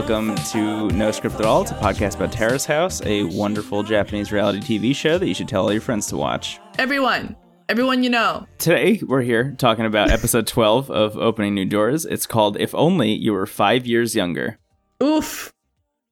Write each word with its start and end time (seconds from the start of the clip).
Welcome 0.00 0.34
to 0.34 0.88
No 0.96 1.10
Script 1.10 1.36
at 1.36 1.44
All. 1.44 1.60
It's 1.60 1.72
a 1.72 1.74
podcast 1.74 2.16
about 2.16 2.32
Terrace 2.32 2.64
House, 2.64 3.02
a 3.04 3.24
wonderful 3.24 3.82
Japanese 3.82 4.32
reality 4.32 4.58
TV 4.60 4.96
show 4.96 5.18
that 5.18 5.28
you 5.28 5.34
should 5.34 5.46
tell 5.46 5.64
all 5.64 5.72
your 5.72 5.82
friends 5.82 6.06
to 6.06 6.16
watch. 6.16 6.58
Everyone, 6.78 7.36
everyone 7.68 8.02
you 8.02 8.08
know. 8.08 8.46
Today, 8.56 9.02
we're 9.06 9.20
here 9.20 9.54
talking 9.58 9.84
about 9.84 10.10
episode 10.10 10.46
12 10.46 10.90
of 10.90 11.18
Opening 11.18 11.54
New 11.54 11.66
Doors. 11.66 12.06
It's 12.06 12.26
called 12.26 12.56
If 12.58 12.74
Only 12.74 13.12
You 13.12 13.34
Were 13.34 13.44
Five 13.44 13.86
Years 13.86 14.16
Younger. 14.16 14.58
Oof. 15.02 15.52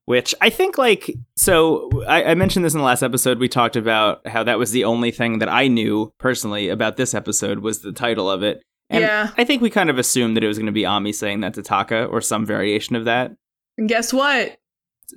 Which 0.05 0.35
I 0.43 0.51
think, 0.51 0.77
like, 0.77 1.11
so 1.37 1.89
I, 2.07 2.25
I 2.25 2.35
mentioned 2.35 2.67
this 2.67 2.75
in 2.75 2.81
the 2.81 2.85
last 2.87 3.03
episode. 3.03 3.39
We 3.39 3.49
talked 3.49 3.75
about 3.75 4.27
how 4.27 4.45
that 4.45 4.59
was 4.59 4.71
the 4.71 4.85
only 4.85 5.11
thing 5.13 5.39
that 5.39 5.49
I 5.49 5.67
knew 5.67 6.13
personally 6.19 6.69
about 6.69 6.99
this 6.99 7.15
episode 7.15 7.61
was 7.61 7.81
the 7.81 7.93
title 7.93 8.31
of 8.31 8.43
it. 8.43 8.61
And 8.91 9.01
Yeah. 9.01 9.31
I 9.39 9.45
think 9.45 9.63
we 9.63 9.71
kind 9.71 9.89
of 9.89 9.97
assumed 9.99 10.37
that 10.37 10.45
it 10.45 10.49
was 10.49 10.59
going 10.59 10.67
to 10.67 10.73
be 10.73 10.85
Ami 10.85 11.15
saying 11.15 11.41
that 11.41 11.55
to 11.55 11.63
Taka 11.63 12.05
or 12.05 12.21
some 12.21 12.45
variation 12.45 12.95
of 12.95 13.07
that. 13.07 13.33
And 13.79 13.89
guess 13.89 14.13
what? 14.13 14.59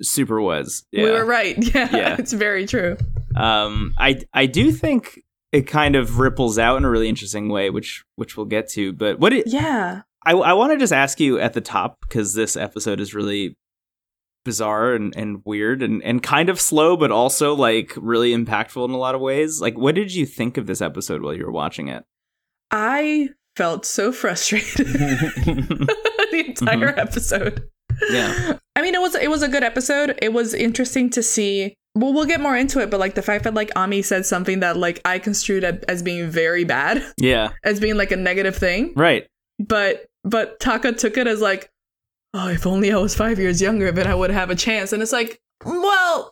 Super 0.00 0.40
was. 0.40 0.84
We 0.92 1.02
were 1.10 1.24
right. 1.24 1.56
Yeah, 1.74 1.94
Yeah. 1.94 2.16
it's 2.18 2.32
very 2.32 2.66
true. 2.66 2.96
Um, 3.36 3.94
I 3.98 4.20
I 4.32 4.46
do 4.46 4.72
think 4.72 5.20
it 5.52 5.66
kind 5.66 5.96
of 5.96 6.18
ripples 6.18 6.58
out 6.58 6.76
in 6.78 6.84
a 6.84 6.90
really 6.90 7.08
interesting 7.08 7.50
way, 7.50 7.68
which 7.68 8.04
which 8.16 8.36
we'll 8.36 8.46
get 8.46 8.68
to. 8.70 8.92
But 8.92 9.18
what 9.18 9.34
it, 9.34 9.46
Yeah. 9.46 10.02
I 10.24 10.32
I 10.32 10.52
want 10.54 10.72
to 10.72 10.78
just 10.78 10.92
ask 10.92 11.20
you 11.20 11.38
at 11.38 11.52
the 11.52 11.60
top 11.60 11.98
because 12.00 12.34
this 12.34 12.56
episode 12.56 13.00
is 13.00 13.14
really 13.14 13.56
bizarre 14.44 14.94
and, 14.94 15.14
and 15.16 15.42
weird 15.44 15.82
and, 15.82 16.02
and 16.02 16.22
kind 16.22 16.48
of 16.48 16.60
slow, 16.60 16.96
but 16.96 17.10
also 17.10 17.54
like 17.54 17.92
really 17.96 18.32
impactful 18.32 18.84
in 18.84 18.92
a 18.92 18.98
lot 18.98 19.14
of 19.14 19.20
ways. 19.20 19.60
Like, 19.60 19.76
what 19.76 19.94
did 19.94 20.14
you 20.14 20.26
think 20.26 20.56
of 20.56 20.66
this 20.66 20.80
episode 20.80 21.22
while 21.22 21.34
you 21.34 21.44
were 21.44 21.52
watching 21.52 21.88
it? 21.88 22.04
I 22.70 23.30
felt 23.56 23.84
so 23.84 24.12
frustrated 24.12 24.86
the 24.86 26.44
entire 26.48 26.98
episode. 26.98 27.68
Yeah, 28.10 28.58
I 28.76 28.82
mean, 28.82 28.94
it 28.94 29.00
was 29.00 29.14
it 29.14 29.28
was 29.30 29.42
a 29.42 29.48
good 29.48 29.62
episode. 29.62 30.18
It 30.22 30.32
was 30.32 30.54
interesting 30.54 31.10
to 31.10 31.22
see. 31.22 31.74
Well, 31.94 32.14
we'll 32.14 32.24
get 32.24 32.40
more 32.40 32.56
into 32.56 32.80
it, 32.80 32.90
but 32.90 33.00
like 33.00 33.14
the 33.16 33.22
fact 33.22 33.44
that 33.44 33.52
like 33.52 33.70
Ami 33.76 34.00
said 34.00 34.24
something 34.24 34.60
that 34.60 34.76
like 34.78 35.00
I 35.04 35.18
construed 35.18 35.62
as- 35.62 35.82
as 35.88 36.02
being 36.02 36.30
very 36.30 36.64
bad, 36.64 37.04
yeah, 37.18 37.50
as 37.64 37.80
being 37.80 37.96
like 37.96 38.10
a 38.12 38.16
negative 38.16 38.56
thing, 38.56 38.92
right. 38.96 39.26
but 39.58 40.06
but 40.24 40.58
Taka 40.58 40.92
took 40.92 41.18
it 41.18 41.26
as 41.26 41.40
like, 41.42 41.68
oh, 42.32 42.48
if 42.48 42.66
only 42.66 42.90
I 42.92 42.96
was 42.96 43.14
five 43.14 43.38
years 43.38 43.60
younger, 43.60 43.92
then 43.92 44.06
I 44.06 44.14
would 44.14 44.30
have 44.30 44.48
a 44.50 44.54
chance. 44.54 44.92
And 44.94 45.02
it's 45.02 45.12
like, 45.12 45.38
well, 45.66 46.30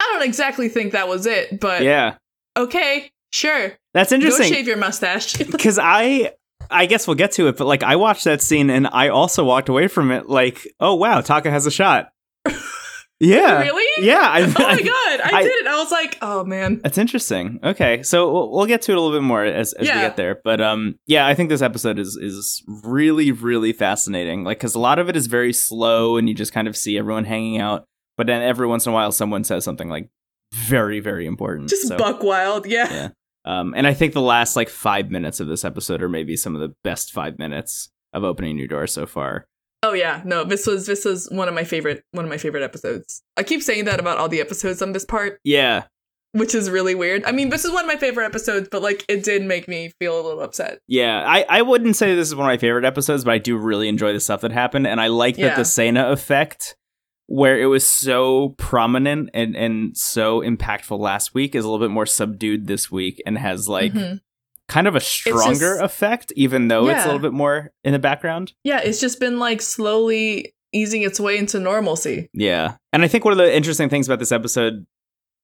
I 0.00 0.10
don't 0.12 0.22
exactly 0.22 0.68
think 0.68 0.92
that 0.92 1.08
was 1.08 1.26
it, 1.26 1.58
but 1.58 1.82
Yeah, 1.82 2.14
okay, 2.56 3.10
sure, 3.32 3.72
that's 3.94 4.10
go 4.10 4.14
interesting. 4.16 4.52
shave 4.52 4.68
your 4.68 4.76
mustache. 4.76 5.32
because 5.50 5.78
I 5.80 6.34
I 6.70 6.86
guess 6.86 7.06
we'll 7.06 7.16
get 7.16 7.32
to 7.32 7.48
it, 7.48 7.56
but 7.56 7.66
like 7.66 7.82
I 7.82 7.96
watched 7.96 8.24
that 8.24 8.40
scene 8.42 8.70
and 8.70 8.86
I 8.90 9.08
also 9.08 9.44
walked 9.44 9.68
away 9.68 9.88
from 9.88 10.10
it 10.10 10.28
like, 10.28 10.66
oh 10.80 10.94
wow, 10.94 11.20
Taka 11.20 11.50
has 11.50 11.66
a 11.66 11.70
shot. 11.70 12.10
Yeah, 13.22 13.60
really? 13.64 14.06
yeah. 14.06 14.22
I, 14.22 14.40
Oh 14.44 14.46
my 14.58 14.70
I- 14.70 14.80
god, 14.82 15.20
I, 15.24 15.30
I- 15.34 15.42
did 15.42 15.52
it. 15.52 15.66
I 15.66 15.76
was 15.76 15.90
like, 15.92 16.16
oh 16.22 16.42
man. 16.42 16.80
That's 16.82 16.96
interesting. 16.96 17.60
Okay, 17.62 18.02
so 18.02 18.32
we'll, 18.32 18.50
we'll 18.50 18.64
get 18.66 18.80
to 18.82 18.92
it 18.92 18.96
a 18.96 19.00
little 19.00 19.14
bit 19.18 19.22
more 19.22 19.44
as, 19.44 19.74
as 19.74 19.82
we 19.86 19.92
get 19.92 20.16
there. 20.16 20.40
But 20.42 20.62
um, 20.62 20.98
yeah, 21.06 21.26
I 21.26 21.34
think 21.34 21.50
this 21.50 21.60
episode 21.60 21.98
is 21.98 22.16
is 22.16 22.62
really 22.66 23.30
really 23.30 23.74
fascinating. 23.74 24.42
Like, 24.44 24.58
because 24.58 24.74
a 24.74 24.78
lot 24.78 24.98
of 24.98 25.10
it 25.10 25.16
is 25.16 25.26
very 25.26 25.52
slow, 25.52 26.16
and 26.16 26.30
you 26.30 26.34
just 26.34 26.54
kind 26.54 26.66
of 26.66 26.74
see 26.78 26.96
everyone 26.96 27.24
hanging 27.26 27.60
out. 27.60 27.84
But 28.16 28.26
then 28.26 28.40
every 28.40 28.66
once 28.66 28.86
in 28.86 28.90
a 28.90 28.94
while, 28.94 29.12
someone 29.12 29.44
says 29.44 29.64
something 29.64 29.90
like 29.90 30.08
very 30.54 31.00
very 31.00 31.26
important. 31.26 31.68
Just 31.68 31.88
So, 31.88 31.98
buck 31.98 32.22
wild, 32.22 32.64
yeah. 32.66 32.90
Yeah. 32.90 33.08
Um, 33.44 33.72
and 33.76 33.86
I 33.86 33.94
think 33.94 34.12
the 34.12 34.20
last 34.20 34.56
like 34.56 34.68
five 34.68 35.10
minutes 35.10 35.40
of 35.40 35.46
this 35.48 35.64
episode 35.64 36.02
are 36.02 36.08
maybe 36.08 36.36
some 36.36 36.54
of 36.54 36.60
the 36.60 36.74
best 36.84 37.12
five 37.12 37.38
minutes 37.38 37.88
of 38.12 38.22
opening 38.24 38.56
new 38.56 38.68
door 38.68 38.86
so 38.86 39.06
far. 39.06 39.46
Oh 39.82 39.94
yeah, 39.94 40.20
no, 40.26 40.44
this 40.44 40.66
was 40.66 40.86
this 40.86 41.04
was 41.06 41.26
one 41.30 41.48
of 41.48 41.54
my 41.54 41.64
favorite 41.64 42.02
one 42.12 42.24
of 42.24 42.30
my 42.30 42.36
favorite 42.36 42.62
episodes. 42.62 43.22
I 43.38 43.42
keep 43.42 43.62
saying 43.62 43.86
that 43.86 43.98
about 43.98 44.18
all 44.18 44.28
the 44.28 44.40
episodes 44.40 44.82
on 44.82 44.92
this 44.92 45.06
part, 45.06 45.38
Yeah, 45.42 45.84
which 46.32 46.54
is 46.54 46.68
really 46.68 46.94
weird. 46.94 47.24
I 47.24 47.32
mean, 47.32 47.48
this 47.48 47.64
is 47.64 47.70
one 47.72 47.84
of 47.84 47.88
my 47.88 47.96
favorite 47.96 48.26
episodes, 48.26 48.68
but 48.70 48.82
like 48.82 49.06
it 49.08 49.24
did 49.24 49.42
make 49.42 49.68
me 49.68 49.90
feel 49.98 50.20
a 50.20 50.22
little 50.22 50.42
upset. 50.42 50.80
Yeah, 50.86 51.24
I, 51.26 51.46
I 51.48 51.62
wouldn't 51.62 51.96
say 51.96 52.14
this 52.14 52.28
is 52.28 52.34
one 52.34 52.44
of 52.44 52.50
my 52.52 52.58
favorite 52.58 52.84
episodes, 52.84 53.24
but 53.24 53.30
I 53.32 53.38
do 53.38 53.56
really 53.56 53.88
enjoy 53.88 54.12
the 54.12 54.20
stuff 54.20 54.42
that 54.42 54.52
happened, 54.52 54.86
and 54.86 55.00
I 55.00 55.06
like 55.06 55.36
that 55.36 55.42
Yeah. 55.42 55.56
the 55.56 55.64
Sena 55.64 56.10
effect, 56.10 56.76
where 57.32 57.60
it 57.60 57.66
was 57.66 57.86
so 57.86 58.50
prominent 58.58 59.30
and 59.32 59.54
and 59.56 59.96
so 59.96 60.40
impactful 60.40 60.98
last 60.98 61.32
week, 61.32 61.54
is 61.54 61.64
a 61.64 61.70
little 61.70 61.86
bit 61.86 61.92
more 61.92 62.04
subdued 62.06 62.66
this 62.66 62.90
week, 62.90 63.22
and 63.24 63.38
has 63.38 63.68
like 63.68 63.92
Mhm. 63.92 64.20
kind 64.66 64.88
of 64.88 64.96
a 64.96 65.00
stronger 65.00 65.76
just- 65.78 65.82
effect, 65.82 66.32
even 66.34 66.66
though 66.66 66.88
it's 66.88 67.02
a 67.04 67.06
little 67.06 67.20
bit 67.20 67.32
more 67.32 67.72
in 67.84 67.92
the 67.92 68.00
background. 68.00 68.52
Yeah, 68.64 68.80
it's 68.80 69.00
just 69.00 69.20
been 69.20 69.38
like 69.38 69.62
slowly 69.62 70.54
easing 70.72 71.02
its 71.02 71.20
way 71.20 71.38
into 71.38 71.60
normalcy. 71.60 72.28
Yeah, 72.34 72.76
and 72.92 73.04
I 73.04 73.08
think 73.08 73.24
one 73.24 73.32
of 73.32 73.38
the 73.38 73.54
interesting 73.56 73.88
things 73.88 74.08
about 74.08 74.18
this 74.18 74.32
episode 74.32 74.86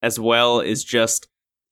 as 0.03 0.19
well 0.19 0.59
is 0.61 0.83
just 0.83 1.29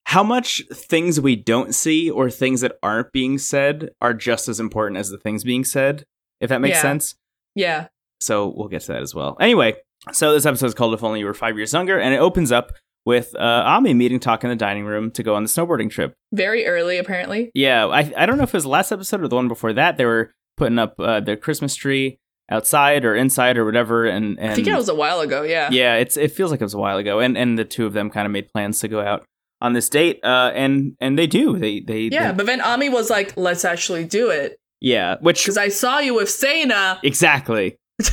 how 0.07 0.23
much 0.23 0.63
things 0.73 1.21
we 1.21 1.35
don't 1.35 1.75
see 1.75 2.09
or 2.09 2.31
things 2.31 2.61
that 2.61 2.77
aren't 2.85 3.11
being 3.13 3.37
said 3.39 3.91
are 4.01 4.15
just 4.15 4.49
as 4.49 4.61
important 4.61 4.99
as 4.99 5.11
the 5.11 5.19
things 5.19 5.43
being 5.43 5.65
said. 5.65 6.05
If 6.41 6.51
that 6.51 6.61
makes 6.61 6.77
Yeah. 6.77 6.83
sense. 6.83 7.15
Yeah. 7.57 7.89
So 8.21 8.53
we'll 8.57 8.69
get 8.69 8.83
to 8.83 8.89
that 8.93 9.03
as 9.03 9.15
well. 9.15 9.37
Anyway, 9.41 9.77
so 10.13 10.33
this 10.33 10.47
episode 10.47 10.67
is 10.67 10.75
called 10.75 10.95
If 10.95 11.03
Only 11.03 11.21
You 11.21 11.27
Were 11.27 11.35
Five 11.35 11.57
Years 11.57 11.73
Younger, 11.73 11.99
and 11.99 12.15
it 12.15 12.19
opens 12.19 12.53
up 12.53 12.73
with 13.07 13.35
uh, 13.37 13.63
Ami 13.67 13.93
meeting 13.95 14.19
Taka 14.21 14.47
in 14.47 14.51
the 14.51 14.57
dining 14.57 14.85
room 14.85 15.11
to 15.13 15.23
go 15.23 15.35
on 15.35 15.43
the 15.43 15.49
snowboarding 15.49 15.91
trip. 15.91 16.15
Very 16.33 16.67
early, 16.67 16.97
apparently. 16.99 17.51
Yeah, 17.55 17.87
I, 17.87 18.11
I 18.17 18.25
don't 18.27 18.39
know 18.39 18.45
if 18.45 18.51
it 18.51 18.55
was 18.55 18.63
the 18.65 18.71
last 18.71 18.93
episode 18.93 19.21
or 19.23 19.29
the 19.29 19.37
one 19.37 19.49
before 19.49 19.73
that. 19.75 19.97
They 19.99 20.05
were 20.07 20.33
putting 20.57 20.79
up 20.79 20.95
uh, 20.99 21.21
their 21.21 21.37
Christmas 21.37 21.75
tree 21.75 22.19
outside 22.51 23.05
or 23.05 23.15
inside 23.15 23.59
or 23.59 23.65
whatever. 23.65 24.07
And, 24.07 24.39
and 24.39 24.53
I 24.53 24.55
think 24.55 24.67
it 24.69 24.75
was 24.75 24.89
a 24.89 24.95
while 24.95 25.21
ago, 25.21 25.43
yeah. 25.43 25.69
yeah, 25.71 25.97
it's 25.97 26.17
it 26.17 26.33
feels 26.33 26.51
like 26.51 26.61
it 26.61 26.65
was 26.65 26.75
a 26.75 26.79
while 26.79 26.97
ago. 26.99 27.21
And 27.21 27.37
and 27.37 27.59
the 27.59 27.65
two 27.65 27.85
of 27.87 27.93
them 27.93 28.09
kind 28.11 28.25
of 28.27 28.33
made 28.33 28.49
plans 28.53 28.81
to 28.81 28.89
go 28.89 29.01
out 29.01 29.25
on 29.61 29.73
this 29.75 29.89
date. 29.91 30.21
Uh, 30.25 30.51
and 30.55 30.97
and 31.01 31.19
they 31.19 31.27
do. 31.27 31.59
They 31.59 31.81
they 31.81 32.03
Yeah, 32.13 32.33
they- 32.33 32.37
but 32.39 32.47
then 32.47 32.61
Ami 32.63 32.89
was 32.89 33.11
like, 33.11 33.37
let's 33.37 33.65
actually 33.67 34.05
do 34.05 34.31
it. 34.31 34.57
yeah. 34.81 35.17
Which 35.21 35.43
Because 35.45 35.59
I 35.59 35.69
saw 35.69 35.99
you 35.99 36.15
with 36.15 36.31
Sana. 36.31 37.01
exactly 37.03 37.77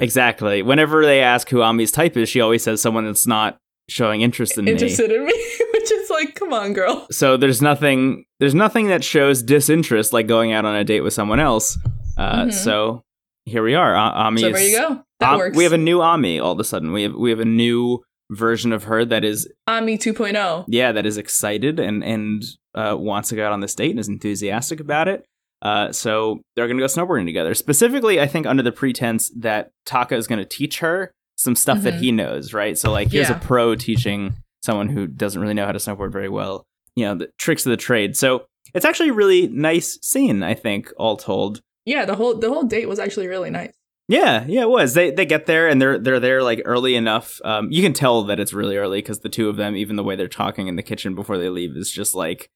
exactly. 0.04 0.62
Whenever 0.62 1.04
they 1.04 1.20
ask 1.20 1.48
who 1.48 1.62
Ami's 1.62 1.92
type 1.92 2.16
is, 2.16 2.28
she 2.28 2.40
always 2.40 2.62
says 2.62 2.80
someone 2.82 3.04
that's 3.06 3.26
not 3.26 3.58
showing 3.88 4.20
interest 4.22 4.56
in 4.58 4.64
me. 4.66 4.72
Interested 4.72 5.10
in 5.10 5.24
me. 5.24 5.32
Which 5.72 5.90
is 5.92 6.10
like, 6.10 6.34
come 6.34 6.52
on, 6.52 6.72
girl. 6.72 7.06
So 7.10 7.36
there's 7.36 7.60
nothing 7.62 8.24
there's 8.38 8.54
nothing 8.54 8.88
that 8.88 9.02
shows 9.04 9.42
disinterest 9.42 10.12
like 10.12 10.26
going 10.26 10.52
out 10.52 10.64
on 10.64 10.74
a 10.74 10.84
date 10.84 11.00
with 11.00 11.12
someone 11.12 11.40
else. 11.40 11.78
Uh, 12.18 12.44
Mhm. 12.44 12.52
So 12.52 13.02
here 13.46 13.62
we 13.62 13.74
are. 13.74 13.94
A- 13.94 13.98
Ami 13.98 14.42
So 14.42 14.50
there 14.52 14.60
you 14.68 14.78
go. 14.78 15.02
That 15.20 15.32
Am- 15.32 15.38
works. 15.38 15.56
We 15.56 15.64
have 15.64 15.72
a 15.72 15.78
new 15.78 16.00
Ami 16.02 16.38
all 16.38 16.52
of 16.52 16.60
a 16.60 16.64
sudden. 16.64 16.92
We 16.92 17.02
have 17.04 17.14
we 17.14 17.30
have 17.30 17.40
a 17.40 17.44
new 17.44 18.00
version 18.30 18.72
of 18.72 18.84
her 18.84 19.04
that 19.04 19.24
is 19.24 19.48
Ami 19.66 19.98
2.0. 19.98 20.64
yeah 20.68 20.92
that 20.92 21.04
is 21.04 21.16
excited 21.18 21.80
and 21.80 22.04
and 22.04 22.44
uh, 22.76 22.94
wants 22.96 23.28
to 23.30 23.34
go 23.36 23.44
out 23.44 23.52
on 23.52 23.58
this 23.60 23.74
date 23.74 23.90
and 23.90 23.98
is 23.98 24.08
enthusiastic 24.08 24.78
about 24.80 25.08
it. 25.08 25.24
Uh, 25.62 25.92
so 25.92 26.40
they're 26.56 26.66
gonna 26.68 26.80
go 26.80 26.86
snowboarding 26.86 27.26
together. 27.26 27.54
Specifically, 27.54 28.20
I 28.20 28.26
think 28.26 28.46
under 28.46 28.62
the 28.62 28.72
pretense 28.72 29.30
that 29.36 29.70
Taka 29.86 30.16
is 30.16 30.26
gonna 30.26 30.44
teach 30.44 30.78
her 30.80 31.10
some 31.36 31.54
stuff 31.56 31.82
that 31.82 31.94
Mhm. 31.94 31.98
he 32.00 32.12
knows. 32.12 32.52
Right. 32.52 32.76
So 32.78 32.90
like 32.90 33.10
here's 33.10 33.28
Yeah. 33.30 33.36
a 33.36 33.40
pro 33.40 33.74
teaching 33.74 34.34
someone 34.62 34.88
who 34.88 35.06
doesn't 35.06 35.40
really 35.40 35.54
know 35.54 35.64
how 35.66 35.72
to 35.72 35.78
snowboard 35.78 36.12
very 36.12 36.28
well. 36.28 36.64
You 36.96 37.04
know 37.06 37.14
the 37.14 37.30
tricks 37.38 37.64
of 37.66 37.70
the 37.70 37.76
trade. 37.76 38.16
So 38.16 38.44
it's 38.74 38.84
actually 38.84 39.08
a 39.10 39.14
really 39.14 39.48
nice 39.48 39.98
scene. 40.02 40.42
I 40.42 40.54
think 40.54 40.92
all 40.98 41.16
told. 41.16 41.60
Yeah, 41.86 42.04
the 42.04 42.14
whole 42.14 42.34
the 42.34 42.48
whole 42.50 42.64
date 42.64 42.88
was 42.88 42.98
actually 42.98 43.26
really 43.26 43.50
nice. 43.50 43.72
Yeah, 44.08 44.44
yeah, 44.48 44.62
it 44.62 44.68
was. 44.70 44.94
They 44.94 45.10
they 45.12 45.24
get 45.24 45.46
there 45.46 45.68
and 45.68 45.80
they're 45.80 45.98
they're 45.98 46.20
there 46.20 46.42
like 46.42 46.60
early 46.64 46.94
enough. 46.96 47.40
Um, 47.44 47.70
you 47.70 47.82
can 47.82 47.92
tell 47.92 48.22
that 48.24 48.40
it's 48.40 48.52
really 48.52 48.76
early 48.76 48.98
because 48.98 49.20
the 49.20 49.28
two 49.28 49.48
of 49.48 49.56
them, 49.56 49.76
even 49.76 49.96
the 49.96 50.02
way 50.04 50.16
they're 50.16 50.26
talking 50.28 50.66
in 50.68 50.76
the 50.76 50.82
kitchen 50.82 51.14
before 51.14 51.38
they 51.38 51.48
leave, 51.48 51.76
is 51.76 51.90
just 51.90 52.14
like 52.14 52.48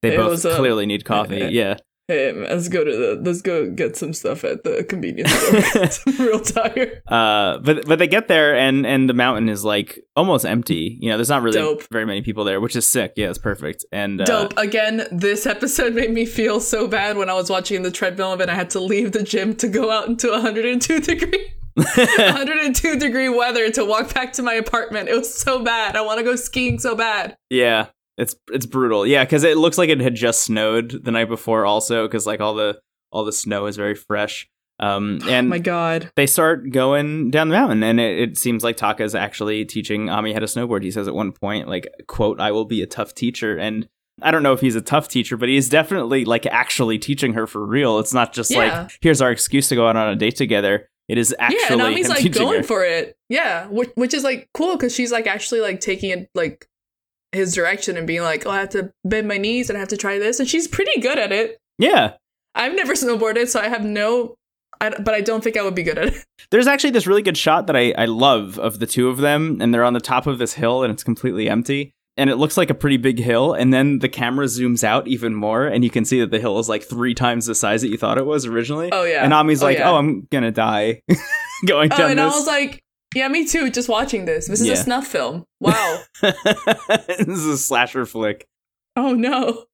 they 0.00 0.10
Hey, 0.12 0.16
both 0.16 0.44
up? 0.46 0.56
clearly 0.58 0.86
need 0.86 1.04
coffee. 1.04 1.36
Yeah, 1.50 1.76
Hey, 2.08 2.32
man, 2.32 2.48
let's 2.50 2.68
go 2.68 2.82
to 2.84 2.90
the 2.90 3.22
let's 3.24 3.42
go 3.42 3.70
get 3.70 3.96
some 3.96 4.12
stuff 4.12 4.42
at 4.44 4.64
the 4.64 4.84
convenience 4.84 5.30
store. 5.32 6.02
I'm 6.20 6.26
real 6.26 6.40
tired. 6.40 7.00
uh, 7.06 7.58
but 7.58 7.86
but 7.86 7.98
they 7.98 8.08
get 8.08 8.26
there 8.28 8.56
and 8.56 8.84
and 8.84 9.08
the 9.08 9.14
mountain 9.14 9.48
is 9.48 9.64
like 9.64 10.00
almost 10.16 10.44
empty. 10.44 10.98
You 11.00 11.10
know, 11.10 11.16
there's 11.16 11.28
not 11.28 11.42
really 11.42 11.58
Dope. 11.58 11.84
very 11.92 12.04
many 12.04 12.22
people 12.22 12.44
there, 12.44 12.60
which 12.60 12.74
is 12.74 12.86
sick. 12.86 13.12
Yeah, 13.16 13.28
it's 13.30 13.38
perfect. 13.38 13.84
And 13.92 14.20
uh, 14.20 14.24
Dope. 14.24 14.54
Again, 14.56 15.06
this 15.12 15.46
episode 15.46 15.94
made 15.94 16.10
me 16.12 16.26
feel 16.26 16.60
so 16.60 16.88
bad 16.88 17.16
when 17.16 17.30
I 17.30 17.34
was 17.34 17.48
watching 17.48 17.82
the 17.82 17.90
treadmill 17.90 18.32
and 18.32 18.50
I 18.50 18.54
had 18.54 18.70
to 18.70 18.80
leave 18.80 19.12
the 19.12 19.22
gym 19.22 19.54
to 19.56 19.68
go 19.68 19.90
out 19.90 20.08
into 20.08 20.30
102 20.30 21.00
degree 21.00 21.52
102 21.76 22.98
degree 22.98 23.28
weather 23.28 23.70
to 23.70 23.84
walk 23.84 24.12
back 24.12 24.32
to 24.34 24.42
my 24.42 24.54
apartment. 24.54 25.08
It 25.08 25.16
was 25.16 25.32
so 25.32 25.62
bad. 25.64 25.96
I 25.96 26.02
want 26.02 26.18
to 26.18 26.24
go 26.24 26.36
skiing 26.36 26.78
so 26.78 26.94
bad. 26.94 27.36
Yeah, 27.48 27.86
it's 28.18 28.34
it's 28.52 28.66
brutal. 28.66 29.06
Yeah, 29.06 29.24
because 29.24 29.44
it 29.44 29.56
looks 29.56 29.78
like 29.78 29.88
it 29.90 30.00
had 30.00 30.14
just 30.14 30.42
snowed 30.42 31.04
the 31.04 31.10
night 31.10 31.28
before, 31.28 31.64
also 31.64 32.06
because 32.06 32.26
like 32.26 32.40
all 32.40 32.54
the 32.54 32.80
all 33.10 33.24
the 33.24 33.32
snow 33.32 33.66
is 33.66 33.76
very 33.76 33.94
fresh. 33.94 34.48
Um, 34.80 35.20
and 35.28 35.46
oh 35.46 35.50
my 35.50 35.58
god. 35.58 36.10
they 36.16 36.26
start 36.26 36.70
going 36.70 37.30
down 37.30 37.48
the 37.48 37.54
mountain, 37.54 37.82
and 37.84 38.00
it, 38.00 38.18
it 38.30 38.38
seems 38.38 38.64
like 38.64 38.76
Taka 38.76 39.04
is 39.04 39.14
actually 39.14 39.64
teaching 39.64 40.08
Ami 40.08 40.32
how 40.32 40.40
to 40.40 40.46
snowboard. 40.46 40.82
He 40.82 40.90
says 40.90 41.06
at 41.06 41.14
one 41.14 41.30
point, 41.30 41.68
like, 41.68 41.86
"quote 42.08 42.40
I 42.40 42.50
will 42.50 42.64
be 42.64 42.82
a 42.82 42.86
tough 42.86 43.14
teacher," 43.14 43.56
and 43.56 43.88
I 44.20 44.30
don't 44.30 44.42
know 44.42 44.52
if 44.52 44.60
he's 44.60 44.74
a 44.74 44.80
tough 44.80 45.08
teacher, 45.08 45.36
but 45.36 45.48
he's 45.48 45.68
definitely 45.68 46.24
like 46.24 46.46
actually 46.46 46.98
teaching 46.98 47.34
her 47.34 47.46
for 47.46 47.64
real. 47.64 47.98
It's 47.98 48.12
not 48.14 48.32
just 48.32 48.50
Yeah. 48.50 48.58
like 48.82 48.98
here's 49.00 49.20
our 49.20 49.30
excuse 49.30 49.68
to 49.68 49.74
go 49.76 49.86
out 49.86 49.96
on 49.96 50.08
a 50.08 50.16
date 50.16 50.36
together. 50.36 50.88
It 51.08 51.18
is 51.18 51.34
actually 51.38 51.58
yeah, 51.60 51.72
and 51.72 51.78
Nami's 51.78 52.06
him 52.06 52.12
like 52.24 52.32
going 52.32 52.58
her. 52.58 52.62
for 52.64 52.84
it. 52.84 53.16
Yeah, 53.28 53.66
which, 53.66 53.90
which 53.94 54.14
is 54.14 54.24
like 54.24 54.48
cool 54.54 54.76
because 54.76 54.94
she's 54.94 55.12
like 55.12 55.26
actually 55.26 55.60
like 55.60 55.80
taking 55.80 56.10
it 56.10 56.28
like 56.34 56.66
his 57.32 57.54
direction 57.54 57.96
and 57.96 58.06
being 58.06 58.22
like, 58.22 58.44
oh, 58.46 58.50
I 58.50 58.60
have 58.60 58.68
to 58.70 58.92
bend 59.04 59.26
my 59.28 59.38
knees 59.38 59.68
and 59.70 59.76
I 59.76 59.80
have 59.80 59.88
to 59.88 59.96
try 59.96 60.18
this, 60.18 60.38
and 60.40 60.48
she's 60.48 60.68
pretty 60.68 61.00
good 61.00 61.18
at 61.18 61.32
it. 61.32 61.58
yeah. 61.78 62.14
I've 62.54 62.74
never 62.74 62.92
snowboarded, 62.92 63.48
so 63.48 63.60
I 63.60 63.68
have 63.68 63.82
no, 63.82 64.34
I, 64.78 64.90
but 64.90 65.14
I 65.14 65.22
don't 65.22 65.42
think 65.42 65.56
I 65.56 65.62
would 65.62 65.74
be 65.74 65.82
good 65.82 65.96
at 65.96 66.08
it. 66.08 66.24
There's 66.50 66.66
actually 66.66 66.90
this 66.90 67.06
really 67.06 67.22
good 67.22 67.38
shot 67.38 67.66
that 67.68 67.76
I, 67.76 67.92
I 67.96 68.04
love 68.04 68.58
of 68.58 68.78
the 68.78 68.86
two 68.86 69.08
of 69.08 69.16
them, 69.18 69.56
and 69.62 69.72
they're 69.72 69.84
on 69.84 69.94
the 69.94 70.00
top 70.00 70.26
of 70.26 70.36
this 70.38 70.52
hill 70.52 70.82
and 70.82 70.92
it's 70.92 71.02
completely 71.02 71.48
empty. 71.48 71.92
And 72.18 72.28
it 72.28 72.36
looks 72.36 72.58
like 72.58 72.68
a 72.68 72.74
pretty 72.74 72.98
big 72.98 73.18
hill, 73.18 73.54
and 73.54 73.72
then 73.72 74.00
the 74.00 74.08
camera 74.10 74.44
zooms 74.44 74.84
out 74.84 75.08
even 75.08 75.34
more, 75.34 75.64
and 75.66 75.82
you 75.82 75.88
can 75.88 76.04
see 76.04 76.20
that 76.20 76.30
the 76.30 76.38
hill 76.38 76.58
is 76.58 76.68
like 76.68 76.82
three 76.82 77.14
times 77.14 77.46
the 77.46 77.54
size 77.54 77.80
that 77.80 77.88
you 77.88 77.96
thought 77.96 78.18
it 78.18 78.26
was 78.26 78.44
originally. 78.44 78.90
Oh 78.92 79.04
yeah, 79.04 79.24
And 79.24 79.32
Ami's 79.32 79.62
Oh, 79.62 79.66
like, 79.66 79.78
yeah. 79.78 79.90
"Oh, 79.90 79.96
I'm 79.96 80.28
gonna 80.30 80.50
die 80.52 81.00
going 81.66 81.88
down 81.88 81.96
this. 81.96 81.98
Oh, 81.98 82.02
down 82.02 82.10
and 82.10 82.20
I 82.20 82.26
was 82.26 82.46
like, 82.46 82.82
yeah, 83.14 83.28
me 83.28 83.46
too. 83.46 83.70
Just 83.70 83.88
watching 83.88 84.24
this. 84.24 84.48
This 84.48 84.60
is 84.60 84.66
Yeah. 84.66 84.72
a 84.74 84.76
snuff 84.76 85.06
film. 85.06 85.44
Wow. 85.60 86.02
this 86.20 87.28
is 87.28 87.46
a 87.46 87.58
slasher 87.58 88.04
flick. 88.06 88.46
oh 88.96 89.14
no. 89.14 89.64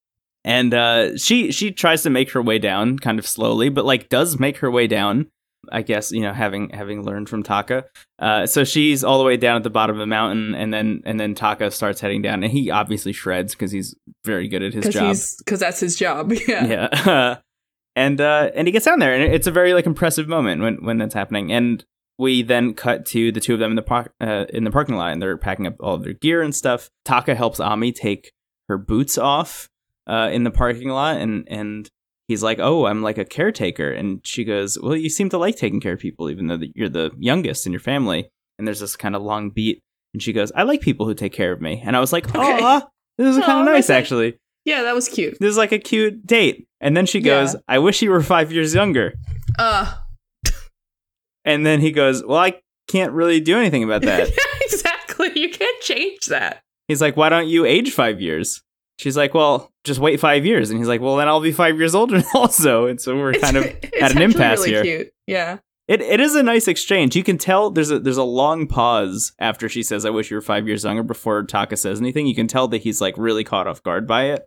And 0.45 0.73
uh, 0.73 1.17
she 1.19 1.51
she 1.53 1.71
tries 1.73 2.03
to 2.05 2.11
make 2.11 2.31
her 2.33 2.41
way 2.43 2.59
down, 2.59 2.99
kind 2.99 3.19
of 3.19 3.27
slowly, 3.27 3.69
but 3.69 3.85
like 3.85 4.09
does 4.09 4.39
make 4.39 4.59
her 4.59 4.71
way 4.71 4.87
down. 4.87 5.27
I 5.71 5.83
guess 5.83 6.13
you 6.13 6.21
know, 6.21 6.33
having 6.33 6.71
having 6.71 7.03
learned 7.05 7.29
from 7.29 7.43
Taka. 7.43 7.85
Uh, 8.19 8.47
so 8.47 8.65
she's 8.65 9.03
all 9.05 9.19
the 9.19 9.25
way 9.25 9.37
down 9.37 9.57
at 9.57 9.63
the 9.65 9.71
bottom 9.71 9.97
of 9.97 10.01
the 10.01 10.07
mountain, 10.07 10.55
and 10.55 10.73
then 10.73 11.03
and 11.05 11.19
then 11.19 11.35
Taka 11.35 11.71
starts 11.71 12.01
heading 12.01 12.23
down, 12.23 12.43
and 12.43 12.53
he 12.53 12.71
obviously 12.71 13.13
shreds 13.13 13.55
because 13.55 13.73
he's 13.73 13.95
very 14.25 14.47
good 14.49 14.63
at 14.63 14.73
his 14.73 14.89
job. 14.89 15.17
because 15.45 15.61
that's 15.61 15.81
his 15.81 15.97
job. 15.97 16.33
Yeah. 16.49 16.67
yeah, 16.67 17.37
and 17.97 18.21
uh, 18.21 18.51
and 18.55 18.69
he 18.69 18.73
gets 18.73 18.87
down 18.87 19.01
there, 19.01 19.13
and 19.13 19.23
it's 19.35 19.47
a 19.47 19.51
very 19.53 19.75
like 19.75 19.85
impressive 19.87 20.29
moment 20.29 20.63
when 20.63 20.77
when 20.85 20.99
that's 20.99 21.15
happening. 21.15 21.53
And 21.53 21.85
we 22.19 22.43
then 22.43 22.75
cut 22.75 23.07
to 23.07 23.31
the 23.33 23.41
two 23.41 23.55
of 23.55 23.61
them 23.61 23.71
in 23.73 23.77
the 23.77 23.83
par- 23.83 24.13
uh, 24.21 24.45
in 24.51 24.65
the 24.65 24.71
parking 24.71 24.97
lot, 24.97 25.13
and 25.13 25.23
they're 25.23 25.37
packing 25.37 25.67
up 25.67 25.77
all 25.81 25.99
their 25.99 26.13
gear 26.15 26.43
and 26.43 26.55
stuff. 26.55 26.91
Taka 27.05 27.35
helps 27.35 27.61
Ami 27.61 27.93
take 27.93 28.33
her 28.69 28.77
boots 28.77 29.17
off 29.17 29.69
uh, 30.07 30.29
in 30.33 30.45
the 30.45 30.51
parking 30.51 30.89
lot, 30.89 31.17
and 31.19 31.47
and 31.49 31.89
he's 32.27 32.43
like, 32.43 32.59
"Oh, 32.59 32.87
I'm 32.87 33.03
like 33.03 33.19
a 33.19 33.25
caretaker," 33.25 33.91
and 33.93 34.21
she 34.27 34.45
goes, 34.45 34.79
"Well, 34.81 34.97
you 34.97 35.09
seem 35.09 35.29
to 35.31 35.39
like 35.39 35.57
taking 35.57 35.81
care 35.81 35.95
of 35.95 36.01
people, 36.01 36.29
even 36.31 36.49
though 36.49 36.59
you're 36.75 36.89
the 36.89 37.13
youngest 37.19 37.67
in 37.67 37.73
your 37.73 37.81
family." 37.81 38.29
And 38.59 38.67
there's 38.67 38.81
this 38.81 38.97
kind 38.97 39.15
of 39.15 39.23
long 39.23 39.51
beat, 39.51 39.81
and 40.13 40.23
she 40.23 40.33
goes, 40.33 40.51
"I 40.57 40.65
like 40.65 40.81
people 40.81 41.07
who 41.07 41.15
take 41.15 41.33
care 41.33 41.53
of 41.53 41.61
me," 41.61 41.81
and 41.85 41.97
I 41.97 42.01
was 42.01 42.13
like, 42.13 42.27
Okay. 42.35 42.59
"Oh, 42.61 42.83
this 43.17 43.37
is 43.37 43.45
kind 43.45 43.61
of 43.61 43.73
nice, 43.73 43.89
actually." 43.91 44.39
Yeah, 44.65 44.83
that 44.83 44.95
was 44.95 45.09
cute. 45.09 45.39
This 45.41 45.51
is 45.51 45.57
like 45.57 45.73
a 45.73 45.79
cute 45.79 46.27
date. 46.27 46.67
And 46.81 46.95
then 46.95 47.07
she 47.07 47.21
goes, 47.21 47.55
Yeah. 47.55 47.61
I 47.69 47.79
wish 47.79 48.03
you 48.03 48.11
were 48.11 48.23
five 48.23 48.53
years 48.53 48.75
younger. 48.75 49.15
Uh 49.59 49.95
And 51.45 51.65
then 51.65 51.81
he 51.81 51.93
goes, 51.93 52.25
Well, 52.25 52.39
I 52.39 52.61
can't 52.89 53.13
really 53.13 53.41
do 53.41 53.59
anything 53.59 53.85
about 53.85 54.03
that. 54.03 54.31
exactly. 54.63 55.31
You 55.39 55.51
can't 55.51 55.81
change 55.83 56.27
that. 56.27 56.63
He's 56.89 57.01
like, 57.01 57.17
Why 57.17 57.29
don't 57.29 57.49
you 57.49 57.65
age 57.65 57.93
five 57.93 58.21
years? 58.21 58.63
She's 58.99 59.17
like, 59.17 59.35
Well, 59.35 59.71
just 59.85 60.01
wait 60.01 60.21
five 60.21 60.45
years. 60.45 60.71
And 60.71 60.79
he's 60.79 60.89
like, 60.89 61.01
Well, 61.01 61.17
then 61.17 61.29
I'll 61.29 61.41
be 61.41 61.53
five 61.53 61.79
years 61.79 61.95
older 61.95 62.23
also. 62.35 62.87
And 62.87 63.01
so 63.01 63.17
we're 63.17 63.35
kind 63.35 63.57
of 63.57 63.65
at 64.01 64.13
an 64.15 64.23
impasse 64.23 64.61
really 64.61 64.71
here. 64.71 64.83
Cute. 64.83 65.13
Yeah. 65.27 65.59
It 65.87 66.03
it 66.03 66.21
is 66.21 66.35
a 66.35 66.43
nice 66.43 66.69
exchange. 66.69 67.17
You 67.17 67.25
can 67.25 67.39
tell 67.39 67.71
there's 67.71 67.91
a 67.91 67.99
there's 67.99 68.19
a 68.19 68.23
long 68.23 68.67
pause 68.67 69.33
after 69.39 69.71
she 69.71 69.83
says, 69.83 70.05
I 70.05 70.11
wish 70.11 70.31
you 70.31 70.37
were 70.37 70.43
five 70.43 70.67
years 70.67 70.85
younger 70.85 71.03
before 71.03 71.43
Taka 71.45 71.79
says 71.79 71.99
anything. 71.99 72.27
You 72.27 72.35
can 72.35 72.47
tell 72.47 72.69
that 72.69 72.83
he's 72.83 73.01
like 73.01 73.15
really 73.17 73.43
caught 73.43 73.67
off 73.67 73.83
guard 73.83 74.07
by 74.07 74.25
it. 74.25 74.43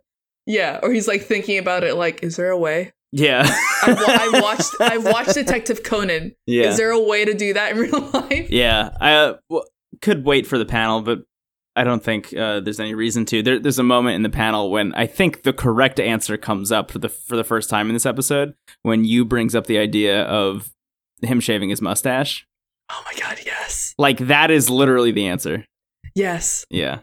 Yeah. 0.46 0.78
Or 0.82 0.92
he's 0.92 1.08
like 1.08 1.22
thinking 1.22 1.58
about 1.58 1.82
it. 1.82 1.96
Like, 1.96 2.22
is 2.22 2.36
there 2.36 2.50
a 2.50 2.58
way? 2.58 2.92
Yeah. 3.12 3.42
I've, 3.82 3.98
I've 4.08 4.42
watched. 4.42 4.70
I've 4.80 5.04
watched 5.04 5.34
Detective 5.34 5.82
Conan. 5.82 6.34
yeah. 6.46 6.68
Is 6.70 6.76
there 6.78 6.90
a 6.90 7.00
way 7.00 7.24
to 7.24 7.34
do 7.34 7.52
that 7.54 7.72
in 7.72 7.78
real 7.78 8.00
life? 8.12 8.50
Yeah, 8.50 8.90
I 9.00 9.14
uh, 9.14 9.36
w- 9.50 9.66
could 10.00 10.24
wait 10.24 10.46
for 10.46 10.56
the 10.56 10.64
panel, 10.64 11.02
but 11.02 11.20
I 11.76 11.84
don't 11.84 12.02
think 12.02 12.34
uh, 12.34 12.60
there's 12.60 12.80
any 12.80 12.94
reason 12.94 13.24
to. 13.26 13.42
There, 13.42 13.58
there's 13.58 13.78
a 13.78 13.82
moment 13.82 14.16
in 14.16 14.22
the 14.22 14.30
panel 14.30 14.70
when 14.70 14.94
I 14.94 15.06
think 15.06 15.42
the 15.42 15.52
correct 15.52 16.00
answer 16.00 16.36
comes 16.36 16.72
up 16.72 16.90
for 16.90 16.98
the 16.98 17.08
for 17.08 17.36
the 17.36 17.44
first 17.44 17.68
time 17.68 17.88
in 17.88 17.94
this 17.94 18.06
episode 18.06 18.54
when 18.82 19.04
you 19.04 19.24
brings 19.24 19.54
up 19.54 19.66
the 19.66 19.78
idea 19.78 20.22
of 20.22 20.72
him 21.22 21.38
shaving 21.40 21.68
his 21.68 21.82
mustache. 21.82 22.46
Oh 22.90 23.02
my 23.04 23.18
god. 23.20 23.38
Yes. 23.44 23.94
Like 23.98 24.18
that 24.18 24.50
is 24.50 24.70
literally 24.70 25.12
the 25.12 25.26
answer. 25.26 25.66
Yes. 26.14 26.64
Yeah, 26.70 27.00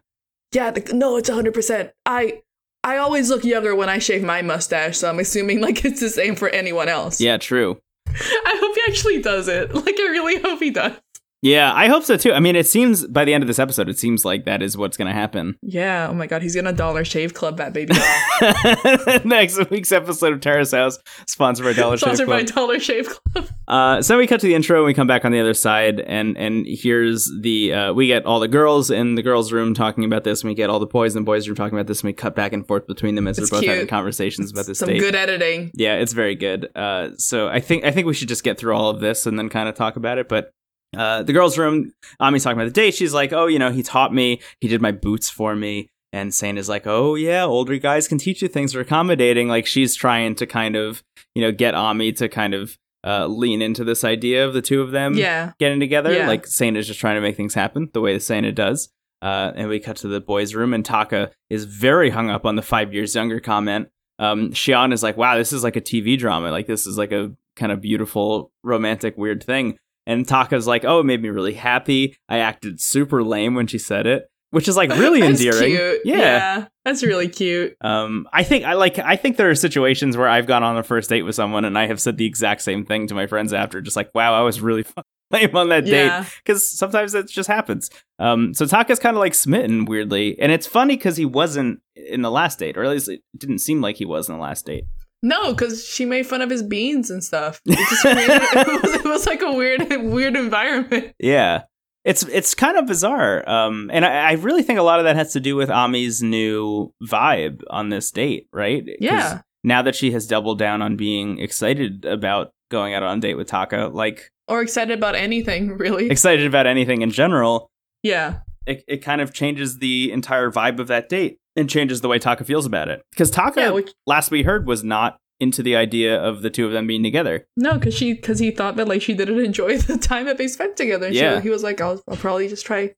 Yeah. 0.53 0.71
The, 0.71 0.93
no, 0.93 1.17
it's 1.17 1.29
hundred 1.29 1.53
percent. 1.53 1.91
I. 2.05 2.41
I 2.83 2.97
always 2.97 3.29
look 3.29 3.43
younger 3.43 3.75
when 3.75 3.89
I 3.89 3.99
shave 3.99 4.23
my 4.23 4.41
mustache, 4.41 4.97
so 4.97 5.09
I'm 5.09 5.19
assuming 5.19 5.61
like 5.61 5.83
it's 5.83 5.99
the 5.99 6.09
same 6.09 6.35
for 6.35 6.49
anyone 6.49 6.87
else. 6.89 7.19
yeah, 7.19 7.37
true. 7.37 7.79
I 8.07 8.57
hope 8.59 8.75
he 8.75 8.81
actually 8.91 9.21
does 9.21 9.47
it. 9.47 9.73
Like 9.73 9.99
I 9.99 10.03
really 10.03 10.39
hope 10.41 10.59
he 10.59 10.71
does. 10.71 10.93
Yeah, 11.41 11.71
I 11.73 11.87
hope 11.87 12.03
so 12.03 12.17
too. 12.17 12.33
I 12.33 12.39
mean, 12.41 12.55
it 12.57 12.67
seems 12.67 13.07
by 13.07 13.23
the 13.23 13.33
end 13.33 13.43
of 13.43 13.47
this 13.47 13.59
episode, 13.59 13.87
it 13.87 13.97
seems 13.97 14.25
like 14.25 14.43
that 14.45 14.61
is 14.61 14.75
what's 14.75 14.97
going 14.97 15.07
to 15.07 15.13
happen. 15.13 15.57
Yeah. 15.61 16.07
Oh 16.09 16.13
my 16.13 16.27
god, 16.27 16.41
he's 16.41 16.53
gonna 16.55 16.73
Dollar 16.73 17.05
Shave 17.05 17.33
Club 17.33 17.57
that 17.57 17.71
baby 17.73 17.93
doll. 17.93 19.19
Next 19.25 19.69
week's 19.69 19.91
episode 19.91 20.33
of 20.33 20.41
Terrace 20.41 20.71
House, 20.71 20.99
sponsored 21.27 21.65
by 21.65 21.73
Dollar 21.73 21.97
Shave 21.97 22.03
Club. 22.03 22.15
Sponsored 22.17 22.27
by 22.27 22.43
Dollar 22.43 22.79
Shave 22.79 23.07
Club. 23.09 23.47
Uh, 23.69 24.01
so 24.01 24.17
we 24.17 24.25
cut 24.25 24.39
to 24.39 24.47
the 24.47 24.55
intro 24.55 24.77
and 24.77 24.85
we 24.87 24.95
come 24.95 25.05
back 25.05 25.23
on 25.23 25.31
the 25.31 25.39
other 25.39 25.53
side 25.53 25.99
and 25.99 26.35
and 26.39 26.65
here's 26.67 27.31
the 27.41 27.71
uh, 27.71 27.93
we 27.93 28.07
get 28.07 28.25
all 28.25 28.39
the 28.39 28.47
girls 28.47 28.89
in 28.89 29.13
the 29.13 29.21
girls 29.21 29.51
room 29.51 29.75
talking 29.75 30.03
about 30.03 30.23
this 30.23 30.41
and 30.41 30.49
we 30.49 30.55
get 30.55 30.71
all 30.71 30.79
the 30.79 30.87
boys 30.87 31.15
in 31.15 31.21
the 31.21 31.25
boys 31.25 31.47
room 31.47 31.55
talking 31.55 31.77
about 31.77 31.85
this 31.85 32.01
and 32.01 32.07
we 32.07 32.13
cut 32.13 32.35
back 32.35 32.51
and 32.51 32.65
forth 32.65 32.87
between 32.87 33.13
them 33.13 33.27
as 33.27 33.37
It's 33.37 33.51
they're 33.51 33.57
both 33.59 33.63
cute. 33.65 33.73
having 33.75 33.87
conversations 33.87 34.51
about 34.51 34.65
this 34.65 34.79
Some 34.79 34.89
date. 34.89 34.97
good 34.99 35.13
editing. 35.13 35.69
yeah, 35.75 35.97
it's 35.97 36.13
very 36.13 36.33
good. 36.33 36.67
Uh, 36.75 37.09
so 37.17 37.47
I 37.47 37.59
think 37.59 37.83
I 37.83 37.91
think 37.91 38.07
we 38.07 38.15
should 38.15 38.27
just 38.27 38.43
get 38.43 38.57
through 38.57 38.73
all 38.73 38.89
of 38.89 39.01
this 39.01 39.27
and 39.27 39.37
then 39.37 39.49
kind 39.49 39.69
of 39.69 39.75
talk 39.75 39.97
about 39.97 40.17
it. 40.17 40.27
But 40.27 40.51
uh, 40.97 41.23
the 41.23 41.33
girls' 41.33 41.57
room, 41.57 41.93
Ami's 42.19 42.43
talking 42.43 42.57
about 42.57 42.65
the 42.65 42.71
date. 42.81 42.95
She's 42.95 43.13
like, 43.13 43.31
"Oh, 43.33 43.47
you 43.47 43.59
know, 43.59 43.71
he 43.71 43.83
taught 43.83 44.13
me. 44.13 44.41
He 44.61 44.67
did 44.67 44.81
my 44.81 44.91
boots 44.91 45.29
for 45.29 45.55
me." 45.55 45.89
And 46.11 46.33
Sane 46.33 46.57
is 46.57 46.67
like, 46.69 46.87
"Oh 46.87 47.15
yeah, 47.15 47.43
older 47.45 47.77
guys 47.77 48.07
can 48.07 48.17
teach 48.17 48.41
you 48.41 48.47
things. 48.47 48.73
They're 48.73 48.81
accommodating." 48.81 49.47
Like 49.47 49.65
she's 49.67 49.95
trying 49.95 50.35
to 50.35 50.45
kind 50.47 50.75
of, 50.75 51.03
you 51.35 51.41
know, 51.41 51.51
get 51.51 51.75
Ami 51.75 52.11
to 52.13 52.27
kind 52.27 52.53
of 52.53 52.77
uh, 53.05 53.27
lean 53.27 53.61
into 53.61 53.83
this 53.83 54.03
idea 54.03 54.45
of 54.45 54.53
the 54.53 54.61
two 54.61 54.81
of 54.81 54.91
them 54.91 55.13
Yeah. 55.13 55.53
getting 55.57 55.79
together. 55.79 56.11
Yeah. 56.11 56.27
Like 56.27 56.45
Sane 56.47 56.75
is 56.75 56.85
just 56.87 56.99
trying 56.99 57.15
to 57.15 57.21
make 57.21 57.37
things 57.37 57.53
happen 57.53 57.89
the 57.93 58.01
way 58.01 58.17
Sane 58.19 58.51
does. 58.53 58.89
Uh, 59.21 59.51
and 59.55 59.69
we 59.69 59.79
cut 59.79 59.95
to 59.97 60.07
the 60.07 60.19
boys' 60.19 60.55
room, 60.55 60.73
and 60.73 60.83
Taka 60.83 61.31
is 61.49 61.65
very 61.65 62.09
hung 62.09 62.29
up 62.29 62.45
on 62.45 62.55
the 62.55 62.61
five 62.61 62.93
years 62.93 63.13
younger 63.15 63.39
comment. 63.39 63.89
Um, 64.17 64.51
Shion 64.51 64.91
is 64.93 65.03
like, 65.03 65.17
"Wow, 65.17 65.37
this 65.37 65.53
is 65.53 65.63
like 65.63 65.75
a 65.75 65.81
TV 65.81 66.17
drama. 66.17 66.51
Like 66.51 66.67
this 66.67 66.87
is 66.87 66.97
like 66.97 67.11
a 67.11 67.31
kind 67.55 67.71
of 67.71 67.79
beautiful, 67.81 68.51
romantic, 68.63 69.17
weird 69.17 69.43
thing." 69.43 69.77
And 70.05 70.27
Taka's 70.27 70.67
like, 70.67 70.85
"Oh, 70.85 70.99
it 70.99 71.05
made 71.05 71.21
me 71.21 71.29
really 71.29 71.53
happy. 71.53 72.17
I 72.27 72.39
acted 72.39 72.81
super 72.81 73.23
lame 73.23 73.55
when 73.55 73.67
she 73.67 73.77
said 73.77 74.07
it, 74.07 74.29
which 74.51 74.67
is 74.67 74.75
like 74.75 74.89
really 74.91 75.19
That's 75.21 75.41
endearing." 75.41 75.75
Cute. 75.75 76.01
Yeah. 76.05 76.67
That's 76.85 77.03
really 77.03 77.27
cute. 77.27 77.75
Um, 77.81 78.27
I 78.33 78.43
think 78.43 78.65
I 78.65 78.73
like. 78.73 78.97
I 78.97 79.15
think 79.15 79.37
there 79.37 79.49
are 79.49 79.55
situations 79.55 80.17
where 80.17 80.27
I've 80.27 80.47
gone 80.47 80.63
on 80.63 80.77
a 80.77 80.83
first 80.83 81.09
date 81.09 81.21
with 81.21 81.35
someone 81.35 81.65
and 81.65 81.77
I 81.77 81.85
have 81.87 82.01
said 82.01 82.17
the 82.17 82.25
exact 82.25 82.61
same 82.63 82.85
thing 82.85 83.07
to 83.07 83.13
my 83.15 83.27
friends 83.27 83.53
after, 83.53 83.81
just 83.81 83.95
like, 83.95 84.09
"Wow, 84.15 84.33
I 84.33 84.41
was 84.41 84.59
really 84.59 84.85
lame 85.31 85.55
on 85.55 85.69
that 85.69 85.85
date." 85.85 86.25
Because 86.43 86.67
sometimes 86.67 87.11
that 87.11 87.29
just 87.29 87.47
happens. 87.47 87.91
Um, 88.17 88.55
so 88.55 88.65
Taka's 88.65 88.97
kind 88.97 89.15
of 89.15 89.19
like 89.19 89.35
smitten 89.35 89.85
weirdly, 89.85 90.39
and 90.39 90.51
it's 90.51 90.65
funny 90.65 90.97
because 90.97 91.17
he 91.17 91.25
wasn't 91.25 91.81
in 91.95 92.23
the 92.23 92.31
last 92.31 92.57
date, 92.57 92.75
or 92.75 92.83
at 92.83 92.89
least 92.89 93.09
it 93.09 93.21
didn't 93.37 93.59
seem 93.59 93.81
like 93.81 93.97
he 93.97 94.05
was 94.05 94.27
in 94.27 94.35
the 94.35 94.41
last 94.41 94.65
date. 94.65 94.85
No, 95.21 95.53
because 95.53 95.85
she 95.85 96.05
made 96.05 96.25
fun 96.27 96.41
of 96.41 96.49
his 96.49 96.63
beans 96.63 97.09
and 97.09 97.23
stuff. 97.23 97.61
It 97.65 97.77
just 97.89 98.01
created, 98.01 98.29
it, 98.67 98.83
was, 98.83 98.93
it 98.93 99.03
was 99.05 99.25
like 99.27 99.41
a 99.41 99.51
weird, 99.51 99.87
weird 99.89 100.35
environment. 100.35 101.13
Yeah, 101.19 101.63
it's 102.05 102.23
it's 102.23 102.55
kind 102.55 102.77
of 102.77 102.85
bizarre, 102.85 103.47
um, 103.49 103.89
and 103.93 104.05
I, 104.05 104.29
I 104.29 104.31
really 104.33 104.63
think 104.63 104.79
a 104.79 104.83
lot 104.83 104.99
of 104.99 105.05
that 105.05 105.17
has 105.17 105.33
to 105.33 105.39
do 105.39 105.55
with 105.55 105.69
Ami's 105.69 106.21
new 106.23 106.93
vibe 107.03 107.61
on 107.69 107.89
this 107.89 108.11
date, 108.11 108.47
right? 108.53 108.83
Yeah. 108.99 109.41
Now 109.63 109.81
that 109.81 109.95
she 109.95 110.11
has 110.11 110.25
doubled 110.25 110.57
down 110.57 110.81
on 110.81 110.95
being 110.95 111.39
excited 111.39 112.05
about 112.05 112.51
going 112.71 112.93
out 112.93 113.03
on 113.03 113.17
a 113.17 113.21
date 113.21 113.35
with 113.35 113.47
Taka, 113.47 113.89
like 113.93 114.31
Or 114.47 114.61
excited 114.61 114.97
about 114.97 115.15
anything, 115.15 115.77
really. 115.77 116.09
excited 116.09 116.45
about 116.45 116.65
anything 116.65 117.01
in 117.01 117.11
general, 117.11 117.69
yeah. 118.01 118.39
it, 118.65 118.85
it 118.87 118.97
kind 118.99 119.19
of 119.19 119.33
changes 119.33 119.79
the 119.79 120.13
entire 120.13 120.49
vibe 120.49 120.79
of 120.79 120.87
that 120.87 121.09
date 121.09 121.39
and 121.59 121.69
changes 121.69 122.01
the 122.01 122.07
way 122.07 122.17
Taka 122.19 122.43
feels 122.43 122.65
about 122.65 122.87
it. 122.89 123.01
Because 123.11 123.29
Taka, 123.29 123.59
Yeah, 123.61 123.69
which, 123.71 123.91
last 124.07 124.31
we 124.31 124.43
heard, 124.43 124.65
was 124.65 124.83
not 124.83 125.17
into 125.39 125.61
the 125.63 125.75
idea 125.75 126.21
of 126.21 126.41
the 126.41 126.49
two 126.49 126.65
of 126.65 126.71
them 126.73 126.85
being 126.87 127.03
together. 127.03 127.45
no, 127.55 127.75
because 127.75 127.93
she, 127.93 128.13
because 128.13 128.39
he 128.39 128.51
thought 128.51 128.75
that 128.75 128.87
like 128.87 129.01
she 129.01 129.13
didn't 129.13 129.39
enjoy 129.45 129.77
the 129.77 129.97
time 129.97 130.25
that 130.25 130.37
they 130.37 130.47
spent 130.47 130.75
together. 130.77 131.05
And 131.07 131.15
she- 131.15 131.21
Yeah. 131.21 131.39
he 131.41 131.49
was 131.49 131.63
like, 131.63 131.79
I'll, 131.79 132.01
I'll 132.07 132.17
probably 132.17 132.47
just 132.47 132.65
try, 132.65 132.93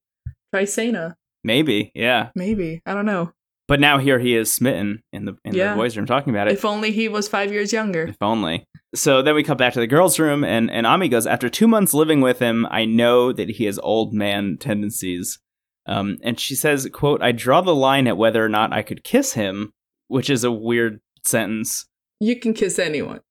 try 0.53 0.65
Sana. 0.65 1.15
Maybe, 1.43 1.91
yeah. 1.95 2.29
Maybe 2.35 2.81
I 2.85 2.93
don't 2.93 3.05
know. 3.05 3.31
But 3.67 3.79
now 3.79 3.99
here 3.99 4.19
he 4.19 4.35
is 4.35 4.51
smitten 4.51 5.01
in 5.13 5.25
the 5.25 5.37
in 5.45 5.53
Yeah. 5.53 5.71
the 5.71 5.77
boys' 5.77 5.95
room 5.95 6.05
talking 6.05 6.33
about 6.33 6.47
it. 6.49 6.53
If 6.53 6.65
only 6.65 6.91
he 6.91 7.07
was 7.07 7.27
five 7.29 7.51
years 7.53 7.71
younger. 7.71 8.03
If 8.03 8.17
only. 8.21 8.65
So 8.93 9.21
then 9.21 9.33
we 9.35 9.43
come 9.43 9.55
back 9.55 9.71
to 9.73 9.79
the 9.79 9.87
girls' 9.87 10.19
room, 10.19 10.43
and, 10.43 10.69
and 10.69 10.85
Ami 10.85 11.07
goes, 11.07 11.25
After 11.25 11.47
two 11.47 11.67
months 11.67 11.93
living 11.93 12.19
with 12.19 12.39
him, 12.39 12.67
I 12.69 12.83
know 12.83 13.31
that 13.31 13.49
he 13.51 13.63
has 13.65 13.79
old 13.79 14.13
man 14.13 14.57
tendencies. 14.59 15.39
Um, 15.87 16.17
and 16.23 16.39
she 16.39 16.55
says, 16.55 16.87
quote, 16.93 17.21
I 17.21 17.31
draw 17.31 17.61
the 17.61 17.75
line 17.75 18.07
at 18.07 18.17
whether 18.17 18.43
or 18.45 18.49
not 18.49 18.71
I 18.73 18.81
could 18.83 19.03
kiss 19.03 19.33
him, 19.33 19.73
which 20.07 20.29
is 20.29 20.43
a 20.43 20.51
weird 20.51 20.99
sentence. 21.25 21.85
You 22.19 22.35
can 22.39 22.53
kiss 22.53 22.77
anyone 22.79 23.21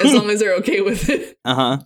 as 0.00 0.14
long 0.14 0.30
as 0.30 0.40
they're 0.40 0.54
okay 0.56 0.80
with 0.80 1.08
it. 1.08 1.36
Uh 1.44 1.54
huh. 1.54 1.78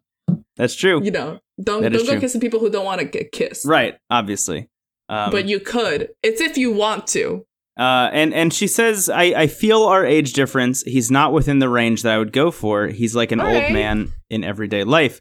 That's 0.57 0.75
true. 0.75 1.03
You 1.03 1.11
know, 1.11 1.41
don't 1.63 1.83
That 1.83 1.93
don't 1.93 2.07
go 2.07 2.13
true. 2.13 2.21
kissing 2.21 2.41
people 2.41 2.61
who 2.61 2.71
don't 2.71 2.85
want 2.85 3.01
to 3.01 3.07
get 3.07 3.33
kissed. 3.33 3.65
Right. 3.67 3.97
Obviously. 4.11 4.69
Um, 5.09 5.31
but 5.31 5.47
you 5.47 5.61
could. 5.61 6.11
It's 6.23 6.41
if 6.41 6.57
you 6.57 6.73
want 6.73 7.07
to. 7.09 7.45
Uh, 7.79 8.11
and 8.13 8.33
and 8.35 8.53
she 8.53 8.67
says, 8.67 9.09
I, 9.09 9.23
I 9.25 9.47
feel 9.47 9.83
our 9.85 10.05
age 10.07 10.33
difference. 10.35 10.83
He's 10.83 11.11
not 11.11 11.33
within 11.33 11.59
the 11.59 11.69
range 11.69 12.03
that 12.03 12.13
I 12.15 12.19
would 12.19 12.33
go 12.33 12.51
for. 12.51 12.87
He's 12.89 13.15
like 13.17 13.33
an 13.33 13.41
old 13.41 13.55
Alright. 13.55 13.73
man 13.73 14.13
in 14.31 14.45
everyday 14.45 14.85
life. 14.85 15.21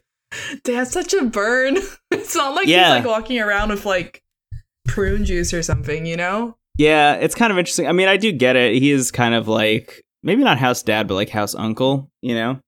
They 0.64 0.74
have 0.74 0.88
such 0.88 1.12
a 1.14 1.24
burn. 1.24 1.78
It's 2.10 2.34
not 2.36 2.54
like 2.54 2.66
Yeah. 2.68 2.96
he's 2.96 3.04
like 3.04 3.10
walking 3.10 3.40
around 3.40 3.70
with 3.70 3.84
like 3.86 4.22
prune 4.86 5.24
juice 5.24 5.52
or 5.54 5.62
something, 5.62 6.06
you 6.06 6.16
know? 6.16 6.56
Yeah, 6.78 7.14
it's 7.14 7.34
kind 7.34 7.52
of 7.52 7.58
interesting. 7.58 7.86
I 7.86 7.92
mean, 7.92 8.08
I 8.08 8.16
do 8.16 8.32
get 8.32 8.56
it. 8.56 8.74
He 8.76 8.90
is 8.90 9.10
kind 9.10 9.34
of 9.34 9.46
like 9.48 10.02
maybe 10.22 10.42
not 10.42 10.58
house 10.58 10.82
dad, 10.82 11.06
but 11.08 11.14
like 11.14 11.28
house 11.28 11.54
uncle. 11.54 12.08
You 12.22 12.34
know. 12.34 12.60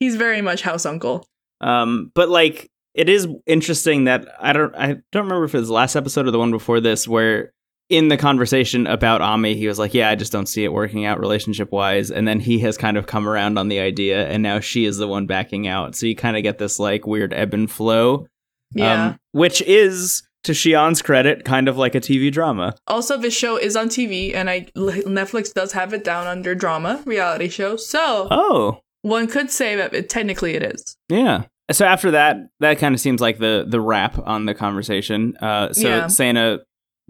He's 0.00 0.16
very 0.16 0.42
much 0.42 0.62
house 0.62 0.84
uncle. 0.84 1.24
Um, 1.60 2.10
but 2.14 2.28
like 2.28 2.68
it 2.94 3.08
is 3.08 3.26
interesting 3.46 4.04
that 4.04 4.26
I 4.40 4.52
don't 4.52 4.74
I 4.74 4.96
don't 5.12 5.24
remember 5.24 5.44
if 5.44 5.54
it 5.54 5.58
was 5.58 5.68
the 5.68 5.74
last 5.74 5.94
episode 5.96 6.26
or 6.26 6.30
the 6.32 6.38
one 6.38 6.50
before 6.50 6.80
this 6.80 7.06
where 7.08 7.52
in 7.90 8.08
the 8.08 8.16
conversation 8.16 8.86
about 8.86 9.20
Ami, 9.20 9.54
he 9.54 9.68
was 9.68 9.78
like, 9.78 9.94
"Yeah, 9.94 10.08
I 10.08 10.14
just 10.14 10.32
don't 10.32 10.48
see 10.48 10.64
it 10.64 10.72
working 10.72 11.04
out 11.04 11.20
relationship 11.20 11.70
wise," 11.70 12.10
and 12.10 12.26
then 12.26 12.40
he 12.40 12.58
has 12.60 12.76
kind 12.76 12.96
of 12.96 13.06
come 13.06 13.28
around 13.28 13.58
on 13.58 13.68
the 13.68 13.78
idea, 13.78 14.26
and 14.26 14.42
now 14.42 14.58
she 14.58 14.84
is 14.84 14.96
the 14.98 15.06
one 15.06 15.26
backing 15.26 15.68
out. 15.68 15.94
So 15.94 16.06
you 16.06 16.16
kind 16.16 16.36
of 16.36 16.42
get 16.42 16.58
this 16.58 16.78
like 16.80 17.06
weird 17.06 17.32
ebb 17.34 17.52
and 17.54 17.70
flow, 17.70 18.26
Yeah. 18.74 19.08
um, 19.08 19.16
which 19.32 19.60
is 19.62 20.22
to 20.44 20.52
Shion's 20.52 21.02
credit, 21.02 21.44
kind 21.44 21.68
of 21.68 21.76
like 21.76 21.94
a 21.94 22.00
TV 22.00 22.30
drama. 22.30 22.74
also, 22.86 23.16
this 23.18 23.34
show 23.36 23.56
is 23.56 23.76
on 23.76 23.88
TV, 23.88 24.34
and 24.34 24.48
I 24.48 24.66
Netflix 24.76 25.52
does 25.52 25.72
have 25.72 25.92
it 25.92 26.04
down 26.04 26.26
under 26.26 26.54
drama 26.54 27.02
reality 27.04 27.48
show. 27.48 27.76
So 27.76 28.28
Oh, 28.30 28.80
one 29.02 29.26
could 29.26 29.50
say 29.50 29.74
that 29.76 29.92
it, 29.94 30.08
technically 30.08 30.54
it 30.54 30.62
is. 30.62 30.96
Yeah. 31.08 31.44
So 31.72 31.86
after 31.86 32.10
that, 32.10 32.36
that 32.60 32.78
kind 32.78 32.94
of 32.94 33.00
seems 33.00 33.20
like 33.20 33.38
the 33.38 33.64
the 33.66 33.80
wrap 33.80 34.18
on 34.26 34.44
the 34.46 34.54
conversation. 34.54 35.34
Uh, 35.38 35.72
so 35.72 35.88
Yeah. 35.88 36.06
Sana 36.08 36.58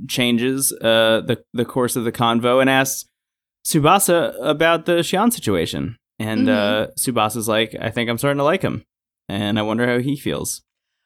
changes 0.09 0.73
uh, 0.73 1.23
the 1.27 1.43
the 1.53 1.65
course 1.65 1.97
of 1.97 2.05
the 2.05 2.13
convo 2.13 2.61
and 2.61 2.71
asks 2.71 3.05
Tsubasa 3.67 4.35
about 4.41 4.87
the 4.87 4.99
Shion 5.03 5.33
situation, 5.33 5.97
and 6.19 6.49
uh, 6.49 6.89
Tsubasa's 6.99 7.49
like, 7.49 7.75
"I 7.81 7.91
think 7.91 8.11
I'm 8.11 8.19
starting 8.19 8.39
to 8.39 8.45
like 8.45 8.63
him, 8.63 8.85
and 9.29 9.59
I 9.59 9.63
wonder 9.63 9.87
how 9.87 9.99
he 10.01 10.17
feels." 10.17 10.63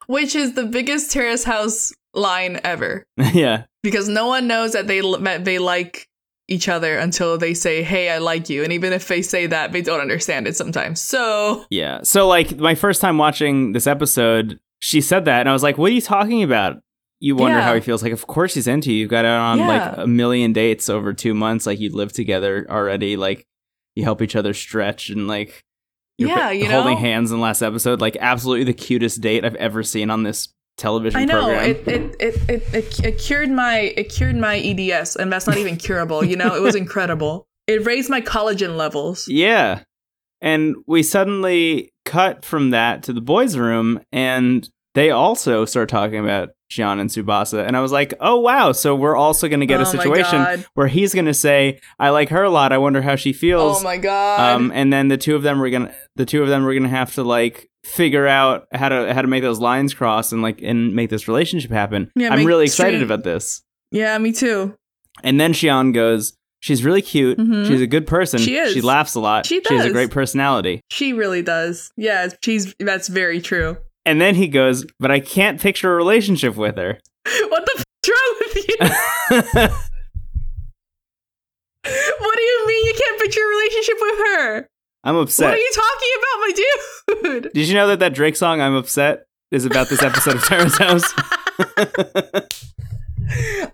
Which 0.07 0.35
is 0.35 0.55
the 0.55 0.65
biggest 0.65 1.11
Terrace 1.13 1.45
House 1.45 1.93
line 2.19 2.61
ever. 2.65 3.07
yeah, 3.33 3.65
because 3.83 4.09
no 4.09 4.27
one 4.27 4.47
knows 4.47 4.73
that 4.73 4.87
they 4.87 5.01
that 5.01 5.45
they 5.45 5.59
like 5.59 6.07
each 6.49 6.69
other 6.69 6.97
until 6.99 7.37
they 7.39 7.55
say, 7.55 7.83
"Hey, 7.83 8.11
I 8.11 8.19
like 8.19 8.49
you," 8.49 8.65
and 8.65 8.73
even 8.73 8.93
if 8.93 9.09
they 9.09 9.23
say 9.23 9.47
that, 9.47 9.73
they 9.73 9.83
don't 9.83 10.01
understand 10.01 10.47
it 10.47 10.57
sometimes. 10.57 11.01
So 11.01 11.65
yeah. 11.71 12.01
So 12.03 12.27
like 12.27 12.57
my 12.59 12.75
first 12.75 13.01
time 13.01 13.19
watching 13.19 13.73
this 13.73 13.87
episode, 13.87 14.59
she 14.81 15.01
said 15.01 15.25
that, 15.27 15.41
and 15.41 15.49
I 15.49 15.53
was 15.53 15.63
like, 15.63 15.79
"What 15.79 15.91
are 15.91 15.95
you 15.95 16.01
talking 16.01 16.43
about?" 16.43 16.77
You 17.21 17.35
wonder 17.35 17.59
Yeah. 17.59 17.65
how 17.65 17.75
he 17.75 17.81
feels. 17.81 18.03
Like, 18.05 18.13
of 18.13 18.29
course 18.29 18.55
he's 18.55 18.69
into 18.69 18.93
you. 18.93 19.01
You 19.01 19.09
got 19.09 19.25
out 19.25 19.41
on 19.41 19.59
Yeah. 19.59 19.67
like 19.67 19.99
a 19.99 20.07
million 20.07 20.53
dates 20.53 20.89
over 20.89 21.13
two 21.13 21.35
months. 21.35 21.67
Like 21.67 21.81
you 21.81 21.91
live 21.93 22.13
together 22.13 22.65
already. 22.71 23.17
Like 23.17 23.45
you 23.97 24.05
help 24.05 24.23
each 24.23 24.37
other 24.37 24.55
stretch 24.55 25.11
and 25.11 25.27
like 25.27 25.65
you're 26.17 26.29
Yeah, 26.31 26.53
you 26.53 26.71
holding 26.71 26.95
know? 26.95 27.01
hands 27.01 27.33
in 27.33 27.39
the 27.39 27.43
last 27.43 27.61
episode. 27.61 28.01
Like 28.01 28.17
absolutely 28.21 28.65
the 28.67 28.73
cutest 28.73 29.21
date 29.21 29.45
I've 29.45 29.57
ever 29.57 29.83
seen 29.83 30.11
on 30.11 30.23
this 30.23 30.49
television 30.79 31.21
I 31.21 31.25
know 31.27 31.41
program. 31.43 31.65
it 31.65 31.89
it, 31.89 32.17
it 32.21 32.37
it 32.49 32.75
it 32.75 33.05
it 33.05 33.19
cured 33.19 33.51
my 33.51 33.93
it 33.97 34.05
cured 34.05 34.37
my 34.37 34.59
EDS, 34.59 35.17
and 35.17 35.31
that's 35.31 35.47
not 35.47 35.59
even 35.59 35.77
curable. 35.77 36.25
You 36.25 36.37
know, 36.37 36.55
it 36.55 36.63
was 36.63 36.75
incredible. 36.75 37.47
It 37.67 37.85
raised 37.85 38.09
my 38.09 38.23
collagen 38.23 38.77
levels. 38.77 39.29
Yeah. 39.29 39.83
And 40.41 40.77
we 40.87 41.03
suddenly 41.03 41.93
cut 42.05 42.45
from 42.45 42.71
that 42.71 43.03
to 43.03 43.13
the 43.13 43.21
boys' 43.21 43.59
room, 43.59 44.01
and 44.13 44.69
they 44.95 45.11
also 45.11 45.65
start 45.65 45.89
talking 45.89 46.19
about 46.19 46.51
Shion 46.71 47.01
and 47.01 47.09
Tsubasa. 47.11 47.67
And 47.67 47.77
I 47.77 47.81
was 47.81 47.93
like, 47.93 48.15
oh, 48.21 48.39
wow. 48.41 48.73
So 48.73 48.95
we're 48.95 49.17
also 49.17 49.49
going 49.49 49.61
to 49.61 49.67
get 49.67 49.81
a 49.81 49.85
Oh 49.89 49.93
my 49.95 50.03
situation 50.03 50.65
where 50.75 50.87
he's 50.87 51.15
going 51.15 51.27
to 51.27 51.35
say, 51.35 51.81
I 51.99 52.11
like 52.11 52.29
her 52.29 52.43
a 52.43 52.51
lot. 52.51 52.73
I 52.73 52.79
wonder 52.79 53.01
how 53.03 53.17
she 53.17 53.33
feels. 53.33 53.81
Oh 53.81 53.83
my 53.83 53.97
god! 53.97 54.57
um, 54.57 54.71
and 54.75 54.93
then 54.93 55.09
the 55.09 55.17
two 55.17 55.35
of 55.37 55.43
them 55.43 55.59
were 55.61 55.71
going 55.71 55.87
to, 55.87 55.95
the 56.17 56.27
two 56.27 56.43
of 56.43 56.49
them 56.49 56.65
were 56.65 56.73
going 56.73 56.83
to 56.83 56.89
have 56.89 57.15
to 57.15 57.23
like 57.23 57.69
figure 57.85 58.27
out 58.27 58.67
how 58.73 58.89
to, 58.89 59.15
how 59.15 59.23
to 59.23 59.29
make 59.29 59.43
those 59.43 59.61
lines 59.61 59.95
cross 59.95 60.33
and 60.33 60.43
like, 60.43 60.61
and 60.63 60.95
make 60.95 61.11
this 61.11 61.27
relationship 61.29 61.71
happen. 61.71 62.11
Yeah, 62.15 62.33
I'm 62.33 62.45
really 62.45 62.65
excited 62.67 62.99
straight- 62.99 63.03
about 63.03 63.25
this. 63.25 63.63
yeah, 63.91 64.17
me 64.19 64.33
too. 64.33 64.77
And 65.25 65.41
then 65.41 65.53
Shion 65.53 65.93
goes, 65.95 66.35
She's 66.61 66.85
really 66.85 67.03
cute. 67.03 67.39
Mhm. 67.39 67.69
She's 67.69 67.81
a 67.81 67.87
good 67.87 68.05
person. 68.07 68.41
She 68.41 68.57
is. 68.57 68.73
She 68.73 68.81
laughs 68.81 69.15
a 69.15 69.21
lot. 69.21 69.47
She 69.47 69.63
She 69.65 69.75
has 69.77 69.87
a 69.87 69.91
great 69.93 70.11
personality. 70.11 70.81
She 70.91 71.13
really 71.13 71.41
does. 71.41 71.93
Yeah, 71.97 72.29
she's 72.43 72.75
that's 72.81 73.07
very 73.07 73.41
true. 73.41 73.77
And 74.09 74.21
then 74.23 74.35
he 74.35 74.49
goes, 74.49 74.87
but 74.99 75.11
I 75.11 75.21
can't 75.21 75.61
picture 75.61 75.93
a 75.93 75.97
relationship 75.97 76.57
with 76.57 76.79
her. 76.79 76.99
What 77.51 77.67
the 77.67 77.75
f- 77.77 77.85
is 78.03 78.11
wrong 78.11 78.37
with 78.41 78.57
you? 78.57 78.77
what 82.19 82.37
do 82.37 82.43
you 82.43 82.67
mean 82.67 82.87
you 82.87 82.95
can't 82.95 83.21
picture 83.21 83.41
a 83.41 83.49
relationship 83.49 83.97
with 84.01 84.19
her? 84.19 84.67
I'm 85.05 85.17
upset. 85.17 85.45
What 85.45 85.53
are 85.55 85.59
you 85.59 85.71
talking 85.75 86.09
about, 86.17 86.41
my 86.41 86.53
dude? 87.43 87.53
Did 87.53 87.69
you 87.69 87.75
know 87.75 87.89
that 87.89 87.99
that 87.99 88.15
Drake 88.15 88.37
song, 88.37 88.63
I'm 88.63 88.75
Upset, 88.75 89.27
is 89.51 89.67
about 89.67 89.91
this 89.91 90.03
episode 90.03 90.37
of 90.37 90.45
Terrace 90.45 90.79
House? 90.79 91.05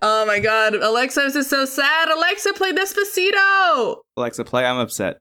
oh 0.01 0.25
my 0.25 0.39
god, 0.39 0.75
Alexa 0.75 1.27
is 1.27 1.49
so 1.49 1.63
sad. 1.63 2.09
Alexa, 2.09 2.51
play 2.55 2.73
Despacito. 2.73 4.01
Alexa, 4.17 4.43
play 4.43 4.65
I'm 4.65 4.79
Upset. 4.79 5.19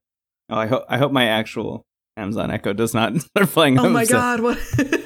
Oh, 0.51 0.57
I, 0.57 0.67
hope 0.67 0.85
I 0.89 0.99
hope 0.99 1.13
my 1.13 1.27
actual 1.27 1.85
Amazon 2.17 2.51
Echo 2.51 2.73
does 2.73 2.95
not 2.95 3.17
start 3.21 3.49
playing 3.51 3.79
Oh 3.79 3.89
my 3.89 4.05
god, 4.07 4.41
what? 4.41 4.59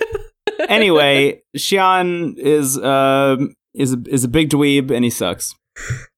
Anyway, 0.69 1.41
Shion 1.57 2.37
is, 2.37 2.77
um 2.79 3.55
is, 3.75 3.95
a, 3.95 4.03
is 4.09 4.25
a 4.25 4.29
big 4.29 4.51
dweeb 4.51 4.91
and 4.91 5.05
he 5.05 5.11
sucks. 5.11 5.55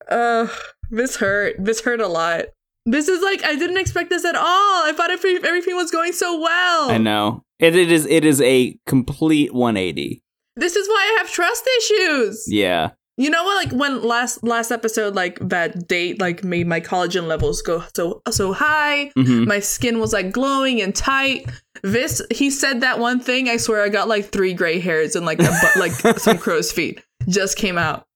uh, 0.08 0.48
this 0.90 1.16
hurt. 1.16 1.54
This 1.58 1.82
hurt 1.82 2.00
a 2.00 2.08
lot. 2.08 2.46
This 2.86 3.06
is 3.08 3.22
like 3.22 3.44
I 3.44 3.54
didn't 3.54 3.76
expect 3.76 4.10
this 4.10 4.24
at 4.24 4.34
all. 4.34 4.42
I 4.44 4.92
thought 4.96 5.10
every, 5.10 5.36
everything 5.36 5.76
was 5.76 5.90
going 5.90 6.12
so 6.12 6.40
well. 6.40 6.90
I 6.90 6.98
know. 6.98 7.44
It, 7.60 7.76
it 7.76 7.92
is 7.92 8.06
it 8.06 8.24
is 8.24 8.40
a 8.40 8.76
complete 8.86 9.52
180. 9.54 10.22
This 10.56 10.74
is 10.74 10.88
why 10.88 11.14
I 11.14 11.18
have 11.20 11.30
trust 11.30 11.68
issues. 11.78 12.44
Yeah. 12.48 12.90
You 13.16 13.28
know 13.28 13.44
what? 13.44 13.66
Like 13.66 13.78
when 13.78 14.02
last 14.02 14.42
last 14.42 14.70
episode, 14.70 15.14
like 15.14 15.38
that 15.40 15.86
date, 15.88 16.20
like 16.20 16.42
made 16.42 16.66
my 16.66 16.80
collagen 16.80 17.26
levels 17.26 17.60
go 17.60 17.84
so 17.94 18.22
so 18.30 18.52
high. 18.54 19.12
Mhm. 19.16 19.46
My 19.46 19.60
skin 19.60 19.98
was 20.00 20.12
like 20.14 20.32
glowing 20.32 20.80
and 20.80 20.94
tight. 20.94 21.46
This 21.82 22.22
he 22.30 22.50
said 22.50 22.80
that 22.80 22.98
one 22.98 23.20
thing. 23.20 23.48
I 23.48 23.58
swear, 23.58 23.82
I 23.82 23.88
got 23.90 24.08
like 24.08 24.30
three 24.32 24.54
gray 24.54 24.78
hairs 24.80 25.16
and 25.16 25.26
like 25.26 25.38
a 25.40 25.42
bu- 25.74 25.80
like 25.80 25.92
some 26.18 26.38
crow's 26.38 26.72
feet 26.72 27.02
just 27.28 27.58
came 27.58 27.76
out 27.76 28.06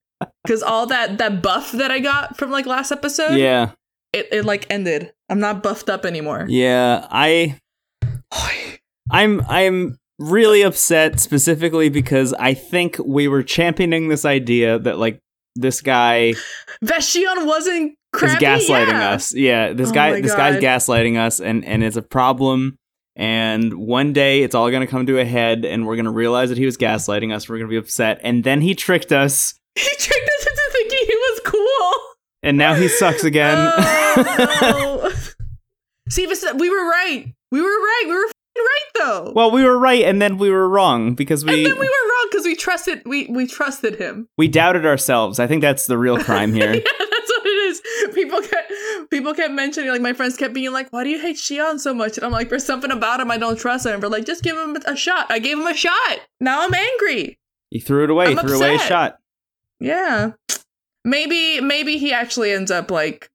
because 0.42 0.62
all 0.62 0.86
that 0.86 1.18
that 1.18 1.42
buff 1.42 1.72
that 1.72 1.90
I 1.90 1.98
got 1.98 2.38
from 2.38 2.50
like 2.50 2.64
last 2.64 2.90
episode, 2.90 3.34
Yeah. 3.36 3.72
it 4.14 4.28
it 4.32 4.44
like 4.46 4.66
ended. 4.70 5.12
I'm 5.28 5.40
not 5.40 5.62
buffed 5.62 5.90
up 5.90 6.06
anymore. 6.06 6.46
Yeah. 6.48 7.06
I 7.10 7.58
I'm 9.10 9.42
I'm 9.48 9.98
really 10.18 10.62
upset 10.62 11.20
specifically 11.20 11.88
because 11.88 12.32
I 12.34 12.54
think 12.54 12.96
we 13.04 13.28
were 13.28 13.42
championing 13.42 14.08
this 14.08 14.24
idea 14.24 14.78
that 14.78 14.98
like 14.98 15.18
this 15.56 15.80
guy 15.80 16.34
Veshion 16.82 17.46
wasn't 17.46 17.92
is 17.92 17.96
crappy. 18.12 18.44
gaslighting 18.44 18.88
yeah. 18.88 19.10
us. 19.10 19.34
Yeah, 19.34 19.72
this 19.72 19.90
Oh 19.90 19.94
guy 19.94 20.20
this 20.20 20.34
guy's 20.34 20.62
gaslighting 20.62 21.18
us 21.18 21.40
and 21.40 21.64
and 21.64 21.82
it's 21.82 21.96
a 21.96 22.02
problem 22.02 22.76
and 23.16 23.74
one 23.74 24.12
day 24.12 24.42
it's 24.42 24.54
all 24.54 24.70
going 24.70 24.80
to 24.80 24.86
come 24.88 25.06
to 25.06 25.18
a 25.18 25.24
head 25.24 25.64
and 25.64 25.86
we're 25.86 25.96
going 25.96 26.04
to 26.06 26.10
realize 26.10 26.48
that 26.48 26.58
he 26.58 26.64
was 26.66 26.76
gaslighting 26.76 27.32
us. 27.34 27.48
We're 27.48 27.58
going 27.58 27.68
to 27.68 27.72
be 27.72 27.76
upset 27.76 28.20
and 28.22 28.42
then 28.44 28.60
he 28.60 28.74
tricked 28.74 29.12
us 29.12 29.54
He 29.76 29.88
tricked 29.98 30.30
us 30.38 30.46
into 30.46 30.62
thinking 30.72 30.98
he 31.06 31.16
was 31.16 31.40
cool. 31.44 32.00
and 32.42 32.56
now 32.56 32.74
he 32.74 32.88
sucks 32.88 33.24
again. 33.24 33.56
Oh, 33.58 35.10
no. 35.10 35.10
See, 36.08 36.26
we 36.26 36.70
were 36.70 36.88
right. 36.88 37.32
We 37.50 37.60
were 37.60 37.66
right. 37.68 38.04
We 38.06 38.14
were 38.14 38.30
right 38.56 38.90
though. 38.94 39.32
well, 39.34 39.50
we 39.50 39.64
were 39.64 39.78
right 39.78 40.02
and 40.04 40.20
then 40.22 40.38
we 40.38 40.50
were 40.50 40.68
wrong 40.68 41.14
because 41.14 41.44
we. 41.44 41.52
and 41.54 41.66
then 41.66 41.78
we 41.78 41.86
were 41.86 42.08
wrong 42.10 42.28
because 42.30 42.44
we 42.44 42.54
trusted 42.54 43.02
we 43.04 43.26
we 43.26 43.46
trusted 43.46 43.96
him. 43.96 44.28
we 44.38 44.48
doubted 44.48 44.86
ourselves. 44.86 45.38
I 45.38 45.46
think 45.46 45.62
that's 45.62 45.86
the 45.86 45.98
real 45.98 46.18
crime 46.22 46.52
here. 46.60 46.74
yeah, 46.74 46.80
that's 46.80 47.30
what 47.30 47.46
it 47.46 47.48
is. 47.48 47.82
People 48.14 48.40
kept 48.42 48.72
people 49.10 49.34
kept 49.34 49.52
mentioning 49.52 49.90
like 49.90 50.00
my 50.00 50.12
friends 50.12 50.36
kept 50.36 50.54
being 50.54 50.72
like, 50.72 50.88
"Why 50.90 51.04
do 51.04 51.10
you 51.10 51.20
hate 51.20 51.36
Shion 51.36 51.78
so 51.80 51.92
much?" 51.92 52.16
And 52.16 52.24
I'm 52.24 52.32
like, 52.32 52.48
"There's 52.48 52.64
something 52.64 52.90
about 52.90 53.20
him 53.20 53.30
I 53.30 53.38
don't 53.38 53.58
trust 53.58 53.86
him." 53.86 54.00
But 54.00 54.10
like, 54.10 54.24
just 54.24 54.42
give 54.42 54.56
him 54.56 54.76
a 54.86 54.96
shot. 54.96 55.26
I 55.30 55.38
gave 55.38 55.58
him 55.58 55.66
a 55.66 55.74
shot. 55.74 56.20
Now 56.40 56.64
I'm 56.64 56.74
angry. 56.74 57.38
He 57.70 57.80
threw 57.80 58.04
it 58.04 58.10
away. 58.10 58.26
I'm 58.26 58.36
he 58.36 58.42
threw 58.42 58.56
away 58.58 58.76
a 58.76 58.78
shot. 58.78 59.18
Yeah. 59.80 60.32
Maybe 61.04 61.60
maybe 61.60 61.98
he 61.98 62.12
actually 62.12 62.52
ends 62.52 62.70
up 62.70 62.90
like 62.90 63.30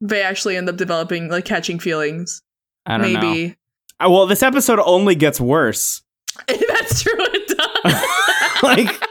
they 0.00 0.22
actually 0.22 0.56
end 0.56 0.68
up 0.68 0.76
developing 0.76 1.28
like 1.28 1.44
catching 1.44 1.78
feelings. 1.78 2.42
I 2.86 2.98
don't 2.98 3.12
know. 3.12 3.20
Maybe. 3.20 3.56
Uh, 4.02 4.10
Well, 4.10 4.26
this 4.26 4.42
episode 4.42 4.80
only 4.80 5.14
gets 5.14 5.40
worse. 5.40 6.02
That's 6.48 7.02
true. 7.02 7.12
It 7.16 7.56
does. 7.56 8.62
like 8.62 9.02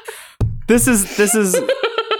this 0.67 0.87
is 0.87 1.15
this 1.17 1.35
is 1.35 1.55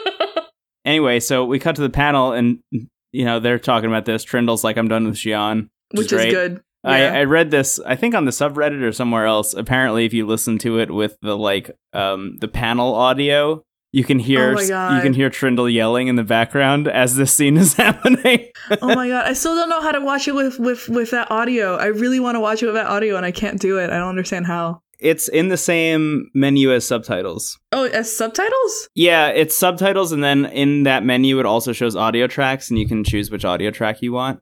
anyway. 0.86 1.20
So 1.20 1.46
we 1.46 1.60
cut 1.60 1.76
to 1.76 1.82
the 1.82 1.90
panel, 1.90 2.32
and 2.32 2.60
you 2.72 3.26
know, 3.26 3.40
they're 3.40 3.60
talking 3.60 3.90
about 3.90 4.06
this. 4.06 4.24
Triendl's 4.26 4.64
like, 4.64 4.78
I'm 4.78 4.88
done 4.88 5.06
with 5.06 5.16
Shion. 5.16 5.70
which 5.92 6.06
is 6.08 6.22
great. 6.22 6.32
good. 6.32 6.62
I, 6.86 7.06
I 7.20 7.24
read 7.24 7.50
this, 7.50 7.80
I 7.86 7.96
think 7.96 8.14
on 8.14 8.26
the 8.26 8.32
subreddit 8.32 8.82
or 8.82 8.92
somewhere 8.92 9.26
else. 9.26 9.54
Apparently, 9.54 10.04
if 10.06 10.14
you 10.14 10.28
listen 10.28 10.58
to 10.60 10.80
it 10.80 10.92
with 10.92 11.16
the 11.22 11.38
like 11.38 11.72
um 11.94 12.36
the 12.42 12.50
panel 12.50 12.94
audio, 12.94 13.64
you 13.94 14.04
can 14.04 14.20
hear 14.20 14.56
Oh 14.58 14.96
you 14.96 15.02
can 15.02 15.14
hear 15.14 15.30
Triendl 15.30 15.72
yelling 15.72 16.08
in 16.10 16.18
the 16.18 16.24
background 16.26 16.90
as 16.90 17.16
this 17.16 17.34
scene 17.34 17.56
is 17.56 17.74
happening. 17.86 18.48
oh 18.82 18.94
my 18.94 19.08
god, 19.08 19.26
I 19.26 19.34
still 19.34 19.56
don't 19.56 19.70
know 19.70 19.82
how 19.82 19.94
to 19.94 20.02
watch 20.02 20.28
it 20.28 20.36
with 20.36 20.60
with 20.60 20.90
with 20.90 21.12
that 21.12 21.32
audio. 21.32 21.76
I 21.78 21.86
really 21.86 22.20
want 22.20 22.36
to 22.36 22.42
watch 22.42 22.62
it 22.62 22.66
with 22.66 22.76
that 22.76 22.88
audio, 22.88 23.16
and 23.16 23.26
I 23.26 23.32
can't 23.32 23.62
do 23.62 23.78
it. 23.80 23.90
I 23.90 23.98
don't 23.98 24.10
understand 24.10 24.48
how. 24.48 24.82
it's 25.00 25.28
in 25.28 25.50
the 25.50 25.58
same 25.58 26.30
menu 26.34 26.74
as 26.74 26.88
subtitles. 26.88 27.60
Oh, 27.72 27.86
as 27.86 28.14
subtitles? 28.16 28.90
Yeah, 28.96 29.28
it's 29.30 29.56
subtitles, 29.56 30.12
and 30.12 30.24
then 30.24 30.46
in 30.46 30.84
that 30.84 31.04
menu, 31.06 31.40
it 31.40 31.46
also 31.46 31.72
shows 31.74 31.96
audio 31.96 32.28
tracks, 32.28 32.70
and 32.70 32.80
you 32.80 32.88
can 32.88 33.04
choose 33.04 33.30
which 33.32 33.46
audio 33.46 33.70
track 33.72 34.02
you 34.02 34.12
want. 34.14 34.40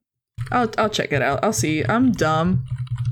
I'll 0.51 0.69
I'll 0.77 0.89
check 0.89 1.11
it 1.11 1.21
out. 1.21 1.43
I'll 1.43 1.53
see. 1.53 1.83
I'm 1.83 2.11
dumb. 2.11 2.63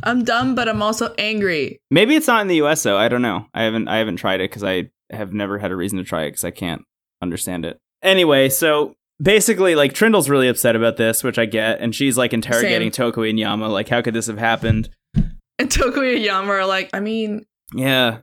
I'm 0.04 0.24
dumb, 0.24 0.56
but 0.56 0.70
I'm 0.70 0.82
also 0.82 1.14
angry. 1.18 1.82
Maybe 1.92 2.16
it's 2.16 2.28
not 2.28 2.42
in 2.42 2.48
the 2.48 2.62
US 2.64 2.84
though. 2.84 2.98
I 2.98 3.08
don't 3.10 3.22
know. 3.22 3.46
I 3.54 3.64
haven't 3.64 3.88
I 3.90 3.98
haven't 3.98 4.16
tried 4.18 4.40
it 4.42 4.50
because 4.50 4.64
I 4.64 4.90
have 5.12 5.34
never 5.34 5.58
had 5.60 5.72
a 5.72 5.76
reason 5.76 5.98
to 5.98 6.04
try 6.04 6.24
it 6.24 6.30
because 6.32 6.44
I 6.46 6.52
can't 6.52 6.84
understand 7.22 7.66
it. 7.66 7.78
Anyway, 8.04 8.50
so 8.50 8.96
basically, 9.22 9.76
like 9.76 9.94
Triendl's 9.94 10.30
really 10.30 10.48
upset 10.48 10.76
about 10.76 10.98
this, 10.98 11.24
which 11.24 11.38
I 11.38 11.46
get, 11.46 11.80
and 11.82 11.94
she's 11.94 12.18
like 12.18 12.34
interrogating 12.34 12.92
Tokui 12.92 13.30
and 13.30 13.40
Yama, 13.40 13.68
like, 13.70 13.90
how 13.90 14.02
could 14.02 14.14
this 14.14 14.28
have 14.28 14.38
happened? 14.38 14.90
And 15.16 15.70
Tokui 15.70 16.16
and 16.16 16.24
Yama 16.24 16.52
are 16.54 16.66
like, 16.66 16.90
I 16.94 17.00
mean, 17.02 17.46
Yeah. 17.74 18.20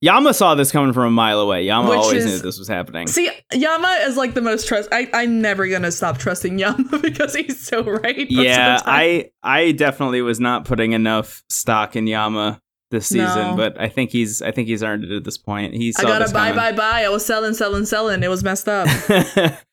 Yama 0.00 0.32
saw 0.32 0.54
this 0.54 0.70
coming 0.70 0.92
from 0.92 1.06
a 1.06 1.10
mile 1.10 1.40
away. 1.40 1.64
Yama 1.64 1.90
always 1.90 2.24
is- 2.24 2.26
knew 2.26 2.38
this 2.38 2.56
was 2.58 2.68
happening. 2.68 3.08
see, 3.08 3.28
Yama 3.52 3.88
is 4.02 4.16
like 4.16 4.34
the 4.34 4.40
most 4.40 4.68
trust. 4.68 4.88
I 4.92 5.08
I'm 5.12 5.40
never 5.42 5.66
gonna 5.66 5.90
stop 5.90 6.18
trusting 6.18 6.56
Yama 6.58 6.98
because 7.02 7.34
he's 7.34 7.60
so 7.60 7.82
right. 7.82 8.16
most 8.16 8.30
of 8.30 8.36
the 8.36 8.42
yeah. 8.44 8.80
I 8.84 9.30
I 9.42 9.72
definitely 9.72 10.22
was 10.22 10.38
not 10.38 10.64
putting 10.66 10.92
enough 10.92 11.42
stock 11.48 11.96
in 11.96 12.06
Yama 12.06 12.60
this 12.90 13.06
season, 13.06 13.26
No. 13.50 13.56
but 13.56 13.80
I 13.80 13.88
think 13.88 14.10
he's 14.10 14.40
I 14.42 14.50
think 14.50 14.68
he's 14.68 14.82
earned 14.82 15.04
it 15.04 15.12
at 15.12 15.24
this 15.24 15.38
point. 15.38 15.74
He 15.74 15.92
I 15.98 16.02
got 16.02 16.28
a 16.28 16.32
buy, 16.32 16.52
buy, 16.52 16.72
buy. 16.72 17.04
I 17.04 17.08
was 17.08 17.24
selling, 17.24 17.54
selling, 17.54 17.84
selling. 17.84 18.22
It 18.22 18.28
was 18.28 18.42
messed 18.42 18.68
up. 18.68 18.88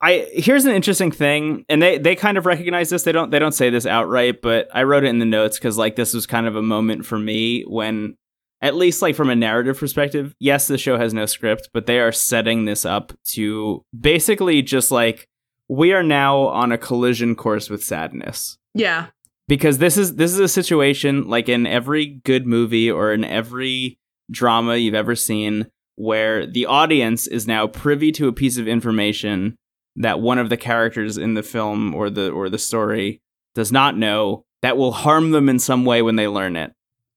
I 0.00 0.28
here's 0.32 0.66
an 0.66 0.74
interesting 0.74 1.10
thing, 1.10 1.64
and 1.68 1.80
they 1.80 1.98
they 1.98 2.14
kind 2.16 2.36
of 2.36 2.44
recognize 2.44 2.90
this. 2.90 3.04
They 3.04 3.12
don't 3.12 3.30
they 3.30 3.38
don't 3.38 3.52
say 3.52 3.70
this 3.70 3.86
outright, 3.86 4.42
but 4.42 4.68
I 4.74 4.82
wrote 4.82 5.04
it 5.04 5.08
in 5.08 5.18
the 5.20 5.24
notes 5.24 5.58
because 5.58 5.78
like 5.78 5.96
this 5.96 6.12
was 6.12 6.26
kind 6.26 6.46
of 6.46 6.54
a 6.54 6.62
moment 6.62 7.06
for 7.06 7.18
me 7.18 7.62
when, 7.62 8.16
at 8.60 8.74
least 8.74 9.00
like 9.00 9.14
from 9.16 9.30
a 9.30 9.36
narrative 9.36 9.78
perspective, 9.78 10.34
yes, 10.38 10.66
the 10.66 10.76
show 10.76 10.98
has 10.98 11.14
no 11.14 11.24
script, 11.24 11.70
but 11.72 11.86
they 11.86 11.98
are 11.98 12.12
setting 12.12 12.66
this 12.66 12.84
up 12.84 13.14
to 13.28 13.84
basically 13.98 14.60
just 14.60 14.90
like 14.90 15.26
we 15.68 15.92
are 15.94 16.02
now 16.02 16.40
on 16.40 16.72
a 16.72 16.78
collision 16.78 17.34
course 17.34 17.70
with 17.70 17.82
sadness 17.82 18.58
yeah, 18.74 19.06
because 19.48 19.78
this 19.78 19.96
is 19.96 20.16
this 20.16 20.32
is 20.32 20.40
a 20.40 20.48
situation 20.48 21.28
like 21.28 21.48
in 21.48 21.66
every 21.66 22.06
good 22.24 22.46
movie 22.46 22.90
or 22.90 23.12
in 23.12 23.24
every 23.24 23.98
drama 24.30 24.76
you've 24.76 24.94
ever 24.94 25.14
seen 25.14 25.66
where 25.96 26.46
the 26.46 26.66
audience 26.66 27.26
is 27.26 27.46
now 27.46 27.66
privy 27.66 28.12
to 28.12 28.28
a 28.28 28.32
piece 28.32 28.58
of 28.58 28.68
information 28.68 29.56
that 29.96 30.20
one 30.20 30.38
of 30.38 30.50
the 30.50 30.56
characters 30.56 31.16
in 31.16 31.34
the 31.34 31.42
film 31.42 31.94
or 31.94 32.10
the 32.10 32.30
or 32.30 32.48
the 32.48 32.58
story 32.58 33.20
does 33.54 33.72
not 33.72 33.96
know 33.96 34.44
that 34.62 34.76
will 34.76 34.92
harm 34.92 35.30
them 35.30 35.48
in 35.48 35.58
some 35.58 35.84
way 35.84 36.02
when 36.02 36.16
they 36.16 36.28
learn 36.28 36.56
it. 36.56 36.72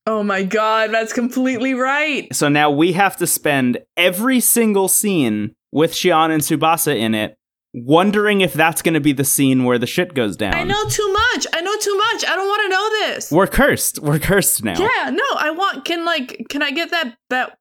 Oh 0.06 0.24
my 0.24 0.44
god, 0.44 0.92
that's 0.92 1.14
completely 1.14 1.74
right. 1.74 2.34
So 2.34 2.48
now 2.48 2.72
we 2.72 2.94
have 2.94 3.18
to 3.18 3.28
spend 3.28 3.80
every 3.98 4.40
single 4.40 4.88
scene 4.88 5.56
with 5.72 5.92
Shion 5.92 6.32
and 6.32 6.42
Tsubasa 6.42 6.98
in 6.98 7.14
it 7.14 7.38
wondering 7.74 8.42
if 8.42 8.54
that's 8.54 8.82
going 8.82 8.94
to 8.94 9.00
be 9.00 9.14
the 9.14 9.24
scene 9.24 9.64
where 9.64 9.78
the 9.78 9.88
shit 9.88 10.14
goes 10.14 10.36
down. 10.36 10.56
I 10.56 10.64
know 10.64 10.84
too 10.90 11.14
much. 11.14 11.48
I 11.54 11.62
know 11.62 11.76
too 11.78 11.98
much. 11.98 12.26
I 12.28 12.36
don't 12.36 12.48
want 12.48 12.62
to 12.64 12.70
know 12.70 12.90
this. 12.90 13.32
We're 13.32 13.48
cursed. 13.48 14.00
We're 14.00 14.20
cursed 14.20 14.64
now. 14.64 14.80
Yeah, 14.80 15.10
no, 15.12 15.24
I 15.38 15.52
want 15.52 15.86
can 15.86 16.06
like 16.06 16.46
can 16.50 16.62
I 16.62 16.72
get 16.72 16.92
that 16.92 17.16
that 17.30 17.58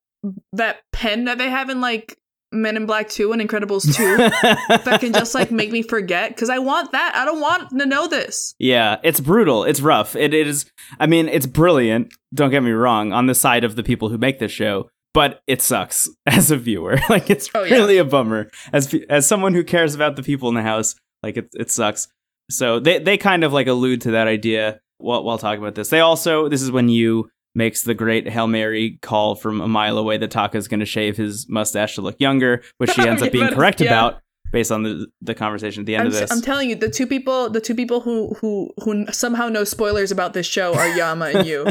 that 0.52 0.78
pen 0.92 1.24
that 1.24 1.38
they 1.38 1.50
have 1.50 1.70
in 1.70 1.80
like 1.80 2.16
Men 2.50 2.78
in 2.78 2.86
Black 2.86 3.10
2 3.10 3.32
and 3.32 3.42
Incredibles 3.42 3.94
2 3.94 4.16
that 4.84 5.00
can 5.00 5.12
just 5.12 5.34
like 5.34 5.50
make 5.50 5.70
me 5.70 5.82
forget 5.82 6.34
cuz 6.34 6.48
I 6.48 6.58
want 6.58 6.92
that. 6.92 7.12
I 7.14 7.26
don't 7.26 7.40
want 7.40 7.68
to 7.78 7.84
know 7.84 8.08
this. 8.08 8.54
Yeah, 8.58 8.96
it's 9.02 9.20
brutal. 9.20 9.64
It's 9.64 9.80
rough. 9.80 10.16
It 10.16 10.32
is. 10.32 10.64
I 10.98 11.06
mean, 11.06 11.28
it's 11.28 11.46
brilliant. 11.46 12.14
Don't 12.32 12.50
get 12.50 12.62
me 12.62 12.70
wrong. 12.70 13.12
On 13.12 13.26
the 13.26 13.34
side 13.34 13.64
of 13.64 13.76
the 13.76 13.82
people 13.82 14.08
who 14.08 14.16
make 14.16 14.38
this 14.38 14.52
show, 14.52 14.88
but 15.14 15.40
it 15.46 15.62
sucks 15.62 16.08
as 16.26 16.50
a 16.50 16.56
viewer. 16.56 16.98
like 17.08 17.30
it's 17.30 17.48
Oh, 17.54 17.64
yeah. 17.64 17.74
really 17.74 17.98
a 17.98 18.04
bummer. 18.04 18.50
As 18.72 18.94
as 19.08 19.26
someone 19.26 19.54
who 19.54 19.64
cares 19.64 19.94
about 19.94 20.16
the 20.16 20.22
people 20.22 20.48
in 20.48 20.54
the 20.54 20.62
house, 20.62 20.94
like 21.22 21.36
it 21.36 21.48
it 21.54 21.70
sucks. 21.70 22.08
So 22.50 22.80
they 22.80 22.98
they 22.98 23.16
kind 23.18 23.44
of 23.44 23.52
like 23.52 23.66
allude 23.66 24.00
to 24.02 24.12
that 24.12 24.26
idea 24.26 24.80
while 24.98 25.22
while 25.24 25.38
talking 25.38 25.62
about 25.62 25.74
this. 25.74 25.88
They 25.90 26.00
also 26.00 26.48
this 26.48 26.62
is 26.62 26.70
when 26.70 26.88
you 26.88 27.30
makes 27.54 27.82
the 27.82 27.94
great 27.94 28.28
hail 28.28 28.46
mary 28.46 28.98
call 29.02 29.34
from 29.34 29.60
a 29.60 29.66
mile 29.66 29.98
away 29.98 30.16
that 30.18 30.30
Taka's 30.30 30.68
going 30.68 30.80
to 30.80 30.86
shave 30.86 31.16
his 31.16 31.48
mustache 31.48 31.96
to 31.96 32.02
look 32.02 32.16
younger, 32.20 32.62
which 32.76 32.90
she 32.92 33.02
ends 33.08 33.20
up 33.22 33.32
being 33.32 33.48
correct 33.48 33.80
yeah. 33.80 33.88
about 33.88 34.20
based 34.52 34.72
on 34.72 34.82
the 34.82 35.06
the 35.20 35.34
conversation 35.34 35.82
at 35.82 35.86
the 35.86 35.94
end 35.94 36.02
I'm, 36.02 36.06
of 36.08 36.12
this. 36.14 36.30
I'm 36.30 36.42
telling 36.42 36.70
you, 36.70 36.76
the 36.76 36.90
two 36.90 37.06
people, 37.06 37.50
the 37.50 37.60
two 37.60 37.74
people 37.74 38.00
who 38.00 38.34
who 38.40 38.70
who 38.82 39.06
somehow 39.12 39.48
know 39.48 39.64
spoilers 39.64 40.10
about 40.10 40.32
this 40.32 40.46
show 40.46 40.74
are 40.74 40.88
Yama 40.88 41.26
and 41.26 41.46
you. 41.46 41.66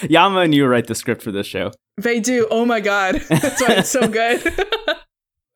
Yama 0.08 0.40
and 0.40 0.54
you 0.54 0.66
write 0.66 0.86
the 0.86 0.94
script 0.94 1.22
for 1.22 1.32
this 1.32 1.46
show. 1.46 1.72
They 1.96 2.20
do. 2.20 2.46
Oh 2.50 2.64
my 2.64 2.80
god, 2.80 3.16
that's 3.28 3.60
why 3.60 3.74
it's 3.74 3.88
so 3.88 4.08
good. 4.08 4.42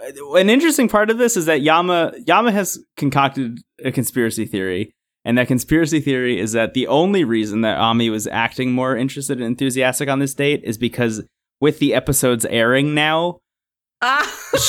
An 0.01 0.49
interesting 0.49 0.89
part 0.89 1.11
of 1.11 1.19
this 1.19 1.37
is 1.37 1.47
that 1.47 1.61
Yama 1.61 2.13
Yama 2.27 2.53
has 2.53 2.79
concocted 2.97 3.59
a 3.85 3.93
conspiracy 3.93 4.47
theory, 4.47 4.93
and 5.25 5.37
that 5.39 5.49
conspiracy 5.49 6.01
theory 6.01 6.41
is 6.41 6.53
that 6.53 6.75
the 6.75 6.87
only 6.87 7.25
reason 7.25 7.61
that 7.61 7.79
Ami 7.79 8.11
was 8.11 8.27
acting 8.27 8.73
more 8.73 8.97
interested 8.97 9.39
and 9.39 9.47
enthusiastic 9.47 10.09
on 10.09 10.19
this 10.19 10.35
date 10.35 10.63
is 10.65 10.79
because 10.79 11.23
with 11.61 11.79
the 11.79 11.95
episodes 11.95 12.47
airing 12.47 12.95
now, 12.95 13.41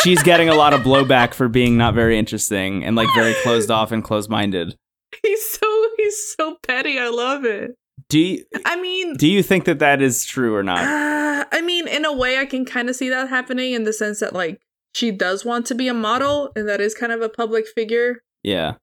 she's 0.04 0.22
getting 0.24 0.50
a 0.50 0.56
lot 0.56 0.74
of 0.74 0.82
blowback 0.88 1.34
for 1.34 1.48
being 1.48 1.78
not 1.78 1.94
very 1.94 2.18
interesting 2.18 2.84
and 2.84 2.96
like 2.96 3.08
very 3.16 3.34
closed 3.44 3.72
off 3.72 3.92
and 3.92 4.04
closed 4.04 4.30
minded. 4.30 4.76
he's 5.24 5.50
so 5.52 5.88
he's 5.98 6.34
so 6.38 6.58
petty. 6.68 7.00
I 7.00 7.10
love 7.10 7.46
it. 7.46 7.72
Do 8.10 8.20
you, 8.20 8.44
I 8.66 8.80
mean, 8.82 9.14
do 9.16 9.28
you 9.28 9.42
think 9.42 9.66
that 9.66 9.80
that 9.80 10.02
is 10.02 10.26
true 10.26 10.54
or 10.56 10.64
not? 10.64 10.80
Uh, 10.80 11.46
I 11.52 11.62
mean, 11.62 11.88
in 11.88 12.04
a 12.06 12.12
way, 12.14 12.38
I 12.40 12.46
can 12.46 12.66
kind 12.66 12.90
of 12.90 12.96
see 12.96 13.10
that 13.10 13.30
happening 13.30 13.72
in 13.74 13.84
the 13.86 13.94
sense 13.94 14.20
that, 14.20 14.34
like, 14.34 14.60
she 14.94 15.12
does 15.12 15.46
want 15.46 15.66
to 15.68 15.76
be 15.76 15.88
a 15.88 15.94
model, 15.94 16.52
and 16.56 16.68
that 16.68 16.82
is 16.82 16.94
kind 16.94 17.14
of 17.14 17.22
a 17.22 17.30
public 17.30 17.66
figure 17.74 18.22
Yeah, 18.44 18.74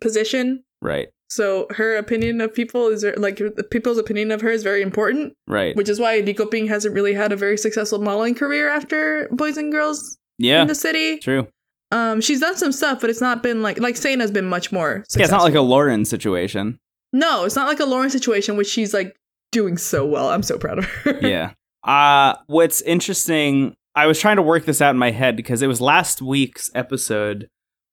position. 0.00 0.62
right, 0.80 1.08
So 1.30 1.66
her 1.70 1.96
opinion 1.96 2.40
of 2.40 2.54
people 2.54 2.88
is 2.88 3.04
like 3.16 3.40
people's 3.70 3.98
opinion 3.98 4.30
of 4.30 4.40
her 4.40 4.50
is 4.50 4.62
very 4.62 4.80
important, 4.82 5.34
right. 5.46 5.76
which 5.76 5.88
is 5.88 6.00
why 6.00 6.20
Nico 6.20 6.46
Ping 6.46 6.66
hasn't 6.66 6.94
really 6.94 7.12
had 7.14 7.32
a 7.32 7.36
very 7.36 7.58
successful 7.58 7.98
modeling 8.00 8.34
career 8.34 8.68
after 8.70 9.28
Boys 9.30 9.56
and 9.58 9.70
Girls 9.70 10.16
Yeah, 10.38 10.62
in 10.62 10.68
the 10.68 10.74
City. 10.74 11.18
true. 11.18 11.46
Um, 11.90 12.20
she's 12.20 12.40
done 12.40 12.56
some 12.56 12.72
stuff, 12.72 13.00
but 13.00 13.10
it's 13.10 13.20
not 13.20 13.42
been 13.42 13.62
like 13.62 13.78
like 13.78 13.96
Seina's 13.96 14.30
been 14.30 14.46
much 14.46 14.72
more. 14.72 15.04
Successful. 15.08 15.20
Yeah, 15.20 15.24
it's 15.24 15.32
not 15.32 15.42
like 15.42 15.54
a 15.54 15.60
Lauren 15.60 16.04
situation. 16.04 16.78
no, 17.12 17.44
it's 17.44 17.56
not 17.56 17.66
like 17.68 17.80
a 17.80 17.86
Lauren 17.86 18.10
situation, 18.10 18.56
which 18.56 18.68
she's 18.68 18.92
like 18.94 19.14
doing 19.52 19.76
so 19.78 20.04
well. 20.06 20.28
I'm 20.30 20.42
so 20.42 20.58
proud 20.58 20.78
of 20.78 20.84
her. 20.84 21.18
yeah. 21.26 21.52
Uh 21.84 22.36
what's 22.46 22.80
interesting, 22.82 23.74
I 23.94 24.06
was 24.06 24.18
trying 24.20 24.36
to 24.36 24.42
work 24.42 24.64
this 24.66 24.80
out 24.82 24.90
in 24.90 24.98
my 24.98 25.10
head 25.10 25.36
because 25.36 25.62
it 25.62 25.66
was 25.66 25.80
last 25.80 26.20
week's 26.20 26.70
episode 26.74 27.48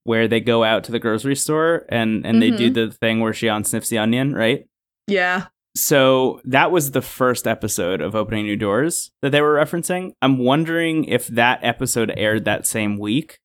where 0.06 0.28
they 0.28 0.40
go 0.40 0.64
out 0.64 0.86
to 0.86 0.92
the 0.92 1.00
grocery 1.00 1.36
store 1.36 1.86
and 1.90 2.26
and 2.26 2.42
they 2.42 2.52
do 2.52 2.72
mm-hmm. 2.72 2.74
the 2.74 2.92
thing 2.92 3.20
where 3.20 3.34
Shion 3.34 3.66
sniffs 3.66 3.90
the 3.90 3.98
onion, 3.98 4.34
right? 4.34 4.66
yeah. 5.08 5.48
So 5.78 6.40
that 6.46 6.72
was 6.72 6.92
the 6.92 7.02
first 7.02 7.46
episode 7.46 8.00
of 8.00 8.16
Opening 8.16 8.46
New 8.46 8.56
Doors 8.56 9.12
that 9.22 9.32
they 9.32 9.42
were 9.42 9.56
referencing. 9.56 10.14
I'm 10.22 10.38
wondering 10.38 11.04
if 11.04 11.28
that 11.28 11.60
episode 11.64 12.14
aired 12.16 12.46
that 12.46 12.66
same 12.66 12.98
week, 12.98 13.40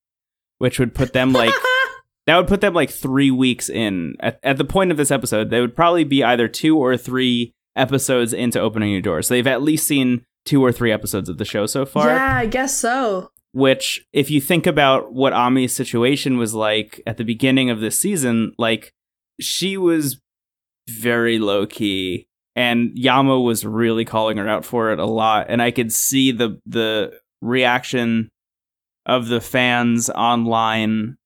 which 0.58 0.78
would 0.78 0.94
put 0.94 1.12
them 1.12 1.32
like 1.32 1.52
that 2.28 2.36
would 2.36 2.46
put 2.46 2.60
them 2.60 2.72
like 2.72 2.90
three 2.90 3.32
weeks 3.32 3.68
in. 3.68 4.14
At, 4.20 4.38
at 4.44 4.58
the 4.58 4.64
point 4.64 4.92
of 4.92 4.96
this 4.96 5.10
episode, 5.10 5.50
they 5.50 5.60
would 5.60 5.74
probably 5.74 6.04
be 6.04 6.22
either 6.22 6.46
two 6.46 6.78
or 6.78 6.96
three 6.96 7.52
episodes 7.74 8.32
into 8.32 8.60
opening 8.60 8.90
new 8.90 9.02
doors. 9.02 9.26
So 9.26 9.34
they've 9.34 9.46
at 9.46 9.62
least 9.62 9.88
seen 9.88 10.24
two 10.44 10.64
or 10.64 10.70
three 10.70 10.92
episodes 10.92 11.28
of 11.28 11.38
the 11.38 11.44
show 11.44 11.66
so 11.66 11.84
far. 11.84 12.08
Yeah, 12.08 12.36
I 12.36 12.46
guess 12.46 12.76
so. 12.76 13.32
Which, 13.52 14.04
if 14.12 14.30
you 14.30 14.40
think 14.40 14.66
about 14.66 15.12
what 15.12 15.32
Ami's 15.32 15.74
situation 15.74 16.38
was 16.38 16.54
like 16.54 17.00
at 17.06 17.16
the 17.16 17.24
beginning 17.24 17.68
of 17.68 17.80
this 17.80 17.98
season, 17.98 18.52
like 18.58 18.92
she 19.40 19.76
was 19.76 20.20
very 20.88 21.38
low 21.38 21.66
key. 21.66 22.26
And 22.56 22.90
Yama 22.98 23.40
was 23.40 23.64
really 23.64 24.04
calling 24.04 24.36
her 24.36 24.48
out 24.48 24.64
for 24.64 24.92
it 24.92 24.98
a 24.98 25.06
lot, 25.06 25.46
and 25.48 25.62
I 25.62 25.70
could 25.70 25.92
see 25.92 26.30
the 26.32 26.60
the 26.66 27.12
reaction 27.40 28.28
of 29.06 29.28
the 29.28 29.40
fans 29.40 30.10
online 30.10 31.16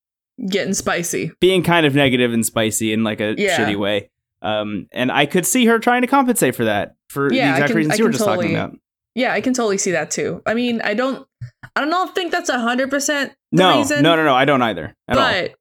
Getting 0.49 0.73
spicy. 0.73 1.31
being 1.41 1.61
kind 1.63 1.85
of 1.85 1.93
negative 1.95 2.31
and 2.33 2.45
spicy 2.45 2.93
in 2.93 3.03
like 3.03 3.19
a 3.21 3.35
Yeah. 3.37 3.57
shitty 3.57 3.77
way. 3.77 4.09
Um, 4.41 4.87
and 4.93 5.11
I 5.11 5.25
could 5.25 5.45
see 5.45 5.65
her 5.65 5.79
trying 5.79 6.01
to 6.01 6.07
compensate 6.07 6.55
for 6.55 6.65
that 6.65 6.95
for 7.09 7.33
Yeah, 7.33 7.47
the 7.47 7.51
exact 7.55 7.67
can- 7.69 7.77
reasons 7.77 7.93
I 7.93 7.97
you 7.97 8.03
were 8.05 8.11
just 8.11 8.23
talking 8.25 8.51
about. 8.55 8.77
Yeah, 9.15 9.33
I 9.33 9.41
can 9.41 9.53
totally 9.53 9.77
see 9.77 9.91
that 9.91 10.11
too. 10.11 10.41
I 10.45 10.53
mean, 10.53 10.81
I 10.83 10.93
don't, 10.93 11.25
I 11.75 11.85
don't 11.85 12.15
think 12.15 12.31
that's 12.31 12.49
a 12.49 12.59
hundred 12.59 12.89
percent 12.89 13.33
the 13.51 13.63
No, 13.63 13.77
reason. 13.77 14.01
no, 14.03 14.15
no, 14.15 14.23
no. 14.23 14.33
I 14.35 14.45
don't 14.45 14.61
either 14.61 14.93
at 15.07 15.17
all. 15.17 15.23
but 15.23 15.55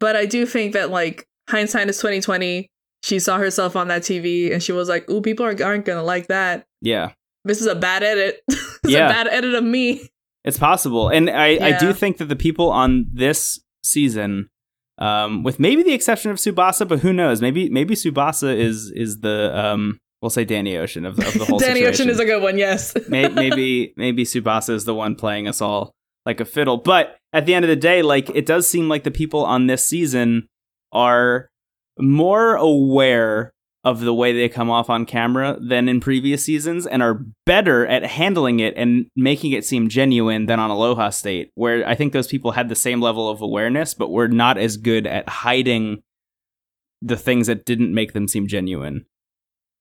But 0.00 0.16
I 0.16 0.26
do 0.26 0.46
think 0.46 0.72
that 0.72 0.90
like 0.90 1.26
hindsight 1.48 1.88
is 1.88 1.98
twenty 1.98 2.20
twenty. 2.20 2.68
She 3.02 3.18
saw 3.18 3.38
herself 3.38 3.76
on 3.76 3.88
that 3.88 4.02
TV 4.02 4.52
and 4.52 4.62
she 4.62 4.72
was 4.72 4.88
like, 4.88 5.08
"Ooh, 5.08 5.20
people 5.22 5.46
are, 5.46 5.56
aren't 5.64 5.84
gonna 5.86 6.02
like 6.02 6.26
that. 6.28 6.64
Yeah. 6.82 7.12
This 7.44 7.60
is 7.60 7.66
a 7.66 7.74
bad 7.74 8.02
edit. 8.02 8.40
it's 8.48 8.68
Yeah. 8.84 9.06
a 9.06 9.08
bad 9.12 9.28
edit 9.28 9.54
of 9.54 9.64
me." 9.64 10.08
It's 10.44 10.58
possible. 10.58 11.08
And 11.08 11.28
I, 11.30 11.58
I 11.74 11.78
do 11.78 11.92
think 11.92 12.16
that 12.18 12.26
the 12.30 12.36
people 12.36 12.70
on 12.70 13.06
this 13.12 13.60
season, 13.84 14.48
um, 14.98 15.42
with 15.42 15.60
maybe 15.60 15.82
the 15.82 15.92
exception 15.92 16.30
of 16.30 16.38
Tsubasa, 16.38 16.88
but 16.88 17.00
who 17.00 17.12
knows? 17.12 17.40
Maybe 17.42 17.68
maybe 17.68 17.94
Tsubasa 17.94 18.56
is 18.56 18.90
is 18.94 19.20
the 19.20 19.52
um 19.56 19.98
we'll 20.22 20.30
say 20.30 20.44
Danny 20.44 20.76
Ocean 20.76 21.04
of 21.04 21.16
the, 21.16 21.26
of 21.26 21.34
the 21.34 21.44
whole 21.48 21.58
Danny 21.58 21.80
situation. 21.80 22.02
Ocean 22.02 22.10
is 22.10 22.20
a 22.20 22.24
good 22.24 22.42
one. 22.42 22.58
Yes. 22.58 22.94
May- 23.08 23.28
maybe 23.28 23.94
maybe 23.96 24.24
Tsubasa 24.24 24.70
is 24.70 24.84
the 24.84 24.94
one 24.94 25.14
playing 25.14 25.48
us 25.48 25.60
all 25.60 25.92
like 26.26 26.40
a 26.40 26.44
fiddle. 26.44 26.76
But 26.76 27.16
at 27.32 27.46
the 27.46 27.54
end 27.54 27.64
of 27.64 27.68
the 27.68 27.76
day, 27.76 28.02
like 28.02 28.30
it 28.30 28.46
does 28.46 28.66
seem 28.66 28.88
like 28.88 29.04
the 29.04 29.10
people 29.10 29.44
on 29.44 29.66
this 29.66 29.84
season 29.84 30.48
are 30.92 31.48
more 31.98 32.56
aware 32.56 33.52
of 33.82 34.00
the 34.00 34.12
way 34.12 34.32
they 34.32 34.48
come 34.48 34.70
off 34.70 34.90
on 34.90 35.06
camera 35.06 35.56
than 35.58 35.88
in 35.88 36.00
previous 36.00 36.44
seasons 36.44 36.86
and 36.86 37.02
are 37.02 37.24
better 37.46 37.86
at 37.86 38.04
handling 38.04 38.60
it 38.60 38.74
and 38.76 39.06
making 39.16 39.52
it 39.52 39.64
seem 39.64 39.88
genuine 39.88 40.44
than 40.44 40.60
on 40.60 40.68
Aloha 40.68 41.08
State, 41.08 41.50
where 41.54 41.86
I 41.88 41.94
think 41.94 42.12
those 42.12 42.26
people 42.26 42.52
had 42.52 42.68
the 42.68 42.74
same 42.74 43.00
level 43.00 43.30
of 43.30 43.40
awareness, 43.40 43.94
but 43.94 44.10
were 44.10 44.28
not 44.28 44.58
as 44.58 44.76
good 44.76 45.06
at 45.06 45.26
hiding 45.28 46.02
the 47.00 47.16
things 47.16 47.46
that 47.46 47.64
didn't 47.64 47.94
make 47.94 48.12
them 48.12 48.28
seem 48.28 48.46
genuine. 48.46 49.06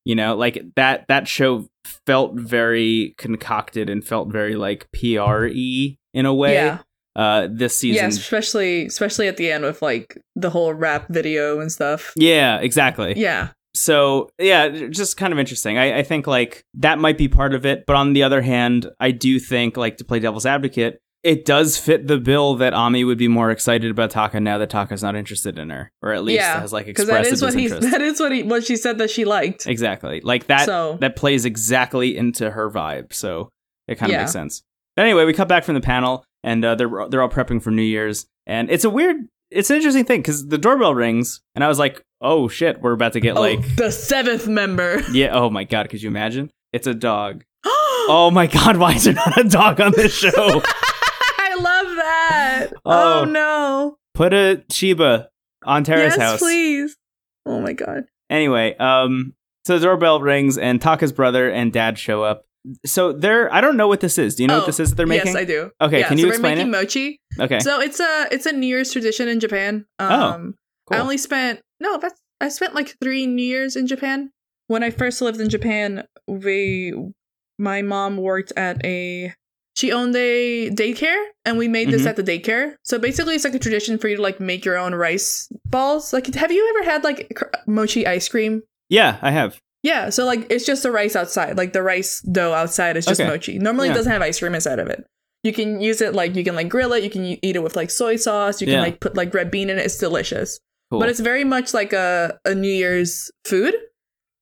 You 0.10 0.15
know, 0.15 0.36
like 0.36 0.60
that 0.76 1.06
that 1.08 1.28
show 1.28 1.69
felt 2.08 2.34
very 2.34 3.13
concocted 3.19 3.91
and 3.91 4.04
felt 4.04 4.32
very 4.32 4.56
like 4.56 4.89
PRE 4.91 5.98
in 6.15 6.26
a 6.26 6.34
way. 6.34 6.56
Yeah. 6.56 6.80
Uh 7.15 7.48
this 7.52 7.78
season. 7.78 8.02
Yeah, 8.02 8.08
especially 8.08 8.88
especially 8.88 9.28
at 9.28 9.38
the 9.38 9.52
end 9.52 9.65
with 9.65 9.84
like 9.84 10.17
the 10.36 10.50
whole 10.50 10.74
rap 10.74 11.06
video 11.10 11.60
and 11.60 11.72
stuff. 11.72 12.12
Yeah, 12.15 12.58
exactly. 12.58 13.13
Yeah. 13.17 13.50
So 13.76 14.32
yeah, 14.39 14.88
just 14.88 15.15
kind 15.15 15.32
of 15.32 15.38
interesting. 15.38 15.78
I, 15.78 16.00
I 16.00 16.02
think 16.02 16.26
like 16.26 16.63
that 16.74 16.98
might 16.98 17.19
be 17.19 17.28
part 17.28 17.54
of 17.54 17.63
it, 17.63 17.86
but 17.86 17.95
on 17.95 18.13
the 18.13 18.24
other 18.24 18.41
hand, 18.41 18.89
I 19.00 19.12
do 19.12 19.38
think 19.38 19.78
like 19.78 19.98
to 19.98 20.04
play 20.04 20.19
devil's 20.19 20.48
advocate, 20.48 21.04
it 21.23 21.43
does 21.45 21.77
fit 21.77 22.08
the 22.08 22.17
bill 22.17 22.55
that 22.55 22.73
Ami 22.73 23.03
would 23.03 23.17
be 23.17 23.27
more 23.27 23.51
excited 23.51 23.91
about 23.91 24.10
Taka 24.12 24.39
now 24.39 24.58
that 24.58 24.69
Taka's 24.69 25.03
not 25.03 25.15
interested 25.15 25.60
in 25.60 25.69
her, 25.69 25.91
or 26.01 26.13
at 26.13 26.23
least 26.23 26.38
Yeah, 26.39 26.62
has 26.62 26.71
like 26.71 26.88
expressed 26.88 27.12
that 27.29 27.34
is 27.34 27.41
what 27.41 27.53
he 27.53 27.63
disinterest. 27.63 27.91
that 27.97 28.01
is 28.01 28.19
what 28.19 28.32
he 28.32 28.43
what 28.43 28.63
she 28.65 28.75
said 28.77 28.97
that 28.99 29.10
she 29.10 29.25
liked. 29.25 29.67
exactly, 29.67 30.21
like 30.21 30.47
that. 30.47 30.65
So- 30.65 30.97
that 31.01 31.15
plays 31.15 31.45
exactly 31.45 32.15
into 32.17 32.51
her 32.51 32.69
vibe, 32.69 33.12
so 33.13 33.49
it 33.88 33.95
kind 33.97 34.12
of 34.12 34.13
Yeah. 34.13 34.19
makes 34.21 34.32
sense. 34.32 34.62
But 34.95 35.03
anyway, 35.05 35.25
we 35.25 35.34
cut 35.34 35.47
back 35.47 35.63
from 35.63 35.75
the 35.75 35.82
panel, 35.82 36.23
and 36.43 36.63
uh, 36.63 36.75
they're 36.75 36.89
they're 37.10 37.21
all 37.21 37.29
prepping 37.29 37.62
for 37.62 37.71
New 37.71 37.82
Year's, 37.82 38.25
and 38.47 38.69
it's 38.71 38.84
a 38.84 38.89
weird, 38.89 39.17
it's 39.51 39.69
an 39.69 39.75
interesting 39.77 40.05
thing 40.05 40.21
because 40.21 40.47
the 40.47 40.58
doorbell 40.58 40.93
rings, 40.95 41.41
and 41.55 41.63
I 41.63 41.67
was 41.67 41.79
like, 41.79 42.01
oh 42.21 42.47
shit, 42.47 42.82
we're 42.82 42.93
about 42.93 43.13
to 43.13 43.19
get 43.19 43.36
Oh, 43.38 43.41
like 43.41 43.75
the 43.75 43.91
seventh 43.91 44.47
member. 44.47 45.01
Yeah. 45.12 45.29
Oh 45.34 45.49
my 45.49 45.63
god. 45.65 45.89
Could 45.89 46.01
you 46.01 46.10
imagine? 46.10 46.49
It's 46.73 46.88
a 46.88 46.93
dog. 46.93 47.43
Oh 48.12 48.32
my 48.34 48.47
god. 48.47 48.77
Why 48.77 48.93
is 48.93 49.03
there 49.03 49.13
not 49.13 49.38
a 49.39 49.43
dog 49.43 49.79
on 49.79 49.91
this 49.95 50.12
show? 50.17 50.63
That. 52.00 52.68
Oh. 52.86 53.22
Oh, 53.22 53.26
no. 53.26 53.98
Put 54.14 54.34
a 54.34 54.64
Shiba 54.72 55.30
on 55.64 55.84
Tara's 55.84 56.16
yes, 56.16 56.18
house. 56.18 56.40
please. 56.40 56.96
Oh 57.46 57.60
my 57.62 57.74
god. 57.74 58.06
Anyway, 58.30 58.76
um, 58.78 59.34
so 59.66 59.78
the 59.80 59.86
doorbell 59.86 60.20
rings 60.22 60.58
and 60.58 60.82
Taka's 60.82 61.12
brother 61.12 61.50
and 61.50 61.72
dad 61.74 61.98
show 61.98 62.24
up. 62.24 62.46
So 62.86 63.14
they're. 63.14 63.52
I 63.54 63.62
don't 63.62 63.78
know 63.78 63.88
what 63.88 64.02
this 64.02 64.18
is. 64.18 64.36
Do 64.36 64.44
you 64.44 64.48
know 64.48 64.56
what 64.58 64.64
Oh, 64.64 64.68
this 64.68 64.80
is 64.80 64.90
that 64.90 64.96
they're 64.98 65.08
making? 65.08 65.28
Yes, 65.28 65.36
I 65.36 65.46
do. 65.46 65.72
Okay, 65.82 66.00
Yeah, 66.00 66.08
can 66.10 66.18
so 66.18 66.22
you 66.22 66.28
we're 66.28 66.34
explain 66.34 66.56
making 66.58 66.68
it? 66.68 66.72
mochi. 66.72 67.20
Okay. 67.40 67.60
So 67.62 67.80
it's 67.80 68.00
a 68.00 68.28
it's 68.32 68.46
a 68.46 68.52
New 68.52 68.68
Year's 68.68 68.92
tradition 68.92 69.28
in 69.30 69.40
Japan. 69.40 69.86
Um 69.98 70.56
Oh, 70.92 70.96
I 70.96 71.00
only 71.00 71.18
spent 71.18 71.62
no, 71.80 71.98
that's 71.98 72.20
I 72.42 72.50
spent 72.50 72.76
like 72.76 72.96
three 73.02 73.26
New 73.28 73.44
Years 73.46 73.76
in 73.76 73.88
Japan. 73.88 74.32
When 74.68 74.84
I 74.84 74.90
first 74.92 75.22
lived 75.22 75.40
in 75.40 75.50
Japan, 75.50 76.06
we 76.28 76.94
my 77.58 77.82
mom 77.82 78.18
worked 78.18 78.52
at 78.58 78.84
a 78.86 79.34
she 79.80 79.88
owned 79.98 80.15
a 80.15 80.70
daycare 80.82 81.22
and 81.46 81.54
we 81.58 81.68
made 81.78 81.89
this 81.94 82.02
Mhm. 82.04 82.10
at 82.10 82.15
the 82.20 82.24
daycare. 82.32 82.65
So 82.84 82.94
basically 83.00 83.34
it's 83.36 83.46
like 83.48 83.56
a 83.56 83.60
tradition 83.68 83.98
for 83.98 84.08
you 84.10 84.18
to 84.18 84.22
like 84.30 84.39
make 84.52 84.65
your 84.68 84.78
own 84.84 84.94
rice 85.06 85.48
balls. 85.76 86.12
Like 86.15 86.26
have 86.44 86.52
you 86.52 86.63
ever 86.74 86.84
had 86.92 87.04
like 87.04 87.20
cr- 87.36 87.46
mochi 87.78 88.06
ice 88.15 88.28
cream? 88.34 88.54
yeah, 88.89 89.12
I 89.22 89.32
have. 89.32 89.52
Yeah, 89.92 90.10
so 90.10 90.26
like 90.32 90.42
it's 90.54 90.65
just 90.65 90.84
the 90.84 90.92
rice 90.92 91.15
outside, 91.15 91.56
like 91.62 91.72
the 91.72 91.82
rice 91.94 92.20
dough 92.38 92.54
outside 92.62 92.98
is 92.98 93.06
just 93.06 93.22
Okay. 93.22 93.30
mochi. 93.30 93.60
Normally 93.60 93.88
Yeah. 93.88 93.94
it 93.94 93.98
doesn't 94.00 94.12
have 94.12 94.22
ice 94.30 94.39
cream 94.39 94.54
inside 94.56 94.80
of 94.80 94.88
it. 94.89 95.06
You 95.44 95.54
can 95.54 95.80
use 95.80 96.02
it 96.02 96.13
like 96.13 96.36
you 96.36 96.44
can 96.44 96.56
like 96.56 96.68
grill 96.68 96.92
it, 96.92 97.02
you 97.04 97.10
can 97.10 97.24
eat 97.26 97.56
it 97.56 97.63
with 97.63 97.76
like 97.78 97.89
soy 97.89 98.18
sauce, 98.18 98.60
you 98.62 98.68
can 98.68 98.82
like 98.82 99.00
put 99.00 99.15
like 99.15 99.34
red 99.34 99.50
bean 99.52 99.70
in 99.70 99.80
it. 99.80 99.86
It's 99.86 99.98
delicious. 99.98 100.60
Cool. 100.92 101.00
But 101.00 101.08
it's 101.10 101.22
very 101.32 101.46
much 101.46 101.74
like 101.74 101.94
a 101.94 102.38
a 102.44 102.54
New 102.54 102.74
Year's 102.84 103.32
food. 103.46 103.74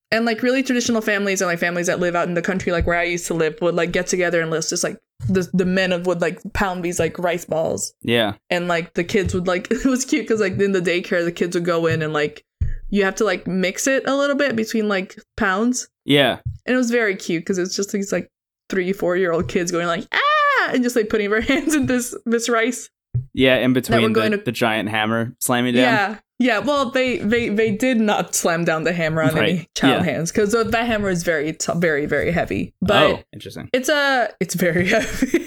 And 0.10 0.26
like 0.26 0.41
really 0.41 0.63
traditional 0.63 1.02
families 1.02 1.41
and 1.41 1.47
like 1.52 1.60
families 1.60 1.88
that 1.88 2.00
live 2.00 2.15
out 2.15 2.28
in 2.30 2.34
the 2.34 2.41
country 2.41 2.71
like 2.71 2.88
where 2.88 2.97
I 2.97 3.04
used 3.04 3.28
to 3.28 3.34
live 3.36 3.58
would 3.62 3.76
like 3.76 3.91
get 3.91 4.08
together 4.08 4.39
and 4.41 4.50
let's 4.50 4.69
just 4.69 4.84
like 4.84 4.97
the 5.27 5.49
the 5.53 5.65
men 5.65 5.91
of 5.91 6.06
would 6.06 6.21
like 6.21 6.39
pound 6.53 6.84
these 6.84 6.99
like 6.99 7.17
rice 7.19 7.43
balls 7.45 7.93
yeah. 8.01 8.34
and 8.49 8.67
like 8.67 8.93
the 8.93 9.03
kids 9.03 9.34
would 9.34 9.47
like 9.47 9.67
it 9.71 9.86
was 9.86 10.06
cute 10.06 10.23
because 10.27 10.39
like 10.39 10.53
in 10.60 10.71
the 10.73 10.80
daycare 10.82 11.23
the 11.25 11.32
kids 11.32 11.56
would 11.56 11.65
go 11.65 11.88
in 11.88 12.01
and 12.01 12.13
like 12.13 12.43
you 12.89 13.03
have 13.03 13.15
to 13.15 13.23
like 13.25 13.47
mix 13.47 13.88
it 13.88 14.08
a 14.08 14.15
little 14.15 14.36
bit 14.36 14.56
between 14.56 14.88
like 14.88 15.15
pounds 15.36 15.89
Yeah. 16.06 16.38
and 16.65 16.73
it 16.75 16.77
was 16.77 16.91
very 16.91 17.15
cute 17.15 17.41
because 17.41 17.58
it's 17.58 17.75
just 17.75 17.91
these 17.91 18.12
like 18.12 18.30
three 18.69 18.93
four 18.93 19.15
year 19.17 19.32
old 19.32 19.47
kids 19.49 19.71
going 19.71 19.88
like 19.88 20.06
ah 20.13 20.69
and 20.71 20.84
just 20.84 20.95
like 20.95 21.10
putting 21.10 21.30
their 21.32 21.41
hands 21.53 21.73
in 21.75 21.88
this 21.88 22.15
this 22.25 22.47
rice 22.47 22.89
Yeah. 23.34 23.58
In 23.58 23.73
between 23.73 24.13
going 24.13 24.32
the, 24.32 24.38
to- 24.38 24.43
the 24.43 24.51
giant 24.51 24.88
hammer 24.89 25.36
slamming 25.39 25.73
down. 25.73 25.84
yeah 25.84 26.19
yeah 26.39 26.60
well 26.60 26.91
they 26.91 27.17
they 27.17 27.50
they 27.50 27.71
did 27.71 28.00
not 28.00 28.36
slam 28.36 28.63
down 28.63 28.84
the 28.84 28.93
hammer 28.93 29.21
on 29.21 29.38
any 29.38 29.67
child 29.76 30.06
Yeah. 30.06 30.12
hands 30.12 30.32
because 30.32 30.52
that 30.52 30.73
hammer 30.86 31.10
is 31.10 31.23
very 31.23 31.54
t- 31.54 31.71
very 31.78 32.06
very 32.06 32.32
heavy 32.32 32.73
but 32.82 33.04
oh, 33.04 33.23
interesting. 33.34 33.69
it's 33.73 33.89
a 33.89 34.30
it's 34.39 34.54
very 34.56 34.88
heavy 34.95 35.45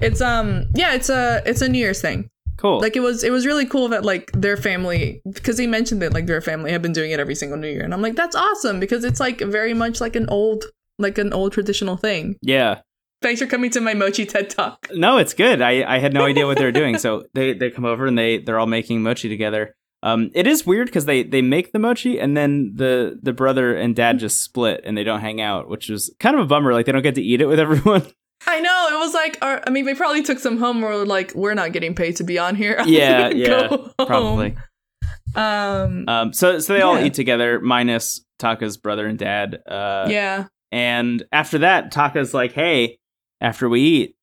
it's 0.00 0.20
um 0.20 0.66
yeah 0.74 0.94
it's 0.94 1.08
a 1.08 1.42
it's 1.46 1.62
a 1.62 1.68
new 1.68 1.78
year's 1.78 2.00
thing 2.00 2.30
Cool. 2.56 2.78
like 2.80 2.94
it 2.94 3.00
was 3.00 3.24
it 3.24 3.30
was 3.30 3.46
really 3.46 3.64
cool 3.64 3.88
that 3.88 4.04
like 4.04 4.30
their 4.32 4.58
family 4.58 5.22
because 5.32 5.56
he 5.56 5.66
mentioned 5.66 6.02
that 6.02 6.12
like 6.12 6.26
their 6.26 6.42
family 6.42 6.72
have 6.72 6.82
been 6.82 6.92
doing 6.92 7.10
it 7.10 7.18
every 7.18 7.34
single 7.34 7.56
new 7.56 7.68
year 7.68 7.82
and 7.82 7.94
i'm 7.94 8.02
like 8.02 8.16
that's 8.16 8.36
awesome 8.36 8.78
because 8.80 9.02
it's 9.02 9.18
like 9.18 9.40
very 9.40 9.72
much 9.72 9.98
like 9.98 10.14
an 10.14 10.28
old 10.28 10.64
like 10.98 11.16
an 11.16 11.32
old 11.32 11.52
traditional 11.52 11.96
thing 11.96 12.36
yeah. 12.42 12.80
Thanks 13.22 13.40
for 13.40 13.46
coming 13.46 13.70
to 13.70 13.80
my 13.80 13.94
mochi 13.94 14.24
ted 14.26 14.50
talk 14.50 14.86
No, 14.92 15.18
it's 15.18 15.34
good. 15.34 15.60
I, 15.62 15.84
I 15.96 15.98
had 15.98 16.12
no 16.14 16.24
idea 16.24 16.46
what 16.46 16.58
they 16.58 16.64
were 16.64 16.72
doing. 16.72 16.98
So 16.98 17.24
they, 17.34 17.52
they 17.54 17.70
come 17.70 17.84
over 17.84 18.06
and 18.06 18.16
they 18.18 18.38
they're 18.38 18.58
all 18.58 18.66
making 18.66 19.02
mochi 19.02 19.28
together. 19.28 19.74
Um, 20.02 20.30
it 20.34 20.46
is 20.46 20.64
weird 20.64 20.86
because 20.86 21.04
they 21.04 21.22
they 21.22 21.42
make 21.42 21.72
the 21.72 21.78
mochi 21.78 22.18
and 22.18 22.34
then 22.36 22.72
the 22.74 23.18
the 23.22 23.32
brother 23.34 23.74
and 23.74 23.94
dad 23.94 24.18
just 24.18 24.42
split 24.42 24.80
and 24.84 24.96
they 24.96 25.04
don't 25.04 25.20
hang 25.20 25.40
out, 25.42 25.68
which 25.68 25.90
is 25.90 26.10
kind 26.18 26.34
of 26.36 26.42
a 26.42 26.46
bummer. 26.46 26.72
Like 26.72 26.86
they 26.86 26.92
don't 26.92 27.02
get 27.02 27.16
to 27.16 27.22
eat 27.22 27.40
it 27.42 27.46
with 27.46 27.60
everyone. 27.60 28.02
i 28.46 28.58
know 28.58 28.88
it 28.90 28.98
was 28.98 29.12
like 29.12 29.36
our, 29.42 29.62
i 29.66 29.70
mean 29.70 29.84
they 29.84 29.94
probably 29.94 30.22
took 30.22 30.38
some 30.38 30.56
home 30.56 30.82
or 30.82 31.04
like 31.04 31.30
we're 31.34 31.52
not 31.52 31.72
getting 31.72 31.94
paid 31.94 32.16
to 32.16 32.24
be 32.24 32.38
on 32.38 32.54
here 32.56 32.80
Yeah, 32.86 33.28
yeah, 33.28 33.68
home." 33.68 33.90
Probably. 34.06 34.56
um 35.34 36.08
Um, 36.08 36.32
so 36.32 36.58
so 36.58 36.72
they 36.72 36.80
all 36.80 36.98
Yeah. 36.98 37.04
eat 37.06 37.14
together 37.14 37.60
minus 37.60 38.24
Taka's 38.38 38.78
brother 38.78 39.06
and 39.06 39.18
dad. 39.18 39.58
Uh, 39.68 40.06
yeah 40.10 40.46
And 40.72 41.22
after 41.32 41.58
that, 41.58 41.92
Taka's 41.92 42.32
like, 42.32 42.52
"Hey, 42.52 42.98
after 43.40 43.68
we 43.68 43.80
eat, 43.80 44.16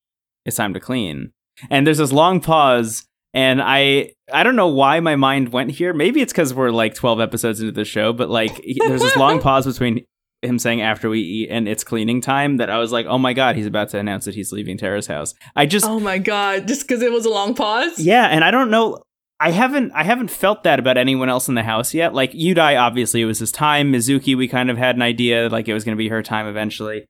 it's 0.45 0.57
time 0.57 0.73
to 0.73 0.79
clean." 0.79 1.31
And 1.69 1.87
there's 1.87 1.97
this 1.97 2.11
long 2.11 2.39
pause, 2.39 3.05
and 3.33 3.61
I 3.61 4.11
I 4.31 4.43
don't 4.43 4.55
know 4.55 4.67
why 4.67 4.99
my 4.99 5.15
mind 5.15 5.49
went 5.53 5.71
here. 5.71 5.93
Maybe 5.93 6.21
it's 6.21 6.33
because 6.33 6.53
we're 6.53 6.71
like 6.71 6.93
12 6.93 7.19
episodes 7.19 7.59
into 7.61 7.71
the 7.71 7.85
show, 7.85 8.13
but 8.13 8.29
like 8.29 8.59
he- 8.61 8.79
there's 8.85 9.01
this 9.01 9.15
long 9.15 9.39
pause 9.41 9.65
between 9.65 10.05
him 10.43 10.59
saying 10.59 10.81
after 10.81 11.09
we 11.09 11.19
eat 11.21 11.49
and 11.49 11.67
it's 11.67 11.83
cleaning 11.83 12.21
time 12.21 12.57
that 12.57 12.69
I 12.69 12.77
was 12.77 12.91
like, 12.91 13.05
"Oh 13.07 13.17
my 13.17 13.33
god, 13.33 13.55
he's 13.55 13.65
about 13.65 13.89
to 13.89 13.99
announce 13.99 14.25
that 14.25 14.35
he's 14.35 14.51
leaving 14.51 14.77
Terrace 14.77 15.07
House." 15.07 15.33
I 15.55 15.65
just 15.65 15.85
oh 15.85 15.99
my 15.99 16.19
god 16.19 16.67
just 16.67 16.87
because 16.87 17.01
it 17.01 17.11
was 17.11 17.25
a 17.25 17.29
long 17.29 17.55
pause 17.55 17.99
yeah, 17.99 18.25
and 18.27 18.43
I 18.43 18.51
don't 18.51 18.69
know. 18.69 18.99
I 19.39 19.51
haven't 19.51 19.91
I 19.93 20.03
haven't 20.03 20.31
felt 20.31 20.63
that 20.63 20.79
about 20.79 20.97
anyone 20.97 21.29
else 21.29 21.47
in 21.47 21.55
the 21.55 21.63
house 21.63 21.93
yet. 21.93 22.13
Like 22.13 22.33
Yudai, 22.33 22.79
obviously 22.79 23.21
it 23.21 23.25
was 23.25 23.39
his 23.39 23.51
time. 23.51 23.91
Mizuki, 23.93 24.35
we 24.35 24.47
kind 24.47 24.69
of 24.71 24.77
had 24.77 24.95
an 24.95 25.01
idea 25.03 25.47
like 25.49 25.67
it 25.67 25.73
was 25.73 25.83
going 25.83 25.95
to 25.95 25.99
be 25.99 26.09
her 26.09 26.23
time 26.23 26.47
eventually. 26.47 27.05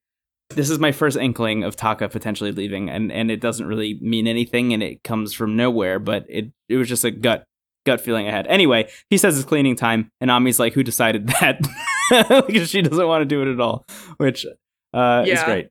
This 0.49 0.69
is 0.69 0.79
my 0.79 0.91
first 0.91 1.17
inkling 1.17 1.63
of 1.63 1.75
Taka 1.75 2.09
potentially 2.09 2.51
leaving, 2.51 2.89
and 2.89 3.11
and 3.11 3.29
it 3.29 3.41
doesn't 3.41 3.67
really 3.67 3.99
mean 4.01 4.27
anything, 4.27 4.73
and 4.73 4.81
it 4.81 5.03
comes 5.03 5.33
from 5.33 5.55
nowhere. 5.55 5.99
But 5.99 6.25
it 6.29 6.51
it 6.69 6.77
was 6.77 6.87
just 6.87 7.03
a 7.03 7.11
gut 7.11 7.45
gut 7.85 8.01
feeling 8.01 8.27
I 8.27 8.31
had. 8.31 8.47
Anyway, 8.47 8.89
he 9.09 9.17
says 9.17 9.37
it's 9.37 9.47
cleaning 9.47 9.75
time, 9.75 10.11
and 10.21 10.31
Ami's 10.31 10.59
like, 10.59 10.73
"Who 10.73 10.83
decided 10.83 11.27
that?" 11.27 11.59
because 12.47 12.69
she 12.69 12.81
doesn't 12.81 13.07
want 13.07 13.21
to 13.21 13.25
do 13.25 13.41
it 13.41 13.51
at 13.51 13.59
all, 13.59 13.85
which 14.17 14.45
uh, 14.93 15.23
is 15.27 15.43
great. 15.43 15.69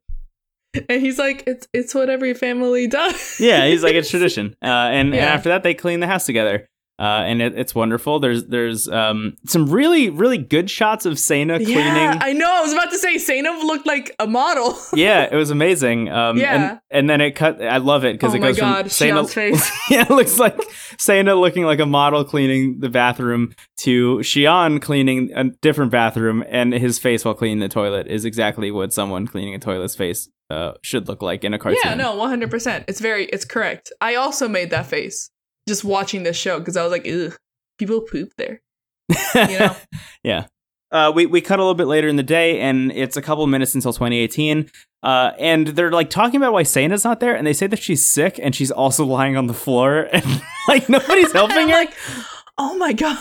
and 0.88 1.00
he's 1.00 1.18
like 1.18 1.44
it's 1.46 1.66
it's 1.72 1.94
what 1.94 2.10
every 2.10 2.34
family 2.34 2.86
does 2.86 3.40
Yeah, 3.40 3.66
he's 3.66 3.82
like 3.82 3.94
it's 3.94 4.10
tradition. 4.16 4.56
Uh, 4.62 4.66
and, 4.66 5.14
and 5.14 5.24
after 5.24 5.48
that, 5.48 5.62
they 5.62 5.74
clean 5.74 6.00
the 6.00 6.06
house 6.06 6.26
together. 6.26 6.68
Uh, 6.98 7.24
and 7.26 7.42
it, 7.42 7.58
it's 7.58 7.74
wonderful. 7.74 8.18
There's 8.18 8.46
there's 8.46 8.88
um, 8.88 9.36
some 9.46 9.68
really 9.68 10.08
really 10.08 10.38
good 10.38 10.70
shots 10.70 11.04
of 11.04 11.18
Sana 11.18 11.58
cleaning. 11.58 11.76
Yeah, 11.76 12.18
I 12.22 12.32
know. 12.32 12.50
I 12.50 12.62
was 12.62 12.72
about 12.72 12.90
to 12.90 12.98
say 12.98 13.18
Sana 13.18 13.50
looked 13.50 13.86
like 13.86 14.14
a 14.18 14.26
model. 14.26 14.78
yeah, 14.94 15.28
it 15.30 15.34
was 15.36 15.50
amazing. 15.50 16.08
Um, 16.08 16.38
Yeah. 16.38 16.70
and, 16.70 16.80
and 16.90 17.10
then 17.10 17.20
it 17.20 17.32
cut. 17.32 17.60
I 17.62 17.76
love 17.78 18.04
it 18.06 18.14
because 18.14 18.32
oh 18.32 18.36
it 18.36 18.40
goes 18.40 18.58
god, 18.58 18.82
from 18.82 18.88
Sana. 18.90 19.26
Face. 19.26 19.70
yeah, 19.90 20.02
it 20.02 20.10
looks 20.10 20.38
like 20.38 20.58
Sana 20.98 21.34
looking 21.34 21.64
like 21.64 21.80
a 21.80 21.86
model 21.86 22.24
cleaning 22.24 22.80
the 22.80 22.88
bathroom 22.88 23.54
to 23.80 24.18
Shion 24.18 24.80
cleaning 24.80 25.32
a 25.34 25.44
different 25.60 25.92
bathroom, 25.92 26.44
and 26.48 26.72
his 26.72 26.98
face 26.98 27.26
while 27.26 27.34
cleaning 27.34 27.58
the 27.58 27.68
toilet 27.68 28.06
is 28.06 28.24
exactly 28.24 28.70
what 28.70 28.94
someone 28.94 29.26
cleaning 29.26 29.54
a 29.54 29.58
toilet's 29.58 29.94
face 29.94 30.30
uh, 30.48 30.72
should 30.80 31.08
look 31.08 31.20
like 31.20 31.44
in 31.44 31.52
a 31.52 31.58
cartoon. 31.58 31.80
Yeah, 31.84 31.94
no, 31.94 32.16
one 32.16 32.30
hundred 32.30 32.50
percent. 32.50 32.86
It's 32.88 33.00
very, 33.00 33.26
it's 33.26 33.44
correct. 33.44 33.92
I 34.00 34.14
also 34.14 34.48
made 34.48 34.70
that 34.70 34.86
face 34.86 35.30
just 35.68 35.84
watching 35.84 36.22
this 36.22 36.36
show 36.36 36.58
because 36.58 36.76
I 36.76 36.82
was 36.82 36.92
like, 36.92 37.06
ugh, 37.08 37.36
people 37.78 38.00
poop 38.00 38.32
there. 38.36 38.60
You 39.34 39.58
know? 39.58 39.76
yeah. 40.22 40.46
Uh, 40.92 41.12
we 41.14 41.26
we 41.26 41.40
cut 41.40 41.58
a 41.58 41.62
little 41.62 41.74
bit 41.74 41.86
later 41.88 42.06
in 42.06 42.16
the 42.16 42.22
day, 42.22 42.60
and 42.60 42.92
it's 42.92 43.16
a 43.16 43.22
couple 43.22 43.46
minutes 43.46 43.74
until 43.74 43.92
2018. 43.92 44.70
Uh, 45.02 45.32
and 45.38 45.68
they're 45.68 45.90
like 45.90 46.10
talking 46.10 46.36
about 46.36 46.52
why 46.52 46.62
Sana's 46.62 47.04
not 47.04 47.20
there, 47.20 47.34
and 47.34 47.46
they 47.46 47.52
say 47.52 47.66
that 47.66 47.80
she's 47.82 48.08
sick 48.08 48.38
and 48.42 48.54
she's 48.54 48.70
also 48.70 49.04
lying 49.04 49.36
on 49.36 49.46
the 49.46 49.54
floor, 49.54 50.08
and 50.12 50.42
like 50.68 50.88
nobody's 50.88 51.32
helping 51.34 51.56
I'm 51.56 51.68
her. 51.68 51.74
like, 51.74 51.92
oh 52.56 52.76
my 52.78 52.92
god. 52.92 53.18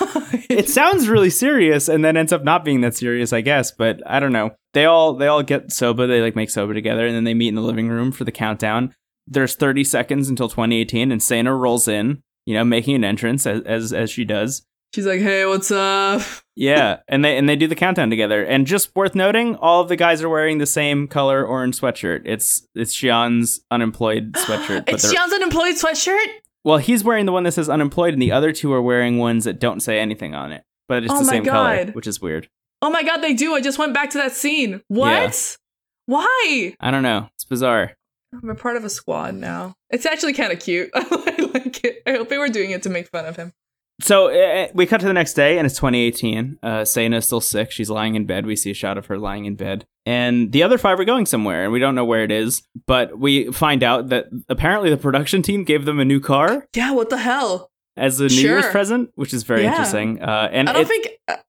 it 0.49 0.69
sounds 0.69 1.09
really 1.09 1.31
serious, 1.31 1.89
and 1.89 2.05
then 2.05 2.15
ends 2.15 2.31
up 2.31 2.43
not 2.43 2.63
being 2.63 2.81
that 2.81 2.95
serious, 2.95 3.33
I 3.33 3.41
guess. 3.41 3.71
But 3.71 3.99
I 4.05 4.19
don't 4.19 4.31
know. 4.31 4.51
They 4.73 4.85
all 4.85 5.13
they 5.15 5.27
all 5.27 5.41
get 5.43 5.71
soba. 5.71 6.05
They 6.05 6.21
like 6.21 6.35
make 6.35 6.51
soba 6.51 6.75
together, 6.75 7.05
and 7.07 7.15
then 7.15 7.23
they 7.23 7.33
meet 7.33 7.49
in 7.49 7.55
the 7.55 7.61
living 7.61 7.89
room 7.89 8.11
for 8.11 8.25
the 8.25 8.31
countdown. 8.31 8.93
There's 9.27 9.55
30 9.55 9.83
seconds 9.83 10.29
until 10.29 10.49
2018, 10.49 11.11
and 11.11 11.21
Sana 11.21 11.55
rolls 11.55 11.87
in, 11.87 12.21
you 12.45 12.53
know, 12.53 12.63
making 12.63 12.95
an 12.95 13.03
entrance 13.03 13.45
as 13.45 13.61
as, 13.63 13.93
as 13.93 14.09
she 14.09 14.25
does. 14.25 14.65
She's 14.93 15.05
like, 15.05 15.19
hey, 15.19 15.45
what's 15.45 15.71
up? 15.71 16.21
Yeah, 16.55 16.99
and 17.09 17.25
they 17.25 17.37
and 17.37 17.49
they 17.49 17.55
do 17.57 17.67
the 17.67 17.75
countdown 17.75 18.09
together. 18.09 18.43
And 18.43 18.65
just 18.65 18.95
worth 18.95 19.13
noting, 19.13 19.55
all 19.57 19.81
of 19.81 19.89
the 19.89 19.97
guys 19.97 20.21
are 20.23 20.29
wearing 20.29 20.57
the 20.57 20.65
same 20.65 21.07
color 21.07 21.45
orange 21.45 21.79
sweatshirt. 21.79 22.21
It's 22.25 22.65
it's 22.75 22.95
Shion's 22.95 23.59
unemployed 23.71 24.33
sweatshirt. 24.35 24.85
it's 24.87 25.11
Shion's 25.13 25.33
unemployed 25.33 25.75
sweatshirt. 25.75 26.25
well, 26.63 26.77
he's 26.77 27.03
wearing 27.03 27.25
the 27.25 27.33
one 27.33 27.43
that 27.43 27.51
says 27.51 27.67
unemployed, 27.69 28.13
and 28.13 28.21
the 28.21 28.31
other 28.31 28.53
two 28.53 28.71
are 28.71 28.81
wearing 28.81 29.17
ones 29.17 29.43
that 29.43 29.59
don't 29.59 29.81
say 29.81 29.99
anything 29.99 30.33
on 30.33 30.51
it, 30.53 30.63
but 30.87 31.03
it's 31.03 31.11
Oh 31.11 31.19
the 31.19 31.25
same 31.25 31.43
color, 31.43 31.87
which 31.87 32.07
is 32.07 32.21
weird. 32.21 32.47
Oh 32.81 32.89
my 32.89 33.03
god, 33.03 33.17
they 33.17 33.33
do. 33.33 33.53
I 33.53 33.61
just 33.61 33.77
went 33.79 33.93
back 33.93 34.11
to 34.11 34.17
that 34.19 34.31
scene. 34.33 34.81
What? 34.87 35.57
Why? 36.05 36.75
I 36.79 36.91
don't 36.91 37.03
know. 37.03 37.29
It's 37.33 37.45
bizarre. 37.45 37.93
I'm 38.33 38.49
a 38.49 38.55
part 38.55 38.75
of 38.77 38.83
a 38.85 38.89
squad 38.89 39.33
now. 39.35 39.75
It's 39.89 40.05
actually 40.05 40.33
kind 40.33 40.51
of 40.53 40.59
cute. 40.59 40.91
I 41.55 41.59
like 41.59 41.83
it. 41.83 42.01
I 42.05 42.11
hope 42.11 42.29
they 42.29 42.37
were 42.37 42.49
doing 42.49 42.71
it 42.71 42.83
to 42.83 42.89
make 42.89 43.07
fun 43.07 43.25
of 43.25 43.35
him. 43.35 43.53
So 44.01 44.27
uh, 44.29 44.67
we 44.73 44.85
cut 44.85 44.99
to 44.99 45.05
the 45.07 45.13
next 45.13 45.33
day, 45.35 45.57
and 45.57 45.65
it's 45.65 45.75
2018. 45.75 46.59
Uh, 46.61 46.83
is 46.85 47.25
still 47.25 47.39
sick. 47.41 47.71
She's 47.71 47.89
lying 47.89 48.15
in 48.15 48.25
bed. 48.25 48.45
We 48.45 48.55
see 48.57 48.71
a 48.71 48.73
shot 48.73 48.97
of 48.97 49.05
her 49.05 49.17
lying 49.17 49.45
in 49.45 49.55
bed. 49.55 49.85
And 50.05 50.51
the 50.51 50.63
other 50.63 50.77
five 50.77 50.99
are 50.99 51.05
going 51.05 51.25
somewhere, 51.25 51.63
and 51.63 51.71
we 51.71 51.79
don't 51.79 51.95
know 51.95 52.03
where 52.05 52.23
it 52.23 52.31
is. 52.31 52.63
But 52.87 53.17
we 53.17 53.51
find 53.53 53.83
out 53.83 54.09
that 54.09 54.25
apparently 54.49 54.89
the 54.89 54.97
production 54.97 55.41
team 55.41 55.63
gave 55.63 55.85
them 55.85 55.99
a 55.99 56.05
new 56.05 56.19
car 56.19 56.67
Yeah, 56.75 56.91
what 56.91 57.09
the 57.09 57.17
hell? 57.17 57.71
as 57.97 58.19
a 58.19 58.23
New 58.23 58.29
Sure. 58.29 58.59
Year's 58.59 58.65
present, 58.67 59.11
which 59.15 59.33
is 59.33 59.43
very 59.43 59.63
Yeah. 59.63 59.69
interesting. 59.71 60.21
Uh, 60.21 60.49
and 60.51 60.67
I 60.69 60.73
don't 60.73 60.85
think 60.87 61.07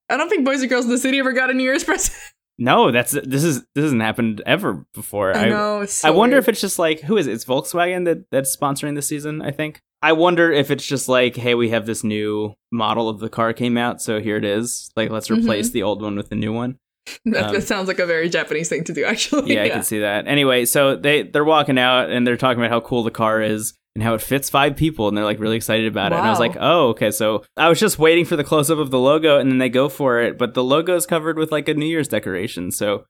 I 0.08 0.16
don't 0.16 0.28
think 0.28 0.44
boys 0.46 0.60
and 0.60 0.70
girls 0.70 0.84
in 0.84 0.92
the 0.92 0.98
city 0.98 1.18
ever 1.18 1.32
got 1.32 1.50
a 1.50 1.54
New 1.54 1.64
Year's 1.64 1.82
present. 1.90 2.16
no, 2.56 2.92
that's 2.92 3.10
this 3.10 3.42
is 3.42 3.62
this 3.74 3.82
hasn't 3.82 4.00
happened 4.00 4.40
ever 4.46 4.86
before. 4.94 5.36
I 5.36 5.48
know. 5.48 5.80
I 5.80 5.86
so 5.86 6.12
wonder 6.12 6.36
weird. 6.36 6.44
if 6.44 6.48
it's 6.50 6.60
just 6.60 6.78
like 6.78 7.00
who 7.00 7.16
is 7.16 7.26
it? 7.26 7.32
It's 7.32 7.44
Volkswagen 7.44 8.04
that 8.04 8.30
that's 8.30 8.56
sponsoring 8.56 8.94
this 8.94 9.08
season. 9.08 9.42
I 9.42 9.50
think. 9.50 9.82
I 10.08 10.12
wonder 10.12 10.52
if 10.52 10.70
it's 10.70 10.86
just 10.86 11.08
like, 11.08 11.34
hey, 11.36 11.54
we 11.54 11.70
have 11.70 11.84
this 11.86 12.04
new 12.04 12.54
model 12.70 13.08
of 13.08 13.18
the 13.18 13.28
car 13.28 13.52
came 13.52 13.76
out, 13.76 14.00
so 14.00 14.20
here 14.20 14.36
it 14.36 14.44
is. 14.44 14.90
Like, 14.96 15.10
let's 15.10 15.28
Mm-hmm. 15.28 15.42
replace 15.42 15.70
the 15.70 15.82
old 15.82 16.00
one 16.02 16.14
with 16.16 16.28
the 16.28 16.36
new 16.36 16.52
one. 16.52 16.78
that, 17.24 17.46
um, 17.46 17.54
that 17.54 17.62
sounds 17.62 17.88
like 17.88 17.98
a 17.98 18.06
very 18.06 18.28
Japanese 18.28 18.68
thing 18.68 18.84
to 18.84 18.92
do. 18.92 19.04
Actually, 19.04 19.54
Yeah, 19.54 19.64
I 19.64 19.68
can 19.76 19.82
see 19.82 20.00
that. 20.00 20.26
Anyway, 20.28 20.64
so 20.64 20.96
they 20.96 21.22
they're 21.24 21.44
walking 21.44 21.78
out 21.78 22.10
and 22.10 22.26
they're 22.26 22.36
talking 22.36 22.60
about 22.62 22.70
how 22.70 22.80
cool 22.80 23.02
the 23.02 23.10
car 23.10 23.40
is 23.42 23.74
and 23.94 24.02
how 24.02 24.14
it 24.14 24.20
fits 24.22 24.50
five 24.50 24.76
people, 24.76 25.08
and 25.08 25.16
they're 25.16 25.24
like 25.24 25.40
really 25.40 25.56
excited 25.56 25.86
about 25.86 26.12
it. 26.12 26.18
And 26.18 26.26
I 26.26 26.30
was 26.30 26.38
like, 26.38 26.56
oh, 26.60 26.88
okay. 26.90 27.10
So 27.10 27.44
I 27.56 27.68
was 27.68 27.80
just 27.80 27.98
waiting 27.98 28.24
for 28.26 28.36
the 28.36 28.44
close 28.44 28.70
up 28.70 28.78
of 28.78 28.90
the 28.90 28.98
logo, 29.00 29.38
and 29.40 29.50
then 29.50 29.58
they 29.58 29.68
go 29.70 29.88
for 29.88 30.20
it, 30.20 30.36
but 30.38 30.54
the 30.54 30.62
logo 30.64 30.94
is 30.96 31.06
covered 31.06 31.36
with 31.38 31.50
like 31.50 31.66
a 31.68 31.74
New 31.74 31.86
Year's 31.86 32.08
decoration. 32.08 32.70
So 32.70 32.98
I 32.98 33.02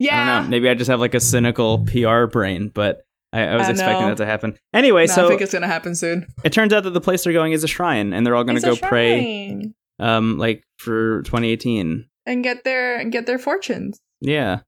Yeah. 0.00 0.16
don't 0.34 0.44
know. 0.44 0.50
Maybe 0.50 0.68
I 0.68 0.74
just 0.74 0.90
have 0.90 0.98
like 1.00 1.14
a 1.14 1.20
cynical 1.20 1.84
PR 1.84 2.24
brain, 2.26 2.70
but 2.74 3.02
I, 3.34 3.42
I 3.48 3.56
was 3.56 3.66
I 3.66 3.70
expecting 3.72 4.02
know. 4.02 4.08
that 4.10 4.16
to 4.18 4.26
happen. 4.26 4.56
Anyway, 4.72 5.06
No, 5.06 5.14
so 5.14 5.24
I 5.26 5.28
think 5.28 5.40
it's 5.42 5.52
gonna 5.52 5.66
happen 5.66 5.94
soon. 5.94 6.26
it 6.44 6.52
turns 6.52 6.72
out 6.72 6.84
that 6.84 6.90
the 6.90 7.00
place 7.00 7.24
they're 7.24 7.32
going 7.32 7.52
is 7.52 7.64
a 7.64 7.68
shrine, 7.68 8.12
and 8.12 8.24
they're 8.26 8.36
all 8.36 8.44
going 8.44 8.58
to 8.60 8.66
It's 8.68 8.80
go 8.80 8.88
pray, 8.88 9.70
um, 9.98 10.38
like 10.38 10.62
for 10.78 11.22
2018. 11.22 12.06
and 12.26 12.42
get 12.44 12.64
their 12.64 12.98
and 12.98 13.10
get 13.12 13.26
their 13.26 13.38
fortunes. 13.38 13.98
Yeah, 14.20 14.60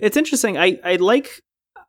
it's 0.00 0.16
interesting. 0.16 0.58
I 0.58 0.78
I 0.84 0.96
like. 0.96 1.40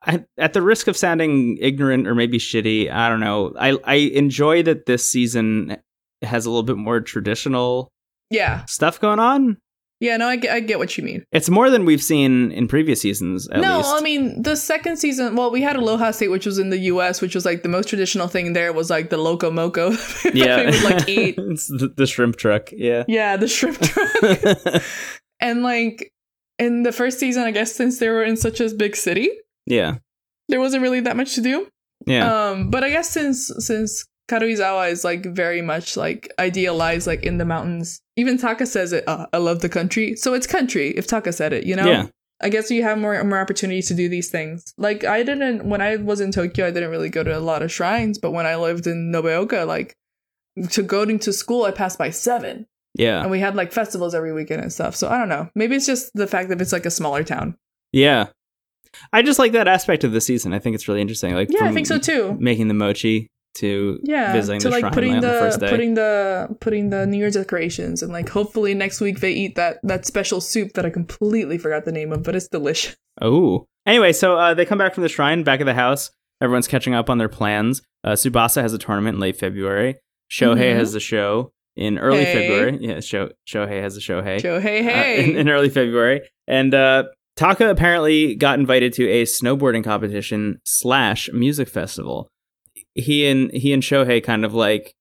I, 0.04 0.26
at 0.40 0.54
the 0.54 0.64
risk 0.64 0.88
of 0.88 0.98
sounding 0.98 1.58
ignorant 1.62 2.08
or 2.08 2.16
maybe 2.16 2.40
shitty, 2.40 2.92
I 2.92 3.08
don't 3.08 3.20
know. 3.20 3.54
I 3.60 3.78
I 3.84 3.96
enjoy 3.96 4.64
that 4.64 4.88
this 4.88 5.08
season 5.08 5.78
has 6.24 6.46
a 6.48 6.50
little 6.50 6.64
bit 6.64 6.78
more 6.78 7.02
traditional 7.02 7.92
Yeah, 8.32 8.66
stuff 8.66 9.00
going 9.00 9.20
on. 9.20 9.58
Yeah. 10.02 10.18
No, 10.18 10.28
I 10.28 10.36
get, 10.36 10.52
I 10.54 10.60
get 10.60 10.78
what 10.80 10.98
you 10.98 11.04
mean. 11.06 11.24
It's 11.32 11.50
more 11.50 11.70
than 11.70 11.86
we've 11.86 12.04
seen 12.04 12.52
in 12.52 12.68
previous 12.68 13.00
seasons. 13.02 13.48
At 13.50 13.62
no, 13.62 13.78
least. 13.78 13.90
I 13.94 14.02
mean 14.02 14.42
the 14.42 14.56
second 14.58 14.98
season. 14.98 15.36
Well, 15.38 15.50
we 15.52 15.62
had 15.62 15.78
Aloha 15.78 16.12
State, 16.12 16.28
which 16.30 16.46
was 16.46 16.58
in 16.60 16.70
the 16.72 16.80
U.S., 16.94 17.22
which 17.22 17.34
was 17.36 17.46
like 17.46 17.64
the 17.64 17.70
most 17.70 17.88
traditional 17.88 18.28
thing. 18.28 18.52
There 18.54 18.74
was 18.74 18.90
like 18.90 19.10
the 19.10 19.18
loco 19.18 19.50
moco. 19.50 19.92
yeah, 20.34 20.66
would 20.66 20.84
like 20.84 21.08
eat. 21.18 21.36
the, 21.38 21.94
the 21.96 22.06
shrimp 22.06 22.36
truck. 22.36 22.70
Yeah, 22.74 23.06
Yeah, 23.08 23.38
the 23.38 23.48
shrimp 23.48 23.80
truck. 23.82 24.84
and 25.40 25.64
like 25.64 26.12
in 26.60 26.84
the 26.84 26.92
first 26.92 27.20
season, 27.20 27.44
I 27.44 27.52
guess 27.52 27.74
since 27.74 28.00
they 28.00 28.10
were 28.10 28.24
in 28.24 28.38
such 28.38 28.60
a 28.60 28.70
big 28.70 28.96
city, 28.96 29.30
yeah, 29.66 29.98
there 30.50 30.60
wasn't 30.60 30.84
really 30.84 31.00
that 31.02 31.16
much 31.16 31.36
to 31.36 31.42
do. 31.42 31.68
yeah. 32.06 32.50
Um, 32.50 32.70
but 32.70 32.84
I 32.84 32.90
guess 32.90 33.10
since 33.10 33.52
since 33.60 34.06
Karuizawa 34.32 34.90
is 34.92 35.04
like 35.04 35.26
very 35.26 35.62
much 35.62 35.98
like 35.98 36.32
idealized, 36.40 37.06
like 37.08 37.24
in 37.24 37.38
the 37.38 37.46
mountains. 37.46 38.02
Even 38.16 38.38
Taka 38.38 38.66
says 38.66 38.94
it. 38.94 39.04
Uh, 39.08 39.28
I 39.34 39.38
love 39.38 39.60
the 39.60 39.70
country, 39.70 40.16
so 40.16 40.34
it's 40.34 40.48
country. 40.48 40.90
If 40.92 41.06
Taka 41.08 41.34
said 41.34 41.52
it, 41.54 41.66
you 41.66 41.76
know. 41.76 41.86
Yeah. 41.86 42.08
I 42.44 42.50
guess 42.50 42.72
you 42.72 42.82
have 42.82 42.98
more 42.98 43.24
more 43.24 43.40
opportunity 43.40 43.84
to 43.84 43.94
do 43.94 44.10
these 44.10 44.32
things. 44.32 44.74
Like 44.78 45.04
I 45.04 45.22
didn't 45.22 45.64
when 45.70 45.82
I 45.82 45.98
was 45.98 46.22
in 46.22 46.32
Tokyo, 46.32 46.66
I 46.68 46.72
didn't 46.72 46.90
really 46.90 47.10
go 47.10 47.24
to 47.24 47.38
a 47.38 47.40
lot 47.40 47.62
of 47.62 47.72
shrines. 47.72 48.18
But 48.18 48.32
when 48.32 48.48
I 48.48 48.56
lived 48.56 48.88
in 48.88 49.12
Nobeoka, 49.12 49.68
like 49.68 49.94
to 50.72 50.82
go 50.82 51.06
to 51.06 51.34
school, 51.34 51.66
I 51.66 51.72
passed 51.72 52.00
by 52.00 52.10
seven, 52.10 52.66
yeah, 52.96 53.22
and 53.22 53.30
we 53.30 53.40
had 53.40 53.56
like 53.56 53.72
festivals 53.72 54.16
every 54.16 54.34
weekend 54.34 54.62
and 54.62 54.74
stuff. 54.74 54.96
So 54.96 55.08
I 55.08 55.20
don't 55.20 55.30
know. 55.30 55.50
Maybe 55.54 55.76
it's 55.76 55.86
just 55.86 56.12
the 56.16 56.26
fact 56.26 56.50
that 56.50 56.60
it's 56.62 56.74
like 56.74 56.88
a 56.88 56.92
smaller 56.92 57.24
town. 57.24 57.58
yeah. 57.92 58.28
I 59.14 59.22
just 59.22 59.40
like 59.40 59.54
that 59.54 59.70
aspect 59.70 60.04
of 60.04 60.12
the 60.12 60.20
season. 60.20 60.52
I 60.54 60.60
think 60.60 60.76
it's 60.76 60.86
really 60.88 61.00
interesting. 61.00 61.34
Like, 61.34 61.48
Yeah, 61.50 61.64
I 61.64 61.72
think 61.72 61.88
so 61.88 61.98
too. 61.98 62.36
Making 62.42 62.68
the 62.68 62.74
mochi 62.74 63.30
to 63.56 64.00
yeah 64.04 64.32
visiting 64.34 64.60
to 64.62 64.68
the 64.68 64.72
like 64.72 64.80
shrine 64.82 64.94
putting 64.94 65.14
the, 65.16 65.22
the 65.22 65.28
first 65.40 65.60
day. 65.60 65.70
putting 65.70 65.94
the 65.96 66.48
putting 66.62 66.90
the 66.90 67.06
new 67.06 67.18
year's 67.18 67.34
decorations 67.34 68.02
and 68.02 68.12
like 68.14 68.30
hopefully 68.30 68.74
next 68.74 69.02
week 69.02 69.20
they 69.20 69.32
eat 69.32 69.56
that 69.56 69.78
that 69.84 70.06
special 70.06 70.40
soup 70.40 70.72
that 70.74 70.86
i 70.86 70.90
completely 70.90 71.58
forgot 71.58 71.84
the 71.86 71.92
name 71.92 72.12
of 72.14 72.24
but 72.24 72.36
it's 72.36 72.48
delicious 72.48 72.96
Oh. 73.22 73.66
Anyway, 73.86 74.14
so 74.14 74.38
uh, 74.38 74.54
they 74.54 74.64
come 74.66 74.78
back 74.78 74.94
from 74.94 75.04
the 75.04 75.10
shrine, 75.10 75.44
back 75.44 75.60
at 75.60 75.66
the 75.66 75.74
house. 75.74 76.12
Everyone's 76.42 76.68
catching 76.68 76.94
up 76.94 77.10
on 77.10 77.18
their 77.18 77.28
plans. 77.28 77.82
Uh, 78.06 78.12
Tsubasa 78.12 78.62
has 78.62 78.74
a 78.74 78.78
tournament 78.78 79.16
in 79.16 79.20
late 79.20 79.36
February. 79.36 79.98
Shohei 80.32 80.72
Mhm. 80.72 80.76
has 80.78 80.96
a 80.96 81.00
show 81.02 81.52
in 81.76 82.00
early 82.00 82.24
Hey. 82.24 82.34
February. 82.48 82.78
Yeah, 82.80 83.00
Sho- 83.02 83.32
Shohei 83.46 83.82
has 83.82 83.98
a 83.98 84.00
Shohei. 84.00 84.42
joe 84.42 84.62
hey 84.62 85.20
uh, 85.20 85.24
in, 85.24 85.36
in 85.36 85.50
early 85.50 85.70
February. 85.70 86.22
And 86.48 86.74
uh, 86.74 87.04
Taka 87.36 87.70
apparently 87.70 88.36
got 88.36 88.58
invited 88.60 88.94
to 88.94 89.08
a 89.10 89.24
snowboarding 89.24 89.84
competition 89.84 90.62
slash 90.64 91.30
music 91.34 91.68
festival. 91.68 92.30
He 92.96 93.28
and 93.28 93.52
he 93.52 93.74
and 93.74 93.84
Shohei 93.84 94.24
kind 94.24 94.44
of 94.44 94.54
like 94.54 94.96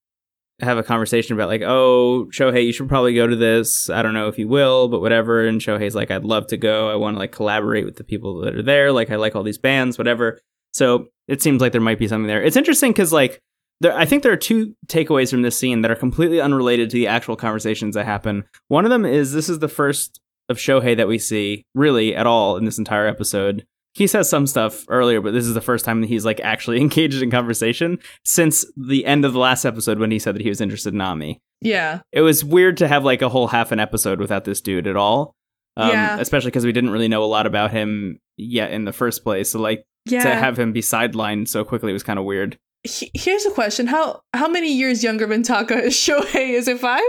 have 0.61 0.79
a 0.79 0.83
conversation 0.83 1.35
about 1.35 1.49
like, 1.49 1.63
oh, 1.63 2.27
Shohei, 2.33 2.65
you 2.65 2.73
should 2.73 2.89
probably 2.89 3.15
go 3.15 3.27
to 3.27 3.37
this. 3.37 3.89
I 3.91 4.03
don't 4.03 4.15
know 4.15 4.29
if 4.29 4.39
you 4.39 4.49
will, 4.49 4.89
but 4.89 5.01
whatever. 5.01 5.47
And 5.47 5.61
Shohei's 5.61 5.95
like, 5.95 6.11
I'd 6.11 6.25
love 6.25 6.47
to 6.49 6.57
go. 6.57 6.91
I 6.91 6.97
want 6.97 7.17
to 7.17 7.19
like 7.19 7.33
collaborate 7.33 7.85
with 7.85 7.97
the 7.97 8.05
people 8.05 8.41
that 8.41 8.55
are 8.55 8.63
there. 8.63 8.93
Like, 8.93 9.11
I 9.11 9.17
like 9.17 9.35
all 9.35 9.43
these 9.43 9.59
bands, 9.59 9.99
whatever. 9.99 10.39
So 10.73 11.09
it 11.29 11.43
seems 11.43 11.61
like 11.61 11.73
there 11.73 11.81
might 11.81 11.99
be 11.99 12.09
something 12.09 12.27
there. 12.27 12.43
It's 12.43 12.57
interesting 12.57 12.93
because 12.93 13.13
like 13.13 13.41
there, 13.81 13.97
I 13.97 14.05
think 14.05 14.23
there 14.23 14.33
are 14.33 14.37
two 14.37 14.75
takeaways 14.87 15.31
from 15.31 15.43
this 15.43 15.59
scene 15.59 15.83
that 15.83 15.91
are 15.91 15.97
completely 15.97 16.41
unrelated 16.41 16.91
to 16.91 16.97
the 16.97 17.07
actual 17.07 17.37
conversations 17.37 17.95
that 17.95 18.05
happen. 18.05 18.45
One 18.69 18.85
of 18.85 18.91
them 18.91 19.05
is 19.05 19.33
this 19.33 19.49
is 19.49 19.59
the 19.59 19.69
first 19.69 20.21
of 20.49 20.59
Shohei 20.59 20.97
that 20.97 21.09
we 21.09 21.19
see 21.19 21.65
really 21.75 22.15
at 22.15 22.27
all 22.27 22.57
in 22.57 22.65
this 22.65 22.79
entire 22.79 23.07
episode. 23.07 23.67
He 23.95 24.07
says 24.07 24.31
some 24.31 24.47
stuff 24.47 24.85
earlier, 24.89 25.21
but 25.21 25.33
this 25.33 25.47
is 25.47 25.55
the 25.55 25.61
first 25.61 25.85
time 25.85 26.01
that 26.01 26.07
he's 26.09 26.25
like 26.25 26.41
actually 26.41 26.81
engaged 26.81 27.23
in 27.23 27.31
conversation 27.31 27.99
since 28.25 28.65
the 28.77 29.05
end 29.05 29.25
of 29.25 29.33
the 29.33 29.39
last 29.41 29.65
episode 29.65 29.99
when 29.99 30.11
he 30.11 30.19
said 30.19 30.35
that 30.37 30.43
he 30.43 30.49
was 30.49 30.61
interested 30.61 30.95
in 30.95 31.01
Ami. 31.01 31.41
yeah 31.61 32.01
It 32.13 32.21
was 32.21 32.45
weird 32.45 32.77
to 32.79 32.89
have 32.89 33.05
like 33.05 33.21
a 33.23 33.29
whole 33.29 33.49
half 33.49 33.73
an 33.73 33.81
episode 33.81 34.21
without 34.21 34.45
this 34.45 34.61
dude 34.61 34.87
at 34.87 34.97
all. 34.97 35.35
Um, 35.77 35.91
Yeah. 35.91 36.19
Especially 36.21 36.51
because 36.51 36.65
we 36.67 36.73
didn't 36.73 36.91
really 36.91 37.09
know 37.09 37.23
a 37.25 37.27
lot 37.27 37.47
about 37.47 37.71
him 37.73 38.19
yet 38.37 38.73
in 38.73 38.85
the 38.85 38.93
first 38.93 39.25
place. 39.25 39.51
So 39.51 39.59
like 39.61 39.85
yeah 40.07 40.23
to 40.23 40.35
have 40.35 40.59
him 40.59 40.73
be 40.73 40.81
sidelined 40.81 41.47
so 41.49 41.63
quickly 41.65 41.93
was 41.93 42.03
kind 42.03 42.19
of 42.19 42.25
weird. 42.25 42.59
he- 42.85 43.11
here's 43.13 43.45
a 43.45 43.51
question: 43.51 43.87
how 43.87 44.23
how 44.33 44.49
many 44.49 44.73
years 44.73 45.03
younger 45.05 45.27
than 45.27 45.43
Taka 45.43 45.83
is 45.85 45.95
Shohei? 46.07 46.51
Is 46.55 46.69
it 46.69 46.79
five? 46.81 47.03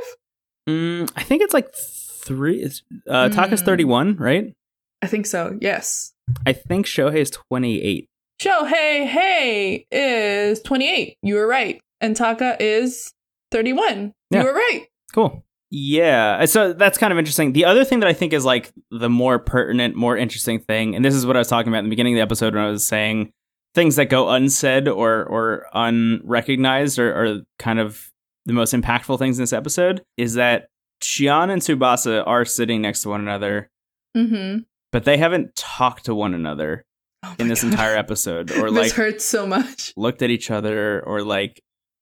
Mm, 0.67 1.10
I 1.15 1.24
think 1.24 1.41
it's 1.41 1.54
like 1.54 1.74
three. 1.74 2.70
Uh, 3.10 3.30
Taka's 3.30 3.62
Mm. 3.62 3.65
31, 3.65 4.15
right? 4.17 4.54
I 5.02 5.08
think 5.08 5.26
so. 5.26 5.58
Yes. 5.62 6.11
I 6.46 6.54
think 6.54 6.86
Shohei 6.86 7.17
is 7.17 7.32
28. 7.32 8.08
Shohei 8.41 9.08
Hey 9.08 9.86
is 9.91 10.62
28. 10.62 11.17
You 11.22 11.36
were 11.36 11.48
right. 11.48 11.80
And 12.00 12.15
Taka 12.15 12.58
is 12.60 13.13
31. 13.52 14.13
Yeah. 14.32 14.39
You 14.39 14.46
were 14.46 14.54
right. 14.54 14.86
Cool. 15.13 15.44
Yeah. 15.70 16.44
So 16.46 16.74
that's 16.74 16.98
kind 16.98 17.13
of 17.13 17.20
interesting. 17.20 17.54
The 17.54 17.65
other 17.65 17.86
thing 17.86 18.00
that 18.00 18.10
I 18.10 18.13
think 18.13 18.34
is 18.34 18.44
like 18.44 18.72
the 18.89 19.10
more 19.10 19.39
pertinent, 19.39 19.96
more 19.96 20.17
interesting 20.17 20.60
thing, 20.60 20.96
and 20.96 21.06
this 21.06 21.15
is 21.15 21.26
what 21.26 21.36
I 21.36 21.39
was 21.39 21.48
talking 21.48 21.72
about 21.72 21.80
in 21.80 21.86
the 21.86 21.89
beginning 21.89 22.13
of 22.13 22.17
the 22.17 22.24
episode 22.24 22.56
when 22.56 22.63
I 22.63 22.70
was 22.70 22.88
saying 22.88 23.32
things 23.74 23.96
that 23.96 24.06
go 24.10 24.30
unsaid 24.30 24.88
or 24.88 25.24
or 25.24 25.67
unrecognized 25.74 27.00
or, 27.00 27.13
or 27.13 27.41
kind 27.60 27.80
of 27.80 28.10
the 28.46 28.54
most 28.54 28.74
impactful 28.74 29.17
things 29.20 29.38
in 29.38 29.44
this 29.44 29.54
episode, 29.54 30.02
is 30.17 30.34
that 30.34 30.67
Shion 31.02 31.50
and 31.52 31.62
Tsubasa 31.62 32.26
are 32.28 32.44
sitting 32.44 32.82
next 32.82 33.04
to 33.04 33.10
one 33.10 33.22
another, 33.22 33.70
Mm-hmm. 34.15 34.63
But 34.91 35.06
they 35.06 35.17
haven't 35.17 35.56
talked 35.56 36.06
to 36.06 36.15
one 36.15 36.34
another 36.34 36.84
Oh 37.23 37.36
in 37.39 37.47
this 37.47 37.62
God. 37.62 37.71
entire 37.71 37.95
episode 37.95 38.51
or 38.51 38.69
like 38.71 38.91
hurts 38.91 39.23
so 39.23 39.45
much. 39.45 39.93
looked 39.95 40.21
at 40.21 40.30
each 40.30 40.49
other 40.51 41.01
or 41.06 41.23
like 41.23 41.62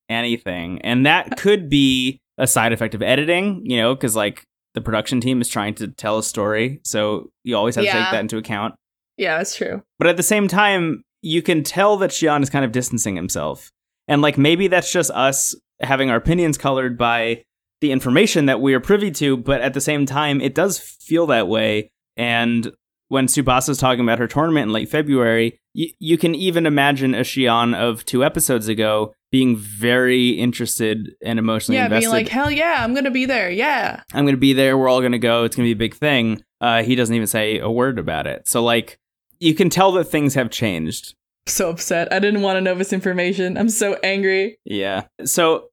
anything. 0.10 0.82
And 0.82 1.06
that 1.06 1.38
could 1.38 1.70
be 1.70 2.20
a 2.38 2.48
side 2.48 2.74
effect 2.74 2.96
of 2.96 3.02
editing, 3.02 3.62
you 3.66 3.78
know, 3.78 3.94
because 3.96 4.16
like 4.16 4.44
the 4.74 4.82
production 4.82 5.20
team 5.22 5.42
is 5.42 5.50
trying 5.50 5.76
to 5.76 5.88
tell 5.90 6.18
a 6.18 6.24
story. 6.24 6.80
So 6.84 7.30
you 7.44 7.56
always 7.58 7.76
have 7.76 7.86
to 7.86 7.92
take 7.92 8.12
that 8.12 8.20
into 8.22 8.38
account. 8.38 8.76
Yeah, 9.18 9.38
that's 9.38 9.56
true. 9.56 9.84
But 9.98 10.08
at 10.08 10.18
the 10.18 10.24
same 10.24 10.48
time, 10.48 11.04
you 11.22 11.42
can 11.42 11.64
tell 11.64 11.98
that 11.98 12.12
Shion 12.12 12.42
is 12.42 12.50
kind 12.50 12.64
of 12.64 12.72
distancing 12.72 13.16
himself. 13.16 13.70
And 14.08 14.22
like 14.22 14.38
maybe 14.38 14.68
that's 14.68 14.92
just 14.92 15.12
us 15.12 15.54
having 15.82 16.10
our 16.10 16.16
opinions 16.18 16.58
colored 16.58 16.98
by 16.98 17.44
the 17.82 17.92
information 17.92 18.46
that 18.48 18.62
we 18.62 18.74
are 18.74 18.80
privy 18.80 19.12
to, 19.12 19.38
but 19.38 19.62
at 19.62 19.74
the 19.74 19.82
same 19.82 20.06
time, 20.06 20.40
it 20.42 20.56
does 20.56 20.80
feel 20.80 21.28
that 21.28 21.48
way. 21.48 21.92
And 22.18 22.72
when 23.10 23.28
Tsubasa's 23.28 23.78
talking 23.78 24.02
about 24.02 24.20
her 24.20 24.28
tournament 24.28 24.68
in 24.68 24.74
late 24.74 24.90
February, 24.90 25.60
y- 25.76 25.92
you 26.00 26.18
can 26.18 26.34
even 26.34 26.66
imagine 26.66 27.14
a 27.14 27.22
Shion 27.22 27.76
of 27.76 28.06
two 28.06 28.24
episodes 28.24 28.68
ago 28.68 29.14
being 29.32 29.56
very 29.56 30.30
interested 30.30 31.16
and 31.24 31.38
emotionally 31.38 31.78
yeah, 31.78 31.86
invested. 31.86 32.06
being 32.06 32.12
like, 32.12 32.30
hell 32.30 32.50
yeah, 32.50 32.84
I'm 32.84 32.96
gonna 32.96 33.12
be 33.12 33.26
there. 33.26 33.50
Yeah. 33.52 34.02
I'm 34.14 34.26
going 34.26 34.36
to 34.36 34.40
be 34.40 34.54
there. 34.54 34.78
We're 34.78 34.88
all 34.90 35.02
going 35.02 35.12
to 35.12 35.20
go. 35.20 35.44
It's 35.44 35.56
going 35.56 35.66
to 35.66 35.76
be 35.76 35.78
a 35.78 35.88
big 35.88 35.96
thing. 35.96 36.44
Uh, 36.62 36.84
he 36.84 36.96
doesn't 36.96 37.14
even 37.16 37.28
say 37.28 37.60
a 37.60 37.70
word 37.70 38.00
about 38.00 38.28
it. 38.28 38.48
So, 38.48 38.64
like, 38.64 38.98
you 39.40 39.54
can 39.54 39.70
tell 39.70 39.92
that 39.94 40.06
things 40.06 40.34
have 40.36 40.50
changed. 40.50 41.16
So 41.46 41.70
upset. 41.70 42.12
I 42.12 42.20
didn't 42.20 42.42
want 42.42 42.58
to 42.58 42.62
know 42.62 42.76
this 42.76 42.94
information. 42.94 43.58
I'm 43.58 43.70
so 43.70 43.96
angry. 44.04 44.58
Yeah. 44.66 45.06
So, 45.26 45.70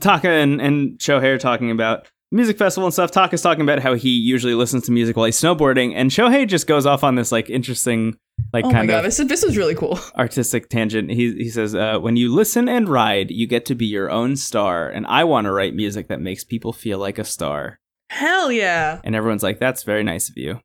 Taka 0.00 0.28
and, 0.28 0.60
and 0.60 0.98
Shohei 0.98 1.34
are 1.34 1.38
talking 1.38 1.70
about 1.70 2.08
music 2.30 2.58
festival 2.58 2.86
and 2.86 2.94
stuff. 2.94 3.10
Talk 3.10 3.32
is 3.32 3.42
talking 3.42 3.62
about 3.62 3.80
how 3.80 3.94
he 3.94 4.10
usually 4.10 4.54
listens 4.54 4.84
to 4.86 4.92
music 4.92 5.16
while 5.16 5.26
he's 5.26 5.40
snowboarding, 5.40 5.92
and 5.94 6.10
Shohei 6.10 6.46
just 6.46 6.66
goes 6.66 6.86
off 6.86 7.04
on 7.04 7.14
this, 7.14 7.32
like, 7.32 7.48
interesting, 7.50 8.16
like, 8.52 8.64
oh 8.64 8.68
my 8.68 8.74
kind 8.74 8.88
god, 8.88 8.98
of 8.98 9.04
this, 9.04 9.20
is, 9.20 9.28
this 9.28 9.44
was 9.44 9.56
really 9.56 9.74
cool. 9.74 9.98
artistic 10.18 10.68
tangent. 10.68 11.10
He, 11.10 11.34
he 11.34 11.48
says, 11.48 11.74
uh, 11.74 11.98
When 11.98 12.16
you 12.16 12.34
listen 12.34 12.68
and 12.68 12.88
ride, 12.88 13.30
you 13.30 13.46
get 13.46 13.64
to 13.66 13.74
be 13.74 13.86
your 13.86 14.10
own 14.10 14.36
star, 14.36 14.88
and 14.88 15.06
I 15.06 15.24
want 15.24 15.46
to 15.46 15.52
write 15.52 15.74
music 15.74 16.08
that 16.08 16.20
makes 16.20 16.44
people 16.44 16.72
feel 16.72 16.98
like 16.98 17.18
a 17.18 17.24
star. 17.24 17.78
Hell 18.10 18.52
yeah. 18.52 19.00
And 19.04 19.14
everyone's 19.14 19.42
like, 19.42 19.58
That's 19.58 19.82
very 19.82 20.04
nice 20.04 20.28
of 20.28 20.36
you. 20.36 20.60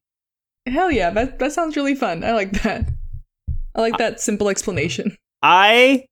Hell 0.68 0.92
yeah. 0.92 1.10
That 1.10 1.40
that 1.40 1.54
sounds 1.54 1.76
really 1.76 1.96
fun. 1.96 2.24
I 2.24 2.34
like 2.34 2.52
that. 2.64 2.86
I 3.74 3.82
like 3.82 3.98
that 3.98 4.20
simple 4.20 4.50
explanation. 4.50 5.16
I 5.42 6.06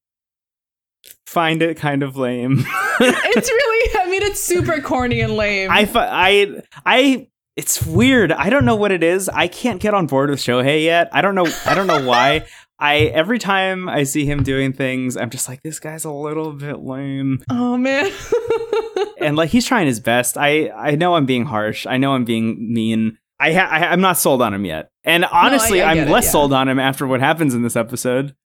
find 1.25 1.61
it 1.61 1.77
kind 1.77 2.03
of 2.03 2.17
lame. 2.17 2.59
it's 2.99 3.49
really 3.49 3.99
I 4.01 4.09
mean 4.09 4.23
it's 4.23 4.39
super 4.39 4.81
corny 4.81 5.21
and 5.21 5.35
lame. 5.35 5.69
I, 5.71 5.89
I, 5.95 6.61
I, 6.85 7.27
it's 7.55 7.85
weird. 7.85 8.31
I 8.31 8.49
don't 8.49 8.65
know 8.65 8.75
what 8.75 8.91
it 8.91 9.03
is. 9.03 9.29
I 9.29 9.47
can't 9.47 9.81
get 9.81 9.93
on 9.93 10.07
board 10.07 10.29
with 10.29 10.39
Shohei 10.39 10.83
yet. 10.83 11.09
I 11.11 11.21
don't 11.21 11.35
know. 11.35 11.47
I 11.65 11.75
don't 11.75 11.87
know 11.87 12.05
why. 12.05 12.45
I 12.79 12.97
every 12.97 13.39
time 13.39 13.89
I 13.89 14.03
see 14.03 14.25
him 14.25 14.41
doing 14.43 14.71
things, 14.71 15.17
I'm 15.17 15.29
just 15.29 15.49
like, 15.49 15.61
this 15.63 15.79
guy's 15.79 16.05
a 16.05 16.11
little 16.11 16.53
bit 16.53 16.79
lame, 16.79 17.43
oh 17.49 17.77
man. 17.77 18.09
and 19.21 19.35
like 19.35 19.49
he's 19.49 19.65
trying 19.65 19.87
his 19.87 19.99
best. 19.99 20.37
I, 20.37 20.69
I 20.69 20.95
know 20.95 21.15
I'm 21.15 21.25
being 21.25 21.45
harsh. 21.45 21.85
I 21.85 21.97
know 21.97 22.13
I'm 22.13 22.23
being 22.23 22.73
mean. 22.73 23.17
I, 23.41 23.53
ha- 23.53 23.69
I 23.69 23.87
I'm 23.87 24.01
not 24.01 24.17
sold 24.17 24.41
on 24.41 24.53
him 24.53 24.65
yet, 24.65 24.91
and 25.03 25.25
honestly, 25.25 25.81
I 25.81 25.91
I'm 25.91 25.97
get 25.97 26.07
it, 26.07 26.11
less 26.11 26.25
yeah. 26.25 26.31
sold 26.31 26.53
on 26.53 26.69
him 26.69 26.79
after 26.79 27.05
what 27.05 27.19
happens 27.19 27.53
in 27.53 27.61
this 27.63 27.75
episode. 27.75 28.35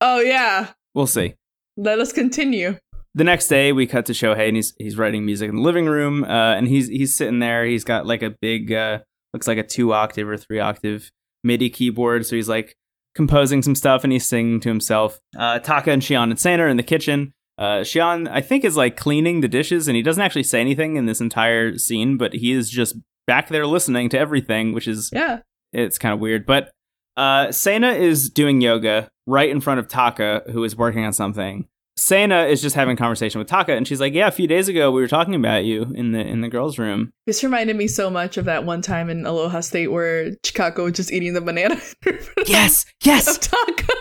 oh 0.00 0.20
yeah. 0.20 0.68
We'll 0.94 1.06
see. 1.06 1.34
Let 1.78 2.00
us 2.00 2.12
continue. 2.12 2.76
the 3.14 3.24
next 3.24 3.48
day 3.48 3.72
we 3.72 3.86
cut 3.86 4.04
to 4.06 4.12
Shohei 4.12 4.48
and 4.48 4.56
he's 4.56 4.74
he's 4.78 4.98
writing 4.98 5.24
music 5.24 5.48
in 5.48 5.56
the 5.56 5.62
living 5.62 5.86
room 5.86 6.24
uh, 6.24 6.54
and 6.56 6.66
he's 6.68 6.88
he's 6.88 7.14
sitting 7.14 7.38
there 7.38 7.64
he's 7.64 7.84
got 7.84 8.04
like 8.06 8.22
a 8.22 8.30
big 8.30 8.70
uh, 8.72 8.98
looks 9.32 9.46
like 9.48 9.58
a 9.58 9.62
two 9.62 9.92
octave 9.92 10.28
or 10.28 10.36
three 10.36 10.58
octave 10.60 11.10
MIDI 11.44 11.70
keyboard 11.70 12.26
so 12.26 12.36
he's 12.36 12.48
like 12.48 12.74
composing 13.14 13.62
some 13.62 13.74
stuff 13.74 14.04
and 14.04 14.12
he's 14.12 14.26
singing 14.26 14.60
to 14.60 14.68
himself 14.68 15.18
uh, 15.38 15.58
Taka 15.60 15.90
and 15.92 16.02
Shion 16.02 16.30
and 16.30 16.38
Sana 16.38 16.64
are 16.64 16.68
in 16.68 16.76
the 16.76 16.82
kitchen 16.82 17.32
uh, 17.58 17.80
Shion 17.82 18.28
I 18.28 18.40
think 18.40 18.64
is 18.64 18.76
like 18.76 18.96
cleaning 18.96 19.40
the 19.40 19.48
dishes 19.48 19.88
and 19.88 19.96
he 19.96 20.02
doesn't 20.02 20.22
actually 20.22 20.42
say 20.44 20.60
anything 20.60 20.96
in 20.96 21.06
this 21.06 21.20
entire 21.20 21.78
scene 21.78 22.16
but 22.18 22.34
he 22.34 22.52
is 22.52 22.68
just 22.70 22.96
back 23.26 23.48
there 23.48 23.66
listening 23.66 24.08
to 24.10 24.18
everything 24.18 24.72
which 24.72 24.86
is 24.88 25.10
Yeah. 25.12 25.40
it's 25.72 25.98
kind 25.98 26.12
of 26.14 26.20
weird. 26.20 26.44
But 26.46 26.70
uh, 27.16 27.50
Sana 27.50 27.92
is 27.92 28.30
doing 28.30 28.60
yoga 28.60 29.08
right 29.28 29.48
in 29.50 29.60
front 29.60 29.78
of 29.78 29.86
Taka, 29.88 30.42
who 30.50 30.64
is 30.64 30.74
working 30.76 31.04
on 31.04 31.12
something. 31.12 31.68
Sana 31.96 32.44
is 32.44 32.62
just 32.62 32.76
having 32.76 32.94
a 32.94 32.96
conversation 32.96 33.40
with 33.40 33.48
Taka, 33.48 33.72
and 33.74 33.86
she's 33.86 34.00
like, 34.00 34.14
"Yeah, 34.14 34.28
a 34.28 34.32
few 34.32 34.46
days 34.46 34.68
ago 34.68 34.90
we 34.92 35.00
were 35.00 35.08
talking 35.08 35.34
about 35.34 35.64
you 35.64 35.82
in 35.96 36.12
the 36.12 36.20
in 36.20 36.40
the 36.40 36.48
girls' 36.48 36.78
room." 36.78 37.10
This 37.26 37.42
reminded 37.42 37.74
me 37.76 37.88
so 37.88 38.08
much 38.08 38.36
of 38.36 38.44
that 38.44 38.64
one 38.64 38.82
time 38.82 39.10
in 39.10 39.26
Aloha 39.26 39.60
State 39.60 39.88
where 39.88 40.30
Chikako 40.44 40.84
was 40.84 40.92
just 40.92 41.12
eating 41.12 41.34
the 41.34 41.40
banana 41.40 41.76
Yes, 42.46 42.84
of 42.84 42.88
yes, 43.04 43.38
Taka. 43.38 43.92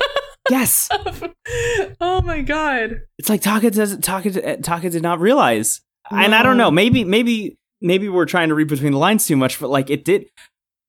yes. 0.51 0.89
oh 2.01 2.21
my 2.21 2.41
god. 2.41 3.01
It's 3.17 3.29
like 3.29 3.41
Taka 3.41 3.71
does 3.71 3.97
Taka 3.97 4.57
Taka 4.57 4.89
did 4.91 5.01
not 5.01 5.19
realize, 5.19 5.81
and 6.11 6.35
I 6.35 6.43
don't 6.43 6.57
know. 6.57 6.69
Maybe 6.69 7.03
maybe 7.03 7.57
maybe 7.81 8.09
we're 8.09 8.25
trying 8.25 8.49
to 8.49 8.55
read 8.55 8.67
between 8.67 8.91
the 8.93 8.99
lines 8.99 9.25
too 9.25 9.35
much, 9.37 9.59
but 9.59 9.69
like 9.71 9.89
it 9.89 10.05
did. 10.05 10.27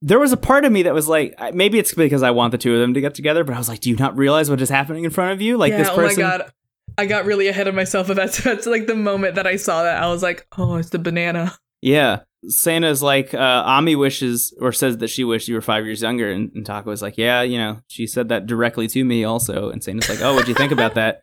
There 0.00 0.18
was 0.18 0.32
a 0.32 0.36
part 0.36 0.64
of 0.64 0.72
me 0.72 0.82
that 0.84 0.94
was 0.94 1.08
like, 1.08 1.34
maybe 1.54 1.78
it's 1.78 1.92
because 1.92 2.22
I 2.22 2.30
want 2.30 2.52
the 2.52 2.58
two 2.58 2.74
of 2.74 2.80
them 2.80 2.94
to 2.94 3.00
get 3.00 3.14
together, 3.14 3.42
but 3.42 3.54
I 3.54 3.58
was 3.58 3.68
like, 3.68 3.80
do 3.80 3.90
you 3.90 3.96
not 3.96 4.16
realize 4.16 4.48
what 4.48 4.60
is 4.60 4.68
happening 4.68 5.04
in 5.04 5.10
front 5.10 5.32
of 5.32 5.40
you? 5.40 5.56
Like 5.56 5.72
yeah, 5.72 5.78
this 5.78 5.90
person. 5.90 6.22
oh 6.22 6.28
my 6.28 6.38
god. 6.38 6.52
I 6.96 7.06
got 7.06 7.24
really 7.26 7.48
ahead 7.48 7.68
of 7.68 7.74
myself 7.74 8.08
with 8.08 8.16
that. 8.18 8.32
So 8.34 8.54
that's 8.54 8.66
like 8.66 8.86
the 8.86 8.94
moment 8.94 9.34
that 9.34 9.46
I 9.46 9.56
saw 9.56 9.82
that. 9.82 10.02
I 10.02 10.06
was 10.08 10.22
like, 10.22 10.46
oh, 10.56 10.76
it's 10.76 10.90
the 10.90 10.98
banana. 10.98 11.56
Yeah. 11.80 12.20
Sana's 12.46 13.02
like, 13.02 13.34
uh, 13.34 13.62
Ami 13.66 13.96
wishes 13.96 14.54
or 14.60 14.72
says 14.72 14.98
that 14.98 15.08
she 15.08 15.24
wished 15.24 15.48
you 15.48 15.54
were 15.54 15.60
five 15.60 15.84
years 15.84 16.02
younger. 16.02 16.30
And, 16.30 16.52
and 16.54 16.64
Taka 16.64 16.88
was 16.88 17.02
like, 17.02 17.18
yeah, 17.18 17.42
you 17.42 17.58
know, 17.58 17.80
she 17.88 18.06
said 18.06 18.28
that 18.28 18.46
directly 18.46 18.86
to 18.88 19.04
me 19.04 19.24
also. 19.24 19.70
And 19.70 19.82
Sana's 19.82 20.08
like, 20.08 20.20
oh, 20.20 20.34
what'd 20.34 20.48
you 20.48 20.54
think 20.54 20.72
about 20.72 20.94
that? 20.94 21.22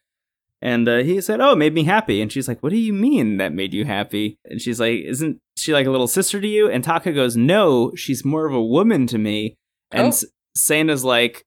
And 0.61 0.87
uh, 0.87 0.97
he 0.99 1.21
said, 1.21 1.41
oh, 1.41 1.51
it 1.51 1.57
made 1.57 1.73
me 1.73 1.83
happy. 1.83 2.21
And 2.21 2.31
she's 2.31 2.47
like, 2.47 2.63
what 2.63 2.69
do 2.71 2.77
you 2.77 2.93
mean 2.93 3.37
that 3.37 3.53
made 3.53 3.73
you 3.73 3.85
happy? 3.85 4.37
And 4.45 4.61
she's 4.61 4.79
like, 4.79 5.01
isn't 5.01 5.39
she 5.57 5.73
like 5.73 5.85
a 5.85 5.91
little 5.91 6.07
sister 6.07 6.41
to 6.41 6.47
you? 6.47 6.69
And 6.69 6.83
Taka 6.83 7.11
goes, 7.11 7.35
no, 7.37 7.91
she's 7.95 8.25
more 8.25 8.45
of 8.45 8.53
a 8.53 8.63
woman 8.63 9.05
to 9.07 9.17
me. 9.17 9.55
And 9.91 10.13
Oh. 10.13 10.27
Sana's 10.55 11.03
like, 11.03 11.43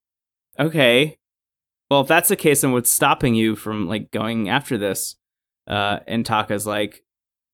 okay, 0.59 1.17
well, 1.91 2.03
if 2.03 2.09
that's 2.09 2.29
the 2.29 2.37
case, 2.37 2.61
then 2.61 2.73
what's 2.73 2.93
stopping 2.93 3.35
you 3.35 3.57
from 3.57 3.89
like 3.89 4.11
going 4.11 4.49
after 4.49 4.77
this? 4.77 5.17
Uh, 5.67 6.01
and 6.07 6.25
Taka's 6.25 6.67
like, 6.67 7.03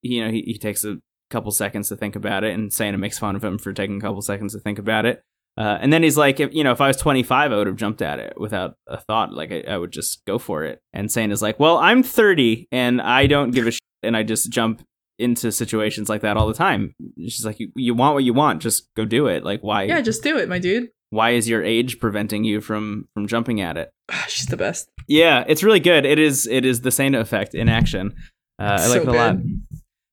you 0.03 0.25
know, 0.25 0.31
he, 0.31 0.43
he 0.43 0.59
takes 0.59 0.85
a 0.85 0.99
couple 1.31 1.53
seconds 1.53 1.89
to 1.89 1.97
think 1.97 2.17
about 2.17 2.45
it, 2.45 2.53
and 2.53 2.73
Sana 2.73 2.99
makes 2.99 3.19
fun 3.19 3.37
of 3.37 3.45
him 3.45 3.59
for 3.59 3.73
taking 3.73 3.97
a 3.99 4.01
couple 4.01 4.21
seconds 4.23 4.53
to 4.53 4.61
think 4.61 4.79
about 4.79 5.07
it. 5.07 5.23
Uh, 5.57 5.79
and 5.81 5.93
then 5.93 6.03
he's 6.03 6.17
like, 6.17 6.41
if, 6.41 6.53
you 6.53 6.65
know, 6.65 6.73
if 6.73 6.81
I 6.81 6.89
was 6.89 6.97
25, 6.97 7.53
I 7.53 7.57
would 7.57 7.67
have 7.67 7.77
jumped 7.77 8.03
at 8.03 8.19
it 8.19 8.35
without 8.41 8.77
a 8.89 8.99
thought. 8.99 9.33
Like, 9.33 9.53
I, 9.53 9.63
I 9.69 9.79
would 9.79 9.93
just 9.93 10.25
go 10.25 10.39
for 10.39 10.65
it. 10.65 10.81
And 10.93 11.11
Sana 11.13 11.33
is 11.33 11.43
like, 11.43 11.61
well, 11.61 11.79
I'm 11.79 12.03
30 12.03 12.69
and 12.73 13.01
I 13.01 13.27
don't 13.27 13.53
give 13.53 13.67
a 13.67 13.71
shit. 13.71 13.81
And 14.03 14.17
I 14.17 14.23
just 14.25 14.51
jump 14.51 14.83
into 15.19 15.53
situations 15.53 16.09
like 16.09 16.23
that 16.23 16.37
all 16.37 16.49
the 16.49 16.55
time. 16.55 16.93
She's 17.21 17.47
like, 17.47 17.61
you, 17.61 17.71
you 17.77 17.95
want 17.95 18.15
what 18.15 18.25
you 18.25 18.35
want, 18.35 18.63
just 18.63 18.93
go 18.97 19.05
do 19.05 19.29
it. 19.29 19.45
Like, 19.45 19.61
why? 19.61 19.85
Yeah, 19.85 20.01
just 20.01 20.25
do 20.25 20.37
it, 20.39 20.49
my 20.49 20.59
dude. 20.59 20.89
why 21.11 21.31
is 21.31 21.49
your 21.49 21.63
age 21.63 22.01
preventing 22.01 22.43
you 22.43 22.61
from 22.61 23.09
from 23.15 23.29
jumping 23.29 23.61
at 23.61 23.77
it? 23.77 23.91
She's 24.29 24.47
the 24.47 24.57
best. 24.57 24.89
Yeah, 25.07 25.45
it's 25.47 25.63
really 25.63 25.79
good. 25.79 26.05
It 26.05 26.19
is 26.19 26.49
it 26.49 26.65
is 26.65 26.81
the 26.81 26.91
Sana 26.91 27.21
effect 27.21 27.55
in 27.55 27.69
action. 27.69 28.17
Uh, 28.59 28.79
I 28.81 28.87
like 28.89 29.03
So 29.03 29.03
it 29.03 29.09
a 29.09 29.13
lot. 29.13 29.37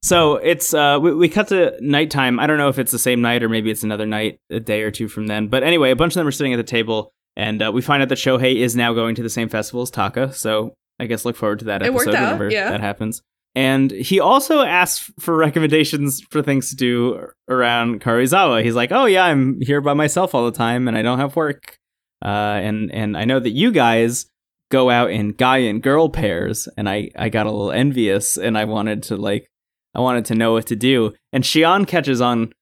So 0.03 0.35
it's 0.37 0.73
uh 0.73 0.99
we, 1.01 1.13
we 1.13 1.29
cut 1.29 1.49
to 1.49 1.75
nighttime. 1.79 2.39
I 2.39 2.47
don't 2.47 2.57
know 2.57 2.69
if 2.69 2.79
it's 2.79 2.91
the 2.91 2.99
same 2.99 3.21
night 3.21 3.43
or 3.43 3.49
maybe 3.49 3.69
it's 3.69 3.83
another 3.83 4.05
night, 4.05 4.39
a 4.49 4.59
day 4.59 4.81
or 4.81 4.91
two 4.91 5.07
from 5.07 5.27
then. 5.27 5.47
But 5.47 5.63
anyway, 5.63 5.91
a 5.91 5.95
bunch 5.95 6.13
of 6.13 6.15
them 6.15 6.27
are 6.27 6.31
sitting 6.31 6.53
at 6.53 6.57
the 6.57 6.63
table, 6.63 7.11
and 7.35 7.61
uh, 7.61 7.71
we 7.71 7.81
find 7.81 8.01
out 8.01 8.09
that 8.09 8.17
Shohei 8.17 8.55
is 8.55 8.75
now 8.75 8.93
going 8.93 9.15
to 9.15 9.23
the 9.23 9.29
same 9.29 9.49
festival 9.49 9.83
as 9.83 9.91
Taka. 9.91 10.33
So 10.33 10.73
I 10.99 11.05
guess 11.05 11.23
look 11.23 11.35
forward 11.35 11.59
to 11.59 11.65
that 11.65 11.81
It 11.81 11.87
episode 11.87 12.15
out, 12.15 12.23
whenever 12.23 12.49
yeah. 12.49 12.71
that 12.71 12.81
happens. 12.81 13.21
And 13.53 13.91
he 13.91 14.19
also 14.19 14.61
asks 14.61 15.11
for 15.19 15.35
recommendations 15.37 16.21
for 16.31 16.41
things 16.41 16.69
to 16.71 16.75
do 16.75 17.27
around 17.47 18.01
Karuizawa. 18.01 18.63
He's 18.63 18.75
like, 18.75 18.91
"Oh 18.91 19.05
yeah, 19.05 19.25
I'm 19.25 19.61
here 19.61 19.81
by 19.81 19.93
myself 19.93 20.33
all 20.33 20.45
the 20.45 20.57
time, 20.57 20.87
and 20.87 20.97
I 20.97 21.03
don't 21.03 21.19
have 21.19 21.35
work. 21.35 21.77
Uh, 22.23 22.27
and 22.61 22.91
and 22.91 23.15
I 23.15 23.25
know 23.25 23.39
that 23.39 23.51
you 23.51 23.71
guys 23.71 24.25
go 24.69 24.89
out 24.89 25.11
in 25.11 25.33
guy 25.33 25.57
and 25.57 25.81
girl 25.81 26.09
pairs, 26.09 26.67
and 26.75 26.89
I 26.89 27.11
I 27.15 27.29
got 27.29 27.45
a 27.45 27.51
little 27.51 27.71
envious, 27.71 28.37
and 28.37 28.57
I 28.57 28.65
wanted 28.65 29.03
to 29.03 29.17
like 29.17 29.50
I 29.95 29.99
wanted 29.99 30.25
to 30.25 30.35
know 30.35 30.53
what 30.53 30.67
to 30.67 30.75
do. 30.75 31.13
And 31.33 31.43
Shion 31.43 31.87
catches 31.87 32.21
on 32.21 32.53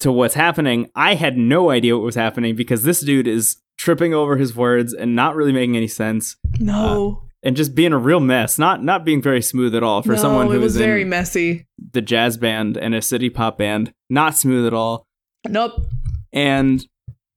to 0.00 0.10
what's 0.12 0.34
happening. 0.34 0.90
I 0.94 1.14
had 1.14 1.36
no 1.38 1.70
idea 1.70 1.96
what 1.96 2.04
was 2.04 2.14
happening 2.16 2.56
because 2.56 2.82
this 2.82 3.00
dude 3.00 3.26
is 3.28 3.56
tripping 3.78 4.12
over 4.14 4.36
his 4.36 4.54
words 4.56 4.92
and 4.92 5.14
not 5.14 5.36
really 5.36 5.52
making 5.52 5.76
any 5.76 5.86
sense 5.88 6.36
No. 6.58 7.20
Uh, 7.22 7.26
and 7.42 7.54
just 7.56 7.74
being 7.74 7.92
a 7.92 7.98
real 7.98 8.18
mess. 8.20 8.58
Not 8.58 8.82
not 8.82 9.04
being 9.04 9.22
very 9.22 9.40
smooth 9.42 9.74
at 9.74 9.82
all 9.84 10.02
for 10.02 10.12
no, 10.12 10.16
someone 10.18 10.48
who 10.50 10.58
was 10.60 10.74
is 10.74 10.80
very 10.82 11.02
in 11.02 11.08
messy. 11.10 11.66
the 11.92 12.00
jazz 12.02 12.36
band 12.36 12.76
and 12.76 12.94
a 12.94 13.00
city 13.02 13.30
pop 13.30 13.56
band. 13.58 13.92
Not 14.10 14.36
smooth 14.36 14.66
at 14.66 14.74
all. 14.74 15.06
Nope. 15.48 15.86
And 16.32 16.84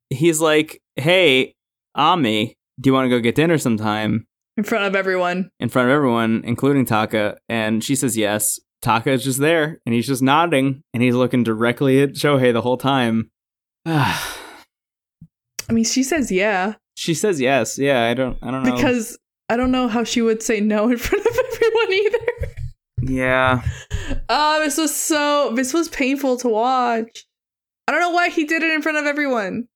he's 0.10 0.42
like, 0.42 0.82
"Hey, 0.96 1.54
Ami, 1.94 2.58
do 2.80 2.90
you 2.90 2.94
want 2.94 3.06
to 3.06 3.10
go 3.10 3.20
get 3.20 3.36
dinner 3.36 3.58
sometime?" 3.60 4.26
In 4.58 4.64
front 4.64 4.86
of 4.86 4.96
everyone. 4.96 5.52
in 5.60 5.70
front 5.70 5.90
of 5.90 5.94
everyone, 5.94 6.42
including 6.44 6.86
Taka, 6.86 7.38
and 7.48 7.84
she 7.84 7.96
says 7.96 8.18
yes. 8.18 8.60
Taka 8.82 9.12
is 9.12 9.24
just 9.24 9.40
there, 9.40 9.80
and 9.86 9.94
he's 9.94 10.08
just 10.08 10.22
nodding, 10.22 10.84
and 10.94 11.04
he's 11.04 11.16
looking 11.16 11.44
directly 11.44 12.02
at 12.02 12.12
Shohei 12.14 12.54
the 12.54 12.62
whole 12.62 12.78
time. 12.78 13.30
I 13.86 14.18
mean, 15.72 15.84
she 15.84 16.04
says 16.04 16.32
yeah 16.32 16.76
she 16.96 17.14
says 17.14 17.40
yes. 17.40 17.78
Yeah, 17.80 18.04
I 18.06 18.14
don't, 18.14 18.38
I 18.42 18.52
don't 18.52 18.64
know. 18.64 18.76
because 18.76 19.18
I 19.48 19.56
don't 19.56 19.72
know 19.72 19.88
how 19.88 20.04
she 20.04 20.22
would 20.22 20.44
say 20.44 20.60
no 20.60 20.90
in 20.90 20.98
front 20.98 21.26
of 21.26 21.32
everyone 21.38 21.94
either. 21.94 22.54
yeah, 23.04 23.62
Oh, 24.28 24.60
this 24.62 24.78
was 24.78 24.94
so 24.96 25.54
this 25.56 25.74
was 25.74 25.88
painful 25.90 26.38
to 26.38 26.50
watch. 26.50 27.26
I 27.88 27.92
don't 27.94 28.02
know 28.02 28.12
why 28.12 28.30
he 28.30 28.44
did 28.44 28.64
it 28.64 28.72
in 28.72 28.82
front 28.82 28.98
of 28.98 29.06
everyone. 29.06 29.68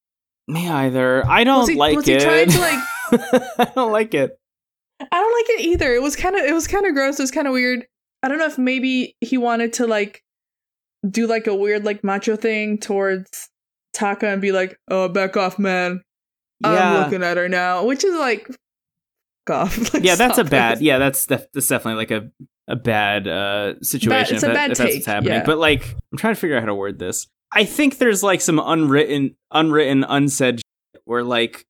me 0.47 0.67
either. 0.67 1.25
I 1.25 1.43
don't 1.45 1.59
Was 1.61 1.69
he, 1.69 1.75
like 1.75 1.95
was 1.95 2.07
it. 2.09 2.19
he 2.19 2.25
trying 2.25 2.49
to 2.49 2.59
like 3.11 3.59
I 3.59 3.71
don't 3.73 3.91
like 3.91 4.13
it. 4.13 4.37
I 4.99 5.05
don't 5.19 5.33
like 5.33 5.59
it 5.59 5.65
either. 5.65 5.93
It 5.93 6.01
was 6.01 6.15
kind 6.15 6.35
of 6.35 6.43
it 6.43 6.53
was 6.53 6.67
kind 6.67 6.85
of 6.85 6.93
gross. 6.93 7.19
It 7.19 7.23
was 7.23 7.31
kind 7.31 7.47
of 7.47 7.53
weird. 7.53 7.85
I 8.23 8.27
don't 8.29 8.37
know 8.39 8.45
if 8.47 8.57
maybe 8.57 9.15
he 9.21 9.37
wanted 9.37 9.73
to 9.73 9.85
like 9.87 10.23
do 11.07 11.27
like 11.27 11.45
a 11.47 11.53
weird 11.53 11.83
like 11.83 12.03
macho 12.03 12.35
thing 12.35 12.77
towards 12.79 13.49
Taka 13.93 14.27
and 14.27 14.41
be 14.41 14.51
like, 14.51 14.77
"Oh, 14.89 15.09
back 15.09 15.37
off, 15.37 15.59
man. 15.59 16.01
I'm 16.63 17.03
looking 17.03 17.21
at 17.23 17.37
her 17.37 17.49
now," 17.49 17.85
which 17.85 18.03
is 18.03 18.15
like, 18.17 18.47
off. 19.49 19.77
Like, 19.93 20.03
yeah, 20.03 20.15
that's 20.15 20.37
a 20.37 20.43
bad. 20.43 20.77
this. 20.77 20.81
Yeah, 20.83 20.97
that's 20.97 21.25
def- 21.25 21.51
that's 21.53 21.67
definitely 21.67 21.97
like 22.05 22.11
a 22.11 22.31
a 22.69 22.75
bad 22.77 23.27
uh 23.27 23.73
situation. 23.81 24.35
it's 24.35 24.43
a 24.43 24.47
that- 24.47 24.53
bad 24.55 24.71
if 24.71 24.77
that's 24.77 24.89
take, 24.89 24.95
what's 24.99 25.05
happening. 25.05 25.33
yeah. 25.33 25.43
But 25.45 25.57
like, 25.57 25.93
I'm 26.11 26.17
trying 26.17 26.33
to 26.33 26.39
figure 26.39 26.55
out 26.55 26.61
how 26.61 26.67
to 26.67 26.75
word 26.75 26.97
this. 26.99 27.27
I 27.51 27.65
think 27.65 27.97
there's 27.97 28.23
like 28.23 28.39
some 28.41 28.57
unwritten, 28.57 29.35
unwritten, 29.51 30.05
unsaid 30.05 30.59
shit 30.59 31.01
where 31.05 31.23
like, 31.23 31.65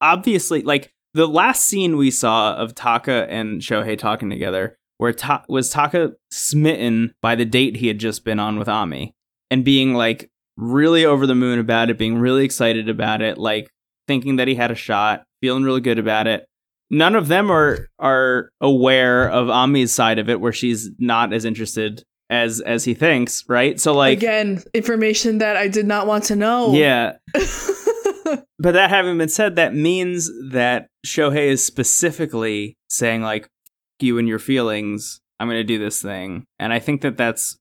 obviously, 0.00 0.62
like 0.62 0.92
the 1.14 1.26
last 1.26 1.64
scene 1.66 1.96
we 1.96 2.10
saw 2.10 2.54
of 2.54 2.74
Taka 2.74 3.26
and 3.30 3.60
Shohei 3.62 3.98
talking 3.98 4.30
together, 4.30 4.78
where 5.02 5.12
Ta- 5.12 5.44
was 5.48 5.68
Taka 5.68 6.12
smitten 6.30 7.12
by 7.20 7.34
the 7.34 7.44
date 7.44 7.76
he 7.76 7.88
had 7.88 7.98
just 7.98 8.24
been 8.24 8.38
on 8.38 8.58
with 8.58 8.68
Ami, 8.68 9.14
and 9.50 9.64
being 9.64 9.94
like 9.94 10.30
really 10.56 11.04
over 11.04 11.26
the 11.26 11.34
moon 11.34 11.58
about 11.58 11.90
it, 11.90 11.98
being 11.98 12.16
really 12.16 12.44
excited 12.44 12.88
about 12.88 13.20
it, 13.20 13.36
like 13.36 13.68
thinking 14.08 14.36
that 14.36 14.48
he 14.48 14.54
had 14.54 14.70
a 14.70 14.74
shot, 14.74 15.24
feeling 15.40 15.64
really 15.64 15.80
good 15.80 15.98
about 15.98 16.26
it 16.26 16.46
none 16.92 17.16
of 17.16 17.26
them 17.26 17.50
are 17.50 17.88
are 17.98 18.50
aware 18.60 19.28
of 19.30 19.48
Ami's 19.48 19.92
side 19.92 20.18
of 20.18 20.28
it 20.28 20.40
where 20.40 20.52
she's 20.52 20.90
not 20.98 21.32
as 21.32 21.44
interested 21.44 22.04
as 22.30 22.60
as 22.60 22.84
he 22.84 22.94
thinks, 22.94 23.44
right? 23.48 23.80
So 23.80 23.94
like 23.94 24.18
Again, 24.18 24.62
information 24.74 25.38
that 25.38 25.56
I 25.56 25.66
did 25.68 25.86
not 25.86 26.06
want 26.06 26.24
to 26.24 26.36
know. 26.36 26.74
yeah. 26.74 27.14
But 28.58 28.74
that 28.74 28.90
having 28.90 29.18
been 29.18 29.28
said, 29.28 29.56
that 29.56 29.74
means 29.74 30.30
that 30.50 30.86
Shohei 31.04 31.48
is 31.48 31.66
specifically 31.66 32.76
saying 32.88 33.22
like 33.22 33.44
"F- 33.44 33.50
you 34.02 34.18
and 34.18 34.28
your 34.28 34.38
feelings, 34.38 35.20
I'm 35.40 35.48
going 35.48 35.58
to 35.58 35.64
do 35.64 35.78
this 35.78 36.02
thing. 36.02 36.44
And 36.58 36.72
I 36.72 36.78
think 36.78 37.02
that 37.02 37.16
that's 37.16 37.58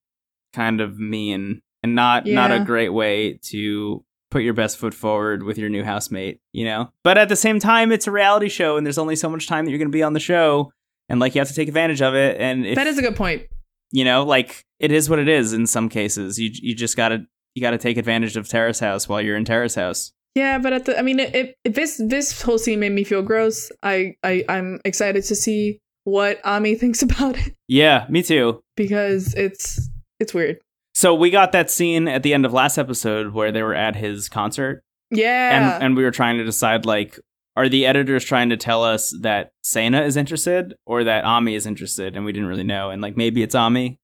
kind 0.53 0.81
of 0.81 0.99
mean 0.99 1.61
and 1.83 1.95
not 1.95 2.25
not 2.25 2.51
a 2.51 2.63
great 2.63 2.89
way 2.89 3.39
to 3.49 4.03
put 4.29 4.43
your 4.43 4.53
best 4.53 4.77
foot 4.77 4.93
forward 4.93 5.43
with 5.43 5.57
your 5.57 5.69
new 5.69 5.83
housemate, 5.83 6.39
you 6.53 6.63
know? 6.63 6.89
But 7.03 7.17
at 7.17 7.27
the 7.29 7.35
same 7.35 7.59
time, 7.59 7.91
it's 7.91 8.07
a 8.07 8.11
reality 8.11 8.49
show 8.49 8.77
and 8.77 8.85
there's 8.85 8.97
only 8.97 9.15
so 9.15 9.29
much 9.29 9.47
time 9.47 9.65
that 9.65 9.71
you're 9.71 9.77
going 9.77 9.91
to 9.91 9.97
be 9.97 10.03
on 10.03 10.13
the 10.13 10.19
show 10.19 10.71
and 11.09 11.19
like 11.19 11.35
you 11.35 11.41
have 11.41 11.49
to 11.49 11.53
take 11.53 11.67
advantage 11.67 12.01
of 12.01 12.15
it 12.15 12.39
and 12.39 12.65
if, 12.65 12.75
that 12.75 12.87
is 12.87 12.97
a 12.97 13.01
good 13.01 13.15
point. 13.15 13.43
you 13.91 14.05
know, 14.05 14.23
like 14.23 14.63
it 14.79 14.91
is 14.91 15.09
what 15.09 15.19
it 15.19 15.27
is 15.27 15.51
in 15.53 15.67
some 15.67 15.89
cases. 15.89 16.39
You 16.39 16.49
you 16.53 16.75
just 16.75 16.95
got 16.95 17.09
to 17.09 17.25
you 17.55 17.61
got 17.61 17.71
to 17.71 17.77
take 17.77 17.97
advantage 17.97 18.37
of 18.37 18.47
Terrace 18.47 18.79
House 18.79 19.09
while 19.09 19.21
you're 19.21 19.35
in 19.35 19.43
Terrace 19.43 19.75
House. 19.75 20.13
Yeah, 20.35 20.59
but 20.59 20.71
at 20.71 20.85
the 20.85 20.97
I 20.97 21.01
mean, 21.01 21.19
it, 21.19 21.57
it, 21.65 21.73
this 21.73 22.01
this 22.07 22.41
whole 22.41 22.57
scene 22.57 22.79
made 22.79 22.93
me 22.93 23.03
feel 23.03 23.21
gross. 23.21 23.69
I 23.83 24.15
I 24.23 24.45
I'm 24.47 24.79
excited 24.85 25.25
to 25.25 25.35
see 25.35 25.81
what 26.03 26.39
Ami 26.45 26.75
thinks 26.81 27.01
about 27.01 27.37
it 27.37 27.53
Yeah, 27.67 28.05
me 28.09 28.23
too. 28.23 28.61
because 28.75 29.33
it's 29.35 29.89
it's 30.19 30.33
weird. 30.33 30.59
So 30.93 31.15
we 31.15 31.29
got 31.29 31.51
that 31.53 31.71
scene 31.71 32.07
at 32.07 32.21
the 32.23 32.33
end 32.33 32.45
of 32.45 32.53
last 32.53 32.77
episode 32.77 33.33
where 33.33 33.51
they 33.51 33.63
were 33.63 33.73
at 33.73 33.95
his 33.95 34.27
concert, 34.29 34.83
Yeah, 35.09 35.75
and 35.75 35.83
and 35.83 35.97
we 35.97 36.03
were 36.03 36.11
trying 36.11 36.37
to 36.37 36.43
decide 36.43 36.85
like, 36.85 37.17
are 37.55 37.69
the 37.69 37.85
editors 37.85 38.23
trying 38.25 38.49
to 38.49 38.57
tell 38.57 38.83
us 38.83 39.15
that 39.21 39.51
Sana 39.63 40.01
is 40.03 40.17
interested 40.17 40.75
or 40.85 41.03
that 41.05 41.23
Ami 41.23 41.55
is 41.55 41.65
interested, 41.65 42.15
and 42.15 42.25
we 42.25 42.31
didn't 42.33 42.49
really 42.49 42.63
know, 42.63 42.89
and 42.89 43.01
like 43.01 43.15
maybe 43.17 43.41
it's 43.41 43.55
Ami. 43.55 43.97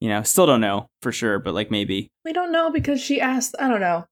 You 0.00 0.08
know, 0.10 0.22
still 0.22 0.46
don't 0.46 0.60
know 0.60 0.88
for 1.00 1.10
sure, 1.12 1.38
but 1.38 1.54
like 1.54 1.70
maybe. 1.70 2.08
we 2.24 2.32
don't 2.32 2.52
know 2.52 2.70
because 2.70 3.00
she 3.00 3.20
asked. 3.20 3.54
I 3.58 3.68
don't 3.68 3.80
know. 3.80 4.04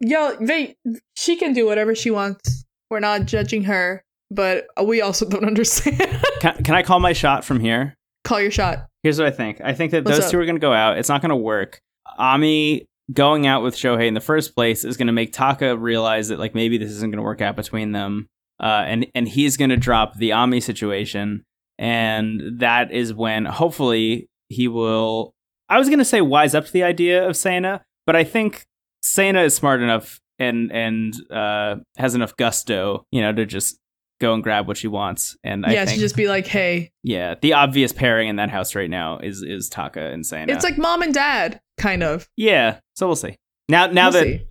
Yo, 0.00 0.36
they 0.40 0.76
she 1.16 1.36
can 1.36 1.52
do 1.52 1.64
whatever 1.66 1.94
she 1.94 2.10
wants. 2.10 2.64
We're 2.90 3.00
not 3.00 3.24
judging 3.26 3.64
her, 3.64 4.02
but 4.30 4.66
we 4.84 5.00
also 5.00 5.28
don't 5.28 5.44
understand. 5.44 5.98
Can, 6.40 6.62
can 6.62 6.74
I 6.74 6.82
call 6.82 7.00
my 7.00 7.12
shot 7.14 7.44
from 7.44 7.60
here? 7.60 7.94
Call 8.24 8.40
your 8.40 8.50
shot. 8.50 8.86
Here's 9.02 9.18
what 9.18 9.26
I 9.26 9.30
think. 9.30 9.60
I 9.64 9.72
think 9.72 9.92
that 9.92 10.04
What's 10.04 10.18
those 10.18 10.26
up? 10.26 10.32
two 10.32 10.38
are 10.38 10.44
going 10.44 10.56
to 10.56 10.60
go 10.60 10.72
out. 10.72 10.98
It's 10.98 11.08
not 11.08 11.22
going 11.22 11.30
to 11.30 11.36
work. 11.36 11.80
Ami 12.18 12.86
going 13.12 13.46
out 13.46 13.62
with 13.62 13.74
Shohei 13.74 14.06
in 14.06 14.14
the 14.14 14.20
first 14.20 14.54
place 14.54 14.84
is 14.84 14.96
going 14.96 15.06
to 15.06 15.12
make 15.12 15.32
Taka 15.32 15.76
realize 15.78 16.28
that 16.28 16.38
like 16.38 16.54
maybe 16.54 16.76
this 16.76 16.90
isn't 16.90 17.10
going 17.10 17.18
to 17.18 17.22
work 17.22 17.40
out 17.40 17.56
between 17.56 17.92
them. 17.92 18.26
Uh, 18.60 18.84
and 18.86 19.06
and 19.14 19.28
he's 19.28 19.56
going 19.56 19.70
to 19.70 19.76
drop 19.76 20.16
the 20.16 20.32
Ami 20.32 20.60
situation, 20.60 21.44
and 21.78 22.58
that 22.58 22.90
is 22.90 23.12
when 23.12 23.44
hopefully 23.44 24.28
he 24.48 24.66
will. 24.66 25.32
I 25.68 25.78
was 25.78 25.88
going 25.88 25.98
to 25.98 26.04
say 26.04 26.20
wise 26.20 26.54
up 26.54 26.66
to 26.66 26.72
the 26.72 26.82
idea 26.82 27.28
of 27.28 27.36
Sana, 27.36 27.82
but 28.06 28.16
I 28.16 28.24
think 28.24 28.64
Sana 29.02 29.42
is 29.42 29.54
smart 29.54 29.82
enough 29.82 30.20
and 30.38 30.72
and 30.72 31.14
uh, 31.30 31.76
has 31.96 32.14
enough 32.14 32.36
gusto, 32.36 33.04
you 33.10 33.20
know, 33.20 33.32
to 33.32 33.44
just 33.46 33.78
go 34.20 34.34
and 34.34 34.42
grab 34.42 34.66
what 34.66 34.76
she 34.76 34.88
wants. 34.88 35.36
And 35.44 35.64
I 35.66 35.72
yeah, 35.72 35.84
think 35.84 35.96
to 35.96 36.00
just 36.00 36.16
be 36.16 36.28
like, 36.28 36.46
hey, 36.46 36.92
yeah, 37.02 37.34
the 37.40 37.52
obvious 37.54 37.92
pairing 37.92 38.28
in 38.28 38.36
that 38.36 38.50
house 38.50 38.74
right 38.74 38.90
now 38.90 39.18
is 39.18 39.42
is 39.42 39.68
Taka 39.68 40.00
and 40.12 40.24
Sana. 40.26 40.52
it's 40.52 40.64
like 40.64 40.78
mom 40.78 41.02
and 41.02 41.12
dad, 41.14 41.60
kind 41.78 42.02
of. 42.02 42.28
yeah, 42.36 42.78
so 42.94 43.06
we'll 43.06 43.16
see. 43.16 43.36
Now 43.68 43.86
now 43.86 44.10
We'll 44.10 44.12
that 44.12 44.24
see. 44.24 44.46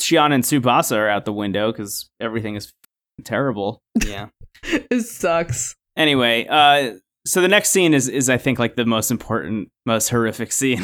Shion 0.00 0.32
and 0.32 0.44
Tsubasa 0.44 0.96
are 0.96 1.08
out 1.08 1.24
the 1.24 1.32
window 1.32 1.72
because 1.72 2.10
everything 2.20 2.56
is 2.56 2.72
terrible. 3.24 3.80
Yeah. 4.06 4.28
it 4.62 5.02
sucks. 5.02 5.74
anyway, 5.96 6.46
uh, 6.48 6.94
so 7.26 7.42
the 7.42 7.48
next 7.48 7.70
scene 7.70 7.92
is 7.92 8.08
is 8.08 8.30
I 8.30 8.38
think 8.38 8.58
like 8.58 8.76
the 8.76 8.86
most 8.86 9.10
important, 9.10 9.70
most 9.84 10.08
horrific 10.08 10.52
scene 10.52 10.82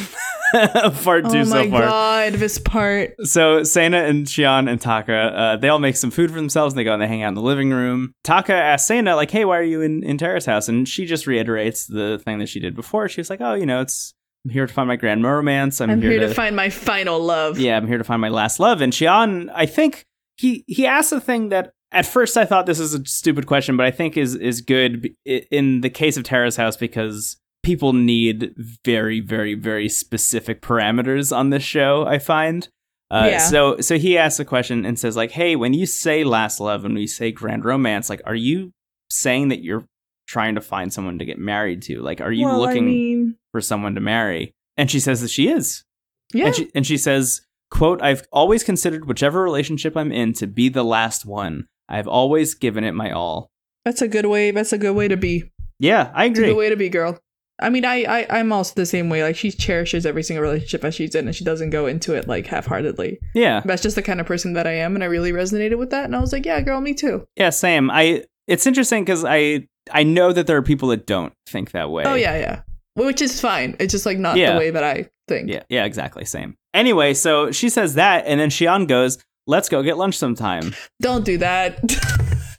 of 0.54 1.02
part 1.04 1.30
two 1.30 1.40
oh 1.40 1.44
so 1.44 1.50
far. 1.50 1.64
Oh 1.64 1.68
my 1.68 1.80
god, 1.80 2.32
this 2.34 2.58
part. 2.58 3.14
So 3.24 3.62
Sana 3.62 3.98
and 3.98 4.26
Shion 4.26 4.68
and 4.68 4.80
Taka, 4.80 5.14
uh, 5.14 5.56
they 5.56 5.68
all 5.68 5.78
make 5.78 5.96
some 5.96 6.10
food 6.10 6.30
for 6.30 6.36
themselves 6.36 6.74
and 6.74 6.78
they 6.78 6.84
go 6.84 6.92
and 6.92 7.02
they 7.02 7.06
hang 7.06 7.22
out 7.22 7.28
in 7.28 7.34
the 7.34 7.42
living 7.42 7.70
room. 7.70 8.12
Taka 8.24 8.54
asks 8.54 8.88
Sana, 8.88 9.16
like, 9.16 9.30
hey, 9.30 9.44
why 9.44 9.58
are 9.58 9.62
you 9.62 9.80
in, 9.80 10.02
in 10.02 10.18
Terrace 10.18 10.46
House? 10.46 10.68
And 10.68 10.88
she 10.88 11.06
just 11.06 11.26
reiterates 11.26 11.86
the 11.86 12.20
thing 12.24 12.38
that 12.38 12.48
she 12.48 12.60
did 12.60 12.74
before. 12.74 13.08
She 13.08 13.20
was 13.20 13.30
like, 13.30 13.40
oh, 13.40 13.54
you 13.54 13.66
know, 13.66 13.80
it's 13.80 14.14
I'm 14.44 14.50
here 14.50 14.66
to 14.66 14.72
find 14.72 14.88
my 14.88 14.96
grand 14.96 15.22
romance. 15.24 15.80
I'm, 15.80 15.90
I'm, 15.90 16.02
here, 16.02 16.18
to, 16.18 16.34
find 16.34 16.56
my 16.56 16.68
final 16.68 17.20
love. 17.20 17.58
yeah, 17.58 17.76
I'm 17.76 17.86
here 17.86 17.98
to 17.98 18.04
find 18.04 18.20
my 18.20 18.28
last 18.28 18.58
love. 18.58 18.80
And 18.80 18.92
Shion, 18.92 19.50
I 19.54 19.66
think 19.66 20.04
he 20.36 20.64
he 20.66 20.86
asked 20.86 21.12
a 21.12 21.20
thing 21.20 21.50
that 21.50 21.72
at 21.92 22.06
first 22.06 22.36
I 22.36 22.44
thought 22.44 22.66
this 22.66 22.80
is 22.80 22.94
a 22.94 23.04
stupid 23.04 23.46
question, 23.46 23.76
but 23.76 23.86
I 23.86 23.90
think 23.90 24.16
is 24.16 24.34
is 24.34 24.60
good 24.60 25.14
in 25.26 25.80
the 25.82 25.90
case 25.90 26.16
of 26.16 26.24
Terrace 26.24 26.56
House 26.56 26.76
because 26.76 27.36
people 27.62 27.92
need 27.92 28.54
very 28.84 29.20
very 29.20 29.54
very 29.54 29.88
specific 29.88 30.62
parameters 30.62 31.34
on 31.36 31.50
this 31.50 31.62
show. 31.62 32.06
I 32.06 32.18
find. 32.18 32.68
Uh, 33.10 33.28
Yeah. 33.30 33.38
So 33.38 33.80
so 33.80 33.98
he 33.98 34.16
asks 34.16 34.40
a 34.40 34.44
question 34.44 34.86
and 34.86 34.98
says 34.98 35.16
like, 35.16 35.32
"Hey, 35.32 35.54
when 35.54 35.74
you 35.74 35.86
say 35.86 36.24
last 36.24 36.60
love 36.60 36.84
and 36.84 36.94
we 36.94 37.06
say 37.06 37.30
grand 37.30 37.64
romance, 37.64 38.08
like, 38.08 38.22
are 38.24 38.34
you 38.34 38.72
saying 39.10 39.48
that 39.48 39.62
you're 39.62 39.84
trying 40.26 40.54
to 40.54 40.60
find 40.62 40.92
someone 40.92 41.18
to 41.18 41.24
get 41.26 41.38
married 41.38 41.82
to? 41.82 42.00
Like, 42.00 42.20
are 42.22 42.32
you 42.32 42.46
well, 42.46 42.58
looking 42.60 42.84
I 42.84 42.86
mean, 42.86 43.36
for 43.52 43.60
someone 43.60 43.94
to 43.96 44.00
marry?" 44.00 44.54
And 44.78 44.90
she 44.90 44.98
says 45.00 45.20
that 45.20 45.28
she 45.28 45.48
is. 45.48 45.84
yeah. 46.32 46.46
And 46.46 46.54
she, 46.56 46.70
and 46.74 46.86
she 46.86 46.96
says, 46.96 47.42
quote, 47.70 48.00
I've 48.00 48.26
always 48.32 48.64
considered 48.64 49.06
whichever 49.06 49.42
relationship 49.42 49.96
I'm 49.96 50.10
in 50.10 50.32
to 50.34 50.46
be 50.46 50.70
the 50.70 50.82
last 50.82 51.26
one. 51.26 51.66
I've 51.92 52.08
always 52.08 52.54
given 52.54 52.82
it 52.84 52.92
my 52.92 53.10
all. 53.12 53.50
that's 53.84 54.02
a 54.02 54.08
good 54.08 54.26
way. 54.26 54.50
That's 54.50 54.72
a 54.72 54.78
good 54.78 54.94
way 54.96 55.08
to 55.08 55.16
be. 55.16 55.50
Yeah, 55.78 56.10
I 56.14 56.26
It's 56.26 56.38
a 56.38 56.42
good 56.42 56.48
agree. 56.50 56.58
way 56.58 56.70
to 56.70 56.76
be, 56.76 56.88
girl. 56.88 57.18
I 57.60 57.68
mean, 57.70 57.84
I, 57.84 58.02
I 58.04 58.26
I'm 58.38 58.52
also 58.52 58.72
the 58.74 58.86
same 58.86 59.08
way. 59.08 59.22
Like 59.22 59.36
she 59.36 59.50
cherishes 59.50 60.06
every 60.06 60.22
single 60.22 60.42
relationship 60.42 60.80
that 60.80 60.94
she's 60.94 61.14
in, 61.14 61.26
and 61.26 61.36
she 61.36 61.44
doesn't 61.44 61.70
go 61.70 61.86
into 61.86 62.14
it 62.14 62.26
like 62.26 62.46
half-heartedly. 62.46 63.18
Yeah. 63.34 63.60
That's 63.64 63.82
just 63.82 63.94
the 63.94 64.02
kind 64.02 64.20
of 64.20 64.26
person 64.26 64.54
that 64.54 64.66
I 64.66 64.72
am, 64.72 64.94
and 64.96 65.04
I 65.04 65.06
really 65.06 65.32
resonated 65.32 65.78
with 65.78 65.90
that. 65.90 66.04
And 66.06 66.16
I 66.16 66.20
was 66.20 66.32
like, 66.32 66.46
yeah, 66.46 66.60
girl, 66.60 66.80
me 66.80 66.94
too. 66.94 67.24
Yeah, 67.36 67.50
same. 67.50 67.90
I 67.90 68.24
it's 68.48 68.66
interesting 68.66 69.04
because 69.04 69.24
I 69.24 69.68
I 69.92 70.02
know 70.02 70.32
that 70.32 70.46
there 70.46 70.56
are 70.56 70.62
people 70.62 70.88
that 70.88 71.06
don't 71.06 71.32
think 71.48 71.70
that 71.72 71.90
way. 71.90 72.04
Oh 72.04 72.14
yeah, 72.14 72.36
yeah. 72.38 72.62
Which 72.94 73.20
is 73.22 73.40
fine. 73.40 73.76
It's 73.78 73.92
just 73.92 74.06
like 74.06 74.18
not 74.18 74.36
Yeah. 74.36 74.52
the 74.54 74.58
way 74.58 74.70
that 74.70 74.84
I 74.84 75.08
think. 75.28 75.48
Yeah, 75.50 75.62
yeah, 75.68 75.84
exactly. 75.84 76.24
Same. 76.24 76.56
Anyway, 76.74 77.14
so 77.14 77.50
she 77.52 77.68
says 77.68 77.94
that, 77.94 78.24
and 78.26 78.40
then 78.40 78.48
Shion 78.50 78.86
goes, 78.88 79.18
"Let's 79.46 79.68
go 79.68 79.82
get 79.82 79.96
lunch 79.98 80.16
sometime." 80.18 80.74
Don't 81.00 81.24
do 81.24 81.38
that. 81.38 81.80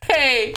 hey. 0.05 0.53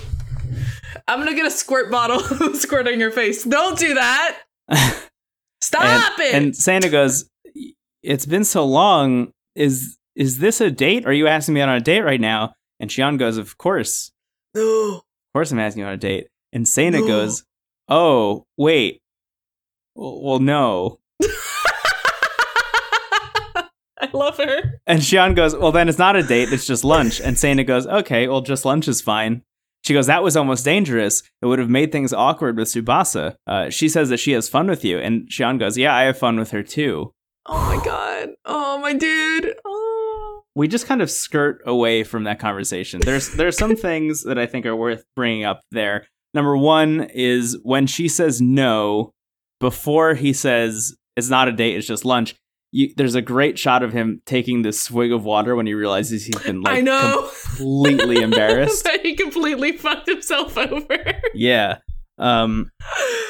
I'm 1.08 1.18
gonna 1.20 1.34
get 1.36 1.46
a 1.46 1.50
squirt 1.50 1.90
bottle 1.90 2.18
squirt 2.54 2.88
on 2.88 2.98
your 2.98 3.10
face. 3.12 3.44
Don't 3.44 3.78
do 3.78 3.94
that. 3.94 4.38
Stop 5.60 6.18
and, 6.18 6.20
it. 6.20 6.34
and 6.34 6.56
Sana 6.56 6.88
goes, 6.88 7.28
"It's 8.02 8.26
been 8.26 8.44
so 8.44 8.64
long. 8.64 9.32
Is 9.54 9.98
is 10.16 10.38
this 10.38 10.60
a 10.60 10.70
date? 10.70 11.06
Are 11.06 11.12
you 11.12 11.26
asking 11.28 11.54
me 11.54 11.60
on 11.60 11.68
a 11.68 11.80
date 11.80 12.02
right 12.02 12.20
now?" 12.20 12.54
And 12.80 12.90
Shion 12.90 13.18
goes, 13.18 13.36
"Of 13.36 13.56
course, 13.58 14.10
no. 14.54 14.96
of 14.96 15.02
course, 15.32 15.52
I'm 15.52 15.58
asking 15.60 15.80
you 15.82 15.86
on 15.86 15.92
a 15.92 15.98
date." 15.98 16.28
And 16.52 16.66
Sana 16.66 17.00
No. 17.00 17.06
goes, 17.06 17.44
"Oh, 17.88 18.44
wait. 18.56 19.00
Well, 19.94 20.20
well, 20.22 20.38
no." 20.40 20.98
I 23.98 24.05
love 24.16 24.36
her. 24.38 24.80
And 24.86 25.00
Shion 25.00 25.34
goes, 25.34 25.54
Well, 25.54 25.72
then 25.72 25.88
it's 25.88 25.98
not 25.98 26.16
a 26.16 26.22
date, 26.22 26.52
it's 26.52 26.66
just 26.66 26.84
lunch. 26.84 27.20
And 27.20 27.38
Sana 27.38 27.64
goes, 27.64 27.86
Okay, 27.86 28.28
well, 28.28 28.40
just 28.40 28.64
lunch 28.64 28.88
is 28.88 29.00
fine. 29.00 29.42
She 29.84 29.94
goes, 29.94 30.06
That 30.06 30.22
was 30.22 30.36
almost 30.36 30.64
dangerous. 30.64 31.22
It 31.42 31.46
would 31.46 31.58
have 31.58 31.70
made 31.70 31.92
things 31.92 32.12
awkward 32.12 32.56
with 32.56 32.68
Tsubasa. 32.68 33.36
Uh, 33.46 33.70
she 33.70 33.88
says 33.88 34.08
that 34.08 34.18
she 34.18 34.32
has 34.32 34.48
fun 34.48 34.66
with 34.66 34.84
you. 34.84 34.98
And 34.98 35.28
Shion 35.28 35.58
goes, 35.58 35.78
Yeah, 35.78 35.94
I 35.94 36.02
have 36.02 36.18
fun 36.18 36.38
with 36.38 36.50
her 36.50 36.62
too. 36.62 37.12
Oh 37.46 37.76
my 37.76 37.84
god. 37.84 38.30
Oh 38.44 38.78
my 38.78 38.92
dude. 38.92 39.54
Oh. 39.64 40.42
We 40.54 40.68
just 40.68 40.86
kind 40.86 41.02
of 41.02 41.10
skirt 41.10 41.60
away 41.66 42.02
from 42.02 42.24
that 42.24 42.40
conversation. 42.40 43.00
There's 43.00 43.32
there 43.34 43.46
are 43.46 43.52
some 43.52 43.76
things 43.76 44.24
that 44.24 44.38
I 44.38 44.46
think 44.46 44.66
are 44.66 44.74
worth 44.76 45.04
bringing 45.14 45.44
up 45.44 45.60
there. 45.70 46.06
Number 46.34 46.56
one 46.56 47.08
is 47.14 47.58
when 47.62 47.86
she 47.86 48.08
says 48.08 48.40
no 48.40 49.12
before 49.60 50.14
he 50.14 50.32
says 50.32 50.94
it's 51.16 51.30
not 51.30 51.48
a 51.48 51.52
date, 51.52 51.76
it's 51.76 51.86
just 51.86 52.04
lunch. 52.04 52.34
You, 52.76 52.92
there's 52.94 53.14
a 53.14 53.22
great 53.22 53.58
shot 53.58 53.82
of 53.82 53.94
him 53.94 54.20
taking 54.26 54.60
this 54.60 54.78
swig 54.78 55.10
of 55.10 55.24
water 55.24 55.56
when 55.56 55.66
he 55.66 55.72
realizes 55.72 56.26
he's 56.26 56.38
been 56.42 56.60
like 56.60 56.76
I 56.76 56.80
know. 56.82 57.30
completely 57.56 58.16
embarrassed. 58.22 58.84
that 58.84 59.00
he 59.00 59.14
completely 59.14 59.72
fucked 59.72 60.06
himself 60.06 60.58
over. 60.58 60.98
Yeah. 61.32 61.78
Um 62.18 62.70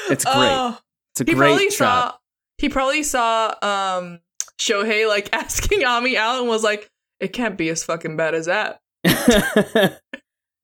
It's 0.09 0.25
great. 0.25 0.35
Oh, 0.35 0.77
it's 1.13 1.21
a 1.21 1.23
he 1.23 1.33
great 1.33 1.47
probably 1.47 1.69
shot. 1.71 2.11
saw 2.11 2.17
he 2.57 2.67
probably 2.67 3.03
saw 3.03 3.53
um 3.61 4.19
Shohei 4.59 5.07
like 5.07 5.29
asking 5.33 5.85
Ami 5.85 6.17
out 6.17 6.39
and 6.41 6.49
was 6.49 6.63
like, 6.63 6.89
it 7.21 7.29
can't 7.31 7.57
be 7.57 7.69
as 7.69 7.85
fucking 7.85 8.17
bad 8.17 8.35
as 8.35 8.47
that. 8.47 8.81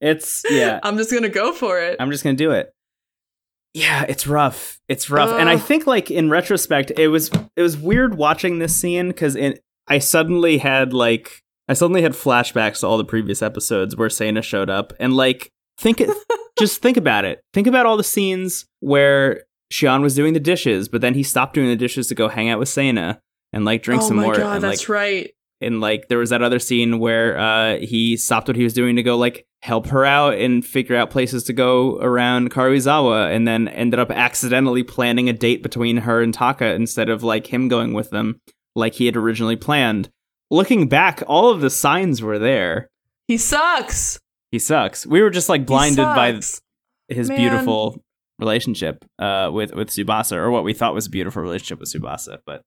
it's 0.01 0.43
yeah. 0.49 0.79
I'm 0.83 0.97
just 0.97 1.09
gonna 1.11 1.29
go 1.29 1.53
for 1.53 1.79
it. 1.79 1.95
I'm 2.01 2.11
just 2.11 2.23
gonna 2.23 2.35
do 2.35 2.51
it. 2.51 2.73
Yeah, 3.73 4.05
it's 4.07 4.27
rough. 4.27 4.79
It's 4.87 5.09
rough, 5.09 5.31
and 5.31 5.49
I 5.49 5.57
think 5.57 5.87
like 5.87 6.11
in 6.11 6.29
retrospect, 6.29 6.91
it 6.97 7.07
was 7.07 7.31
it 7.55 7.61
was 7.61 7.75
weird 7.75 8.15
watching 8.15 8.59
this 8.59 8.75
scene 8.75 9.07
because 9.07 9.35
I 9.87 9.97
suddenly 9.97 10.59
had 10.59 10.93
like 10.93 11.41
I 11.67 11.73
suddenly 11.73 12.03
had 12.03 12.11
flashbacks 12.11 12.81
to 12.81 12.87
all 12.87 12.97
the 12.97 13.05
previous 13.05 13.41
episodes 13.41 13.95
where 13.95 14.09
Sana 14.09 14.43
showed 14.43 14.69
up, 14.69 14.93
and 14.99 15.15
like 15.15 15.51
think 15.79 16.01
it, 16.01 16.09
just 16.59 16.81
think 16.81 16.97
about 16.97 17.25
it. 17.25 17.41
Think 17.53 17.65
about 17.65 17.87
all 17.87 17.97
the 17.97 18.03
scenes 18.03 18.65
where 18.79 19.43
Shion 19.71 20.01
was 20.01 20.13
doing 20.13 20.33
the 20.33 20.39
dishes, 20.39 20.87
but 20.87 21.01
then 21.01 21.15
he 21.15 21.23
stopped 21.23 21.55
doing 21.55 21.67
the 21.67 21.75
dishes 21.75 22.07
to 22.07 22.15
go 22.15 22.27
hang 22.27 22.49
out 22.49 22.59
with 22.59 22.69
Sana 22.69 23.21
and 23.51 23.65
like 23.65 23.81
drink 23.81 24.03
oh 24.03 24.07
some 24.07 24.17
my 24.17 24.23
more. 24.23 24.35
god, 24.35 24.55
and, 24.55 24.63
that's 24.63 24.81
like, 24.81 24.89
right. 24.89 25.31
And 25.63 25.81
like 25.81 26.07
there 26.07 26.17
was 26.17 26.29
that 26.29 26.41
other 26.41 26.59
scene 26.59 26.99
where 26.99 27.37
uh 27.37 27.77
he 27.77 28.17
stopped 28.17 28.47
what 28.47 28.57
he 28.57 28.63
was 28.63 28.73
doing 28.73 28.95
to 28.95 29.03
go 29.03 29.17
like 29.17 29.45
help 29.61 29.87
her 29.87 30.05
out 30.05 30.33
and 30.35 30.65
figure 30.65 30.95
out 30.95 31.09
places 31.09 31.43
to 31.45 31.53
go 31.53 31.97
around 31.99 32.51
Karuizawa 32.51 33.33
and 33.33 33.47
then 33.47 33.69
ended 33.69 33.99
up 33.99 34.11
accidentally 34.11 34.83
planning 34.83 35.29
a 35.29 35.33
date 35.33 35.63
between 35.63 35.97
her 35.97 36.21
and 36.21 36.33
Taka 36.33 36.73
instead 36.73 37.09
of 37.09 37.23
like 37.23 37.47
him 37.47 37.69
going 37.69 37.93
with 37.93 38.09
them 38.09 38.41
like 38.75 38.95
he 38.95 39.05
had 39.05 39.15
originally 39.15 39.55
planned. 39.55 40.09
Looking 40.51 40.89
back, 40.89 41.23
all 41.27 41.49
of 41.49 41.61
the 41.61 41.69
signs 41.69 42.21
were 42.21 42.39
there. 42.39 42.89
He 43.27 43.37
sucks. 43.37 44.19
He 44.51 44.59
sucks. 44.59 45.05
We 45.05 45.21
were 45.21 45.29
just 45.29 45.49
like 45.49 45.65
blinded 45.65 46.05
by 46.05 46.39
his 47.07 47.29
Man. 47.29 47.37
beautiful 47.37 48.03
relationship 48.39 49.05
uh 49.19 49.49
with 49.53 49.73
with 49.73 49.89
Tsubasa 49.89 50.35
or 50.35 50.51
what 50.51 50.63
we 50.63 50.73
thought 50.73 50.93
was 50.93 51.07
a 51.07 51.09
beautiful 51.09 51.41
relationship 51.41 51.79
with 51.79 51.91
Tsubasa, 51.93 52.39
but 52.45 52.63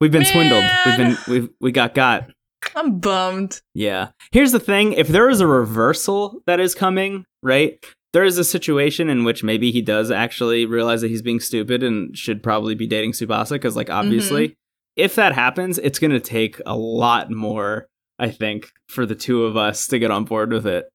we've 0.00 0.12
been 0.12 0.24
swindled. 0.24 0.64
We've 0.86 0.96
been 0.96 1.18
we've 1.28 1.48
we 1.60 1.72
got 1.72 1.94
got. 1.94 2.30
I'm 2.74 2.98
bummed. 2.98 3.60
Yeah. 3.74 4.08
Here's 4.32 4.52
the 4.52 4.60
thing 4.60 4.92
if 4.92 5.08
there 5.08 5.30
is 5.30 5.40
a 5.40 5.46
reversal 5.46 6.40
that 6.46 6.60
is 6.60 6.74
coming, 6.74 7.24
right? 7.42 7.78
There 8.12 8.24
is 8.24 8.38
a 8.38 8.44
situation 8.44 9.08
in 9.08 9.24
which 9.24 9.44
maybe 9.44 9.70
he 9.70 9.82
does 9.82 10.10
actually 10.10 10.66
realize 10.66 11.02
that 11.02 11.08
he's 11.08 11.22
being 11.22 11.40
stupid 11.40 11.82
and 11.82 12.16
should 12.16 12.42
probably 12.42 12.74
be 12.74 12.86
dating 12.86 13.12
Tsubasa 13.12 13.50
because, 13.50 13.76
like, 13.76 13.88
mm-hmm. 13.88 13.98
obviously, 13.98 14.56
if 14.96 15.14
that 15.16 15.34
happens, 15.34 15.78
it's 15.78 15.98
going 15.98 16.10
to 16.10 16.20
take 16.20 16.60
a 16.64 16.76
lot 16.76 17.30
more, 17.30 17.86
I 18.18 18.30
think, 18.30 18.70
for 18.88 19.04
the 19.04 19.14
two 19.14 19.44
of 19.44 19.56
us 19.56 19.86
to 19.88 19.98
get 19.98 20.10
on 20.10 20.24
board 20.24 20.52
with 20.52 20.66
it. 20.66 20.88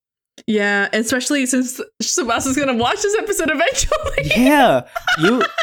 Yeah, 0.47 0.89
especially 0.93 1.45
since 1.45 1.79
Tsubasa's 2.01 2.57
gonna 2.57 2.75
watch 2.75 3.01
this 3.01 3.15
episode 3.19 3.51
eventually. 3.51 4.43
Yeah. 4.43 4.87
You. 5.19 5.43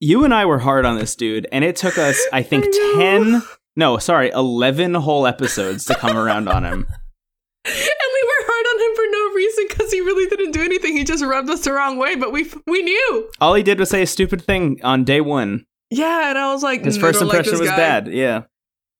You 0.00 0.24
and 0.24 0.32
I 0.32 0.46
were 0.46 0.58
hard 0.60 0.86
on 0.86 0.96
this 0.96 1.14
dude, 1.14 1.46
and 1.52 1.62
it 1.62 1.76
took 1.76 1.98
us, 1.98 2.18
I 2.32 2.42
think, 2.42 2.64
I 2.66 2.94
10, 2.96 3.42
no, 3.76 3.98
sorry, 3.98 4.30
11 4.30 4.94
whole 4.94 5.26
episodes 5.26 5.84
to 5.86 5.94
come 5.94 6.16
around 6.16 6.48
on 6.48 6.64
him. 6.64 6.72
and 7.66 7.74
we 7.74 8.22
were 8.22 8.46
hard 8.46 8.66
on 8.66 8.80
him 8.80 8.96
for 8.96 9.04
no 9.10 9.34
reason 9.36 9.64
because 9.68 9.92
he 9.92 10.00
really 10.00 10.26
didn't 10.34 10.52
do 10.52 10.62
anything. 10.62 10.96
He 10.96 11.04
just 11.04 11.22
rubbed 11.22 11.50
us 11.50 11.64
the 11.64 11.72
wrong 11.72 11.98
way, 11.98 12.16
but 12.16 12.32
we 12.32 12.50
we 12.66 12.82
knew. 12.82 13.30
All 13.42 13.52
he 13.54 13.62
did 13.62 13.78
was 13.78 13.90
say 13.90 14.00
a 14.02 14.06
stupid 14.06 14.42
thing 14.42 14.80
on 14.82 15.04
day 15.04 15.20
one. 15.20 15.66
Yeah, 15.90 16.30
and 16.30 16.38
I 16.38 16.52
was 16.52 16.62
like, 16.62 16.82
His 16.84 16.96
"Mm, 16.96 17.00
first 17.02 17.20
like 17.20 17.26
impression 17.28 17.52
this 17.52 17.60
was 17.60 17.68
guy." 17.68 17.76
bad. 17.76 18.08
Yeah. 18.08 18.42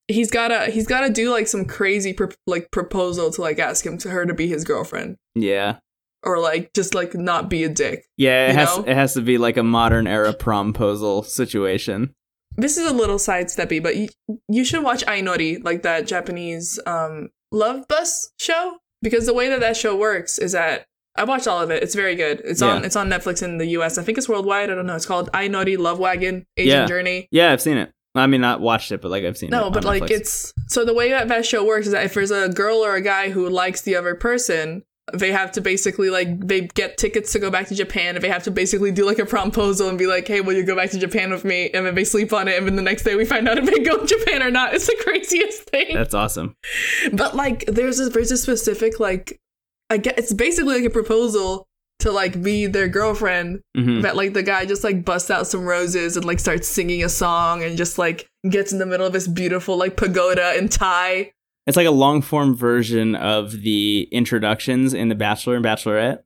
He's 0.07 0.29
gotta 0.29 0.65
he's 0.69 0.85
gotta 0.87 1.09
do 1.09 1.31
like 1.31 1.47
some 1.47 1.65
crazy 1.65 2.13
pro- 2.13 2.29
like 2.45 2.69
proposal 2.71 3.31
to 3.31 3.41
like 3.41 3.57
ask 3.59 3.83
him 3.85 3.97
to 3.99 4.09
her 4.09 4.25
to 4.25 4.33
be 4.33 4.47
his 4.47 4.63
girlfriend 4.65 5.15
Yeah. 5.35 5.77
Or 6.23 6.39
like 6.39 6.73
just 6.73 6.93
like 6.93 7.13
not 7.13 7.49
be 7.49 7.63
a 7.63 7.69
dick. 7.69 8.05
Yeah, 8.17 8.49
it 8.49 8.55
has 8.55 8.77
know? 8.77 8.83
it 8.83 8.95
has 8.95 9.13
to 9.15 9.21
be 9.21 9.37
like 9.37 9.57
a 9.57 9.63
modern 9.63 10.07
era 10.07 10.33
promposal 10.33 11.25
situation. 11.25 12.13
This 12.57 12.77
is 12.77 12.89
a 12.89 12.93
little 12.93 13.17
sidesteppy, 13.17 13.81
but 13.81 13.95
you, 13.95 14.09
you 14.49 14.65
should 14.65 14.83
watch 14.83 15.05
Ainori, 15.05 15.63
like 15.63 15.83
that 15.83 16.07
Japanese 16.07 16.79
um 16.85 17.29
love 17.51 17.87
bus 17.87 18.31
show, 18.39 18.77
because 19.01 19.25
the 19.25 19.33
way 19.33 19.49
that 19.49 19.61
that 19.61 19.77
show 19.77 19.95
works 19.95 20.37
is 20.37 20.51
that 20.51 20.85
I 21.15 21.25
watched 21.25 21.47
all 21.47 21.61
of 21.61 21.71
it. 21.71 21.83
It's 21.83 21.95
very 21.95 22.15
good. 22.15 22.41
It's 22.45 22.61
on 22.61 22.85
it's 22.85 22.95
on 22.95 23.09
Netflix 23.09 23.43
in 23.43 23.57
the 23.57 23.67
U.S. 23.67 23.97
I 23.97 24.03
think 24.03 24.17
it's 24.17 24.29
worldwide. 24.29 24.69
I 24.69 24.75
don't 24.75 24.85
know. 24.85 24.95
It's 24.95 25.05
called 25.05 25.29
Ainori 25.33 25.77
Love 25.77 25.99
Wagon 25.99 26.45
Asian 26.57 26.69
Yeah. 26.81 26.85
Journey. 26.85 27.27
Yeah, 27.31 27.51
I've 27.51 27.61
seen 27.61 27.77
it. 27.77 27.91
I 28.13 28.27
mean, 28.27 28.41
not 28.41 28.59
watched 28.59 28.91
it, 28.91 29.01
but 29.01 29.11
like 29.11 29.23
I've 29.23 29.37
seen 29.37 29.47
it. 29.47 29.51
No, 29.51 29.69
but 29.69 29.83
like 29.85 30.11
it's 30.11 30.53
so 30.67 30.83
the 30.83 30.93
way 30.93 31.09
that 31.09 31.27
that 31.29 31.45
show 31.45 31.65
works 31.65 31.87
is 31.87 31.93
that 31.93 32.05
if 32.05 32.13
there's 32.13 32.31
a 32.31 32.49
girl 32.49 32.77
or 32.77 32.95
a 32.95 33.01
guy 33.01 33.29
who 33.29 33.49
likes 33.49 33.81
the 33.81 33.95
other 33.95 34.15
person, 34.15 34.83
they 35.13 35.31
have 35.31 35.51
to 35.53 35.61
basically 35.61 36.09
like 36.09 36.39
they 36.39 36.61
get 36.61 36.97
tickets 36.97 37.31
to 37.33 37.39
go 37.39 37.49
back 37.49 37.67
to 37.67 37.75
Japan 37.75 38.15
and 38.15 38.23
they 38.23 38.29
have 38.29 38.43
to 38.43 38.51
basically 38.51 38.91
do 38.91 39.05
like 39.05 39.19
a 39.19 39.23
promposal 39.23 39.89
and 39.89 39.97
be 39.97 40.07
like, 40.07 40.27
"Hey, 40.27 40.41
will 40.41 40.53
you 40.53 40.63
go 40.63 40.75
back 40.75 40.91
to 40.91 40.99
Japan 40.99 41.31
with 41.31 41.43
me?" 41.43 41.69
And 41.73 41.85
then 41.85 41.95
they 41.95 42.03
sleep 42.03 42.31
on 42.31 42.47
it, 42.47 42.57
and 42.57 42.67
then 42.67 42.75
the 42.75 42.81
next 42.81 43.03
day 43.03 43.15
we 43.15 43.25
find 43.25 43.47
out 43.47 43.57
if 43.57 43.65
they 43.65 43.79
go 43.79 43.97
to 43.97 44.05
Japan 44.05 44.43
or 44.43 44.51
not. 44.51 44.73
It's 44.73 44.87
the 44.87 44.97
craziest 45.01 45.63
thing. 45.63 45.93
that's 45.93 46.13
awesome. 46.13 46.55
But 47.11 47.35
like, 47.35 47.65
there's 47.65 47.99
a 47.99 48.09
there's 48.09 48.31
a 48.31 48.37
specific 48.37 48.99
like, 48.99 49.39
I 49.89 49.97
get 49.97 50.17
it's 50.17 50.33
basically 50.33 50.75
like 50.75 50.85
a 50.85 50.89
proposal 50.89 51.67
to 51.99 52.11
like 52.11 52.41
be 52.41 52.65
their 52.65 52.87
girlfriend 52.87 53.61
hmm 53.75 54.01
that 54.01 54.15
like 54.15 54.33
the 54.33 54.41
guy 54.41 54.65
just 54.65 54.83
like 54.83 55.05
busts 55.05 55.29
out 55.29 55.45
some 55.45 55.65
roses 55.65 56.17
and 56.17 56.25
like 56.25 56.39
starts 56.39 56.67
singing 56.67 57.03
a 57.03 57.09
song 57.09 57.63
and 57.63 57.77
just 57.77 57.99
like 57.99 58.27
gets 58.49 58.71
in 58.71 58.79
the 58.79 58.85
middle 58.87 59.05
of 59.05 59.13
this 59.13 59.27
beautiful 59.27 59.77
like 59.77 59.97
pagoda 59.97 60.53
and 60.57 60.71
Thai. 60.71 61.31
It's 61.67 61.77
like 61.77 61.87
a 61.87 61.91
long 61.91 62.21
form 62.21 62.55
version 62.55 63.15
of 63.15 63.61
the 63.61 64.07
introductions 64.11 64.93
in 64.93 65.09
The 65.09 65.15
Bachelor 65.15 65.55
and 65.55 65.65
Bachelorette. 65.65 66.23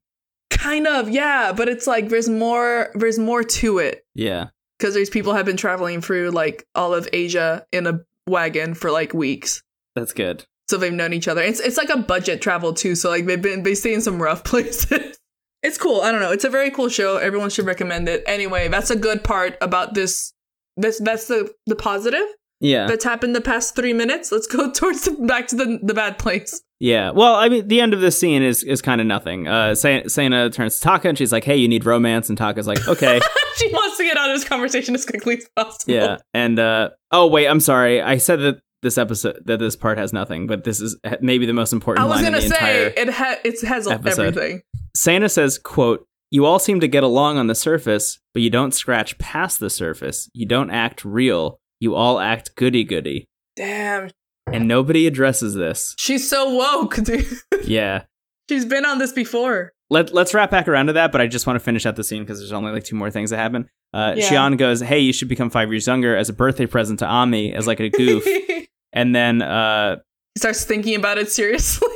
Kind 0.50 0.88
of, 0.88 1.10
yeah, 1.10 1.52
but 1.52 1.68
it's 1.68 1.88
like 1.88 2.10
there's 2.10 2.30
more 2.30 2.92
there's 2.96 3.20
more 3.20 3.44
to 3.44 3.80
it 3.80 4.06
Yeah, 4.14 4.48
because 4.80 4.94
there's 4.94 5.10
people 5.10 5.34
have 5.34 5.46
been 5.46 5.58
traveling 5.58 6.02
through 6.02 6.32
like 6.32 6.66
all 6.76 6.94
of 6.94 7.10
Asia 7.12 7.66
in 7.72 7.88
a 7.88 8.00
wagon 8.28 8.74
for 8.74 8.92
like 8.92 9.14
weeks. 9.14 9.62
that's 9.96 10.14
good. 10.14 10.46
So 10.68 10.78
they've 10.78 10.94
known 10.94 11.14
each 11.14 11.28
other. 11.28 11.42
It's 11.42 11.60
it's 11.60 11.78
like 11.78 11.90
a 11.90 11.98
budget 11.98 12.42
travel 12.42 12.74
too. 12.74 12.96
So 12.96 13.10
like 13.10 13.26
they've 13.26 13.42
been 13.42 13.64
they 13.64 13.76
stay 13.76 13.94
in 13.94 14.02
some 14.02 14.22
rough 14.22 14.44
places. 14.52 15.18
It's 15.62 15.78
cool. 15.78 16.02
I 16.02 16.12
don't 16.12 16.22
know. 16.22 16.32
It's 16.32 16.44
a 16.46 16.50
very 16.50 16.70
cool 16.72 16.90
show. 16.90 17.18
Everyone 17.18 17.50
should 17.50 17.66
recommend 17.66 18.08
it. 18.08 18.24
Anyway, 18.28 18.68
that's 18.68 18.92
a 18.92 18.96
good 18.96 19.24
part 19.24 19.58
about 19.62 19.94
this. 19.96 20.32
This 20.78 21.00
that's 21.00 21.28
the 21.28 21.54
the 21.68 21.76
positive 21.76 22.26
Yeah, 22.60 22.88
that's 22.88 23.04
happened 23.04 23.36
the 23.36 23.42
past 23.42 23.76
three 23.76 23.94
minutes. 23.94 24.32
Let's 24.32 24.48
go 24.48 24.72
towards 24.74 25.04
the, 25.06 25.12
back 25.12 25.48
to 25.48 25.56
the 25.56 25.80
the 25.84 25.94
bad 25.94 26.18
place. 26.18 26.62
yeah. 26.80 27.12
Well, 27.12 27.36
I 27.36 27.50
mean, 27.50 27.68
the 27.68 27.82
end 27.82 27.94
of 27.94 28.02
this 28.02 28.18
scene 28.20 28.42
is 28.44 28.64
is 28.64 28.82
kind 28.82 29.02
of 29.02 29.08
nothing. 29.08 29.48
Uh, 29.48 29.76
Sa- 29.76 30.08
Sana 30.08 30.50
turns 30.50 30.76
to 30.78 30.82
Taka 30.82 31.10
and 31.10 31.18
she's 31.18 31.32
like, 31.32 31.44
"Hey, 31.44 31.58
you 31.58 31.68
need 31.68 31.86
romance," 31.86 32.30
and 32.30 32.38
Taka's 32.38 32.68
like, 32.68 32.88
"Okay." 32.88 33.20
she 33.58 33.68
wants 33.72 33.98
to 33.98 34.04
get 34.04 34.18
out 34.18 34.30
of 34.30 34.36
this 34.40 34.48
conversation 34.48 34.96
as 34.96 35.06
quickly 35.06 35.38
as 35.38 35.48
possible. 35.56 35.94
Yeah, 35.94 36.18
and 36.34 36.58
uh, 36.60 36.90
oh 37.12 37.28
wait, 37.28 37.48
I'm 37.48 37.60
sorry. 37.60 38.02
I 38.02 38.18
said 38.18 38.40
that 38.40 38.60
this 38.82 38.98
episode 38.98 39.42
that 39.46 39.60
this 39.60 39.76
part 39.76 39.98
has 39.98 40.14
nothing, 40.14 40.48
but 40.48 40.64
this 40.64 40.80
is 40.80 40.98
maybe 41.22 41.46
the 41.46 41.54
most 41.54 41.74
important 41.74 42.06
I 42.06 42.08
was 42.08 42.18
line 42.22 42.26
in 42.28 42.32
gonna 42.34 42.44
the 42.44 42.50
say 42.50 42.86
entire 42.88 42.94
it 43.04 43.10
ha- 43.10 43.38
it 43.44 43.62
has 43.62 43.88
episode. 43.88 44.28
everything. 44.28 44.62
Sana 44.96 45.28
says, 45.28 45.58
quote, 45.58 46.06
You 46.32 46.46
all 46.46 46.60
seem 46.60 46.80
to 46.80 46.88
get 46.88 47.04
along 47.04 47.38
on 47.38 47.48
the 47.48 47.56
surface, 47.56 48.20
but 48.34 48.42
you 48.42 48.50
don't 48.50 48.74
scratch 48.74 49.18
past 49.18 49.60
the 49.60 49.70
surface. 49.70 50.30
You 50.34 50.46
don't 50.46 50.70
act 50.70 51.04
real. 51.04 51.60
You 51.80 51.96
all 51.96 52.20
act 52.20 52.56
goody 52.56 52.84
goody. 52.84 53.28
Damn. 53.56 54.10
And 54.52 54.68
nobody 54.68 55.08
addresses 55.08 55.54
this. 55.56 55.96
She's 55.98 56.30
so 56.30 56.54
woke, 56.54 56.96
dude. 57.04 57.26
Yeah. 57.64 58.04
She's 58.50 58.66
been 58.66 58.86
on 58.86 59.00
this 59.00 59.12
before. 59.12 59.74
Let, 59.90 60.14
let's 60.14 60.34
wrap 60.34 60.52
back 60.52 60.68
around 60.68 60.88
to 60.88 60.94
that, 60.94 61.12
but 61.12 61.22
I 61.22 61.28
just 61.28 61.46
want 61.48 61.58
to 61.58 61.64
finish 61.64 61.86
out 61.86 61.96
the 61.96 62.04
scene 62.04 62.24
because 62.24 62.40
there's 62.40 62.52
only 62.52 62.72
like 62.72 62.84
two 62.84 62.96
more 62.96 63.12
things 63.12 63.30
that 63.32 63.38
happen. 63.38 63.68
Uh, 63.94 64.14
Yeah. 64.18 64.30
Shion 64.30 64.58
goes, 64.58 64.82
Hey, 64.82 65.00
you 65.00 65.14
should 65.14 65.30
become 65.30 65.50
five 65.50 65.72
years 65.72 65.88
younger 65.88 66.16
as 66.16 66.30
a 66.30 66.34
birthday 66.34 66.66
present 66.66 67.00
to 67.00 67.06
Ami 67.08 67.54
as 67.54 67.66
like 67.68 67.80
a 67.80 67.90
goof. 67.90 68.26
and 68.94 69.16
then, 69.16 69.42
uh, 69.42 69.98
starts 70.38 70.64
thinking 70.66 70.96
about 70.96 71.18
it 71.18 71.32
seriously. 71.32 71.88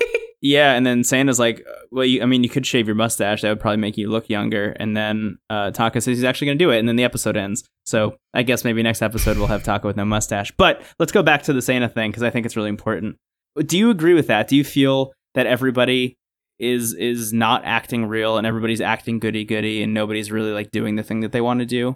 Yeah, 0.42 0.74
and 0.74 0.86
then 0.86 1.04
Sana's 1.04 1.40
like, 1.40 1.66
Well, 1.92 2.06
you, 2.06 2.22
I 2.22 2.26
mean, 2.26 2.44
you 2.44 2.50
could 2.50 2.66
shave 2.66 2.88
your 2.88 2.96
mustache. 2.96 3.42
That 3.42 3.50
would 3.50 3.60
probably 3.60 3.78
make 3.78 3.98
you 3.98 4.10
look 4.10 4.30
younger. 4.30 4.72
And 4.80 4.96
then 4.96 5.38
uh, 5.50 5.72
Taka 5.72 6.00
says 6.02 6.18
he's 6.18 6.24
actually 6.24 6.48
going 6.48 6.58
to 6.58 6.66
do 6.66 6.72
it. 6.72 6.80
And 6.80 6.88
then 6.88 6.96
the 6.96 7.04
episode 7.04 7.36
ends. 7.36 7.64
So 7.86 8.16
I 8.34 8.44
guess 8.44 8.64
maybe 8.64 8.82
next 8.82 9.02
episode 9.02 9.38
we'll 9.38 9.48
have 9.48 9.64
Taka 9.64 9.88
with 9.88 9.98
no 9.98 10.06
mustache. 10.06 10.52
But 10.58 10.82
let's 10.98 11.12
go 11.12 11.24
back 11.24 11.44
to 11.44 11.54
the 11.54 11.62
Sana 11.62 11.90
thing 11.90 12.12
because 12.12 12.24
I 12.24 12.30
think 12.30 12.46
it's 12.46 12.56
really 12.56 12.70
important. 12.70 13.18
Do 13.58 13.78
you 13.78 13.90
agree 13.90 14.14
with 14.14 14.28
that? 14.28 14.48
Do 14.48 14.56
you 14.56 14.64
feel 14.64 15.12
that 15.36 15.46
everybody 15.46 16.16
is 16.58 16.94
is 16.94 17.32
not 17.32 17.64
acting 17.66 18.06
real 18.06 18.38
and 18.38 18.46
everybody's 18.46 18.82
acting 18.82 19.18
goody 19.20 19.46
goody 19.46 19.82
and 19.82 19.94
nobody's 19.94 20.30
really 20.30 20.52
like 20.52 20.72
doing 20.72 20.96
the 20.96 21.04
thing 21.04 21.22
that 21.22 21.32
they 21.32 21.42
want 21.42 21.60
to 21.60 21.66
do? 21.66 21.96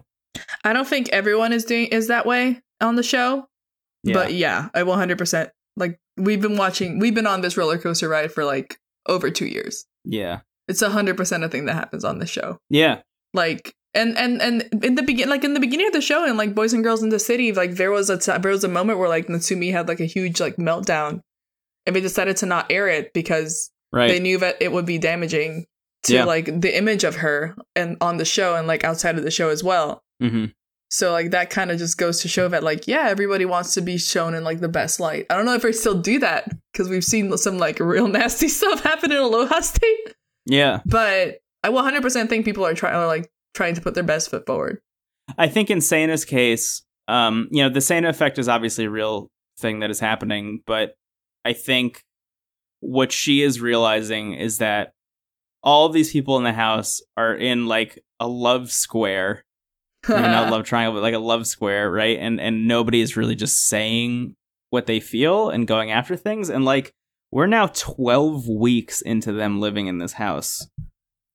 I 0.63 0.73
don't 0.73 0.87
think 0.87 1.09
everyone 1.09 1.53
is 1.53 1.63
doing 1.63 1.87
is 1.87 2.07
that 2.07 2.25
way 2.25 2.61
on 2.81 2.95
the 2.95 3.03
show. 3.03 3.45
But 4.03 4.33
yeah, 4.33 4.67
I 4.73 4.81
100% 4.81 5.49
like 5.77 5.97
we've 6.17 6.41
been 6.41 6.57
watching 6.57 6.99
we've 6.99 7.15
been 7.15 7.27
on 7.27 7.41
this 7.41 7.57
roller 7.57 7.77
coaster 7.77 8.07
ride 8.09 8.31
for 8.31 8.43
like 8.45 8.77
over 9.07 9.29
2 9.29 9.45
years. 9.45 9.85
yeah, 10.05 10.41
It's 10.67 10.81
a 10.81 10.89
100% 10.89 11.43
a 11.43 11.49
thing 11.49 11.65
that 11.65 11.73
happens 11.75 12.03
on 12.05 12.19
the 12.19 12.25
show. 12.27 12.57
yeah, 12.69 13.01
Like 13.33 13.73
and 13.95 14.17
and 14.17 14.41
and 14.41 14.69
in 14.83 14.95
the 14.95 15.03
begin 15.03 15.29
like 15.29 15.43
in 15.43 15.53
the 15.53 15.59
beginning 15.59 15.85
of 15.87 15.93
the 15.93 16.01
show 16.01 16.25
and 16.25 16.37
like 16.37 16.55
boys 16.55 16.73
and 16.73 16.83
girls 16.83 17.03
in 17.03 17.09
the 17.09 17.19
city 17.19 17.51
like 17.51 17.75
there 17.75 17.91
was 17.91 18.09
a 18.09 18.17
t- 18.17 18.35
there 18.41 18.51
was 18.51 18.63
a 18.63 18.67
moment 18.67 18.97
where 18.97 19.07
like 19.09 19.27
Natsumi 19.27 19.71
had 19.71 19.87
like 19.87 19.99
a 19.99 20.05
huge 20.05 20.39
like 20.39 20.55
meltdown 20.55 21.21
and 21.85 21.95
they 21.95 22.01
decided 22.01 22.37
to 22.37 22.47
not 22.47 22.71
air 22.71 22.87
it 22.87 23.13
because 23.13 23.69
right. 23.91 24.07
they 24.07 24.19
knew 24.19 24.39
that 24.39 24.55
it 24.61 24.71
would 24.71 24.85
be 24.87 24.97
damaging 24.97 25.65
to 26.03 26.13
Yeah. 26.15 26.23
like 26.25 26.45
the 26.61 26.75
image 26.75 27.03
of 27.03 27.17
her 27.17 27.55
and 27.75 27.97
on 28.01 28.17
the 28.17 28.25
show 28.25 28.55
and 28.55 28.67
like 28.67 28.83
outside 28.83 29.17
of 29.17 29.23
the 29.23 29.31
show 29.31 29.49
as 29.49 29.63
well. 29.63 30.01
hmm 30.19 30.45
So 30.93 31.11
like 31.11 31.31
that 31.31 31.49
kind 31.49 31.71
of 31.71 31.79
just 31.79 31.97
goes 31.97 32.21
to 32.21 32.27
show 32.27 32.47
that 32.49 32.61
like 32.63 32.87
yeah, 32.87 33.05
everybody 33.07 33.45
wants 33.45 33.73
to 33.73 33.81
be 33.81 33.97
shown 33.97 34.35
in 34.35 34.43
like 34.43 34.59
the 34.59 34.69
best 34.69 34.99
light. 34.99 35.25
I 35.31 35.35
don't 35.35 35.45
know 35.45 35.55
if 35.55 35.63
they 35.63 35.71
still 35.71 35.99
do 35.99 36.19
that 36.19 36.47
because 36.71 36.87
we've 36.87 37.03
seen 37.03 37.35
some 37.37 37.57
like 37.57 37.79
real 37.79 38.07
nasty 38.19 38.47
stuff 38.47 38.83
happen 38.83 39.11
in 39.11 39.17
Aloha 39.17 39.61
State, 39.61 40.13
Yeah. 40.45 40.81
but 40.85 41.39
I 41.63 41.69
100% 41.69 42.29
think 42.29 42.45
people 42.45 42.63
are 42.63 42.75
trying 42.75 42.93
are 42.93 43.07
like 43.07 43.27
trying 43.55 43.73
to 43.73 43.81
put 43.81 43.95
their 43.95 44.03
best 44.03 44.29
foot 44.29 44.45
forward. 44.45 44.81
I 45.35 45.47
think 45.47 45.71
in 45.71 45.81
Sana's 45.81 46.25
case, 46.25 46.83
um, 47.07 47.47
you 47.49 47.63
know, 47.63 47.69
the 47.69 47.81
Sana 47.81 48.09
effect 48.09 48.37
is 48.37 48.47
obviously 48.47 48.85
a 48.85 48.89
real 48.91 49.31
thing 49.57 49.79
that 49.79 49.89
is 49.89 49.99
happening, 49.99 50.61
but 50.67 50.93
I 51.43 51.53
think 51.53 52.03
what 52.81 53.11
she 53.11 53.41
is 53.41 53.59
realizing 53.59 54.33
is 54.33 54.59
that 54.59 54.91
all 55.63 55.89
these 55.89 56.11
people 56.11 56.37
in 56.37 56.43
the 56.43 56.53
house 56.53 57.01
are 57.17 57.33
in 57.33 57.65
like 57.65 58.03
a 58.19 58.27
love 58.27 58.71
square, 58.71 59.43
not 60.07 60.49
love 60.51 60.65
triangle, 60.65 60.93
but 60.93 61.03
like 61.03 61.13
a 61.13 61.19
love 61.19 61.47
square, 61.47 61.91
right? 61.91 62.17
And 62.19 62.39
and 62.39 62.67
nobody 62.67 63.01
is 63.01 63.17
really 63.17 63.35
just 63.35 63.67
saying 63.67 64.35
what 64.69 64.85
they 64.85 64.99
feel 64.99 65.49
and 65.49 65.67
going 65.67 65.91
after 65.91 66.15
things. 66.15 66.49
And 66.49 66.65
like 66.65 66.91
we're 67.31 67.47
now 67.47 67.67
twelve 67.67 68.47
weeks 68.47 69.01
into 69.01 69.31
them 69.31 69.59
living 69.59 69.87
in 69.87 69.97
this 69.97 70.13
house. 70.13 70.67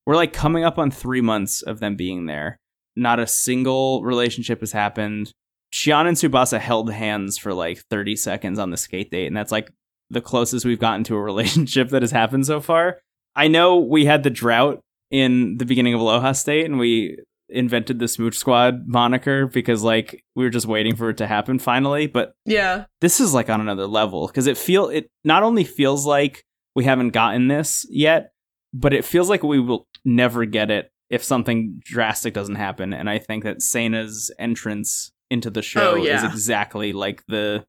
We're 0.05 0.15
like 0.15 0.33
coming 0.33 0.63
up 0.63 0.77
on 0.77 0.91
three 0.91 1.21
months 1.21 1.61
of 1.61 1.79
them 1.79 1.95
being 1.95 2.25
there. 2.25 2.57
Not 2.95 3.19
a 3.19 3.27
single 3.27 4.03
relationship 4.03 4.59
has 4.61 4.71
happened. 4.71 5.31
Shion 5.71 6.07
and 6.07 6.17
Subasa 6.17 6.59
held 6.59 6.91
hands 6.91 7.37
for 7.37 7.53
like 7.53 7.83
30 7.89 8.15
seconds 8.15 8.57
on 8.57 8.71
the 8.71 8.77
skate 8.77 9.11
date, 9.11 9.27
and 9.27 9.37
that's 9.37 9.51
like 9.51 9.71
the 10.09 10.21
closest 10.21 10.65
we've 10.65 10.79
gotten 10.79 11.03
to 11.05 11.15
a 11.15 11.21
relationship 11.23 11.89
that 11.89 12.01
has 12.01 12.11
happened 12.11 12.45
so 12.45 12.59
far. 12.59 12.99
I 13.35 13.47
know 13.47 13.77
we 13.77 14.05
had 14.05 14.23
the 14.23 14.29
drought 14.29 14.81
in 15.11 15.57
the 15.57 15.65
beginning 15.65 15.93
of 15.93 16.01
Aloha 16.01 16.31
State, 16.31 16.65
and 16.65 16.79
we 16.79 17.19
invented 17.49 17.99
the 17.99 18.07
Smooch 18.07 18.35
Squad 18.37 18.87
moniker 18.87 19.47
because 19.47 19.83
like 19.83 20.23
we 20.35 20.43
were 20.43 20.49
just 20.49 20.65
waiting 20.67 20.95
for 20.95 21.09
it 21.09 21.17
to 21.17 21.27
happen 21.27 21.59
finally. 21.59 22.07
But 22.07 22.33
yeah. 22.45 22.85
this 23.01 23.19
is 23.19 23.33
like 23.33 23.49
on 23.49 23.61
another 23.61 23.87
level 23.87 24.27
because 24.27 24.47
it 24.47 24.57
feel 24.57 24.89
it 24.89 25.09
not 25.23 25.43
only 25.43 25.63
feels 25.63 26.05
like 26.05 26.43
we 26.75 26.83
haven't 26.85 27.09
gotten 27.11 27.47
this 27.47 27.85
yet, 27.89 28.31
but 28.73 28.93
it 28.93 29.03
feels 29.05 29.29
like 29.29 29.43
we 29.43 29.59
will 29.59 29.87
never 30.05 30.45
get 30.45 30.69
it 30.71 30.91
if 31.09 31.23
something 31.23 31.81
drastic 31.83 32.33
doesn't 32.33 32.55
happen. 32.55 32.93
And 32.93 33.09
I 33.09 33.17
think 33.17 33.43
that 33.43 33.61
Sana's 33.61 34.31
entrance 34.37 35.11
into 35.31 35.49
the 35.49 35.61
show 35.63 35.91
Oh, 35.91 35.95
yeah. 35.95 36.17
is 36.17 36.23
exactly 36.31 36.93
like 36.93 37.25
the 37.27 37.65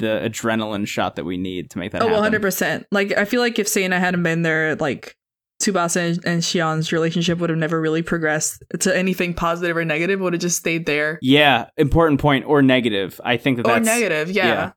the 0.00 0.20
adrenaline 0.24 0.86
shot 0.88 1.16
that 1.16 1.24
we 1.24 1.36
need 1.36 1.70
to 1.70 1.78
make 1.78 1.92
that 1.92 2.02
Oh, 2.02 2.08
happen. 2.08 2.40
100%. 2.40 2.84
Like 2.90 3.16
I 3.16 3.24
feel 3.24 3.40
like 3.40 3.58
if 3.58 3.68
Sana 3.68 4.00
hadn't 4.00 4.22
been 4.24 4.42
there 4.42 4.74
like 4.76 5.16
Tsubasa 5.64 6.14
and, 6.14 6.24
and 6.26 6.42
Shion's 6.42 6.92
relationship 6.92 7.38
would 7.38 7.50
have 7.50 7.58
never 7.58 7.80
really 7.80 8.02
progressed 8.02 8.62
to 8.80 8.96
anything 8.96 9.34
positive 9.34 9.76
or 9.76 9.84
negative. 9.84 10.20
Would 10.20 10.34
have 10.34 10.42
just 10.42 10.58
stayed 10.58 10.86
there. 10.86 11.18
Yeah, 11.22 11.66
important 11.76 12.20
point 12.20 12.44
or 12.46 12.62
negative. 12.62 13.20
I 13.24 13.36
think 13.36 13.56
that 13.58 13.66
or 13.66 13.74
that's 13.74 13.86
negative, 13.86 14.30
yeah. 14.30 14.46
yeah. 14.46 14.72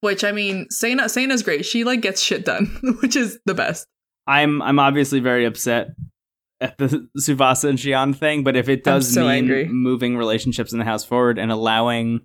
Which 0.00 0.24
I 0.24 0.32
mean, 0.32 0.68
Sana 0.70 1.08
Sana's 1.08 1.42
great. 1.42 1.64
She 1.64 1.84
like 1.84 2.00
gets 2.00 2.20
shit 2.20 2.44
done, 2.44 2.66
which 3.00 3.16
is 3.16 3.38
the 3.46 3.54
best. 3.54 3.86
I'm 4.26 4.60
I'm 4.62 4.78
obviously 4.78 5.20
very 5.20 5.44
upset 5.44 5.88
at 6.60 6.76
the 6.78 7.08
Tsubasa 7.18 7.68
and 7.68 7.78
Shion 7.78 8.16
thing, 8.16 8.44
but 8.44 8.56
if 8.56 8.68
it 8.68 8.84
does 8.84 9.12
so 9.12 9.22
mean 9.22 9.30
angry. 9.30 9.68
moving 9.68 10.16
relationships 10.16 10.72
in 10.72 10.78
the 10.78 10.84
house 10.84 11.04
forward 11.04 11.38
and 11.38 11.50
allowing 11.50 12.20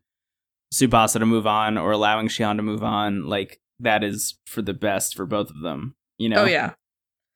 Tsubasa 0.73 1.19
to 1.19 1.25
move 1.25 1.47
on 1.47 1.77
or 1.77 1.91
allowing 1.91 2.27
Shion 2.27 2.57
to 2.57 2.63
move 2.63 2.83
on, 2.83 3.25
like 3.25 3.59
that 3.79 4.03
is 4.03 4.37
for 4.45 4.61
the 4.61 4.73
best 4.73 5.15
for 5.15 5.25
both 5.25 5.49
of 5.49 5.61
them. 5.61 5.95
You 6.17 6.29
know? 6.29 6.43
Oh 6.43 6.45
yeah. 6.45 6.73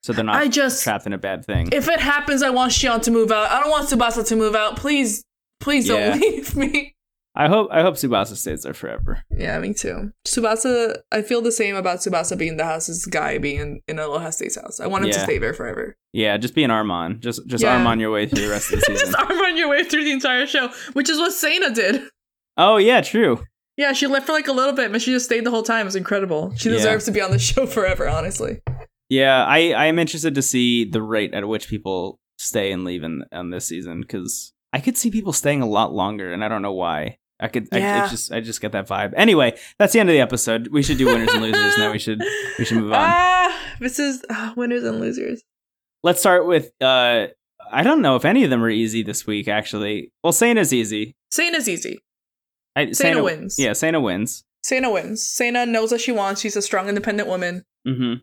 So 0.04 0.14
they're 0.14 0.24
not 0.24 0.36
I 0.36 0.48
just 0.48 0.84
trapped 0.84 1.06
in 1.06 1.14
a 1.14 1.18
bad 1.18 1.46
thing. 1.46 1.70
if 1.74 1.88
it 1.90 2.00
happens, 2.00 2.42
I 2.42 2.50
want 2.50 2.72
Shion 2.72 3.02
to 3.04 3.12
move 3.12 3.32
out. 3.32 3.50
I 3.52 3.60
don't 3.60 3.70
want 3.70 3.90
Tsubasa 3.90 4.26
to 4.28 4.36
move 4.36 4.56
out. 4.56 4.78
Please, 4.78 5.24
please 5.60 5.88
don't 5.88 6.00
Yeah. 6.00 6.16
leave 6.16 6.56
me. 6.56 6.96
I 7.36 7.48
hope 7.48 7.70
I 7.72 7.82
hope 7.84 7.96
Tsubasa 7.96 8.36
stays 8.36 8.64
there 8.64 8.74
forever. 8.74 9.24
Yeah, 9.30 9.60
me 9.60 9.74
too. 9.74 10.12
Tsubasa, 10.26 10.98
I 11.12 11.22
feel 11.22 11.42
the 11.42 11.52
same 11.52 11.76
about 11.76 12.00
Tsubasa 12.00 12.38
being 12.38 12.58
the 12.58 12.66
house 12.66 12.90
as 12.90 13.06
Guy 13.06 13.38
being 13.38 13.82
in, 13.88 14.00
Aloha 14.00 14.30
State's 14.32 14.56
house. 14.56 14.80
I 14.80 14.88
want 14.88 15.06
him 15.06 15.12
to 15.12 15.18
Yeah. 15.18 15.24
stay 15.24 15.38
there 15.38 15.54
forever. 15.54 15.96
Yeah, 16.12 16.36
just 16.38 16.56
be 16.56 16.64
an 16.64 16.72
Armon. 16.72 17.20
Just 17.20 17.46
just 17.48 17.64
Yeah. 17.64 17.74
arm 17.76 17.86
on 17.88 18.00
your 18.00 18.12
way 18.12 18.26
through 18.26 18.44
the 18.46 18.50
rest 18.50 18.74
of 18.74 18.80
the 18.80 18.86
season. 18.86 18.96
Just 18.96 19.06
season. 19.18 19.20
arm 19.38 19.40
on 19.46 19.58
your 19.58 19.70
way 19.70 19.84
through 19.84 20.04
the 20.06 20.12
entire 20.12 20.48
show, 20.48 20.70
which 20.94 21.10
is 21.10 21.18
what 21.20 21.32
Sana 21.34 21.70
did. 21.74 22.02
oh 22.58 22.78
yeah, 22.78 23.02
true. 23.02 23.44
Yeah, 23.78 23.94
she 23.94 24.08
left 24.08 24.26
for 24.26 24.34
like 24.34 24.48
a 24.50 24.52
little 24.54 24.74
bit, 24.74 24.92
but 24.92 25.02
she 25.02 25.12
just 25.12 25.26
stayed 25.26 25.46
the 25.46 25.52
whole 25.52 25.64
time. 25.64 25.82
It 25.82 25.86
was 25.86 25.96
incredible. 25.96 26.54
She 26.58 26.70
Yeah. 26.70 26.76
deserves 26.78 27.06
to 27.06 27.12
be 27.12 27.22
on 27.22 27.32
the 27.32 27.40
show 27.40 27.66
forever, 27.66 28.10
honestly. 28.10 28.60
Yeah, 29.10 29.44
I 29.46 29.72
I 29.72 29.86
am 29.88 30.00
interested 30.00 30.36
to 30.36 30.42
see 30.42 30.86
the 30.86 31.02
rate 31.02 31.34
at 31.34 31.48
which 31.48 31.68
people 31.68 32.20
stay 32.38 32.72
and 32.72 32.84
leave 32.86 33.04
in 33.04 33.24
on 33.32 33.50
this 33.50 33.66
season 33.66 34.02
because 34.02 34.54
I 34.72 34.80
could 34.80 34.98
see 34.98 35.12
people 35.12 35.34
staying 35.34 35.62
a 35.62 35.68
lot 35.68 35.94
longer, 35.94 36.32
and 36.32 36.44
I 36.44 36.48
don't 36.48 36.62
know 36.62 36.74
why. 36.74 37.18
I 37.42 37.48
could, 37.48 37.70
I, 37.72 38.04
I 38.04 38.08
just, 38.10 38.34
I 38.34 38.42
just 38.42 38.60
get 38.60 38.74
that 38.74 38.86
vibe. 38.88 39.14
Anyway, 39.16 39.58
that's 39.78 39.94
the 39.94 40.02
end 40.02 40.10
of 40.10 40.14
the 40.14 40.20
episode. 40.20 40.68
We 40.68 40.84
should 40.84 40.98
do 40.98 41.06
winners 41.06 41.30
and 41.34 41.42
losers 41.42 41.78
now. 41.78 41.90
We 41.90 41.98
should, 42.06 42.22
we 42.58 42.66
should 42.66 42.80
move 42.80 42.92
on. 42.92 43.00
Ah, 43.02 43.62
this 43.80 43.98
is 43.98 44.26
ah, 44.30 44.54
winners 44.58 44.84
and 44.84 45.00
losers. 45.00 45.42
Let's 46.04 46.20
start 46.20 46.46
with. 46.46 46.72
uh 46.82 47.28
I 47.72 47.84
don't 47.84 48.02
know 48.02 48.16
if 48.16 48.26
any 48.26 48.44
of 48.44 48.50
them 48.50 48.64
are 48.64 48.70
easy 48.70 49.04
this 49.04 49.26
week. 49.28 49.48
Actually, 49.48 50.12
well, 50.24 50.34
Sana's 50.34 50.74
easy. 50.74 51.16
Sana's 51.32 51.70
easy. 51.70 52.00
I, 52.76 52.92
Sana 52.92 53.24
wins. 53.24 53.58
Yeah, 53.58 53.74
Sana 53.74 54.02
wins. 54.02 54.44
Sana 54.64 54.92
wins. 54.92 55.26
Sana 55.28 55.66
knows 55.66 55.92
what 55.92 56.02
she 56.02 56.12
wants. 56.12 56.42
She's 56.42 56.56
a 56.56 56.62
strong, 56.62 56.90
independent 56.90 57.30
woman. 57.30 57.64
hmm 57.86 58.16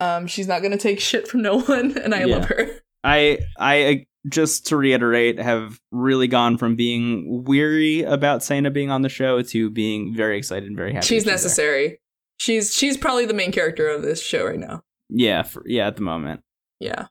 Um, 0.00 0.26
she's 0.26 0.48
not 0.48 0.62
gonna 0.62 0.76
take 0.76 1.00
shit 1.00 1.28
from 1.28 1.42
no 1.42 1.60
one, 1.60 1.96
and 2.02 2.14
I 2.14 2.24
Yeah. 2.24 2.36
love 2.36 2.44
her. 2.46 2.68
I, 3.04 3.38
I 3.58 4.06
just 4.28 4.66
to 4.68 4.76
reiterate, 4.76 5.38
have 5.38 5.78
really 5.92 6.26
gone 6.26 6.56
from 6.56 6.74
being 6.76 7.44
weary 7.44 8.02
about 8.02 8.42
Sana 8.42 8.70
being 8.70 8.90
on 8.90 9.02
the 9.02 9.08
show 9.10 9.42
to 9.42 9.68
being 9.70 10.14
very 10.14 10.38
excited 10.38 10.66
and 10.66 10.76
very 10.76 10.94
happy. 10.94 11.06
she's 11.06 11.24
that 11.24 11.28
there. 11.30 11.34
necessary. 11.34 12.00
She's 12.38 12.74
she's 12.74 12.96
probably 12.96 13.26
the 13.26 13.34
main 13.34 13.52
character 13.52 13.88
of 13.88 14.02
this 14.02 14.22
show 14.22 14.46
right 14.46 14.58
now. 14.58 14.82
Yeah, 15.10 15.42
for, 15.42 15.62
yeah, 15.66 15.86
at 15.86 15.96
the 15.96 16.02
moment. 16.02 16.40
Yeah. 16.80 17.06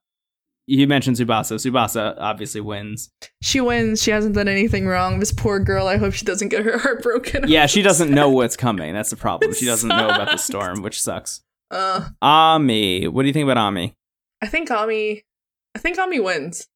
You 0.65 0.87
mentioned 0.87 1.17
Tsubasa. 1.17 1.55
Tsubasa 1.57 2.15
obviously 2.17 2.61
wins. 2.61 3.11
She 3.41 3.59
wins. 3.61 4.01
She 4.01 4.11
hasn't 4.11 4.33
done 4.33 4.47
anything 4.47 4.87
wrong. 4.87 5.19
This 5.19 5.31
poor 5.31 5.59
girl. 5.59 5.87
I 5.87 5.97
hope 5.97 6.13
she 6.13 6.25
doesn't 6.25 6.49
get 6.49 6.63
her 6.65 6.77
heart 6.79 7.03
broken. 7.03 7.47
Yeah, 7.47 7.65
she 7.67 7.81
doesn't 7.81 8.09
know 8.11 8.29
what's 8.31 8.55
coming. 8.57 8.93
That's 8.93 9.09
the 9.11 9.15
problem. 9.17 9.53
She 9.53 9.65
doesn't 9.65 9.89
know 9.89 10.07
about 10.09 10.31
the 10.31 10.37
storm, 10.37 10.81
which 10.81 11.01
sucks. 11.01 11.41
Uh, 11.71 12.09
Ami, 12.21 13.07
what 13.07 13.23
do 13.23 13.27
you 13.27 13.33
think 13.33 13.43
about 13.45 13.57
Ami? 13.57 13.93
I 14.41 14.47
think 14.47 14.69
Ami. 14.71 15.23
I 15.75 15.79
think 15.79 15.97
Ami 15.97 16.19
wins. 16.19 16.67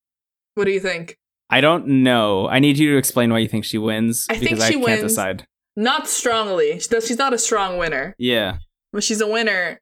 What 0.56 0.66
do 0.66 0.72
you 0.72 0.80
think? 0.80 1.18
I 1.50 1.62
don't 1.62 1.88
know. 1.88 2.48
I 2.50 2.60
need 2.60 2.78
you 2.78 2.92
to 2.94 2.98
explain 2.98 3.32
why 3.32 3.40
you 3.40 3.48
think 3.48 3.64
she 3.64 3.78
wins 3.78 4.26
I 4.30 4.34
think 4.34 4.52
because 4.52 4.64
I 4.64 4.68
she 4.68 4.74
can't 4.74 4.86
wins. 4.86 5.02
decide. 5.04 5.48
Not 5.76 6.08
strongly. 6.08 6.80
She's 6.80 7.18
not 7.18 7.34
a 7.34 7.38
strong 7.38 7.78
winner, 7.78 8.16
Yeah. 8.18 8.58
but 8.92 9.04
she's 9.04 9.22
a 9.22 9.28
winner 9.28 9.80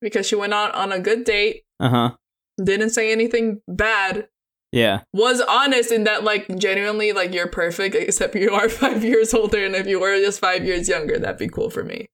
because 0.00 0.26
she 0.26 0.36
went 0.36 0.52
on 0.52 0.70
on 0.72 0.92
a 0.92 1.00
good 1.00 1.24
date. 1.24 1.62
Uh 1.80 1.88
huh. 1.88 2.10
didn't 2.62 2.90
say 2.90 3.10
anything 3.10 3.62
bad. 3.66 4.28
Yeah. 4.70 5.00
Was 5.14 5.40
honest 5.40 5.90
in 5.90 6.04
that, 6.04 6.24
like, 6.24 6.46
genuinely, 6.58 7.12
like, 7.12 7.32
you're 7.32 7.46
perfect, 7.48 7.94
except 7.94 8.34
you 8.34 8.50
are 8.52 8.68
five 8.82 9.02
years 9.02 9.32
older, 9.32 9.64
and 9.64 9.74
if 9.74 9.86
you 9.86 9.98
were 9.98 10.18
just 10.18 10.40
five 10.40 10.62
years 10.64 10.88
younger, 10.88 11.18
that'd 11.18 11.38
be 11.38 11.48
cool 11.48 11.70
for 11.70 11.82
me. 11.82 12.08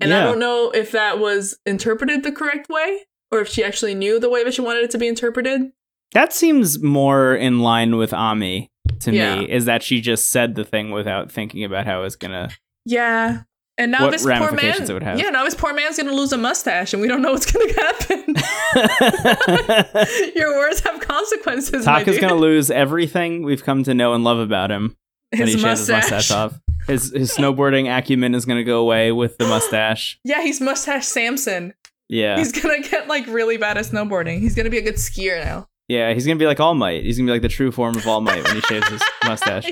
And 0.00 0.14
I 0.14 0.22
don't 0.24 0.38
know 0.38 0.70
if 0.70 0.92
that 0.92 1.18
was 1.18 1.58
interpreted 1.66 2.22
the 2.22 2.32
correct 2.32 2.68
way, 2.68 3.00
or 3.30 3.40
if 3.40 3.48
she 3.48 3.62
actually 3.64 3.94
knew 3.94 4.18
the 4.18 4.30
way 4.30 4.44
that 4.44 4.54
she 4.54 4.60
wanted 4.62 4.84
it 4.84 4.90
to 4.92 4.98
be 4.98 5.08
interpreted. 5.08 5.72
That 6.12 6.32
seems 6.32 6.82
more 6.82 7.34
in 7.36 7.60
line 7.60 7.96
with 7.96 8.12
Ami 8.12 8.68
to 9.00 9.12
Yeah. 9.12 9.40
me, 9.40 9.50
is 9.50 9.64
that 9.66 9.82
she 9.82 10.00
just 10.00 10.30
said 10.30 10.54
the 10.56 10.64
thing 10.64 10.90
without 10.90 11.30
thinking 11.30 11.64
about 11.64 11.86
how 11.86 12.02
it's 12.02 12.16
gonna 12.16 12.50
Yeah. 12.84 13.42
And 13.78 13.92
now 13.92 14.10
this 14.10 14.22
poor 14.24 14.52
man, 14.52 14.82
it 14.82 14.92
would 14.92 15.02
have. 15.02 15.18
yeah, 15.18 15.30
now 15.30 15.44
this 15.44 15.54
poor 15.54 15.72
man's 15.72 15.96
gonna 15.96 16.12
lose 16.12 16.32
a 16.32 16.38
mustache, 16.38 16.92
and 16.92 17.00
we 17.00 17.08
don't 17.08 17.22
know 17.22 17.32
what's 17.32 17.50
gonna 17.50 17.72
happen. 17.72 18.34
Your 20.36 20.56
words 20.58 20.80
have 20.80 21.00
consequences. 21.00 21.84
Taka's 21.84 22.18
gonna 22.18 22.34
lose 22.34 22.70
everything 22.70 23.42
we've 23.42 23.64
come 23.64 23.82
to 23.84 23.94
know 23.94 24.12
and 24.14 24.24
love 24.24 24.38
about 24.38 24.70
him 24.70 24.96
when 25.30 25.46
his 25.46 25.62
mustache. 25.62 26.04
his 26.04 26.10
mustache 26.10 26.30
off. 26.30 26.60
His 26.90 27.12
his 27.12 27.32
snowboarding 27.32 27.86
acumen 27.96 28.34
is 28.34 28.44
gonna 28.44 28.64
go 28.64 28.80
away 28.80 29.12
with 29.12 29.38
the 29.38 29.46
mustache. 29.46 30.18
Yeah, 30.24 30.42
he's 30.42 30.60
mustache 30.60 31.06
Samson. 31.06 31.74
Yeah. 32.08 32.36
He's 32.38 32.52
gonna 32.52 32.80
get 32.80 33.06
like 33.08 33.26
really 33.28 33.56
bad 33.56 33.78
at 33.78 33.84
snowboarding. 33.86 34.40
He's 34.40 34.54
gonna 34.54 34.70
be 34.70 34.78
a 34.78 34.82
good 34.82 34.96
skier 34.96 35.44
now. 35.44 35.68
yeah, 35.88 36.12
he's 36.12 36.26
gonna 36.26 36.38
be 36.38 36.46
like 36.46 36.60
All 36.60 36.74
Might. 36.74 37.04
He's 37.04 37.16
gonna 37.18 37.28
be 37.28 37.32
like 37.32 37.42
the 37.42 37.48
true 37.48 37.70
form 37.70 37.96
of 37.96 38.06
All 38.06 38.20
Might 38.20 38.42
when 38.44 38.56
he 38.56 38.60
shaves 38.62 38.88
his 38.88 39.02
mustache. 39.24 39.70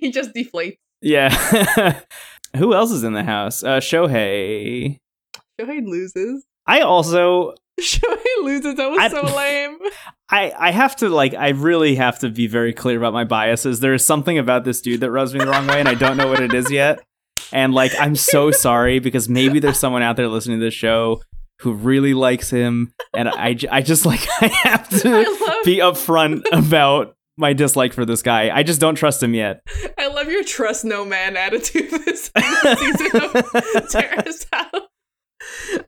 he 0.00 0.10
just 0.12 0.30
deflates. 0.34 0.76
Yeah. 1.02 1.30
Who 2.56 2.72
else 2.74 2.92
is 2.92 3.02
in 3.04 3.12
the 3.14 3.24
house? 3.24 3.62
Uh 3.64 3.80
Shohei. 3.80 4.98
Shohei 5.60 5.84
loses. 5.84 6.44
I 6.66 6.80
also 6.80 7.54
Shohei 7.80 8.42
loses. 8.42 8.76
That 8.76 8.90
was 8.90 8.98
I- 9.00 9.08
so 9.08 9.22
lame. 9.36 9.78
I, 10.30 10.52
I 10.58 10.70
have 10.70 10.96
to 10.96 11.08
like 11.10 11.34
I 11.34 11.50
really 11.50 11.94
have 11.96 12.18
to 12.20 12.30
be 12.30 12.46
very 12.46 12.72
clear 12.72 12.96
about 12.98 13.12
my 13.12 13.24
biases. 13.24 13.80
There 13.80 13.94
is 13.94 14.04
something 14.04 14.38
about 14.38 14.64
this 14.64 14.80
dude 14.80 15.00
that 15.00 15.10
rubs 15.10 15.32
me 15.34 15.40
the 15.40 15.46
wrong 15.46 15.66
way, 15.66 15.78
and 15.78 15.88
I 15.88 15.94
don't 15.94 16.16
know 16.16 16.28
what 16.28 16.40
it 16.40 16.52
is 16.54 16.70
yet. 16.70 17.00
And 17.52 17.74
like 17.74 17.92
I'm 18.00 18.16
so 18.16 18.50
sorry 18.52 18.98
because 18.98 19.28
maybe 19.28 19.60
there's 19.60 19.78
someone 19.78 20.02
out 20.02 20.16
there 20.16 20.28
listening 20.28 20.58
to 20.60 20.64
this 20.64 20.74
show 20.74 21.20
who 21.60 21.72
really 21.72 22.14
likes 22.14 22.50
him, 22.50 22.92
and 23.14 23.28
I, 23.28 23.56
I 23.70 23.82
just 23.82 24.06
like 24.06 24.26
I 24.40 24.46
have 24.48 24.88
I 24.92 24.98
to 24.98 25.10
love 25.10 25.56
be 25.64 25.76
upfront 25.78 26.42
about 26.52 27.14
my 27.36 27.52
dislike 27.52 27.92
for 27.92 28.04
this 28.04 28.22
guy. 28.22 28.50
I 28.54 28.62
just 28.62 28.80
don't 28.80 28.94
trust 28.96 29.22
him 29.22 29.34
yet. 29.34 29.60
I 29.98 30.08
love 30.08 30.28
your 30.28 30.42
trust 30.44 30.84
no 30.84 31.04
man 31.04 31.36
attitude 31.36 31.90
this 31.90 32.30
season 32.34 33.20
of 33.20 33.90
Terrace 33.90 34.46
House. 34.52 34.82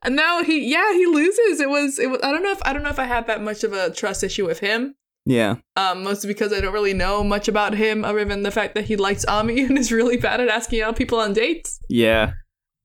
And 0.03 0.17
now 0.17 0.43
he 0.43 0.71
yeah, 0.71 0.93
he 0.93 1.07
loses. 1.07 1.61
It 1.61 1.69
was 1.69 1.99
it 1.99 2.11
was 2.11 2.21
I 2.23 2.31
don't 2.33 2.43
know 2.43 2.53
if 2.53 2.63
I 2.65 2.73
don't 2.73 2.83
know 2.83 2.91
if 2.91 2.99
I 2.99 3.05
have 3.05 3.27
that 3.27 3.43
much 3.43 3.65
of 3.65 3.73
a 3.73 3.91
trust 3.91 4.23
issue 4.25 4.47
with 4.47 4.61
him. 4.61 4.95
Yeah, 5.29 5.57
Um, 5.75 6.05
mostly 6.05 6.29
because 6.33 6.53
I 6.53 6.61
don't 6.61 6.73
really 6.73 6.95
know 6.95 7.25
much 7.25 7.49
about 7.49 7.75
him 7.75 8.05
other 8.05 8.25
than 8.25 8.45
the 8.45 8.53
fact 8.53 8.77
that 8.77 8.85
he 8.85 8.95
likes 8.95 9.25
Ami 9.25 9.61
and 9.65 9.77
is 9.77 9.91
really 9.91 10.17
bad 10.17 10.41
at 10.41 10.47
asking 10.49 10.83
out 10.83 10.95
people 10.95 11.19
on 11.19 11.33
dates. 11.33 11.81
yeah, 11.89 12.35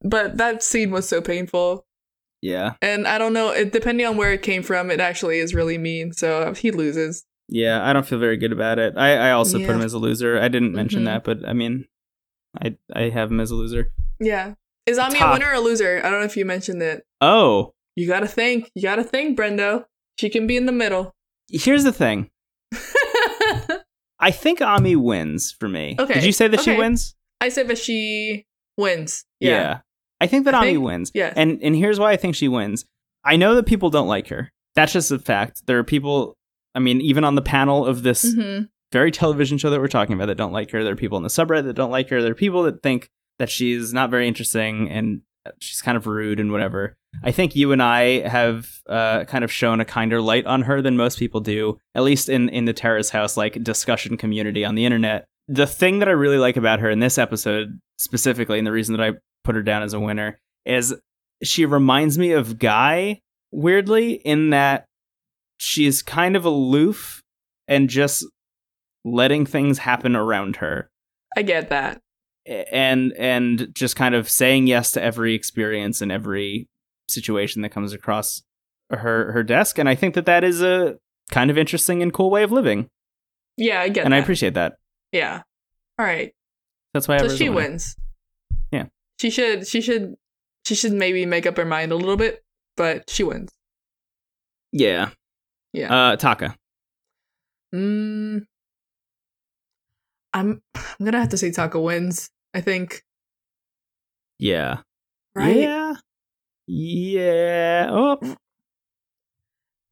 But 0.03 0.37
that 0.37 0.63
scene 0.63 0.89
was 0.89 1.07
so 1.07 1.21
painful. 1.21 1.85
yeah, 2.41 2.73
And 2.81 3.07
I 3.07 3.19
don't 3.19 3.33
know, 3.33 3.49
it, 3.51 3.71
depending 3.71 4.07
on 4.07 4.17
where 4.17 4.33
it 4.33 4.41
came 4.41 4.63
from, 4.63 4.89
it 4.89 4.99
actually 4.99 5.37
is 5.37 5.53
really 5.53 5.77
mean. 5.77 6.13
So 6.13 6.55
he 6.55 6.71
loses. 6.71 7.25
yeah. 7.47 7.87
I 7.87 7.93
don't 7.93 8.07
feel 8.07 8.17
very 8.17 8.37
good 8.37 8.51
about 8.53 8.79
it. 8.79 8.97
I, 8.97 9.27
I 9.27 9.31
also 9.33 9.59
Yeah. 9.59 9.67
put 9.67 9.75
him 9.75 9.81
as 9.83 9.93
a 9.93 9.99
loser. 9.99 10.39
I 10.39 10.47
didn't 10.47 10.73
mention 10.73 11.01
Mhm. 11.03 11.05
that, 11.05 11.23
but 11.23 11.47
I 11.47 11.53
mean, 11.53 11.85
I 12.59 12.75
I 12.91 13.09
have 13.09 13.29
him 13.29 13.39
as 13.39 13.51
a 13.51 13.55
loser. 13.55 13.91
Yeah. 14.19 14.55
Is 14.85 14.97
Ami 14.97 15.19
a 15.19 15.31
winner 15.31 15.47
or 15.49 15.53
a 15.53 15.59
loser? 15.59 15.99
I 16.03 16.09
don't 16.09 16.19
know 16.19 16.25
if 16.25 16.35
you 16.37 16.45
mentioned 16.45 16.81
it. 16.81 17.03
Oh, 17.21 17.73
You 17.95 18.07
gotta 18.07 18.27
think. 18.27 18.71
You 18.75 18.81
gotta 18.83 19.03
think, 19.03 19.37
Brendo. 19.37 19.85
She 20.19 20.29
can 20.29 20.47
be 20.47 20.57
in 20.57 20.65
the 20.65 20.71
middle. 20.71 21.13
here's 21.49 21.83
the 21.83 21.93
thing. 21.93 22.29
I 24.19 24.31
think 24.31 24.61
Ami 24.61 24.95
wins 24.95 25.51
for 25.51 25.67
me. 25.67 25.95
Okay, 25.99 26.15
Did 26.15 26.23
you 26.25 26.31
say 26.31 26.47
that 26.47 26.61
she 26.61 26.75
wins? 26.77 27.15
I 27.39 27.49
said 27.49 27.67
that 27.69 27.77
she 27.79 28.45
wins. 28.77 29.25
Yeah. 29.39 29.79
I 30.19 30.27
think 30.27 30.45
that 30.45 30.53
I 30.53 30.59
Ami 30.59 30.73
think- 30.73 30.83
wins. 30.85 31.11
yeah. 31.15 31.33
And 31.35 31.59
and 31.63 31.75
here's 31.75 31.99
why 31.99 32.11
I 32.11 32.17
think 32.17 32.35
she 32.35 32.47
wins. 32.47 32.85
I 33.23 33.35
know 33.35 33.55
that 33.55 33.65
people 33.65 33.89
don't 33.89 34.07
like 34.07 34.27
her. 34.27 34.51
That's 34.75 34.93
just 34.93 35.11
a 35.11 35.19
fact. 35.19 35.65
There 35.65 35.77
are 35.79 35.83
people 35.83 36.37
I 36.75 36.79
mean, 36.79 37.01
even 37.01 37.23
on 37.23 37.35
the 37.35 37.41
panel 37.41 37.85
of 37.85 38.03
this 38.03 38.33
hmm 38.35 38.61
very 38.91 39.09
television 39.09 39.57
show 39.57 39.69
that 39.69 39.79
we're 39.79 39.87
talking 39.87 40.15
about 40.15 40.25
that 40.25 40.35
don't 40.35 40.51
like 40.51 40.69
her. 40.71 40.83
There 40.83 40.91
are 40.91 40.97
people 40.97 41.15
in 41.17 41.23
the 41.23 41.29
subreddit 41.29 41.63
that 41.63 41.75
don't 41.77 41.91
like 41.91 42.09
her. 42.09 42.21
There 42.21 42.31
are 42.31 42.35
people 42.35 42.63
that 42.63 42.83
think 42.83 43.09
that 43.41 43.49
she's 43.49 43.91
not 43.91 44.11
very 44.11 44.27
interesting 44.27 44.87
and 44.87 45.21
she's 45.57 45.81
kind 45.81 45.97
of 45.97 46.05
rude 46.05 46.39
and 46.39 46.51
whatever. 46.51 46.95
I 47.23 47.31
think 47.31 47.55
you 47.55 47.71
and 47.71 47.81
I 47.81 48.27
have 48.27 48.69
uh, 48.87 49.25
kind 49.25 49.43
of 49.43 49.51
shown 49.51 49.81
a 49.81 49.85
kinder 49.85 50.21
light 50.21 50.45
on 50.45 50.61
her 50.61 50.79
than 50.79 50.95
most 50.95 51.17
people 51.17 51.41
do, 51.41 51.79
at 51.95 52.03
least 52.03 52.29
in 52.29 52.49
in 52.49 52.65
the 52.65 52.73
Terrace 52.73 53.09
House 53.09 53.35
like 53.35 53.63
discussion 53.63 54.15
community 54.15 54.63
on 54.63 54.75
the 54.75 54.85
internet. 54.85 55.25
The 55.47 55.65
thing 55.65 55.97
that 55.99 56.07
I 56.07 56.11
really 56.11 56.37
like 56.37 56.55
about 56.55 56.81
her 56.81 56.89
in 56.91 56.99
this 56.99 57.17
episode 57.17 57.79
specifically, 57.97 58.59
and 58.59 58.67
the 58.67 58.71
reason 58.71 58.95
that 58.95 59.03
I 59.03 59.17
put 59.43 59.55
her 59.55 59.63
down 59.63 59.81
as 59.81 59.95
a 59.95 59.99
winner, 59.99 60.37
is 60.63 60.93
she 61.41 61.65
reminds 61.65 62.19
me 62.19 62.33
of 62.33 62.59
Guy 62.59 63.21
weirdly 63.51 64.13
in 64.13 64.51
that 64.51 64.85
she's 65.57 66.03
kind 66.03 66.35
of 66.35 66.45
aloof 66.45 67.23
and 67.67 67.89
just 67.89 68.23
letting 69.03 69.47
things 69.47 69.79
happen 69.79 70.15
around 70.15 70.57
her 70.57 70.91
I 71.35 71.43
get 71.43 71.69
that. 71.69 72.01
And 72.45 73.13
and 73.17 73.69
just 73.73 73.95
kind 73.95 74.15
of 74.15 74.29
saying 74.29 74.67
yes 74.67 74.91
to 74.91 75.01
every 75.01 75.33
experience 75.35 76.01
and 76.01 76.11
every 76.11 76.67
situation 77.09 77.61
that 77.61 77.69
comes 77.69 77.93
across 77.93 78.41
her 78.89 79.31
her 79.31 79.43
desk 79.43 79.77
and 79.77 79.87
i 79.87 79.95
think 79.95 80.15
that 80.15 80.25
that 80.25 80.43
is 80.43 80.61
a 80.61 80.95
kind 81.29 81.49
of 81.51 81.57
interesting 81.57 82.01
and 82.01 82.13
cool 82.13 82.29
way 82.31 82.43
of 82.43 82.51
living 82.51 82.89
Yeah, 83.57 83.79
I 83.81 83.89
get 83.89 84.05
and 84.05 84.13
i 84.13 84.17
appreciate 84.17 84.55
that 84.55 84.73
Yeah. 85.11 85.43
All 85.99 86.05
right. 86.05 86.33
that's 86.93 87.07
why 87.07 87.15
I 87.15 87.17
So 87.19 87.23
have 87.23 87.29
her 87.31 87.33
as 87.35 87.41
a 87.41 87.43
she 87.43 87.49
wins. 87.49 87.95
Yeah. 88.71 88.85
She 89.19 89.29
should 89.29 89.67
she 89.67 89.81
should 89.81 90.15
she 90.65 90.73
should 90.75 90.93
maybe 90.93 91.25
make 91.25 91.45
up 91.45 91.57
her 91.57 91.65
mind 91.65 91.91
a 91.91 91.95
little 91.95 92.17
bit, 92.17 92.43
but 92.75 93.09
she 93.09 93.23
wins. 93.23 93.49
yeah 94.71 95.09
Yeah. 95.73 95.93
uh 95.93 96.15
taka 96.15 96.55
Mm, 97.73 98.41
I'm 100.33 100.61
I'm 100.75 101.05
gonna 101.05 101.19
have 101.19 101.29
to 101.29 101.37
say 101.37 101.51
Taka 101.51 101.79
wins. 101.79 102.29
I 102.53 102.61
think. 102.61 103.03
yeah 104.39 104.79
Right. 105.35 105.55
yeah 105.57 105.93
yeah 106.67 107.87
oh 107.89 108.17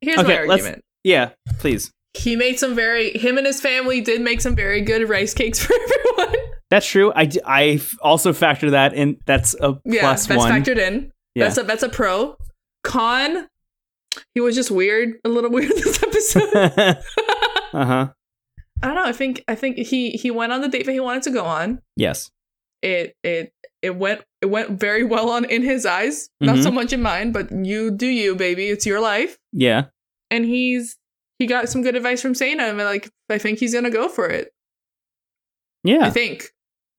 Here's 0.02 0.20
Okay, 0.20 0.28
my 0.46 0.48
argument. 0.54 0.84
yeah 1.04 1.30
please 1.60 1.92
He 2.14 2.36
made 2.36 2.60
some 2.60 2.76
very 2.76 3.12
him 3.18 3.38
and 3.38 3.48
his 3.48 3.62
family 3.62 4.02
did 4.02 4.20
make 4.22 4.42
some 4.42 4.56
very 4.56 4.82
good 4.82 5.08
rice 5.08 5.34
cakes 5.34 5.60
for 5.66 5.74
everyone. 5.74 6.36
that's 6.70 6.86
true 6.88 7.14
I 7.16 7.30
I 7.46 7.82
also 8.02 8.34
factor 8.34 8.72
that 8.72 8.94
in 8.94 9.18
that's 9.26 9.56
a 9.62 9.76
yeah, 9.86 10.02
plus 10.02 10.28
that's 10.28 10.38
one 10.38 10.52
factored 10.52 10.78
in. 10.78 11.12
yeah 11.36 11.46
That's 11.46 11.58
a 11.58 11.64
that's 11.64 11.84
a 11.84 11.90
pro. 11.90 12.36
Con, 12.84 13.48
he 14.34 14.40
was 14.42 14.56
just 14.56 14.72
weird, 14.72 15.20
a 15.26 15.30
little 15.30 15.50
weird 15.58 15.70
this 15.72 16.02
episode. 16.04 16.54
uh-huh 17.74 18.10
I 18.82 18.88
don't 18.88 18.96
know. 18.96 19.06
I 19.06 19.12
think 19.12 19.44
I 19.48 19.56
think 19.56 19.78
he 19.78 20.12
he 20.12 20.32
went 20.32 20.52
on 20.54 20.62
the 20.62 20.70
date 20.70 20.86
that 20.86 20.92
he 20.94 21.00
wanted 21.00 21.24
to 21.24 21.32
go 21.32 21.46
on. 21.46 21.82
yes 21.96 22.32
It 22.82 23.16
it 23.24 23.54
it 23.82 23.96
went 23.96 24.22
it 24.42 24.46
went 24.48 24.72
very 24.80 25.04
well 25.04 25.30
on 25.30 25.46
in 25.46 25.62
his 25.64 25.86
eyes, 25.86 26.30
not 26.40 26.58
Mhm. 26.58 26.64
so 26.64 26.72
much 26.72 26.94
in 26.94 27.02
mine. 27.02 27.32
But 27.32 27.52
you 27.52 27.92
do 27.92 28.08
you, 28.08 28.36
baby. 28.36 28.68
It's 28.70 28.86
your 28.86 29.00
life. 29.02 29.38
yeah 29.52 29.86
And 30.32 30.46
he's 30.46 30.98
he 31.40 31.46
got 31.48 31.70
some 31.70 31.82
good 31.82 31.96
advice 31.96 32.22
from 32.22 32.36
Sana, 32.36 32.64
and 32.64 32.78
like 32.78 33.10
I 33.30 33.38
think 33.38 33.60
he's 33.60 33.74
gonna 33.74 33.90
go 33.90 34.08
for 34.10 34.28
it. 34.30 34.54
yeah 35.84 36.06
I 36.06 36.10
think 36.10 36.50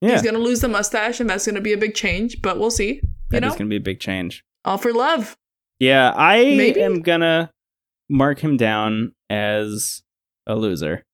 yeah 0.01 0.11
he's 0.11 0.21
gonna 0.23 0.39
lose 0.39 0.61
the 0.61 0.67
mustache, 0.67 1.19
and 1.19 1.29
that's 1.29 1.45
gonna 1.45 1.61
be 1.61 1.73
a 1.73 1.77
big 1.77 1.93
change. 1.95 2.41
But 2.41 2.59
we'll 2.59 2.71
see. 2.71 2.95
You 2.95 3.39
That 3.39 3.43
is 3.45 3.55
to 3.55 3.65
be 3.65 3.77
a 3.77 3.79
big 3.79 3.99
change. 3.99 4.43
all 4.65 4.77
for 4.77 4.91
love. 4.93 5.37
Yeah, 5.79 6.11
I 6.15 6.43
Maybe? 6.55 6.81
am 6.81 7.01
gonna 7.01 7.51
mark 8.09 8.39
him 8.39 8.57
down 8.57 9.13
as 9.29 10.03
a 10.45 10.55
loser. 10.55 11.05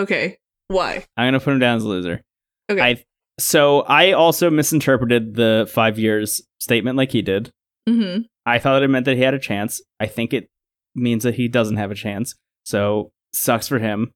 Okay, 0.00 0.38
why? 0.68 1.04
I'm 1.16 1.26
gonna 1.26 1.40
put 1.40 1.52
him 1.52 1.58
down 1.58 1.76
as 1.76 1.84
a 1.84 1.88
loser. 1.88 2.22
Okay. 2.70 2.80
I 2.80 3.04
so 3.38 3.80
I 3.82 4.12
also 4.12 4.50
misinterpreted 4.50 5.34
the 5.34 5.68
five 5.72 5.98
years 5.98 6.42
statement 6.58 6.96
like 6.96 7.12
he 7.12 7.22
did. 7.22 7.50
Mm-hmm. 7.88 8.22
I 8.46 8.58
thought 8.58 8.82
it 8.82 8.88
meant 8.88 9.04
that 9.06 9.16
he 9.16 9.22
had 9.22 9.34
a 9.34 9.38
chance. 9.38 9.80
I 9.98 10.06
think 10.06 10.32
it 10.32 10.48
means 10.94 11.24
that 11.24 11.34
he 11.34 11.48
doesn't 11.48 11.76
have 11.76 11.90
a 11.90 11.94
chance. 11.94 12.34
So 12.64 13.10
sucks 13.32 13.68
for 13.68 13.78
him. 13.78 14.12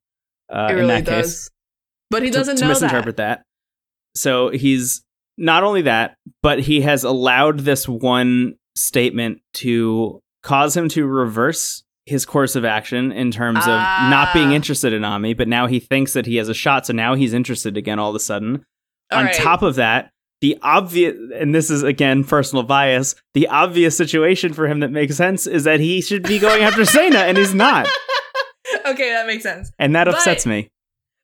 Uh, 0.53 0.69
it 0.69 0.73
in 0.73 0.77
really 0.77 0.89
that 0.89 1.05
does. 1.05 1.25
case, 1.25 1.51
But 2.11 2.23
he 2.23 2.31
doesn't 2.31 2.57
to, 2.57 2.65
know 2.65 2.69
misinterpret 2.69 3.17
that. 3.17 3.43
So 4.15 4.51
he's 4.51 5.03
not 5.37 5.65
only 5.65 5.83
that, 5.83 6.17
but 6.43 6.61
he 6.61 6.83
has 6.83 7.05
allowed 7.05 7.61
this 7.61 7.89
one 7.89 8.55
statement 8.77 9.41
to 9.55 10.21
cause 10.43 10.77
him 10.77 10.89
to 10.91 11.07
reverse 11.07 11.84
his 12.07 12.27
course 12.27 12.55
of 12.57 12.65
action 12.65 13.11
in 13.13 13.31
terms 13.31 13.61
of 13.61 13.67
not 14.11 14.33
being 14.35 14.51
Ah. 14.51 14.55
interested 14.55 14.93
in 14.93 15.05
Ami, 15.05 15.33
but 15.35 15.49
now 15.49 15.67
he 15.67 15.81
thinks 15.81 16.13
that 16.13 16.27
he 16.27 16.37
has 16.37 16.49
a 16.49 16.55
shot, 16.55 16.87
so 16.87 16.93
now 16.93 17.15
he's 17.15 17.33
interested 17.33 17.77
again 17.77 17.99
all 17.99 18.11
of 18.11 18.17
a 18.17 18.21
sudden. 18.21 18.65
All 19.11 19.19
On 19.21 19.25
right. 19.27 19.35
top 19.35 19.63
of 19.63 19.77
that, 19.77 20.11
the 20.41 20.59
obvious, 20.63 21.17
and 21.35 21.55
this 21.55 21.71
is 21.71 21.83
again 21.83 22.23
personal 22.25 22.63
bias, 22.63 23.15
the 23.33 23.49
obvious 23.49 23.97
situation 23.97 24.53
for 24.53 24.67
him 24.67 24.81
that 24.81 24.91
makes 24.91 25.17
sense 25.17 25.47
is 25.47 25.65
that 25.65 25.81
he 25.81 26.03
should 26.03 26.23
be 26.25 26.39
going 26.39 26.63
after 26.63 26.85
Sana, 26.85 27.21
and 27.21 27.39
he's 27.39 27.55
not. 27.55 27.89
okay, 28.87 29.11
that 29.11 29.27
makes 29.27 29.43
sense. 29.43 29.71
And 29.79 29.95
that 29.97 30.05
But- 30.05 30.15
upsets 30.17 30.45
me. 30.47 30.69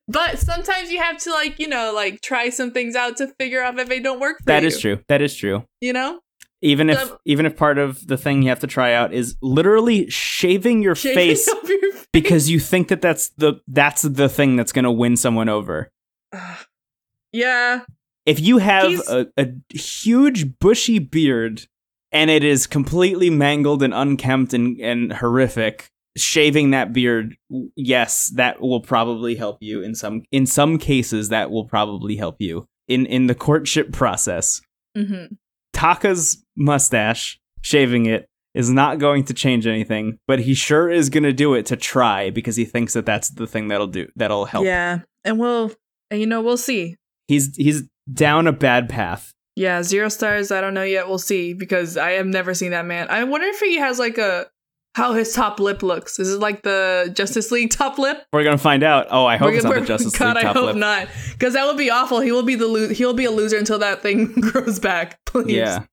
But 0.07 0.39
sometimes 0.39 0.91
you 0.91 0.99
have 1.01 1.17
to 1.19 1.29
like, 1.31 1.57
you 1.59 1.67
know, 1.67 1.93
like 1.93 2.21
try 2.21 2.49
some 2.49 2.71
things 2.71 2.95
out 2.95 3.17
to 3.17 3.27
figure 3.39 3.61
out 3.61 3.79
if 3.79 3.87
they 3.87 3.99
don't 3.99 4.19
work 4.19 4.39
for 4.39 4.45
That 4.45 4.63
you. 4.63 4.67
is 4.67 4.79
true. 4.79 4.99
That 5.07 5.21
is 5.21 5.33
true. 5.35 5.63
You 5.79 5.93
know? 5.93 6.19
Even 6.61 6.89
if 6.89 6.99
Um, 6.99 7.17
even 7.25 7.45
if 7.45 7.55
part 7.55 7.77
of 7.77 8.07
the 8.07 8.17
thing 8.17 8.43
you 8.43 8.49
have 8.49 8.59
to 8.59 8.67
try 8.67 8.93
out 8.93 9.13
is 9.13 9.35
literally 9.41 10.09
shaving 10.09 10.81
your 10.83 10.95
Shaving 10.95 11.15
face 11.15 11.47
your 11.67 11.91
face. 11.93 12.07
because 12.13 12.49
you 12.49 12.59
think 12.59 12.87
that 12.89 13.01
that's 13.01 13.29
the 13.29 13.61
that's 13.67 14.03
the 14.03 14.29
thing 14.29 14.55
that's 14.55 14.71
going 14.71 14.85
to 14.85 14.91
win 14.91 15.17
someone 15.17 15.49
over. 15.49 15.89
yeah. 17.31 17.81
If 18.25 18.39
you 18.39 18.59
have 18.59 18.91
a, 19.09 19.27
a 19.37 19.47
huge 19.75 20.59
bushy 20.59 20.99
beard 20.99 21.65
and 22.11 22.29
it 22.29 22.43
is 22.43 22.67
completely 22.67 23.29
mangled 23.31 23.81
and 23.81 23.93
unkempt 23.93 24.53
and, 24.53 24.79
and 24.79 25.11
horrific, 25.11 25.89
shaving 26.15 26.69
that 26.71 26.93
beard, 26.93 27.35
yes, 27.75 28.31
that 28.35 28.61
will 28.61 28.81
probably 28.81 29.35
help 29.35 29.57
you 29.61 29.81
in 29.81 29.95
some 29.95 30.23
in 30.31 30.45
some 30.45 30.77
cases 30.77 31.29
that 31.29 31.49
will 31.49 31.65
probably 31.65 32.15
help 32.15 32.35
you 32.39 32.67
in 32.87 33.07
in 33.07 33.25
the 33.25 33.35
courtship 33.35 33.91
process. 33.91 34.61
Mm-hmm. 34.95 35.33
Taka's 35.73 36.40
mustache, 36.55 37.39
shaving 37.61 38.05
it, 38.05 38.27
is 38.53 38.69
not 38.69 38.99
going 38.99 39.23
to 39.25 39.33
change 39.33 39.65
anything, 39.65 40.17
but 40.27 40.39
he 40.39 40.53
sure 40.53 40.89
is 40.89 41.09
going 41.09 41.23
to 41.23 41.33
do 41.33 41.53
it 41.53 41.65
to 41.67 41.75
try 41.77 42.29
because 42.29 42.55
he 42.55 42.65
thinks 42.65 42.93
that 42.93 43.05
that's 43.05 43.29
the 43.29 43.47
thing 43.47 43.69
that'll 43.69 43.87
do 43.87 44.07
that'll 44.15 44.45
help. 44.45 44.65
Yeah. 44.65 44.99
And 45.23 45.39
we'll 45.39 45.71
you 46.11 46.27
know, 46.27 46.41
we'll 46.41 46.57
see. 46.57 46.97
He's 47.27 47.55
he's 47.55 47.83
down 48.11 48.47
a 48.47 48.51
bad 48.51 48.89
path. 48.89 49.31
Yeah, 49.55 49.83
zero 49.83 50.09
stars. 50.09 50.51
I 50.51 50.59
don't 50.61 50.73
know 50.73 50.83
yet. 50.83 51.07
We'll 51.07 51.17
see 51.19 51.53
because 51.53 51.95
I 51.97 52.11
have 52.11 52.25
never 52.25 52.53
seen 52.53 52.71
that 52.71 52.85
man. 52.85 53.07
I 53.09 53.23
wonder 53.23 53.47
if 53.47 53.59
he 53.59 53.77
has 53.77 53.99
like 53.99 54.17
a 54.17 54.47
how 54.95 55.13
his 55.13 55.33
top 55.33 55.59
lip 55.59 55.83
looks. 55.83 56.19
Is 56.19 56.33
it 56.33 56.39
like 56.39 56.63
the 56.63 57.11
Justice 57.15 57.51
League 57.51 57.69
top 57.71 57.97
lip? 57.97 58.21
We're 58.33 58.43
gonna 58.43 58.57
find 58.57 58.83
out. 58.83 59.07
Oh, 59.09 59.25
I 59.25 59.37
hope 59.37 59.49
We're 59.51 59.55
it's 59.55 59.63
not 59.63 59.75
the 59.75 59.81
Justice 59.85 60.17
God, 60.17 60.35
League 60.35 60.43
top 60.43 60.55
I 60.55 60.59
hope 60.59 60.65
lip. 60.67 60.75
not, 60.77 61.07
because 61.31 61.53
that 61.53 61.65
would 61.65 61.77
be 61.77 61.89
awful. 61.89 62.19
He 62.19 62.31
will 62.31 62.43
be 62.43 62.55
the 62.55 62.67
lo- 62.67 62.89
he'll 62.89 63.13
be 63.13 63.25
a 63.25 63.31
loser 63.31 63.57
until 63.57 63.79
that 63.79 64.01
thing 64.01 64.25
grows 64.41 64.79
back. 64.79 65.19
Please. 65.25 65.55
Yeah. 65.55 65.83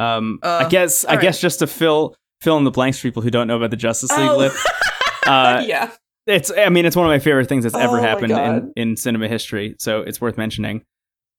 Um, 0.00 0.38
Uh, 0.42 0.64
I 0.64 0.68
guess 0.68 1.04
I 1.04 1.12
right. 1.14 1.20
guess 1.22 1.40
just 1.40 1.58
to 1.60 1.66
fill 1.66 2.14
fill 2.40 2.56
in 2.56 2.64
the 2.64 2.70
blanks 2.70 2.98
for 2.98 3.02
people 3.02 3.22
who 3.22 3.30
don't 3.30 3.46
know 3.46 3.56
about 3.56 3.70
the 3.70 3.76
Justice 3.76 4.10
League 4.16 4.30
Oh. 4.30 4.36
lip. 4.38 4.52
Uh, 5.26 5.62
yeah. 5.66 5.90
it's 6.26 6.50
I 6.56 6.70
mean 6.70 6.86
it's 6.86 6.96
one 6.96 7.04
of 7.06 7.10
my 7.10 7.18
favorite 7.18 7.48
things 7.48 7.62
that's 7.64 7.76
ever 7.76 7.98
Oh 7.98 8.02
my 8.02 8.08
happened 8.08 8.32
in, 8.32 8.72
in 8.74 8.96
cinema 8.96 9.28
history, 9.28 9.76
so 9.78 10.00
it's 10.00 10.20
worth 10.20 10.36
mentioning. 10.38 10.82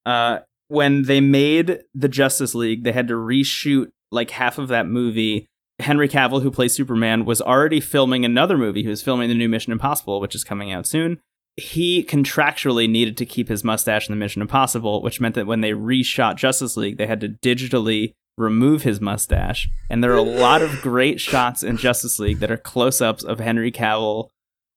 Uh, 0.05 0.39
when 0.67 1.03
they 1.03 1.19
made 1.19 1.79
the 1.93 2.07
Justice 2.07 2.55
League, 2.55 2.83
they 2.83 2.91
had 2.93 3.07
to 3.09 3.15
reshoot 3.15 3.87
like 4.11 4.29
half 4.31 4.57
of 4.57 4.67
that 4.69 4.87
movie. 4.87 5.47
Henry 5.79 6.07
Cavill, 6.07 6.41
who 6.43 6.51
plays 6.51 6.73
Superman, 6.75 7.25
was 7.25 7.41
already 7.41 7.79
filming 7.81 8.23
another 8.23 8.57
movie. 8.57 8.83
He 8.83 8.87
was 8.87 9.01
filming 9.01 9.27
the 9.29 9.35
new 9.35 9.49
Mission 9.49 9.71
Impossible, 9.73 10.21
which 10.21 10.35
is 10.35 10.43
coming 10.43 10.71
out 10.71 10.85
soon. 10.85 11.19
He 11.57 12.03
contractually 12.03 12.87
needed 12.89 13.17
to 13.17 13.25
keep 13.25 13.49
his 13.49 13.63
mustache 13.63 14.07
in 14.07 14.13
the 14.13 14.19
Mission 14.19 14.41
Impossible, 14.43 15.01
which 15.01 15.19
meant 15.19 15.35
that 15.35 15.47
when 15.47 15.61
they 15.61 15.71
reshot 15.71 16.35
Justice 16.37 16.77
League, 16.77 16.97
they 16.97 17.07
had 17.07 17.19
to 17.21 17.29
digitally 17.29 18.13
remove 18.41 18.83
his 18.83 18.99
mustache. 18.99 19.69
And 19.89 20.03
there 20.03 20.11
are 20.11 20.17
a 20.17 20.21
lot 20.21 20.61
of 20.61 20.81
great 20.81 21.19
shots 21.21 21.63
in 21.63 21.77
Justice 21.77 22.19
League 22.19 22.39
that 22.39 22.51
are 22.51 22.57
close-ups 22.57 23.23
of 23.23 23.39
Henry 23.39 23.71
Cavill 23.71 24.29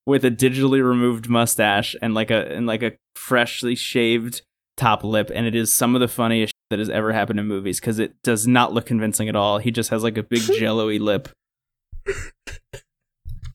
with 0.05 0.23
a 0.23 0.31
digitally 0.31 0.83
removed 0.87 1.27
mustache 1.29 1.95
and 2.01 2.13
like 2.13 2.29
a 2.31 2.45
and 2.55 2.67
like 2.67 2.83
a 2.83 2.93
freshly 3.15 3.75
shaved 3.75 4.43
top 4.77 5.03
lip 5.03 5.31
and 5.33 5.47
it 5.47 5.55
is 5.55 5.73
some 5.73 5.95
of 5.95 6.01
the 6.01 6.07
funniest 6.07 6.51
shit 6.51 6.55
that 6.69 6.79
has 6.79 6.89
ever 6.89 7.11
happened 7.13 7.39
in 7.39 7.47
movies 7.47 7.79
because 7.79 7.97
it 7.97 8.13
does 8.23 8.45
not 8.45 8.71
look 8.73 8.85
convincing 8.85 9.27
at 9.29 9.35
all 9.35 9.57
he 9.57 9.71
just 9.71 9.89
has 9.89 10.03
like 10.03 10.17
a 10.17 10.21
big 10.21 10.41
jello-y 10.59 10.97
lip 10.97 11.29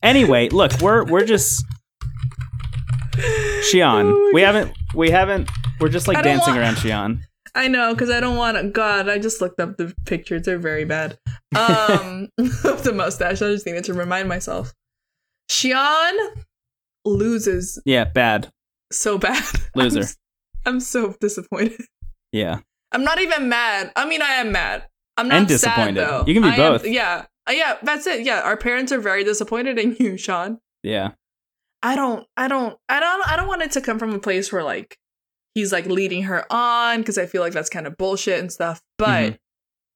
anyway 0.03 0.49
look 0.49 0.71
we're 0.81 1.05
we're 1.05 1.23
just 1.25 1.63
Shion. 3.71 4.11
Oh 4.11 4.31
we 4.33 4.41
haven't 4.41 4.71
we 4.95 5.09
haven't 5.11 5.49
we're 5.79 5.89
just 5.89 6.07
like 6.07 6.23
dancing 6.23 6.55
want- 6.55 6.59
around 6.59 6.75
Shion. 6.77 7.21
I 7.53 7.67
know, 7.67 7.93
because 7.93 8.09
I 8.09 8.19
don't 8.21 8.37
want 8.37 8.57
to. 8.57 8.69
God, 8.69 9.09
I 9.09 9.17
just 9.19 9.41
looked 9.41 9.59
up 9.59 9.77
the 9.77 9.93
pictures. 10.05 10.43
They're 10.43 10.57
very 10.57 10.85
bad. 10.85 11.17
Um, 11.55 12.29
of 12.37 12.83
the 12.83 12.93
mustache. 12.95 13.41
I 13.41 13.51
just 13.51 13.65
needed 13.65 13.83
to 13.85 13.93
remind 13.93 14.29
myself. 14.29 14.73
Shion 15.49 16.13
loses 17.05 17.81
Yeah, 17.85 18.05
bad. 18.05 18.49
so 18.91 19.17
bad. 19.17 19.43
Loser. 19.75 20.01
I'm, 20.65 20.75
I'm 20.75 20.79
so 20.79 21.15
disappointed. 21.19 21.81
Yeah. 22.31 22.59
I'm 22.91 23.03
not 23.03 23.19
even 23.21 23.49
mad. 23.49 23.91
I 23.95 24.05
mean, 24.07 24.21
I 24.21 24.33
am 24.35 24.51
mad. 24.51 24.85
I'm 25.17 25.27
not 25.27 25.39
And 25.39 25.47
disappointed. 25.47 25.95
Sad, 26.01 26.09
though. 26.09 26.23
You 26.27 26.33
can 26.33 26.43
be 26.43 26.49
I 26.49 26.53
am- 26.53 26.57
both. 26.57 26.85
yeah, 26.85 27.25
Uh, 27.49 27.53
yeah. 27.53 27.77
That's 27.83 28.07
it. 28.07 28.25
Yeah, 28.25 28.41
our 28.41 28.55
parents 28.57 28.91
are 28.91 28.99
very 28.99 29.23
disappointed 29.23 29.77
in 29.77 29.95
you, 29.99 30.13
Shion. 30.13 30.59
Yeah. 30.83 31.11
I 31.83 31.95
don't, 31.95 32.25
I 32.37 32.47
don't, 32.47 32.77
I 32.87 32.99
don't, 32.99 33.27
I 33.27 33.35
don't 33.35 33.47
want 33.47 33.63
it 33.63 33.71
to 33.71 33.81
come 33.81 33.97
from 33.99 34.13
a 34.13 34.19
place 34.19 34.51
where 34.53 34.63
like 34.63 34.97
he's 35.55 35.71
like 35.71 35.85
leading 35.85 36.23
her 36.23 36.45
on 36.51 36.99
because 36.99 37.17
I 37.17 37.25
feel 37.25 37.41
like 37.41 37.53
that's 37.53 37.69
kind 37.69 37.87
of 37.87 37.97
bullshit 37.97 38.39
and 38.39 38.51
stuff. 38.51 38.81
But 38.97 39.33
Mhm. 39.33 39.37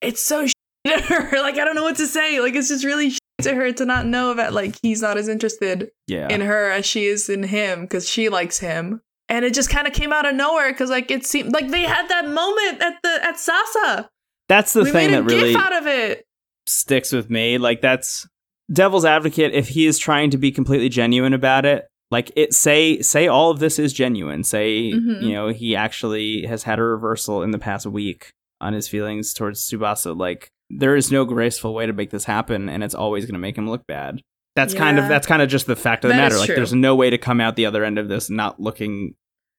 it's 0.02 0.22
so 0.22 0.46
to 0.88 1.02
her. 1.02 1.42
Like 1.42 1.56
I 1.58 1.66
don't 1.66 1.76
know 1.76 1.84
what 1.84 1.98
to 1.98 2.08
say. 2.08 2.40
Like 2.40 2.56
it's 2.56 2.68
just 2.70 2.86
really 2.86 3.14
to 3.42 3.54
her 3.54 3.72
to 3.74 3.86
not 3.86 4.06
know 4.06 4.34
that 4.34 4.54
like 4.54 4.76
he's 4.82 5.02
not 5.02 5.18
as 5.18 5.28
interested 5.28 5.90
Yeah. 6.08 6.28
in 6.30 6.42
her 6.42 6.72
as 6.72 6.86
she 6.86 7.06
is 7.06 7.30
in 7.30 7.44
him 7.44 7.82
because 7.82 8.08
she 8.10 8.30
likes 8.30 8.60
him. 8.60 9.02
And 9.28 9.44
it 9.44 9.54
just 9.56 9.70
kind 9.72 9.88
of 9.88 9.94
came 9.94 10.14
out 10.14 10.28
of 10.28 10.36
nowhere 10.36 10.72
because 10.72 10.90
like 10.92 11.10
it 11.10 11.26
seemed 11.26 11.52
like 11.54 11.70
they 11.70 11.82
had 11.84 12.08
that 12.10 12.28
moment 12.28 12.82
at 12.82 12.96
the 13.04 13.20
at 13.24 13.40
Sasa. 13.40 14.10
That's 14.48 14.74
the 14.74 14.84
we 14.84 14.92
thing 14.92 15.12
that 15.12 15.24
really 15.24 15.56
out 15.56 15.76
of 15.76 15.88
it. 15.88 16.24
sticks 16.68 17.12
with 17.12 17.30
me. 17.32 17.58
Like 17.58 17.82
that's 17.82 18.28
devil's 18.72 19.06
advocate 19.06 19.54
if 19.54 19.70
he 19.70 19.88
is 19.88 19.98
trying 19.98 20.30
to 20.32 20.38
be 20.38 20.52
completely 20.52 20.90
genuine 20.90 21.34
about 21.34 21.66
it. 21.66 21.86
Like 22.12 22.32
it 22.36 22.54
say 22.54 23.02
say 23.02 23.28
all 23.28 23.52
of 23.52 23.60
this 23.60 23.80
is 23.80 23.92
genuine. 23.94 24.44
Say 24.44 24.92
Mhm. 24.94 25.24
you 25.24 25.34
know 25.34 25.48
he 25.50 25.76
actually 25.76 26.46
has 26.46 26.64
had 26.64 26.80
a 26.80 26.84
reversal 26.84 27.42
in 27.44 27.52
the 27.52 27.58
past 27.60 27.86
week 27.86 28.30
on 28.62 28.74
his 28.74 28.88
feelings 28.88 29.34
towards 29.34 29.60
tsubasa 29.70 30.16
Like 30.18 30.48
there 30.70 30.96
is 30.96 31.12
no 31.12 31.26
graceful 31.26 31.74
way 31.74 31.86
to 31.86 31.94
make 31.94 32.10
this 32.12 32.26
happen, 32.26 32.70
and 32.70 32.84
it's 32.84 32.96
always 32.96 33.26
going 33.26 33.34
to 33.34 33.40
make 33.40 33.58
him 33.58 33.70
look 33.70 33.86
bad. 33.88 34.22
That's 34.56 34.74
kind 34.74 34.98
of 34.98 35.08
that's 35.08 35.28
kind 35.28 35.42
of 35.42 35.50
just 35.50 35.68
the 35.68 35.76
fact 35.76 36.06
of 36.06 36.10
the 36.10 36.16
That 36.16 36.22
matter. 36.22 36.38
Like 36.38 36.48
true. 36.48 36.56
there's 36.56 36.74
no 36.74 36.96
way 36.96 37.10
to 37.10 37.18
come 37.18 37.42
out 37.42 37.56
the 37.56 37.66
other 37.66 37.84
end 37.84 37.98
of 38.00 38.08
this 38.08 38.30
not 38.30 38.60
looking 38.60 39.16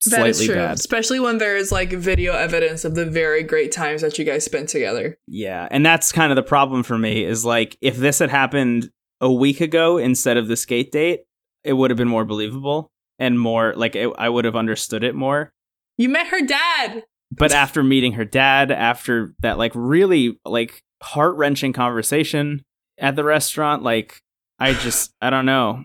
That 0.07 0.26
is 0.26 0.36
slightly 0.38 0.47
true, 0.47 0.55
bad. 0.57 0.74
especially 0.76 1.20
when 1.20 1.38
there 1.38 1.57
is 1.57 1.70
like 1.70 1.90
video 1.90 2.32
evidence 2.34 2.84
of 2.84 2.94
the 2.94 3.05
very 3.05 3.42
great 3.42 3.72
times 3.72 4.01
that 4.03 4.18
you 4.18 4.24
guys 4.24 4.44
spent 4.44 4.68
together. 4.68 5.18
Yeah, 5.28 5.68
and 5.70 5.84
that's 5.84 6.12
kind 6.12 6.32
of 6.32 6.36
the 6.36 6.42
problem 6.42 6.82
for 6.82 6.97
me 6.97 7.24
is 7.24 7.44
like 7.44 7.76
if 7.82 7.97
this 7.99 8.18
had 8.20 8.30
happened 8.30 8.90
a 9.20 9.30
week 9.32 9.61
ago 9.61 9.99
instead 9.99 10.36
of 10.38 10.49
the 10.49 10.57
skate 10.57 10.92
date, 10.92 11.20
it 11.66 11.74
would 11.74 11.90
have 11.90 11.98
been 11.98 12.08
more 12.08 12.24
believable 12.24 12.90
and 13.18 13.38
more 13.38 13.74
like 13.76 13.96
it, 13.96 14.10
I 14.16 14.28
would 14.28 14.44
have 14.44 14.56
understood 14.56 15.04
it 15.04 15.14
more. 15.14 15.52
You 15.98 16.08
met 16.08 16.28
her 16.28 16.40
dad. 16.40 17.04
But 17.32 17.52
after 17.52 17.82
meeting 17.82 18.12
her 18.12 18.24
dad, 18.24 18.70
after 18.70 19.34
that 19.40 19.58
like 19.58 19.72
really 19.74 20.38
like 20.44 20.82
heart-wrenching 21.02 21.72
conversation 21.72 22.62
at 22.98 23.16
the 23.16 23.24
restaurant, 23.24 23.82
like 23.82 24.20
I 24.58 24.74
just 24.74 25.12
I 25.20 25.30
don't 25.30 25.46
know. 25.46 25.84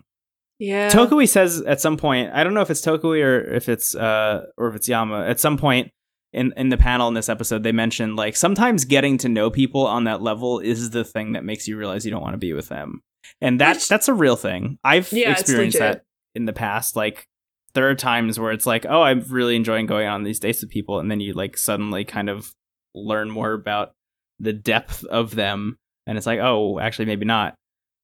Yeah. 0.58 0.88
Tokui 0.90 1.28
says 1.28 1.60
at 1.62 1.80
some 1.80 1.96
point, 1.96 2.30
I 2.32 2.44
don't 2.44 2.54
know 2.54 2.60
if 2.60 2.70
it's 2.70 2.80
Tokui 2.80 3.24
or 3.24 3.40
if 3.40 3.68
it's 3.68 3.96
uh 3.96 4.44
or 4.56 4.68
if 4.68 4.76
it's 4.76 4.88
Yama. 4.88 5.24
At 5.24 5.40
some 5.40 5.58
point 5.58 5.90
in 6.32 6.54
in 6.56 6.68
the 6.68 6.76
panel 6.76 7.08
in 7.08 7.14
this 7.14 7.28
episode, 7.28 7.64
they 7.64 7.72
mentioned 7.72 8.14
like 8.14 8.36
sometimes 8.36 8.84
getting 8.84 9.18
to 9.18 9.28
know 9.28 9.50
people 9.50 9.84
on 9.84 10.04
that 10.04 10.22
level 10.22 10.60
is 10.60 10.90
the 10.90 11.04
thing 11.04 11.32
that 11.32 11.44
makes 11.44 11.66
you 11.66 11.76
realize 11.76 12.04
you 12.04 12.12
don't 12.12 12.22
want 12.22 12.34
to 12.34 12.38
be 12.38 12.52
with 12.52 12.68
them, 12.68 13.02
and 13.40 13.60
that 13.60 13.76
Which- 13.76 13.88
that's 13.88 14.08
a 14.08 14.14
real 14.14 14.36
thing. 14.36 14.78
I've 14.84 15.12
Yeah, 15.12 15.30
experienced 15.32 15.78
that 15.78 16.02
in 16.34 16.44
the 16.46 16.52
past. 16.52 16.96
Like 16.96 17.26
there 17.74 17.88
are 17.88 17.94
times 17.94 18.38
where 18.38 18.52
it's 18.52 18.66
like, 18.66 18.84
oh, 18.88 19.02
I'm 19.02 19.20
really 19.28 19.56
enjoying 19.56 19.86
going 19.86 20.06
on 20.06 20.24
these 20.24 20.40
dates 20.40 20.60
with 20.60 20.70
people, 20.70 20.98
and 21.00 21.10
then 21.10 21.20
you 21.20 21.32
like 21.32 21.56
suddenly 21.56 22.04
kind 22.04 22.28
of 22.28 22.52
learn 22.94 23.30
more 23.30 23.52
about 23.52 23.92
the 24.38 24.52
depth 24.52 25.04
of 25.04 25.34
them, 25.34 25.76
and 26.06 26.18
it's 26.18 26.26
like, 26.26 26.40
oh, 26.40 26.78
actually, 26.80 27.06
maybe 27.06 27.24
not. 27.24 27.54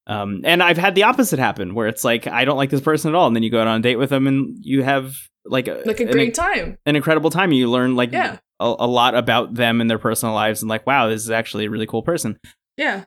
Um, 0.07 0.41
and 0.45 0.63
I've 0.63 0.79
had 0.79 0.95
the 0.95 1.03
opposite 1.03 1.39
happen 1.39 1.75
where 1.75 1.87
it's 1.87 2.03
like 2.03 2.27
I 2.27 2.47
don't 2.47 2.57
like 2.57 2.71
this 2.71 2.81
person 2.81 3.11
at 3.11 3.15
all, 3.15 3.27
and 3.27 3.37
then 3.37 3.43
you 3.43 3.51
go 3.51 3.61
out 3.61 3.67
on 3.67 3.81
a 3.81 3.83
date 3.83 3.97
with 3.97 4.09
them, 4.11 4.27
and 4.27 4.57
you 4.61 4.83
have 4.83 5.15
like 5.45 5.69
a, 5.69 5.83
like 5.85 6.01
a 6.01 6.05
an, 6.07 6.11
great 6.13 6.35
time. 6.35 6.79
an 6.87 6.97
incredible 6.97 7.29
time. 7.31 7.51
And 7.51 7.59
you 7.59 7.69
learn 7.71 7.95
like 7.97 8.13
Yeah. 8.13 8.39
a, 8.61 8.75
a 8.79 8.87
lot 8.87 9.15
about 9.15 9.55
them 9.55 9.81
and 9.83 9.91
their 9.91 9.99
personal 9.99 10.35
lives, 10.35 10.63
and 10.63 10.69
like, 10.71 10.87
wow, 10.87 11.09
this 11.09 11.23
is 11.23 11.31
actually 11.31 11.67
a 11.67 11.71
really 11.71 11.87
cool 11.87 12.03
person. 12.03 12.39
Yeah. 12.79 13.05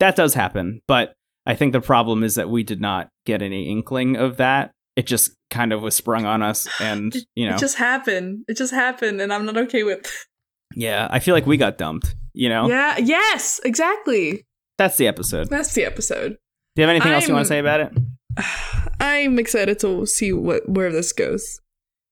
That 0.00 0.16
does 0.16 0.34
happen, 0.34 0.80
but 0.88 1.14
I 1.48 1.54
think 1.54 1.72
the 1.72 1.80
problem 1.80 2.22
is 2.22 2.34
that 2.36 2.50
we 2.50 2.62
did 2.62 2.80
not 2.80 3.08
get 3.24 3.42
any 3.42 3.68
inkling 3.70 4.16
of 4.16 4.36
that. 4.36 4.70
It 4.96 5.06
just 5.06 5.30
kind 5.50 5.72
of 5.72 5.80
was 5.80 5.96
sprung 5.96 6.26
on 6.26 6.42
us, 6.42 6.68
and 6.80 7.16
you 7.34 7.48
know, 7.48 7.54
It 7.56 7.58
just 7.58 7.78
happened. 7.78 8.44
It 8.48 8.56
just 8.56 8.72
happened, 8.74 9.20
and 9.20 9.32
I'm 9.32 9.46
not 9.46 9.56
okay 9.56 9.82
with. 9.82 10.26
yeah, 10.74 11.08
I 11.10 11.18
feel 11.20 11.34
like 11.34 11.46
we 11.46 11.56
got 11.56 11.78
dumped. 11.78 12.14
You 12.34 12.48
know, 12.50 12.68
Yeah. 12.68 12.98
Yes. 12.98 13.60
Exactly. 13.64 14.44
that's 14.76 14.96
the 14.96 15.08
episode. 15.08 15.48
That's 15.48 15.72
the 15.72 15.84
episode. 15.84 16.36
Do 16.76 16.82
you 16.82 16.86
have 16.86 16.90
anything 16.90 17.12
else 17.12 17.26
you 17.26 17.34
want 17.34 17.46
to 17.46 17.48
say 17.48 17.58
about 17.58 17.80
it? 17.80 17.92
I'm 19.00 19.38
excited 19.38 19.78
to 19.80 20.06
see 20.06 20.32
what 20.32 20.68
where 20.68 20.92
this 20.92 21.12
goes. 21.12 21.60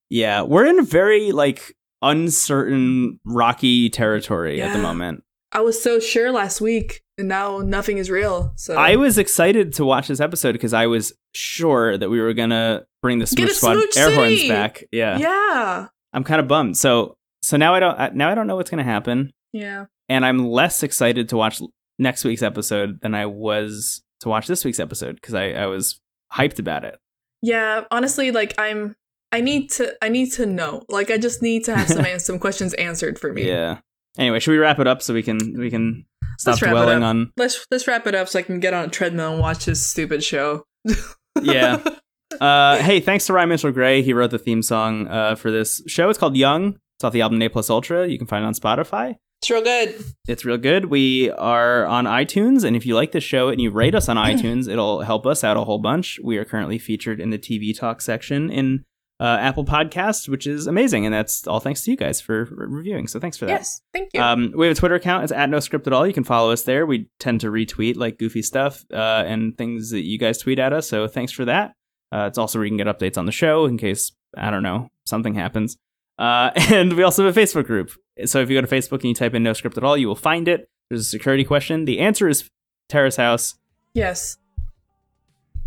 Yeah, 0.08 0.42
we're 0.42 0.66
in 0.66 0.78
a 0.78 0.82
very 0.84 1.32
like 1.32 1.76
uncertain, 2.02 3.20
rocky 3.24 3.90
territory 3.90 4.62
at 4.62 4.72
the 4.72 4.78
moment. 4.78 5.22
I 5.52 5.60
was 5.60 5.80
so 5.82 6.00
sure 6.00 6.32
last 6.32 6.60
week, 6.60 7.02
and 7.18 7.28
now 7.28 7.58
nothing 7.58 7.98
is 7.98 8.10
real. 8.10 8.52
So 8.56 8.76
I 8.76 8.96
was 8.96 9.18
excited 9.18 9.74
to 9.74 9.84
watch 9.84 10.08
this 10.08 10.20
episode 10.20 10.52
because 10.52 10.74
I 10.74 10.86
was 10.86 11.12
sure 11.34 11.96
that 11.96 12.10
we 12.10 12.20
were 12.20 12.34
gonna 12.34 12.86
bring 13.02 13.18
the 13.18 13.26
Smooch 13.26 13.52
Squad 13.52 13.78
air 13.96 14.14
horns 14.14 14.48
back. 14.48 14.84
Yeah. 14.92 15.18
yeah, 15.18 15.88
I'm 16.12 16.24
kind 16.24 16.40
of 16.40 16.48
bummed. 16.48 16.76
So 16.76 17.16
so 17.42 17.56
now 17.56 17.74
I 17.74 17.80
don't 17.80 18.14
now 18.14 18.30
I 18.30 18.34
don't 18.34 18.46
know 18.46 18.56
what's 18.56 18.70
gonna 18.70 18.84
happen, 18.84 19.32
yeah. 19.52 19.86
and 20.08 20.24
I'm 20.24 20.46
less 20.46 20.82
excited 20.82 21.28
to 21.30 21.36
watch 21.36 21.60
next 21.98 22.24
week's 22.24 22.42
episode 22.42 23.00
than 23.00 23.14
I 23.14 23.26
was 23.26 24.02
to 24.20 24.28
watch 24.28 24.46
this 24.46 24.64
week's 24.64 24.80
episode 24.80 25.16
because 25.16 25.34
I 25.34 25.50
I 25.50 25.66
was 25.66 26.00
hyped 26.32 26.58
about 26.58 26.84
it. 26.84 26.98
Yeah, 27.42 27.84
honestly, 27.90 28.30
like 28.30 28.54
I'm 28.58 28.96
I 29.32 29.40
need 29.40 29.70
to 29.72 29.94
I 30.02 30.08
need 30.08 30.32
to 30.32 30.46
know. 30.46 30.82
Like 30.88 31.10
I 31.10 31.18
just 31.18 31.42
need 31.42 31.64
to 31.64 31.76
have 31.76 31.88
some 31.88 32.04
some 32.18 32.38
questions 32.38 32.74
answered 32.74 33.18
for 33.18 33.32
me. 33.32 33.46
Yeah. 33.46 33.78
Anyway, 34.18 34.40
should 34.40 34.52
we 34.52 34.58
wrap 34.58 34.78
it 34.78 34.86
up 34.86 35.02
so 35.02 35.12
we 35.12 35.22
can 35.22 35.38
we 35.58 35.70
can 35.70 36.06
stop 36.38 36.52
Let's 36.52 36.62
wrap 36.62 36.70
it 36.70 36.74
dwelling 36.74 37.02
up. 37.02 37.08
on 37.08 37.32
Let's 37.36 37.66
let's 37.70 37.86
wrap 37.88 38.06
it 38.06 38.14
up 38.14 38.28
so 38.28 38.38
I 38.38 38.42
can 38.42 38.60
get 38.60 38.74
on 38.74 38.84
a 38.86 38.88
treadmill 38.88 39.32
and 39.32 39.40
watch 39.40 39.64
this 39.66 39.84
stupid 39.84 40.22
show. 40.24 40.64
Yeah. 41.42 41.82
Uh, 42.40 42.78
hey, 42.82 42.98
thanks 42.98 43.24
to 43.26 43.32
Ryan 43.32 43.50
Mitchell 43.50 43.70
Gray. 43.70 44.02
He 44.02 44.12
wrote 44.12 44.32
the 44.32 44.38
theme 44.38 44.60
song 44.60 45.06
uh, 45.06 45.36
for 45.36 45.50
this 45.50 45.80
show. 45.86 46.10
It's 46.10 46.18
called 46.18 46.36
Young. 46.36 46.76
It's 46.96 47.04
off 47.04 47.12
the 47.12 47.22
album 47.22 47.40
A 47.40 47.48
Plus 47.48 47.70
Ultra. 47.70 48.08
You 48.08 48.18
can 48.18 48.26
find 48.26 48.44
it 48.44 48.48
on 48.48 48.52
Spotify. 48.52 49.14
It's 49.40 49.48
real 49.48 49.62
good. 49.62 49.94
It's 50.26 50.44
real 50.44 50.58
good. 50.58 50.86
We 50.86 51.30
are 51.30 51.86
on 51.86 52.04
iTunes, 52.04 52.64
and 52.64 52.74
if 52.74 52.84
you 52.84 52.94
like 52.96 53.12
the 53.12 53.20
show 53.20 53.48
and 53.48 53.60
you 53.60 53.70
rate 53.70 53.94
us 53.94 54.08
on 54.08 54.16
iTunes, 54.16 54.68
it'll 54.68 55.02
help 55.02 55.24
us 55.24 55.44
out 55.44 55.56
a 55.56 55.62
whole 55.64 55.78
bunch. 55.78 56.18
We 56.22 56.36
are 56.36 56.44
currently 56.44 56.78
featured 56.78 57.20
in 57.20 57.30
the 57.30 57.38
TV 57.38 57.78
Talk 57.78 58.02
section 58.02 58.50
in 58.50 58.84
uh, 59.18 59.38
Apple 59.40 59.64
Podcasts, 59.64 60.28
which 60.28 60.46
is 60.46 60.66
amazing, 60.66 61.06
and 61.06 61.14
that's 61.14 61.46
all 61.46 61.60
thanks 61.60 61.82
to 61.84 61.90
you 61.90 61.96
guys 61.96 62.20
for 62.20 62.44
re- 62.44 62.66
reviewing. 62.68 63.06
So 63.06 63.18
thanks 63.18 63.36
for 63.36 63.46
that. 63.46 63.52
Yes, 63.52 63.80
thank 63.92 64.10
you. 64.12 64.20
Um, 64.20 64.52
we 64.54 64.66
have 64.66 64.76
a 64.76 64.78
Twitter 64.78 64.94
account. 64.96 65.24
It's 65.24 65.32
at 65.32 65.48
no 65.48 65.60
script 65.60 65.86
at 65.86 65.92
all. 65.92 66.06
You 66.06 66.12
can 66.12 66.24
follow 66.24 66.52
us 66.52 66.62
there. 66.62 66.84
We 66.84 67.08
tend 67.18 67.40
to 67.40 67.48
retweet 67.48 67.96
like 67.96 68.18
goofy 68.18 68.42
stuff 68.42 68.84
uh, 68.92 69.24
and 69.26 69.56
things 69.56 69.90
that 69.90 70.02
you 70.02 70.18
guys 70.18 70.38
tweet 70.38 70.58
at 70.58 70.72
us. 70.72 70.88
So 70.88 71.08
thanks 71.08 71.32
for 71.32 71.46
that. 71.46 71.74
Uh, 72.12 72.26
it's 72.28 72.38
also 72.38 72.58
where 72.58 72.66
you 72.66 72.70
can 72.70 72.76
get 72.76 72.86
updates 72.86 73.16
on 73.18 73.26
the 73.26 73.32
show 73.32 73.64
in 73.64 73.78
case 73.78 74.12
I 74.36 74.50
don't 74.50 74.62
know 74.62 74.90
something 75.04 75.34
happens. 75.34 75.78
Uh, 76.18 76.50
and 76.56 76.92
we 76.94 77.02
also 77.02 77.24
have 77.24 77.36
a 77.36 77.40
Facebook 77.40 77.66
group. 77.66 77.92
So 78.26 78.40
if 78.40 78.50
you 78.50 78.60
go 78.60 78.66
to 78.66 78.74
Facebook 78.74 79.00
and 79.00 79.04
you 79.04 79.14
type 79.14 79.34
in 79.34 79.42
no 79.42 79.52
script 79.52 79.76
at 79.76 79.84
all, 79.84 79.96
you 79.96 80.08
will 80.08 80.14
find 80.14 80.48
it. 80.48 80.68
There's 80.88 81.02
a 81.02 81.04
security 81.04 81.44
question. 81.44 81.84
The 81.84 82.00
answer 82.00 82.28
is 82.28 82.50
Terrace 82.88 83.16
House. 83.16 83.54
yes. 83.94 84.36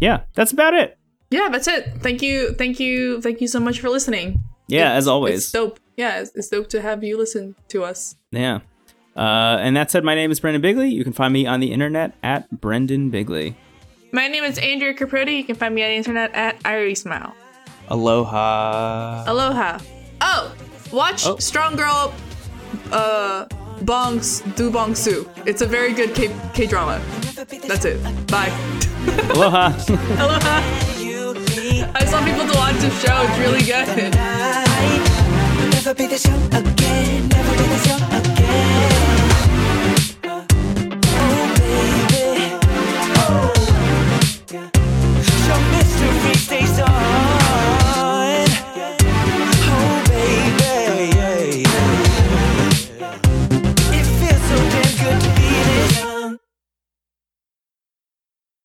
Yeah, 0.02 0.22
that's 0.34 0.54
about 0.54 0.74
it. 0.76 0.99
Yeah, 1.32 1.50
that's 1.50 1.68
it. 1.68 1.94
Thank 2.02 2.22
you, 2.22 2.54
thank 2.54 2.80
you, 2.80 3.22
thank 3.22 3.40
you 3.42 3.48
so 3.48 3.60
much 3.60 3.80
for 3.80 3.90
listening. 3.90 4.40
Yeah, 4.68 4.82
It's- 4.90 4.98
as 5.00 5.08
always. 5.08 5.36
It's 5.44 5.52
dope. 5.52 5.80
Yeah, 5.98 6.22
it's, 6.22 6.32
it's 6.36 6.48
dope 6.50 6.70
to 6.70 6.82
have 6.82 7.04
you 7.04 7.18
listen 7.18 7.56
to 7.70 7.84
us. 7.84 8.16
Yeah. 8.32 8.60
Uh, 9.16 9.58
and 9.60 9.76
that 9.76 9.92
said, 9.92 10.04
my 10.04 10.16
name 10.16 10.32
is 10.32 10.40
Brendan 10.40 10.62
Bigley. 10.62 10.90
You 10.90 11.04
can 11.04 11.12
find 11.14 11.34
me 11.34 11.46
on 11.46 11.60
the 11.60 11.72
internet 11.74 12.14
at 12.24 12.50
Brendan 12.62 13.10
Bigley. 13.10 13.56
My 14.14 14.28
name 14.28 14.44
is 14.44 14.58
Andrea 14.58 14.94
Caproti. 14.94 15.36
You 15.38 15.44
can 15.44 15.56
find 15.56 15.76
me 15.76 15.84
on 15.84 15.90
the 15.90 15.96
internet 15.96 16.34
at 16.34 16.58
Irie 16.64 16.98
Smile. 16.98 17.36
Aloha. 17.90 19.26
Aloha. 19.28 19.80
Oh, 20.22 20.56
watch 20.92 21.26
Oh. 21.28 21.38
Strong 21.38 21.76
Girl 21.76 22.14
uh 22.92 23.46
Bongs 23.82 24.42
Do 24.56 24.70
Bong 24.72 24.96
Soon. 24.96 25.26
It's 25.46 25.62
a 25.62 25.66
very 25.68 25.94
good 25.94 26.14
K 26.16 26.34
K 26.54 26.66
drama. 26.66 27.02
That's 27.68 27.86
it. 27.86 28.02
Bye. 28.28 28.50
Aloha. 29.36 29.74
Aloha. 30.18 30.99
I 31.96 32.06
saw 32.06 32.24
people 32.24 32.46
to 32.46 32.54
watch 32.58 32.76
the 32.78 32.90
show. 32.92 33.22
It's 33.24 33.38
really 33.40 33.64
good. 33.64 34.14
Never 35.74 35.94
be 35.94 36.06
again. 36.06 37.28
Never 37.30 37.54
be 37.58 37.64
again. 37.78 38.02
Oh, 40.26 40.46
baby. 41.58 42.58
Oh. 43.18 43.54
Mystery 45.72 46.34
stays 46.36 46.80
on. 46.80 46.99